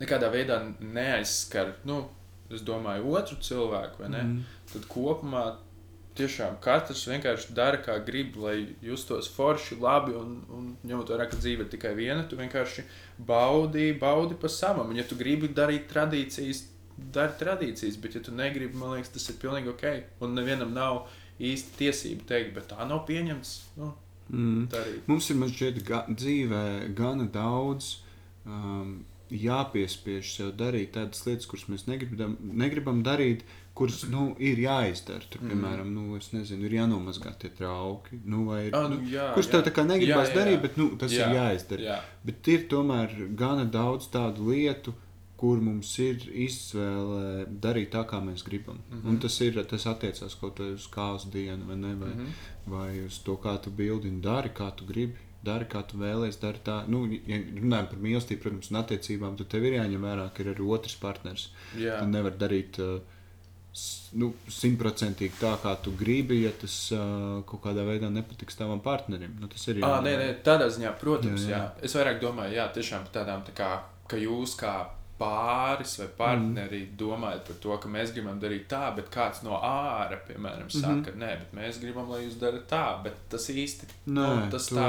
nekādā 0.00 0.32
veidā 0.32 0.62
neaizskar, 0.80 1.76
nu, 1.88 2.02
es 2.50 2.64
domāju, 2.66 3.12
otru 3.20 3.36
cilvēku, 3.44 4.08
ne? 4.10 4.22
Mm. 4.26 4.62
Tad 4.72 4.86
kopumā 4.90 5.44
tiešām 6.18 6.56
katrs 6.64 7.04
vienkārši 7.08 7.54
dara, 7.56 7.78
kā 7.84 7.96
grib, 8.04 8.34
lai 8.40 8.56
justos 8.84 9.30
forši, 9.32 9.78
labi. 9.80 10.16
Un, 10.18 10.34
un 10.56 10.66
ņemot 10.86 11.12
vērā, 11.12 11.28
ka 11.30 11.38
dzīve 11.38 11.66
ir 11.66 11.70
tikai 11.72 11.94
viena, 11.98 12.24
tu 12.28 12.38
vienkārši 12.40 12.84
baudi, 13.28 13.90
baudi 14.00 14.36
pa 14.40 14.50
savam. 14.52 14.90
Un, 14.90 14.98
ja 15.00 15.06
tu 15.06 15.18
gribi 15.20 15.52
darīt 15.54 15.88
tradīcijas, 15.92 16.64
dari 17.14 17.36
tradīcijas, 17.40 17.96
bet, 18.02 18.18
ja 18.18 18.24
tu 18.24 18.34
negribi, 18.36 18.76
man 18.76 18.96
liekas, 18.96 19.14
tas 19.14 19.30
ir 19.30 19.40
pilnīgi 19.40 19.72
ok. 19.72 19.86
Un 20.24 20.36
nevienam 20.36 20.74
nav 20.76 21.04
īsti 21.40 21.78
tiesība 21.78 22.26
teikt, 22.34 22.54
bet 22.58 22.70
tā 22.74 22.84
nav 22.88 23.04
pieņemts. 23.08 23.54
Nu, 23.80 23.94
Mm. 24.30 24.66
darīt. 24.72 25.06
Mums 25.06 25.30
ir 25.30 25.36
mazliet 25.36 25.84
ga 25.84 26.04
dzīvē 26.08 26.94
gana 26.94 27.26
daudz. 27.32 27.96
Um, 28.46 29.04
jāpiespiež 29.30 30.26
sev 30.34 30.48
darīt 30.58 30.92
tādas 30.96 31.20
lietas, 31.26 31.46
kuras 31.46 31.66
mēs 31.70 31.84
negribam, 31.86 32.32
negribam 32.42 33.02
darīt, 33.06 33.44
kuras 33.78 34.00
nu, 34.10 34.34
ir 34.42 34.58
jāizdara. 34.58 35.22
Tur, 35.30 35.40
Mhm. 35.44 35.50
piemēram, 35.52 35.92
nu, 35.94 36.18
nezinu, 36.32 36.64
ir 36.66 36.72
jānomazgā 36.80 37.32
tie 37.38 37.50
trauki. 37.50 38.18
Nu, 38.24 38.44
vai, 38.46 38.70
Ah, 38.72 38.88
nu, 38.88 38.96
jā, 39.06 39.32
kurš 39.34 39.50
tev 39.52 39.62
tā 39.62 39.70
kā 39.70 39.84
negribas 39.86 40.28
Jā, 40.30 40.34
jā, 40.34 40.38
darīt, 40.40 40.56
jā. 40.58 40.62
bet 40.62 40.76
nu, 40.76 40.88
tas 40.96 41.12
Jā, 41.12 41.28
ir 41.30 41.36
jāizdara. 41.36 41.80
Jā, 41.80 42.00
Bet 42.24 42.48
ir 42.48 42.66
tomēr 42.68 43.36
gana 43.36 43.64
daudz 43.64 44.08
tādu 44.10 44.50
lietu, 44.50 44.94
kur 45.40 45.60
mums 45.64 45.90
ir 46.02 46.26
izvēle 46.44 47.46
darīt 47.64 47.94
tā, 47.94 48.02
kā 48.08 48.20
mēs 48.20 48.44
gribam. 48.44 48.82
Mm. 48.82 48.96
-hmm. 48.98 49.08
Un 49.08 49.18
tas, 49.24 49.40
ir, 49.40 49.56
tas 49.70 49.86
attiecās 49.86 50.36
kaut 50.40 50.58
kā 50.58 50.68
uz 50.74 50.86
kāzu 50.96 51.30
dienu, 51.32 51.66
vai, 51.68 51.76
ne, 51.76 51.94
vai, 51.94 52.08
mm. 52.08 52.26
-hmm. 52.26 52.72
vai 52.74 53.04
uz 53.06 53.18
to, 53.24 53.36
kā 53.44 53.56
tu 53.64 53.70
bildini, 53.70 54.20
dari, 54.20 54.48
kā 54.48 54.70
tu 54.76 54.84
gribi. 54.84 55.28
Dari, 55.42 55.64
kā 55.64 55.80
tu 55.88 55.96
vēlēsies, 55.96 56.40
dari 56.40 56.58
tā. 56.64 56.82
Nu, 56.88 57.06
ja 57.26 57.36
runājam 57.36 57.86
par 57.90 57.98
mīlestību, 57.98 58.40
protams, 58.42 58.70
un 58.70 58.76
attiecībām, 58.76 59.36
tad 59.36 59.48
tev 59.48 59.64
ir 59.64 59.72
jāņem 59.72 60.02
vērā, 60.08 60.26
ka 60.34 60.42
ir 60.42 60.50
arī 60.54 60.66
otrs 60.74 60.96
partners. 60.96 61.48
jā. 61.76 61.98
Tu 62.00 62.06
nevari 62.06 62.36
darīt 62.38 62.78
uh, 62.78 63.00
nu, 64.12 64.34
simtprocentīgi 64.48 65.40
tā, 65.40 65.54
kā 65.62 65.74
tu 65.82 65.92
gribi, 65.96 66.42
ja 66.42 66.50
tas 66.60 66.92
uh, 66.92 67.42
kaut 67.46 67.62
kādā 67.62 67.88
veidā 67.88 68.10
nepatiks 68.10 68.56
tavam 68.56 68.80
partnerim. 68.80 69.36
Nu, 69.40 69.48
tas 69.48 69.68
ir 69.68 69.80
nē, 70.04 70.42
tādā 70.44 70.68
ziņā, 70.68 70.92
protams, 71.00 71.42
Jā, 71.42 71.50
jā, 71.50 71.58
jā. 71.58 71.74
Es 71.82 71.94
vairāk 71.94 72.20
domāju, 72.20 72.52
jā, 72.60 72.68
tiešām 72.74 73.08
tādām, 73.14 73.40
tā 73.48 73.56
kā, 73.56 73.70
ka 74.08 74.16
jūs 74.16 74.58
kā 74.60 74.99
pāris 75.20 75.98
vai 76.00 76.06
partneri 76.16 76.80
mm. 76.86 76.96
domājat 77.00 77.42
par 77.48 77.58
to, 77.64 77.76
ka 77.82 77.90
mēs 77.92 78.12
gribam 78.16 78.38
darīt 78.40 78.66
tā, 78.72 78.82
bet 78.96 79.10
kāds 79.12 79.42
no 79.44 79.58
ārā, 79.58 80.18
piemēram, 80.28 80.70
saka, 80.72 80.94
mm 80.94 81.04
-hmm. 81.04 81.20
nē, 81.22 81.30
bet 81.42 81.54
mēs 81.58 81.80
gribam, 81.82 82.08
lai 82.10 82.22
jūs 82.24 82.38
darat 82.40 82.66
tā, 82.70 82.84
bet 83.04 83.18
tas 83.28 83.48
īsti 83.50 83.88
Nē, 84.06 84.28
nu, 84.28 84.50
tas 84.50 84.68
tu- 84.68 84.76
tā, 84.76 84.88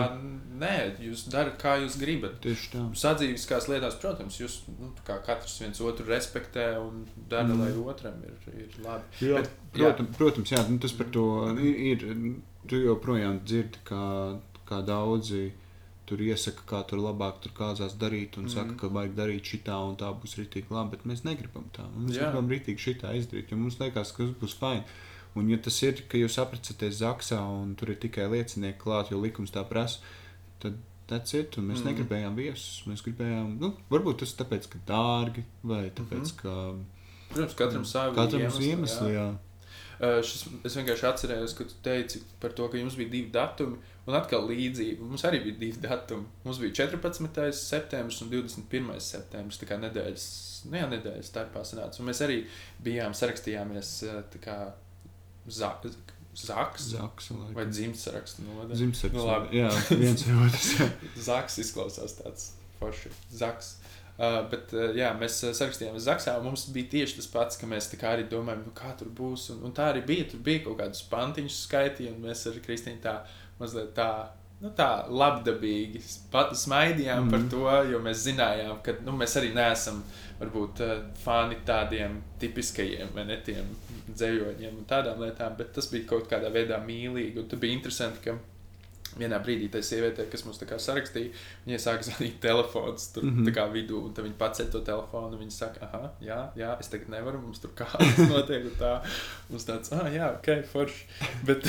nē, 0.63 0.75
jūs 1.07 1.25
darat, 1.31 1.57
kā 1.63 1.75
jūs 1.83 1.99
gribat. 1.99 2.39
Tieši 2.41 2.71
tā. 2.75 2.85
Sadzīviskās 3.03 3.67
lietās, 3.71 3.99
protams, 4.01 4.39
jūs 4.39 4.61
nu, 4.79 4.93
kā 5.07 5.19
katrs 5.25 5.59
viens 5.61 5.81
otru 5.81 6.05
respektē 6.05 6.67
un 6.79 7.05
dara, 7.29 7.43
mm. 7.43 7.51
Mhm. 7.51 7.61
lai 7.61 7.93
otram 7.93 8.23
ir, 8.23 8.53
ir 8.63 8.85
labi. 8.85 9.03
Jā, 9.21 9.35
Bet, 9.41 9.49
protams, 9.73 10.17
protams 10.17 10.51
jā, 10.51 10.69
nu, 10.69 10.79
tas 10.79 10.91
par 10.93 11.07
to 11.11 11.25
ir. 11.59 12.03
ir 12.03 12.35
tu 12.67 12.75
joprojām 12.75 13.39
dzirdi, 13.45 13.81
kā, 13.87 14.39
kā 14.69 14.81
daudzi 14.85 15.51
tur 16.11 16.21
iesaka, 16.27 16.65
kā 16.69 16.81
tur 16.89 17.01
labāk 17.01 17.39
tur 17.45 17.55
kāzās 17.57 17.95
darīt, 18.01 18.37
un 18.37 18.45
mm. 18.49 18.53
saka, 18.53 18.71
Mhm. 18.73 18.77
ka 18.83 18.91
vajag 18.97 19.15
darīt 19.17 19.53
šitā, 19.53 19.79
un 19.89 19.95
tā 19.99 20.11
būs 20.21 20.37
rītīgi 20.39 20.75
labi. 20.75 20.97
Bet 20.97 21.07
mēs 21.11 21.23
negribam 21.27 21.65
tā. 21.75 21.87
Mēs 21.95 22.19
Jā. 22.19 22.29
gribam 22.29 22.51
rītīgi 22.51 22.85
šitā 22.87 23.15
izdarīt, 23.17 23.51
jo 23.51 23.57
mums 23.57 23.79
liekas, 23.79 24.11
ka 24.15 24.27
tas 24.27 24.37
būs 24.43 24.57
fini. 24.59 24.83
Un, 25.39 25.49
ja 25.49 25.57
tas 25.57 25.77
ir, 25.87 26.01
ka 26.11 26.19
jūs 26.19 26.35
apprecēties 26.43 26.97
Zaksā 26.99 27.39
un 27.39 27.75
tur 27.79 27.93
ir 27.93 27.99
tikai 28.03 28.27
liecinieki 28.27 28.79
klāt, 28.81 29.11
jo 29.11 29.19
likums 29.23 29.53
tā 29.55 29.63
prasa, 29.67 29.99
tad 30.59 30.75
tas 31.07 31.33
ir. 31.33 31.45
Mēs 31.47 31.59
mm. 31.59 31.77
Mhm. 31.79 31.87
negribējām 31.89 32.35
viesus. 32.35 32.83
Mēs 32.87 33.03
gribējām, 33.05 33.55
nu, 33.59 33.73
varbūt 33.89 34.19
tas 34.23 34.33
ir 34.33 34.43
tāpēc, 34.43 34.67
ka 34.73 34.83
dārgi, 34.91 35.45
vai 35.63 35.85
tāpēc, 35.89 36.33
mm. 36.33 36.37
ka 36.43 36.75
Protams, 37.31 37.55
katram 37.55 37.87
uz 37.87 37.95
iemeslu, 37.95 38.67
iemeslu. 38.67 39.07
jā. 39.15 39.23
Jā. 39.29 39.29
Uh, 40.01 40.17
šis, 40.25 40.47
es 40.65 40.75
vienkārši 40.79 41.05
atcerējos, 41.11 41.53
ka 41.55 41.65
tu 41.69 41.75
teici 41.85 42.23
par 42.41 42.55
to, 42.57 42.65
ka 42.67 42.79
jums 42.79 42.95
bija 42.97 43.11
divi 43.13 43.29
datumi. 43.31 43.77
Un 44.09 44.17
atkal 44.17 44.47
līdzība. 44.49 45.05
Mums 45.05 45.25
arī 45.29 45.43
bija 45.45 45.59
divi 45.61 45.81
datumi. 45.83 46.25
Mums 46.45 46.61
bija 46.61 46.73
14. 46.83 47.51
septembris 47.53 48.21
un 48.25 48.31
21. 48.31 48.95
septembris. 49.03 49.59
Tā 49.61 49.67
kā 49.69 49.77
nedēļas, 49.81 50.29
nu 50.71 50.79
jā, 50.79 50.87
nedēļas 50.95 51.29
starpā 51.29 51.61
sanāca. 51.67 52.01
Un 52.01 52.09
mēs 52.09 52.23
arī 52.25 52.39
bijām 52.81 53.13
sarakstījāmies 53.17 53.93
tā 54.33 54.41
kā 54.41 54.57
za, 55.45 55.75
Zaks 56.33 56.81
Zaksa, 56.81 57.35
vai 57.51 57.65
dzimts 57.67 58.05
sarakstu 58.07 58.45
nodaļa. 58.45 58.77
Zimsargs. 58.79 59.15
Nu, 59.15 59.25
labi. 59.27 59.57
jā, 59.59 59.69
viens 59.99 60.23
vai 60.27 60.45
otrs. 60.47 60.69
Zaks 61.27 61.57
izklausās 61.65 62.15
tāds 62.21 62.51
forši. 62.79 63.11
Zaks. 63.35 63.75
Uh, 64.21 64.37
bet 64.51 64.71
uh, 64.75 64.91
jā, 64.95 65.09
mēs 65.17 65.39
sarakstījāmies 65.41 66.05
Zaksā, 66.05 66.35
un 66.37 66.45
mums 66.45 66.67
bija 66.71 66.91
tieši 66.91 67.17
tas 67.17 67.27
pats, 67.31 67.57
ka 67.57 67.67
mēs 67.67 67.89
arī 68.05 68.27
domājam, 68.29 68.63
nu, 68.67 68.73
kā 68.77 68.93
tur 68.99 69.09
būs. 69.17 69.49
Un, 69.55 69.63
un 69.67 69.75
tā 69.75 69.89
arī 69.91 70.05
bija. 70.07 70.29
Tur 70.31 70.43
bija 70.45 70.63
kaut 70.67 70.77
kādas 70.79 71.03
pantiņas 71.11 71.61
skaitīja, 71.65 72.13
un 72.13 72.27
mēs 72.27 72.45
ar 72.47 72.59
Kristīnu 72.63 73.01
tā 73.03 73.15
mazliet 73.59 73.95
tā. 73.97 74.11
Nu, 74.61 74.69
tā 74.77 75.07
labdabīgi 75.09 75.97
pat 76.29 76.51
smaidījām 76.53 77.23
mm. 77.23 77.31
par 77.33 77.45
to, 77.49 77.63
jo 77.89 77.97
mēs 78.05 78.19
zinājām, 78.27 78.75
ka 78.85 78.93
nu, 79.01 79.15
mēs 79.17 79.33
arī 79.39 79.47
neesam 79.55 80.03
varbūt 80.37 80.83
uh, 80.85 80.91
fani 81.23 81.57
tādiem 81.65 82.19
tipiskajiem, 82.43 83.09
vai 83.15 83.25
ne 83.25 83.39
tiem 83.41 83.71
dzējoņiem 84.11 84.77
un 84.77 84.85
tādām 84.85 85.23
lietām, 85.25 85.55
bet 85.57 85.73
tas 85.73 85.89
bija 85.89 86.11
kaut 86.13 86.29
kādā 86.29 86.53
veidā 86.53 86.77
mīlīgi. 86.85 87.41
Un 87.41 87.49
tas 87.49 87.61
bija 87.63 87.79
interesanti, 87.79 88.21
ka 88.27 88.37
vienā 89.19 89.39
brīdī 89.43 89.69
tai 89.71 89.81
sievietei, 89.83 90.25
kas 90.31 90.45
mums 90.45 90.59
tā 90.61 90.65
kā 90.69 90.77
sarakstīja, 90.79 91.31
viņai 91.65 91.79
sāka 91.79 92.05
zvanīt 92.07 92.39
telefons 92.43 93.07
tur 93.15 93.23
mm. 93.23 93.37
-hmm. 93.37 93.53
kā 93.55 93.65
vidū, 93.73 93.99
un 94.05 94.13
tad 94.13 94.25
viņa 94.25 94.37
paceļ 94.39 94.71
to 94.71 94.79
telefonu, 94.87 95.37
viņa 95.37 95.51
saka, 95.51 95.89
ah, 95.93 96.09
jā, 96.21 96.39
jā, 96.55 96.79
es 96.79 96.87
tagad 96.87 97.09
nevaru, 97.09 97.41
mums 97.41 97.59
tur 97.59 97.71
kāds 97.75 98.21
notiek, 98.33 98.65
un 98.65 98.75
tā, 98.79 98.93
mums 99.49 99.65
tāds, 99.65 99.91
ah, 99.91 100.07
jā, 100.13 100.29
ok, 100.37 100.49
forši, 100.71 101.05
bet, 101.45 101.67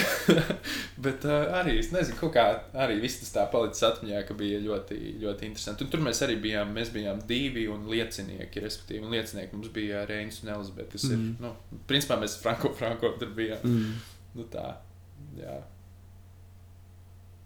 bet 1.06 1.24
uh, 1.24 1.56
arī, 1.60 1.78
es 1.78 1.90
nezinu, 1.92 2.18
kaut 2.20 2.34
kā, 2.36 2.46
arī 2.74 3.00
viss 3.00 3.20
tas 3.20 3.32
tā 3.34 3.46
palicis 3.50 3.82
atmiņā, 3.82 4.22
ka 4.28 4.34
bija 4.34 4.60
ļoti, 4.60 5.00
ļoti 5.22 5.46
interesanti, 5.50 5.84
un 5.84 5.90
tur 5.90 6.00
mēs 6.00 6.22
arī 6.22 6.38
bijām, 6.42 6.72
mēs 6.74 6.92
bijām 6.94 7.20
divi 7.28 7.66
un 7.68 7.88
liecinieki, 7.90 8.60
respektīvi, 8.60 9.04
un 9.04 9.10
liecinieki 9.10 9.56
mums 9.56 9.68
bija 9.74 10.06
Reinis 10.06 10.42
un 10.42 10.48
Elizabete, 10.48 10.90
kas 10.92 11.04
mm 11.04 11.10
-hmm. 11.10 11.12
ir, 11.12 11.18
Mhm. 11.18 11.42
nu, 11.42 11.78
principā 11.88 12.20
mēs 12.20 12.38
Franko, 12.42 12.74
Franko 12.78 13.08
tur 13.18 13.28
bijām, 13.28 13.58
Mm. 13.64 13.92
Nu 14.34 14.44
tā, 14.48 14.74
jā. 15.36 15.62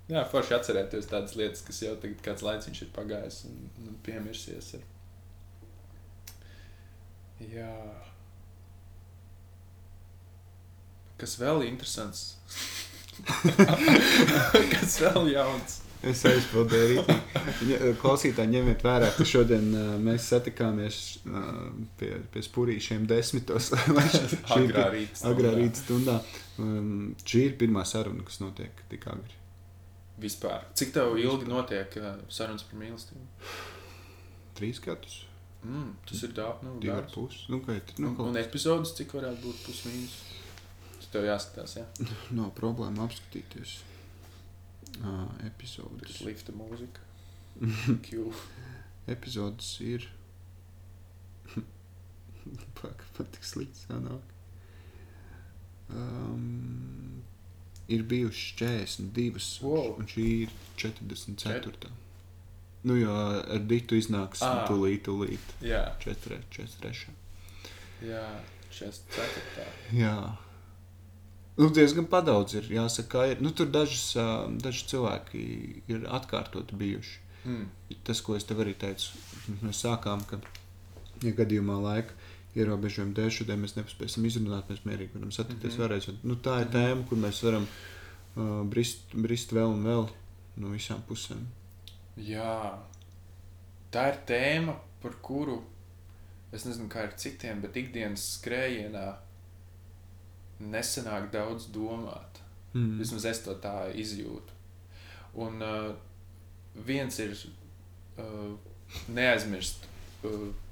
Jā, 0.06 0.22
forši 0.30 0.54
atcerēties 0.54 1.08
tādas 1.10 1.34
lietas, 1.38 1.64
kas 1.66 1.80
jau 1.82 1.96
tagad 1.98 2.20
kāds 2.22 2.44
laiks 2.46 2.68
ir 2.70 2.90
pagājis 2.94 3.40
un, 3.48 3.56
un 3.82 3.96
piemirsies. 4.06 4.76
Ir. 4.78 4.84
Jā. 7.56 7.72
Kas 11.18 11.34
vēl 11.40 11.64
ir 11.64 11.72
interesants? 11.72 12.36
kas 14.76 15.00
vēl 15.02 15.32
jauns? 15.32 15.80
Es 16.06 16.20
aizpildīju 16.28 16.90
rītī. 16.92 17.14
Klausītāji, 17.98 18.52
ņemiet 18.52 18.84
vērā, 18.84 19.08
ka 19.16 19.24
šodien 19.26 19.70
uh, 19.74 19.88
mēs 20.02 20.28
satikāmies 20.30 20.98
uh, 21.26 21.72
pie, 21.98 22.12
pie 22.30 22.42
spurīšiem 22.44 23.08
desmitos. 23.10 23.72
Agrā 24.54 24.86
rīta 24.92 25.18
stundā. 25.18 25.32
Agrā 25.32 25.54
rīta 25.56 25.82
stundā. 25.82 26.20
Um, 26.62 27.16
šī 27.24 27.48
ir 27.48 27.58
pirmā 27.58 27.82
saruna, 27.88 28.22
kas 28.28 28.38
notiek 28.44 28.84
tik 28.92 29.08
agri. 29.10 29.40
Vispār. 30.20 30.64
Cik 30.78 30.94
tev 30.96 31.16
ilgi 31.20 31.48
notiek 31.50 31.96
uh, 32.00 32.14
sarunas 32.32 32.64
par 32.64 32.80
mīlestību? 32.80 33.26
Trīs 34.56 34.80
gadus, 34.80 35.24
Mm, 35.66 35.96
tas 36.06 36.22
ir 36.22 36.32
daudz. 36.36 36.62
Nu, 36.62 36.76
divi 36.80 36.92
ar 36.94 37.08
pusi. 37.10 37.46
Nu, 37.50 37.58
kā, 37.64 37.74
nu, 37.98 38.12
Un, 38.12 38.28
un 38.30 38.38
epizodes, 38.38 38.92
cik 38.98 39.16
varētu 39.16 39.42
būt 39.42 39.62
pusmīnus? 39.66 40.14
Tas 40.92 41.08
tev 41.10 41.26
jāskatās, 41.26 41.76
jā. 41.80 41.86
Nav 42.38 42.52
problēma 42.58 43.06
apskatīties 43.08 43.72
uh, 45.00 45.26
epizodes. 45.48 46.20
Lifta 46.26 46.54
mūzika. 46.56 47.02
Q. 48.06 48.28
Epizodes 49.10 49.72
ir. 49.82 50.06
Paka, 52.78 53.10
pat 53.16 53.32
tik 53.34 53.48
slikts 53.48 53.88
sanāk. 53.88 54.34
Um, 55.90 57.22
ir 57.88 58.02
bijušas 58.02 58.54
42, 58.58 59.60
Wow. 59.62 59.94
un 59.98 60.06
šī 60.10 60.26
ir 60.42 60.48
44. 60.76 61.90
Nu, 62.86 62.94
jo 62.96 63.12
ar 63.14 63.60
Dītu 63.66 63.98
iznāks 63.98 64.42
Ā. 64.46 64.66
tūlīt, 64.68 65.02
tūlīt. 65.08 65.54
Jā, 65.62 65.84
4, 66.04 66.40
43. 66.50 67.06
jā, 68.06 68.24
44. 68.70 69.66
Jā. 69.96 70.36
Nu, 71.56 71.70
diezgan 71.72 72.04
padaudz 72.06 72.54
ir. 72.58 72.66
Jāsaka, 72.68 73.08
ka 73.08 73.26
ir. 73.32 73.40
Nu, 73.40 73.50
tur 73.50 73.66
dažas, 73.72 74.12
daži 74.60 74.84
cilvēki 74.92 75.42
ir 75.88 76.04
atkārtoti 76.12 76.76
bijuši. 76.76 77.18
Mm. 77.46 77.64
Tas, 78.04 78.20
ko 78.20 78.36
es 78.36 78.44
tev 78.44 78.60
arī 78.64 78.74
teicu, 78.76 79.16
mēs 79.62 79.80
sākām, 79.86 80.22
ka, 80.28 80.38
ja 81.22 81.32
gadījumā 81.38 81.78
laika 81.80 82.12
ierobežojuma 82.56 83.14
dēļ 83.18 83.30
šodien 83.36 83.60
mēs 83.62 83.76
nespēsim 83.76 84.24
izrunāt, 84.28 84.68
mēs 84.70 84.84
mierīgi 84.88 85.14
varam 85.14 85.32
satikties 85.32 85.72
Mhm. 85.76 85.82
mm 85.82 85.86
-hmm. 85.86 85.88
vēlreiz. 85.88 86.08
Un, 86.08 86.18
Nu, 86.22 86.34
tā 86.36 86.60
ir 86.62 86.68
tēma, 86.72 87.08
kur 87.08 87.18
mēs 87.18 87.42
varam 87.44 87.66
uh, 88.36 88.66
brist, 88.68 89.12
brist 89.14 89.52
vēl 89.52 89.72
un 89.74 89.84
vēl. 89.84 90.08
no 90.56 90.68
visām 90.72 91.02
pusēm. 91.08 91.42
Jā, 92.16 92.78
tā 93.92 94.08
ir 94.08 94.18
tēma, 94.26 94.74
par 95.02 95.12
kuru 95.22 95.62
es 96.52 96.64
nezinu, 96.64 96.88
kā 96.88 97.02
ar 97.02 97.12
citiem, 97.16 97.60
bet 97.60 97.76
ikdienas 97.76 98.38
skrējienā 98.38 99.16
nesenāk 100.60 101.30
daudz 101.30 101.66
domāt. 101.74 102.40
Mm. 102.72 102.98
Vismaz 103.00 103.24
es 103.24 103.40
to 103.44 103.54
tā 103.60 103.92
izjūtu. 103.94 104.52
Un 105.34 105.60
uh, 105.62 105.94
viens 106.86 107.18
ir 107.18 107.36
uh, 108.18 108.56
neaizmirst 109.08 109.84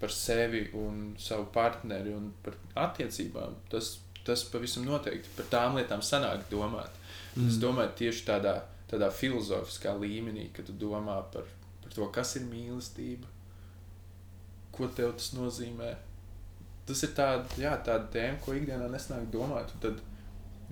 par 0.01 0.13
sevi 0.13 0.67
un 0.79 1.15
savu 1.21 1.47
partneri 1.55 2.15
un 2.15 2.31
par 2.45 2.57
attiecībām. 2.87 3.59
Tas, 3.73 3.97
tas 4.27 4.45
pavisam 4.53 4.87
noteikti 4.89 5.33
par 5.37 5.51
tām 5.53 5.79
lietām 5.79 6.03
sanāk 6.05 6.47
domāt. 6.51 6.95
Mm. 7.35 7.49
Es 7.51 7.61
domāju, 7.63 7.95
tieši 8.01 8.27
tādā, 8.29 8.55
tādā 8.91 9.11
filozofiskā 9.15 9.95
līmenī, 9.99 10.49
kad 10.55 10.69
tu 10.69 10.77
domā 10.79 11.21
par, 11.35 11.49
par 11.83 11.95
to, 11.95 12.09
kas 12.15 12.37
ir 12.39 12.49
mīlestība, 12.49 13.31
ko 14.75 14.91
tev 14.97 15.15
tas 15.19 15.33
nozīmē. 15.37 15.95
Tas 16.85 17.01
ir 17.07 17.15
tāda, 17.17 17.49
jā, 17.61 17.73
tāda 17.87 18.11
tēma, 18.13 18.41
ko 18.45 18.57
ikdienā 18.57 18.91
nesnāk 18.93 19.31
domāt. 19.33 19.73
Un 19.77 19.85
tad 19.87 20.03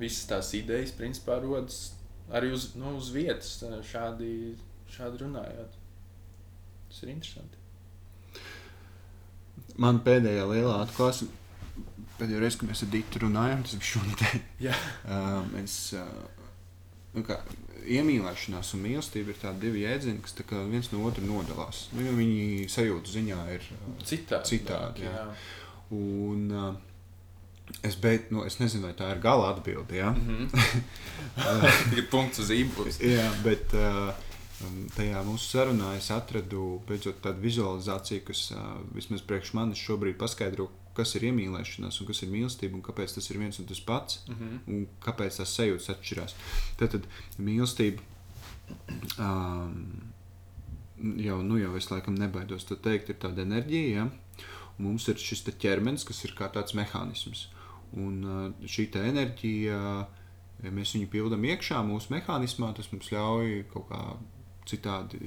visas 0.00 0.28
tās 0.28 0.52
idejas, 0.58 0.92
principā, 0.96 1.38
rodas 1.42 1.92
arī 2.32 2.52
uz, 2.52 2.72
nu, 2.78 2.96
uz 2.98 3.10
vietas, 3.14 3.56
šādi, 3.88 4.54
šādi 4.92 5.24
runājot. 5.24 5.80
Tas 6.88 7.02
ir 7.04 7.12
interesanti. 7.14 7.61
Man 9.80 10.02
pēdējā 10.04 10.44
lielā 10.50 10.76
atklāsme, 10.84 11.28
pēdējā 12.18 12.42
reize, 12.42 12.60
kad 12.60 12.70
mēs 12.70 12.84
ar 12.84 12.92
Dītu 12.92 13.24
runājām, 13.24 13.64
tas 13.64 13.78
bija 13.78 13.90
šonadēļ. 13.94 14.38
Jā. 14.68 14.78
Uh, 15.12 15.42
mēs, 15.52 15.74
uh, 15.98 16.46
nu 17.16 17.24
kā, 17.26 17.38
iemīlēšanās 17.82 18.70
un 18.76 18.84
mīlestība 18.84 19.32
ir 19.32 19.40
tādi 19.40 19.66
divi 19.66 19.82
jēdzieni, 19.82 20.22
kas 20.24 20.36
kā 20.48 20.62
viens 20.70 20.88
no 20.92 21.02
otra 21.08 21.24
nodalās. 21.26 21.86
Nu, 21.96 22.06
viņi 22.16 22.68
sajūta 22.72 23.12
ziņā 23.16 23.42
ir 23.56 23.66
uh, 23.76 23.90
Citādi. 24.06 24.54
Citādi, 24.54 25.06
jā. 25.08 25.12
jā. 25.18 25.26
Un, 25.92 26.46
uh, 26.54 27.78
es, 27.82 27.96
beid, 28.00 28.30
nu, 28.32 28.44
es 28.48 28.58
nezinu, 28.60 28.86
vai 28.88 28.94
tā 28.98 29.10
ir 29.12 29.22
gala 29.24 29.50
atbilde. 29.52 29.96
Ja? 29.98 30.12
Mm 30.12 30.48
-hmm. 30.48 30.82
Tikai 31.90 32.06
punkts 32.10 32.44
uz 32.44 32.50
ībuļs. 32.50 33.00
Jā, 33.02 33.28
bet 33.44 33.74
uh, 33.74 34.12
um, 34.66 34.84
tajā 34.96 35.22
mūsu 35.26 35.48
sarunā 35.56 35.94
es 35.98 36.10
atradu 36.14 36.80
beidzot 36.88 37.20
tādu 37.24 37.44
vizualizāciju, 37.44 38.24
kas 38.28 38.44
vismaz 38.94 39.24
priekš 39.26 39.54
manis 39.58 39.82
šobrīd 39.82 40.18
paskaidro, 40.20 40.68
kas 40.96 41.14
ir 41.16 41.28
iemīlēšanās 41.30 42.00
un 42.00 42.08
kas 42.08 42.22
ir 42.24 42.32
mīlestība 42.32 42.76
un 42.76 42.84
kāpēc 42.84 43.16
tas 43.16 43.30
ir 43.30 43.40
viens 43.40 43.58
un 43.58 43.68
tas 43.68 43.80
pats 43.80 44.22
Mm 44.28 44.34
-hmm. 44.34 44.58
un 44.66 44.86
kāpēc 45.00 45.36
tās 45.36 45.54
sajūtas 45.56 45.90
atšķirās. 45.94 46.34
Tad, 46.78 46.90
tad 46.90 47.06
mīlestība. 47.38 48.00
Um, 49.18 50.12
jau, 51.16 51.42
nu, 51.42 51.58
jau 51.58 51.76
es 51.76 51.90
laikam 51.90 52.14
nebaidos 52.14 52.64
to 52.64 52.76
teikt, 52.76 53.08
ir 53.08 53.18
tāda 53.22 53.42
enerģija. 53.42 53.94
Ja? 53.96 54.08
Un 54.78 54.84
mums 54.84 55.08
ir 55.08 55.20
šis 55.20 55.44
ķermenis, 55.58 56.04
kas 56.04 56.24
ir 56.24 56.34
kā 56.38 56.48
tāds 56.52 56.74
mehānisms. 56.74 57.48
Un 57.92 58.22
šī 58.64 58.88
enerģija, 58.96 59.78
ja 60.62 60.70
mēs 60.70 60.94
viņu 60.96 61.10
pildām 61.12 61.44
iekšā 61.44 61.82
mūsu 61.84 62.14
mehānismā, 62.14 62.72
tas 62.76 62.88
mums 62.92 63.10
ļauj 63.12 63.64
kaut 63.72 63.88
kā 63.90 64.00
citādi 64.68 65.18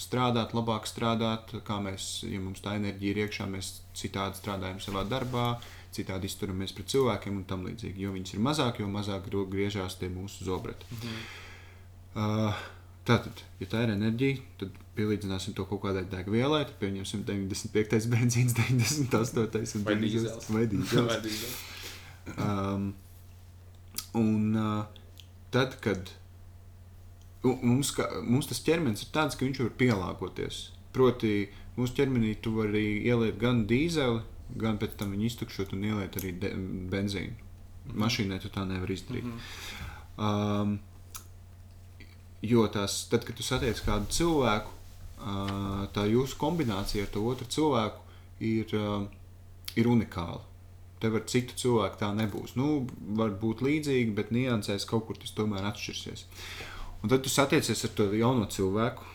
strādāt, 0.00 0.54
labāk 0.56 0.88
strādāt. 0.88 1.52
Kā 1.66 1.80
mēs, 1.84 2.22
ja 2.28 2.40
mums 2.42 2.62
tā 2.64 2.76
enerģija 2.78 3.14
ir 3.14 3.22
iekšā, 3.26 3.46
mēs 3.50 3.72
citādi 3.96 4.40
strādājam 4.40 4.80
savā 4.82 5.04
darbā, 5.08 5.52
citādi 5.94 6.30
izturamies 6.30 6.74
pret 6.76 6.90
cilvēkiem 6.92 7.40
un 7.40 7.46
tam 7.50 7.66
līdzīgi. 7.68 8.04
Jo 8.06 8.14
viņas 8.16 8.34
ir 8.36 8.44
mazāk, 8.46 8.82
jo 8.82 8.90
mazāk 8.90 9.30
griežās 9.30 9.98
tie 10.00 10.08
mūsu 10.12 10.44
zobrati. 10.48 10.86
-hmm. 10.90 11.48
Uh, 12.10 12.54
tātad, 13.06 13.42
ja 13.60 13.66
tā 13.70 13.84
ir 13.84 13.92
enerģija, 13.94 14.38
tad 14.58 14.78
pielīdzināsim 14.96 15.54
to 15.54 15.64
kaut 15.64 15.82
kādai 15.84 16.04
degvielai. 16.10 16.64
Tad 16.64 16.78
pieņemsim 16.80 17.24
95. 17.24 18.08
benzīns, 18.14 18.56
98. 18.58 19.76
un 19.78 19.84
Vai 19.84 19.94
dīzels. 19.94 20.24
dīzels. 20.24 20.50
Vai 20.54 20.66
dīzels. 20.66 21.06
Vai 21.06 21.20
dīzels. 21.26 21.58
Um, 22.36 22.94
un 24.14 24.56
uh, 24.56 24.84
tad, 25.50 25.78
kad 25.80 26.10
mums, 27.42 27.90
ka, 27.96 28.08
mums 28.22 28.48
tas 28.50 28.60
ķermenis 28.64 29.06
ir 29.06 29.12
tāds, 29.14 29.36
ka 29.38 29.46
viņš 29.46 29.62
var 29.64 29.72
pielāgoties. 29.80 30.60
Proti, 30.92 31.48
mūsu 31.78 31.96
ķermenī 31.96 32.34
tu 32.42 32.52
vari 32.56 33.00
ieliet 33.06 33.38
gan 33.40 33.64
dīzeli, 33.70 34.20
gan 34.60 34.78
pēc 34.80 34.96
tam 35.00 35.14
viņu 35.14 35.28
iztukšot 35.30 35.72
un 35.76 35.86
ieliet 35.86 36.18
arī 36.20 36.34
de- 36.42 36.52
benzīnu. 36.90 37.48
Mašīnai 37.94 38.40
tu 38.42 38.50
tā 38.52 38.66
nevari 38.68 38.96
izdarīt. 38.98 39.24
Mhm. 39.24 39.38
Um, 40.20 40.78
jo 42.42 42.66
tās, 42.68 43.08
tad, 43.08 43.24
kad 43.24 43.36
tu 43.36 43.42
satiec 43.42 43.80
kādu 43.86 44.10
cilvēku, 44.12 44.68
uh, 45.20 45.86
tā 45.94 46.04
jūsu 46.10 46.36
kombinācija 46.40 47.06
ar 47.06 47.12
to 47.14 47.24
otru 47.24 47.46
cilvēku 47.46 48.00
ir, 48.40 48.74
uh, 48.76 49.06
ir 49.76 49.88
unikāla. 49.88 50.42
Tev 51.00 51.16
ar 51.16 51.24
citu 51.24 51.56
cilvēku 51.56 51.96
tā 52.02 52.10
nebūs. 52.12 52.56
Nu, 52.60 52.86
var 53.16 53.30
būt 53.40 53.62
līdzīgi, 53.64 54.12
bet 54.14 54.30
niansēs 54.36 54.84
kaut 54.84 55.06
kur 55.06 55.16
tas 55.16 55.32
tomēr 55.32 55.64
atšķirsies. 55.70 56.26
Un 57.00 57.08
tad 57.08 57.22
tu 57.24 57.32
satiecies 57.32 57.84
ar 57.86 57.94
to 57.96 58.10
jauno 58.12 58.46
cilvēku, 58.50 59.06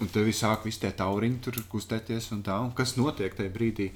un 0.00 0.08
tev 0.12 0.28
sāk 0.32 0.64
visi 0.64 0.80
tie 0.84 0.92
tauriņi 0.96 1.42
tur 1.44 1.58
kustēties 1.72 2.30
un 2.36 2.42
tā. 2.46 2.56
Un 2.64 2.72
kas 2.76 2.96
notiek 2.96 3.36
tajā 3.36 3.52
brīdī? 3.52 3.90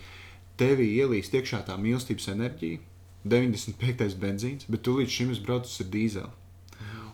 Tevī 0.60 0.90
ielīst 1.00 1.34
iekšā 1.34 1.62
tā 1.68 1.76
mīlestības 1.80 2.28
enerģija, 2.34 2.82
95. 3.24 4.16
benzīns, 4.20 4.68
bet 4.68 4.84
tu 4.84 4.96
līdz 4.98 5.16
šim 5.16 5.32
esi 5.32 5.44
braucis 5.44 5.80
ar 5.80 5.88
dīzeli. 5.92 6.30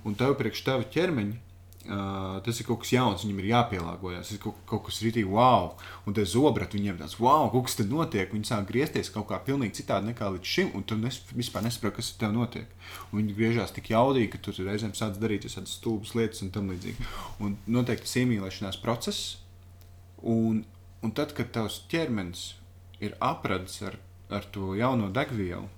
Un 0.07 0.15
tev 0.19 0.35
priekš 0.39 0.63
tava 0.67 0.87
ķermeņa 0.95 1.39
uh, 1.87 2.37
tas 2.45 2.59
ir 2.61 2.67
kaut 2.69 2.83
kas 2.83 2.93
jauns, 2.95 3.23
viņam 3.25 3.41
ir 3.43 3.49
jāpielāgojas. 3.51 4.33
Ir 4.35 4.41
kaut, 4.43 4.59
kaut 4.69 4.85
kas 4.89 5.01
rītīgi 5.05 5.31
wow. 5.31 5.73
Un 6.07 6.17
tas 6.17 6.33
zobrats 6.33 6.77
viņiem 6.77 6.99
tāds 7.01 7.17
wow, 7.23 7.49
kaut 7.53 7.69
kas 7.69 7.79
tur 7.79 7.89
notiek. 7.91 8.33
Viņi 8.33 8.51
sāk 8.51 8.67
griezties 8.71 9.13
kaut 9.15 9.29
kā 9.31 9.41
pilnīgi 9.47 9.81
citādi 9.81 10.11
nekā 10.11 10.31
līdz 10.35 10.53
šim, 10.53 10.73
un 10.77 10.87
tu 10.87 10.99
nes, 11.01 11.21
vispār 11.37 11.67
nesaproti, 11.67 11.99
kas 12.01 12.13
tev 12.21 12.35
notiek. 12.37 12.71
Un 13.11 13.23
viņi 13.23 13.39
griežās 13.39 13.75
tik 13.77 13.93
jaudīgi, 13.95 14.33
ka 14.35 14.43
tu 14.43 14.55
tur 14.55 14.71
reizēm 14.71 14.95
sāc 14.99 15.19
darīt 15.23 15.49
visādas 15.49 15.79
stulbas 15.79 16.15
lietas 16.19 16.45
un 16.47 16.53
tam 16.55 16.71
līdzīgi. 16.75 17.09
Un 17.43 17.59
noteikti 17.79 18.09
tas 18.09 18.19
iemīlēšanās 18.23 18.83
process. 18.83 19.37
Un, 20.27 20.65
un 21.05 21.17
tad, 21.17 21.35
kad 21.37 21.53
tavs 21.55 21.83
ķermenis 21.93 22.55
ir 23.05 23.17
apradis 23.23 23.83
ar, 23.87 23.99
ar 24.33 24.47
to 24.53 24.75
jauno 24.79 25.11
degvielu, 25.15 25.69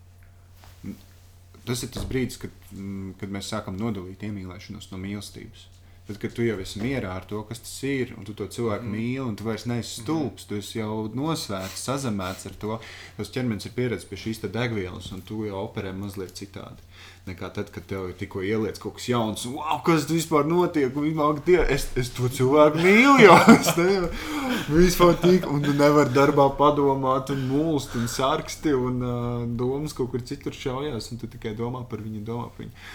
tas 1.68 1.82
ir 1.84 1.92
tas 1.92 2.06
brīdis, 2.08 2.38
kad, 2.40 2.54
mm, 2.72 3.16
kad 3.20 3.32
mēs 3.32 3.50
sākam 3.52 3.76
nodalīt 3.78 4.22
iemīlēšanos 4.24 4.88
no 4.92 5.00
mīlestības. 5.02 5.66
Tad, 6.08 6.16
kad 6.22 6.32
tu 6.32 6.40
jau 6.40 6.54
esi 6.56 6.80
mierā 6.80 7.10
ar 7.12 7.24
to, 7.28 7.42
kas 7.44 7.58
tas 7.60 7.72
ir, 7.84 8.14
un 8.16 8.24
tu 8.24 8.32
to 8.32 8.46
cilvēku 8.48 8.86
mm. 8.86 8.92
mīli, 8.96 9.20
un 9.20 9.34
tu 9.36 9.44
vairs 9.44 9.66
neesi 9.68 9.98
stulbs, 10.00 10.46
tu 10.48 10.56
esi 10.56 10.78
jau 10.78 11.02
nosvērts, 11.12 11.82
sazemēts 11.84 12.48
ar 12.48 12.54
to, 12.62 12.78
tas 13.18 13.32
ķermenis 13.34 13.68
ir 13.68 13.74
pieredzējis 13.76 14.08
pie 14.08 14.20
šīs 14.22 14.40
degvielas, 14.46 15.10
un 15.12 15.20
tu 15.28 15.42
jau 15.44 15.58
operē 15.66 15.92
mazliet 15.92 16.32
citādi. 16.38 16.80
Nekā 17.28 17.50
tad, 17.52 17.68
kad 17.74 17.84
tev 17.90 18.06
tikko 18.16 18.40
ieliets 18.40 18.80
kaut 18.80 18.96
kas 18.96 19.10
jauns, 19.10 19.44
un 19.44 19.58
wow, 19.58 19.82
kas 19.84 20.06
tur 20.08 20.16
vispār 20.16 20.48
notiek, 20.48 20.96
un 20.96 21.04
vispār, 21.10 21.42
tie, 21.44 21.58
es, 21.76 21.84
es 22.00 22.08
to 22.16 22.30
cilvēku 22.38 22.80
mīlu, 22.80 23.18
jau 23.26 23.36
es 23.52 23.68
nevaru, 23.76 24.08
vispār 24.78 25.12
tik, 25.26 25.44
un 25.52 25.60
tu 25.66 25.76
nevari 25.76 26.14
darbā 26.16 26.48
padomāt, 26.56 27.34
un 27.36 27.44
mūlst, 27.50 27.98
un 28.00 28.08
sārksti, 28.08 28.72
un 28.72 29.04
uh, 29.04 29.44
domas 29.60 29.92
kaut 29.92 30.08
kur 30.14 30.24
citur 30.24 30.56
šaujās, 30.56 31.12
un 31.12 31.20
tu 31.20 31.28
tikai 31.36 31.52
domā 31.58 31.84
par 31.90 32.00
viņu, 32.00 32.24
domā 32.32 32.48
par 32.48 32.64
viņu. 32.64 32.88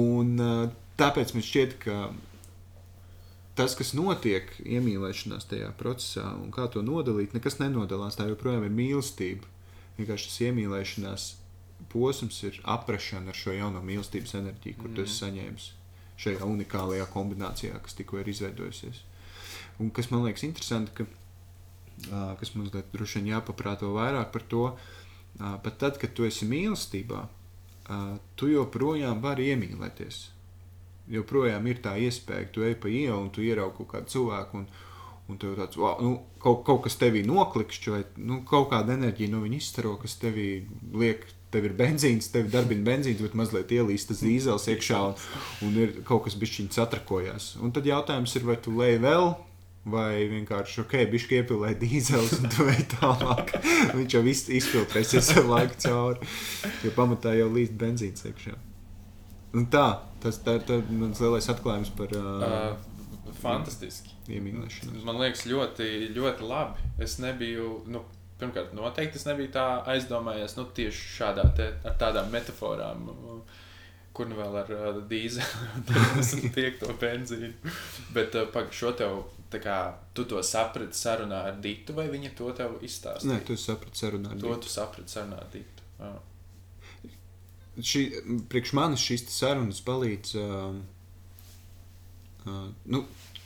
Un 0.00 0.32
uh, 0.40 0.64
tāpēc 0.96 1.36
man 1.36 1.44
šķiet, 1.44 1.76
ka 1.84 2.00
tas, 3.58 3.74
kas 3.78 3.92
notiek 3.98 4.52
iemīlēšanās 4.62 5.48
tajā 5.50 5.72
procesā, 5.80 6.28
un 6.38 6.52
kā 6.54 6.68
to 6.72 6.82
nodalīt, 6.84 7.34
nekas 7.34 7.58
nenodalās. 7.58 8.18
Tā 8.18 8.28
joprojām 8.30 8.66
ir 8.68 8.74
mīlestība. 8.74 9.48
Vienkārši 9.98 10.30
tas 10.30 10.40
iemīlēšanās 10.46 11.26
posms 11.92 12.38
ir 12.46 12.60
aprašana 12.68 13.32
ar 13.32 13.38
šo 13.38 13.54
jauno 13.56 13.82
mīlestības 13.84 14.36
enerģiju, 14.38 14.78
kur 14.78 14.92
mm. 14.92 15.02
esi 15.04 15.18
saņēmis 15.24 15.68
šajā 16.18 16.46
unikālajā 16.46 17.06
kombinācijā, 17.12 17.78
kas 17.82 17.94
tikko 17.98 18.22
ir 18.22 18.30
izveidojusies. 18.30 19.02
Un 19.82 19.92
kas 19.94 20.10
man 20.10 20.24
liekas 20.26 20.42
interesanti, 20.46 20.94
ka, 20.94 21.06
kas 22.40 22.54
mums 22.56 22.72
droši 22.74 23.20
vien 23.20 23.34
jāpaprāto 23.34 23.92
vairāk 23.94 24.32
par 24.34 24.46
to, 24.50 24.64
pat 25.38 25.78
tad, 25.78 26.00
kad 26.02 26.14
tu 26.18 26.26
esi 26.26 26.48
mīlestībā, 26.50 27.22
tu 28.38 28.50
joprojām 28.50 29.22
vari 29.22 29.52
iemīlēties 29.52 30.24
joprojām 31.12 31.66
ir 31.70 31.80
tā 31.84 31.96
iespēja, 32.00 32.48
ka 32.48 32.54
tu 32.56 32.66
ej 32.66 32.76
pa 32.82 32.90
ielu 32.92 33.18
un 33.18 33.32
tu 33.34 33.44
ieraugi 33.44 33.80
kaut 33.80 33.90
kādu 33.94 34.14
cilvēku. 34.14 34.62
Un, 34.62 34.86
un 35.28 35.40
tev 35.40 35.56
tāds 35.58 35.76
wow, 35.76 35.98
nu, 36.00 36.14
kaut, 36.40 36.62
kaut 36.66 36.84
kas 36.86 36.96
tevī 37.00 37.24
noklikšķi, 37.28 37.90
vai 37.92 38.04
nu, 38.16 38.40
kaut 38.48 38.70
kāda 38.72 38.96
enerģija 38.96 39.32
no 39.34 39.42
viņa 39.44 39.60
izstaro, 39.60 39.96
kas 40.00 40.16
tevī 40.20 40.52
liek. 40.94 41.26
Tev 41.48 41.64
ir 41.64 41.72
benzīns, 41.72 42.26
tev 42.28 42.50
darbina 42.52 42.84
benzīns, 42.84 43.22
bet 43.24 43.32
mazliet 43.32 43.70
ielīst 43.72 44.10
tas 44.10 44.18
dīzels 44.20 44.66
iekšā, 44.68 44.98
un, 45.00 45.14
un 45.64 45.78
ir 45.80 45.94
kaut 46.04 46.26
kas 46.26 46.36
bišķiņš 46.36 46.80
atrakojās. 46.84 47.46
Un 47.64 47.72
tad 47.72 47.88
jautājums 47.88 48.36
ir, 48.36 48.44
vai 48.44 48.58
tu 48.60 48.74
lej 48.76 48.98
vēl, 49.00 49.30
vai 49.88 50.28
vienkārši 50.28 50.82
ok, 50.84 50.94
bišķi 51.08 51.40
iepilē 51.40 51.72
dīzels, 51.80 52.36
un 52.42 52.52
tu 52.52 52.68
ej 52.68 52.84
tālāk. 52.98 53.56
Viņš 53.96 54.18
jau 54.18 54.24
izfiltrēsies 54.28 55.32
ar 55.40 55.48
laiku 55.54 55.80
cauri, 55.88 56.32
jo 56.84 56.92
pamatā 57.00 57.32
jau 57.38 57.48
līst 57.56 57.80
benzīns 57.80 58.28
iekšā. 58.28 58.58
Un 59.56 59.64
tā, 59.72 59.86
tas 60.22 60.38
tā, 60.44 60.58
tā, 60.68 60.80
mans 60.92 61.20
lielais 61.24 61.48
atklājums 61.48 61.90
par. 61.96 62.12
Uh, 62.16 62.76
Uh, 63.28 63.34
fantastiski. 63.38 64.14
Iemīlēšanās. 64.28 65.04
Man 65.06 65.20
liekas, 65.22 65.44
ļoti, 65.48 65.86
ļoti 66.16 66.46
labi. 66.48 66.88
Es 67.04 67.18
nebiju, 67.22 67.68
nu, 67.92 68.02
pirmkārt, 68.40 68.74
noteikti 68.76 69.20
es 69.20 69.26
nebiju 69.28 69.52
tā 69.54 69.66
aizdomājies 69.94 70.56
nu, 70.58 70.66
tieši 70.74 71.04
šādā 71.18 71.44
te, 71.56 71.70
ar 71.86 71.96
tādām 72.00 72.30
metaforām. 72.34 73.08
Kur 74.16 74.26
nu 74.26 74.34
vēl 74.40 74.56
ar 74.64 74.72
uh, 74.74 75.00
dīzeļu, 75.08 76.50
piekto 76.56 76.92
benzīnu. 77.00 77.52
Bet 78.16 78.34
uh, 78.34 78.48
pagaidi, 78.50 78.78
šo 78.80 78.92
tev, 78.98 79.20
kā 79.54 79.78
tu 80.16 80.24
to 80.28 80.42
saprati 80.44 80.98
sarunā 80.98 81.44
ar 81.52 81.60
Dītu, 81.62 81.94
vai 81.96 82.08
viņa 82.10 82.34
to 82.36 82.50
tev 82.58 82.80
izstāstīja? 82.84 83.30
Nē, 83.30 83.44
tu 83.46 83.56
saprati 83.56 84.02
sarunā 84.02 84.34
ar 84.34 84.40
To 84.42 84.50
Dītu. 84.50 84.64
tu 84.66 84.72
saprati 84.74 85.14
sarunā 85.14 85.38
ar 85.38 85.52
Dītu. 85.54 85.86
Oh. 86.02 86.18
Šī, 87.82 88.02
priekš 88.48 88.72
manis 88.72 89.00
šīs 89.00 89.26
sarunas 89.30 89.80
palīdz. 89.84 90.34
Uh, 90.36 90.76
uh, 92.46 92.68
nu, 92.84 93.04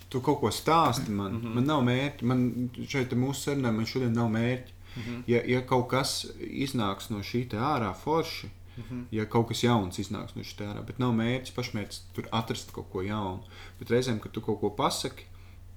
tu 0.08 0.20
kaut 0.20 0.40
ko 0.40 0.50
stāsti 0.50 1.10
man. 1.10 1.32
Mm. 1.32 1.40
-hmm. 1.42 1.54
Man 1.54 1.64
nav 1.64 1.82
mērķa. 1.84 2.22
Man 2.24 2.70
šeit 2.88 3.08
te 3.10 3.16
mūsu 3.16 3.48
sarunā 3.50 3.72
man 3.72 3.86
šodien 3.86 4.12
nav 4.12 4.28
mērķa. 4.30 4.70
Mm 4.96 5.02
-hmm. 5.02 5.22
Ja, 5.26 5.42
ja 5.46 5.66
kaut 5.66 5.88
kas 5.88 6.26
iznāks 6.40 7.10
no 7.10 7.18
šī 7.18 7.48
te 7.48 7.56
ārā 7.56 7.94
forši, 8.04 8.48
Mm 8.76 8.82
-hmm. 8.90 9.04
ja 9.10 9.26
kaut 9.26 9.48
kas 9.48 9.62
jauns 9.62 9.98
iznāks 9.98 10.34
no 10.34 10.42
šī 10.42 10.56
te 10.56 10.64
ārā, 10.64 10.82
bet 10.86 10.98
nav 10.98 11.12
mērķis, 11.12 11.52
pašmērķis 11.54 12.00
tur 12.12 12.24
atrast 12.30 12.70
kaut 12.72 12.86
ko 12.92 13.02
jaunu. 13.02 13.42
Bet 13.78 13.88
reizēm, 13.90 14.18
kad 14.20 14.32
tu 14.32 14.40
kaut 14.40 14.60
ko 14.60 14.70
pasaki, 14.70 15.22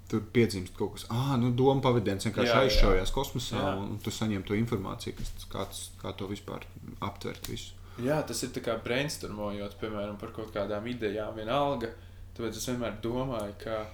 tur 0.08 0.22
piedzimst 0.34 0.74
kaut 0.78 0.94
kas, 0.94 1.06
ah, 1.10 1.36
nu, 1.40 1.52
doma 1.52 1.82
pavadienas 1.82 2.26
vienkārši 2.26 2.52
Jā, 2.52 2.56
jā. 2.56 2.70
aizšaujās 2.70 3.12
kosmosā, 3.12 3.56
Jā. 3.58 3.78
un, 3.78 3.90
un 3.92 4.00
tu 4.00 4.10
saņem 4.12 4.44
to 4.44 4.54
informāciju, 4.54 5.14
kas, 5.18 5.32
kā, 5.50 5.66
tas- 5.66 5.92
kā 6.04 6.14
to 6.16 6.28
vispār 6.28 6.60
aptvert 7.02 7.48
visu. 7.50 7.74
Jā, 8.04 8.18
tas 8.28 8.42
ir 8.44 8.52
tā 8.56 8.64
kā 8.64 8.76
brainstormojot, 8.84 9.78
piemēram, 9.80 10.18
par 10.20 10.34
kaut 10.36 10.52
kādām 10.56 10.88
idejām, 10.92 11.38
vienalga. 11.38 11.94
Tāpēc 12.36 12.58
es 12.60 12.68
vienmēr 12.68 12.98
domāju, 13.04 13.54
ka 13.62 13.86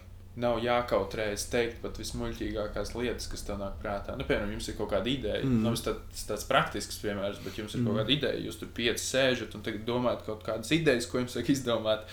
nav 0.42 0.62
jākautrējas 0.64 1.44
teikt 1.52 1.82
pat 1.84 2.00
vismuļķīgākās 2.00 2.94
lietas, 2.96 3.28
kas 3.30 3.44
tev 3.46 3.60
nāk 3.60 3.76
prātā. 3.84 4.16
Nu, 4.18 4.26
piemēram, 4.28 4.54
jums 4.56 4.70
ir 4.72 4.78
kaut 4.80 4.94
kāda 4.94 5.12
ideja, 5.12 5.44
Mm. 5.44 5.60
mm. 5.60 5.64
nu, 5.68 5.76
tāds, 5.76 6.26
tāds 6.30 6.48
praktisks 6.48 7.02
piemērs, 7.04 7.42
bet 7.44 7.60
jums 7.60 7.76
ir 7.76 7.82
mm. 7.82 7.88
kaut 7.88 8.00
kāda 8.02 8.16
ideja, 8.16 8.44
jūs 8.48 8.60
tur 8.62 8.72
pieci 8.74 9.04
sēžat 9.04 9.56
un 9.56 9.66
domājat 9.86 10.26
kaut 10.26 10.44
kādas 10.48 10.72
idejas, 10.72 11.06
ko 11.06 11.20
jums 11.20 11.36
vajag 11.36 11.54
izdomāt. 11.56 12.06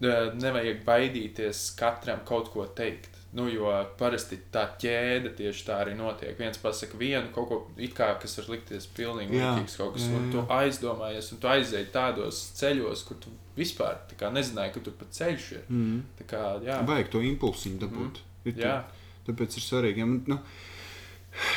Nevajag 0.00 0.82
baidīties 0.84 1.70
katram 1.78 2.20
kaut 2.28 2.50
ko 2.52 2.66
teikt. 2.68 3.15
Nu, 3.36 3.48
jo 3.50 3.68
parasti 3.98 4.38
tā 4.54 4.62
ķēde 4.80 5.34
tieši 5.36 5.64
tā 5.66 5.80
arī 5.82 5.96
notiek. 5.98 6.38
Viens 6.38 6.56
pasakā 6.62 6.96
vienu 6.96 7.28
kaut 7.34 7.48
ko, 7.50 7.58
it 7.76 7.92
kā, 7.92 8.06
kas 8.22 8.38
var 8.38 8.46
likties 8.54 8.86
pilnīgi 8.96 9.34
muļķīgs 9.34 9.74
kaut 9.76 9.96
kas, 9.96 10.06
jā, 10.06 10.14
un 10.16 10.28
jā. 10.28 10.30
tu 10.32 10.44
aizdomājies, 10.56 11.32
un 11.34 11.42
tu 11.42 11.50
aizēji 11.52 11.90
tādos 11.92 12.38
ceļos, 12.56 13.02
kur 13.08 13.18
tu 13.20 13.34
vispār 13.58 13.98
kā 14.16 14.30
nezināji, 14.32 14.72
ka 14.76 14.84
tur 14.86 14.96
pat 15.00 15.12
ceļš 15.18 15.50
ir. 15.58 15.66
Mm. 15.68 15.98
Tā 16.20 16.28
kā, 16.30 16.44
jā, 16.64 16.78
Vajag 16.88 17.10
to 17.12 17.20
impulsiņu 17.28 17.82
dabūt. 17.82 18.22
Mm. 18.46 18.56
jā, 18.62 18.78
Tāpēc 19.26 19.58
ir 19.58 19.64
svarīgi. 19.66 20.00
Ja, 20.00 20.06
man, 20.06 20.22
nu, 20.30 20.38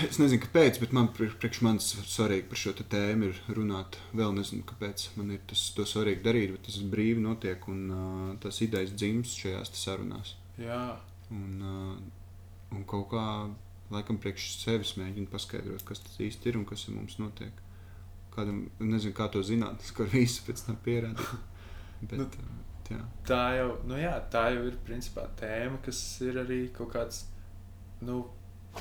es 0.09 0.17
nezinu, 0.19 0.41
kāpēc, 0.43 0.79
bet 0.81 0.91
man 0.95 1.11
pri- 1.15 1.29
priekš 1.39 1.61
manis 1.65 1.91
svarīgi 2.09 2.47
par 2.49 2.59
šo 2.59 2.73
tēmu 2.81 3.29
ir 3.29 3.41
runāt. 3.55 3.99
Vēl 4.11 4.33
nezinu, 4.35 4.65
kāpēc 4.67 5.09
man 5.19 5.31
ir 5.35 5.43
tas 5.47 5.67
to 5.77 5.85
svarīgi 5.87 6.25
darīt, 6.25 6.55
bet 6.55 6.65
tas 6.67 6.79
brīvi 6.81 7.21
notiek 7.23 7.67
un 7.71 7.85
uh, 7.93 8.33
tas 8.41 8.59
idejas 8.65 8.91
dzimst 8.97 9.37
šajās 9.43 9.71
sarunās. 9.77 10.35
jā, 10.59 10.81
Un, 11.35 11.59
uh, 11.61 12.75
un 12.75 12.85
kaut 12.89 13.09
kā 13.11 13.25
laikam 13.93 14.19
priekš 14.21 14.51
sevis 14.61 14.95
mēģinu 14.99 15.29
paskaidrot, 15.31 15.83
kas 15.85 16.01
tas 16.05 16.19
īsti 16.21 16.51
ir 16.51 16.59
un 16.59 16.65
kas 16.69 16.87
ar 16.89 16.97
mums 16.97 17.17
notiek. 17.21 17.65
Kādam, 18.33 18.63
nezinu, 18.81 19.15
kā 19.17 19.29
to 19.33 19.41
zināt, 19.45 19.81
tas 19.81 19.93
var 19.97 20.09
visu 20.13 20.45
pēc 20.47 20.65
tam 20.67 20.79
pierādīt. 20.85 21.37
Bet, 22.09 22.15
Nu, 22.19 22.25
uh, 22.25 22.59
jā. 22.89 23.01
tā 23.27 23.41
jau, 23.57 23.73
nu 23.89 23.97
jā, 23.99 24.13
tā 24.31 24.45
jau 24.55 24.63
ir 24.69 24.77
principā 24.87 25.25
tēma, 25.37 25.81
kas 25.85 25.99
ir 26.25 26.39
arī 26.41 26.61
kaut 26.73 26.93
kāds, 26.93 27.25
nu, 28.05 28.21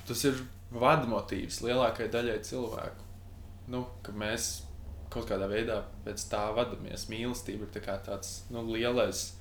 tas 0.07 0.23
ir 0.29 0.39
vadmotīvs 0.73 1.63
lielākajai 1.65 2.13
daļai 2.13 2.39
cilvēku. 2.47 3.09
Nu, 3.73 3.83
ka 4.05 4.15
mēs 4.17 4.53
kaut 5.13 5.29
kādā 5.29 5.49
veidā 5.51 5.81
pēc 6.05 6.25
tā 6.31 6.45
vadāmies. 6.57 7.09
Mīlestība 7.11 7.67
ir 7.67 7.73
tā 7.75 7.97
tāds 8.05 8.43
nu, 8.53 8.63
lielais 8.69 9.33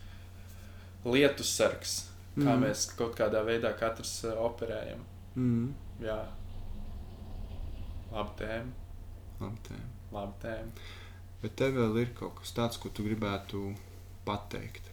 lietu 1.08 1.46
sargs, 1.48 2.07
kā 2.38 2.52
mm. 2.54 2.62
mēs 2.64 2.86
kaut 2.98 3.16
kādā 3.18 3.42
veidā 3.48 3.72
katrs 3.80 4.14
uh, 4.30 4.38
operējam. 4.48 5.02
Mm. 5.38 5.72
Jā, 6.04 6.18
labi 8.14 8.36
tēma, 8.40 8.72
Labi, 9.42 9.60
tēma. 9.68 9.90
labi 10.14 10.40
tēma. 10.44 10.88
Bet 11.42 11.58
tev 11.60 11.76
vēl 11.78 12.00
ir 12.02 12.14
kaut 12.18 12.40
kas 12.42 12.54
tāds, 12.58 12.80
ko 12.82 12.90
tu 12.90 13.06
gribētu 13.06 13.68
pateikt. 14.26 14.90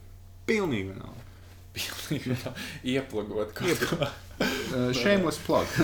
Pilnīgi 0.49 0.91
vienalga. 0.93 1.25
Pilnīgi 1.75 2.37
tā, 2.43 2.53
ieplagot 2.97 3.57
kaut 3.61 3.89
ko. 3.91 4.05
Uh, 4.75 4.89
Šēmos 4.97 5.37
plak. 5.47 5.71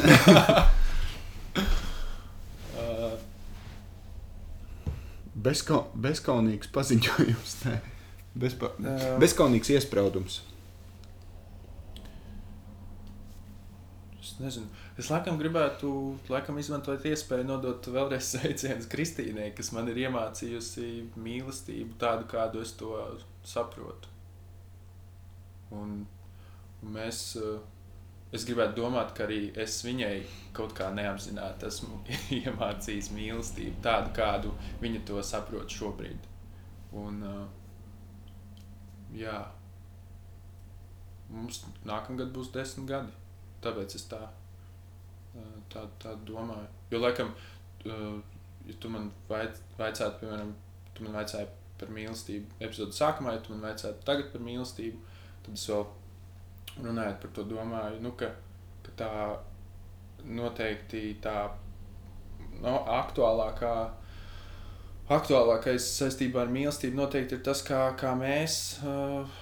Uh, 2.81 3.13
Bezka, 5.41 5.85
bezkaunīgs 5.95 6.71
paziņojums. 6.75 7.53
Bezpa, 8.41 8.71
Jā. 8.83 9.13
bezkaunīgs 9.23 9.71
iespraudums. 9.77 10.41
Nezinu. 14.41 14.69
Es 14.99 15.11
laikam 15.13 15.39
gribētu 15.41 15.91
laikam 16.31 16.59
izmantot 16.61 17.05
iespēju 17.07 17.47
nodot 17.49 17.89
vēlreiz 17.93 18.33
sveicienus 18.35 18.89
Kristīnai, 18.91 19.51
kas 19.57 19.73
man 19.77 19.91
ir 19.93 20.01
iemācījusi 20.07 20.87
mīlestību 21.21 21.99
tādu, 22.01 22.27
kādu 22.31 22.65
es 22.65 22.73
to 22.81 22.95
saprotu. 23.47 24.11
Un, 25.77 26.01
mēs, 26.83 27.37
eh, 27.39 27.61
es 28.35 28.47
gribētu 28.49 28.81
domāt, 28.81 29.15
ka 29.15 29.27
arī 29.29 29.53
es 29.59 29.79
viņai 29.87 30.17
kaut 30.57 30.75
kā 30.79 30.91
neapzināti 30.95 31.69
esmu 31.71 32.01
iemācījis 32.41 33.13
mīlestību 33.15 33.79
tādu, 33.85 34.13
kādu 34.17 34.53
viņa 34.83 35.05
to 35.07 35.23
saprot 35.23 35.71
šobrīd. 35.71 36.29
Un, 37.05 37.23
eh, 37.23 37.47
jā, 39.23 39.39
mums 41.31 41.65
nākamgad 41.87 42.33
būs 42.35 42.53
desmit 42.55 42.89
gadi. 42.91 43.19
Tāpēc 43.65 43.97
es 43.99 44.07
tā, 44.09 44.21
tā, 45.73 45.85
tā 46.03 46.15
domāju. 46.29 46.67
Jo, 46.93 47.01
laikam, 47.03 47.33
ja 47.85 48.77
tu 48.81 48.93
man 48.93 49.11
vaic, 49.29 49.61
vaicātu, 49.79 50.23
piemēram, 50.23 50.53
tu 50.97 51.07
man 51.07 51.19
vaicāji 51.21 51.49
par 51.81 51.93
mīlestību 51.97 52.61
epizodu 52.61 52.97
sākumā, 52.97 53.37
ja 53.37 53.45
tu 53.45 53.55
man 53.55 53.71
vaicātu 53.71 54.05
tagad 54.09 54.33
par 54.33 54.45
mīlestību, 54.45 55.01
tad 55.45 55.57
es 55.57 55.69
vēl 55.71 55.87
runājot 56.85 57.23
par 57.23 57.33
to 57.37 57.47
domāju, 57.51 58.03
nu, 58.05 58.13
ka, 58.21 58.31
ka 58.85 58.97
tā 59.01 59.13
noteikti 60.25 61.03
tā 61.25 61.37
no, 62.61 62.75
aktuālākā. 63.01 63.75
Aktuālākais 65.11 65.87
saistībā 65.97 66.45
ar 66.45 66.53
mīlestību 66.55 66.95
noteikti 66.95 67.35
ir 67.35 67.41
tas, 67.43 67.65
kā, 67.67 67.81
kā 67.99 68.13
mēs, 68.15 68.79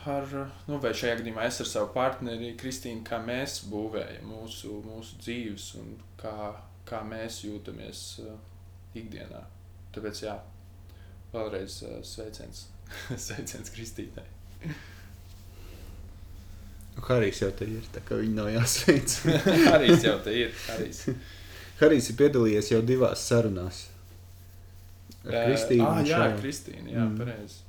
ar, 0.08 0.30
nu, 0.64 0.78
vai 0.80 0.94
šajā 0.96 1.18
gadījumā 1.18 1.44
es 1.44 1.60
ar 1.60 1.68
savu 1.68 1.90
partneri 1.92 2.54
Kristīnu, 2.56 3.02
kā 3.04 3.18
mēs 3.20 3.58
būvējam 3.68 4.30
mūsu, 4.32 4.78
mūsu 4.86 5.20
dzīves 5.20 5.66
un 5.82 5.90
kā, 6.20 6.54
kā 6.88 7.02
mēs 7.04 7.42
jūtamies 7.44 8.04
ikdienā. 8.96 9.42
Tāpēc, 9.92 10.22
jā, 10.24 10.38
vēlreiz 11.34 11.82
sveiciens, 12.14 12.64
sveiciens 13.26 13.74
Kristīnai. 13.76 14.24
Harijs 17.08 17.42
jau 17.42 17.50
te 17.54 17.68
ir, 17.68 17.84
tā 17.92 18.00
kā 18.08 18.16
viņi 18.18 18.34
nav 18.34 18.48
jāsveic. 18.52 19.14
Arī 19.74 19.92
jau 20.02 20.16
te 20.24 20.34
ir. 20.34 20.56
Harijs. 20.66 21.04
Harijs 21.80 22.10
ir 22.10 22.18
piedalījies 22.18 22.72
jau 22.72 22.82
divās 22.82 23.22
sarunās. 23.28 23.84
Ar 25.26 25.48
Kristīnu. 25.48 25.86
Ah, 25.86 25.98
un 26.00 26.06
jā, 26.06 26.18
Šaunu. 26.20 26.38
Kristīna, 26.42 26.92
jā, 26.92 27.06
Mm. 27.06 27.16
pareizi. 27.18 27.64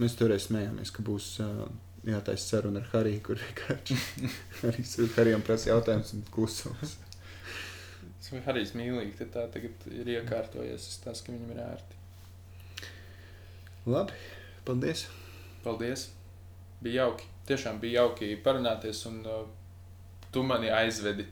Mēs 0.00 0.14
toreiz 0.18 0.46
smējāmies, 0.48 0.90
ka 0.94 1.02
būs 1.06 1.26
uh, 1.44 1.66
jātaisa 2.06 2.46
saruna 2.56 2.80
ar 2.82 2.86
Hariju, 2.92 3.20
kur 3.22 3.38
Harijs 4.62 4.94
Harijam 5.16 5.42
prasa 5.46 5.70
jautājumus 5.70 6.14
un 6.16 6.24
klusums. 6.34 6.96
Domāju, 8.24 8.44
Harijs 8.46 8.72
mīlīgi, 8.74 9.12
tad 9.20 9.30
tā 9.34 9.44
tagad 9.58 9.84
ir 9.92 10.08
iekārtojies. 10.16 10.86
Es 10.90 10.96
tas, 11.04 11.20
ka 11.22 11.30
viņam 11.34 11.50
ir 11.54 11.60
ērti. 11.66 12.00
Labi, 13.86 14.16
paldies! 14.64 15.06
Paldies! 15.64 16.08
Bija 16.82 17.04
jauki. 17.04 17.28
Tiešām 17.48 17.78
bija 17.82 18.00
jauki 18.02 18.30
parunāties, 18.42 19.02
un 19.10 19.20
uh, 19.28 19.44
tu 20.32 20.42
mani 20.42 20.70
aizvedi 20.72 21.26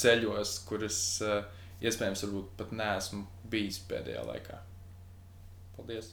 ceļos, 0.00 0.54
kurus 0.68 0.98
uh, 1.26 1.42
iespējams 1.84 2.24
varbūt 2.24 2.50
pat 2.56 2.72
neesmu 2.72 3.26
bijis 3.52 3.80
pēdējā 3.90 4.24
laikā. 4.28 4.58
Paldies! 5.76 6.12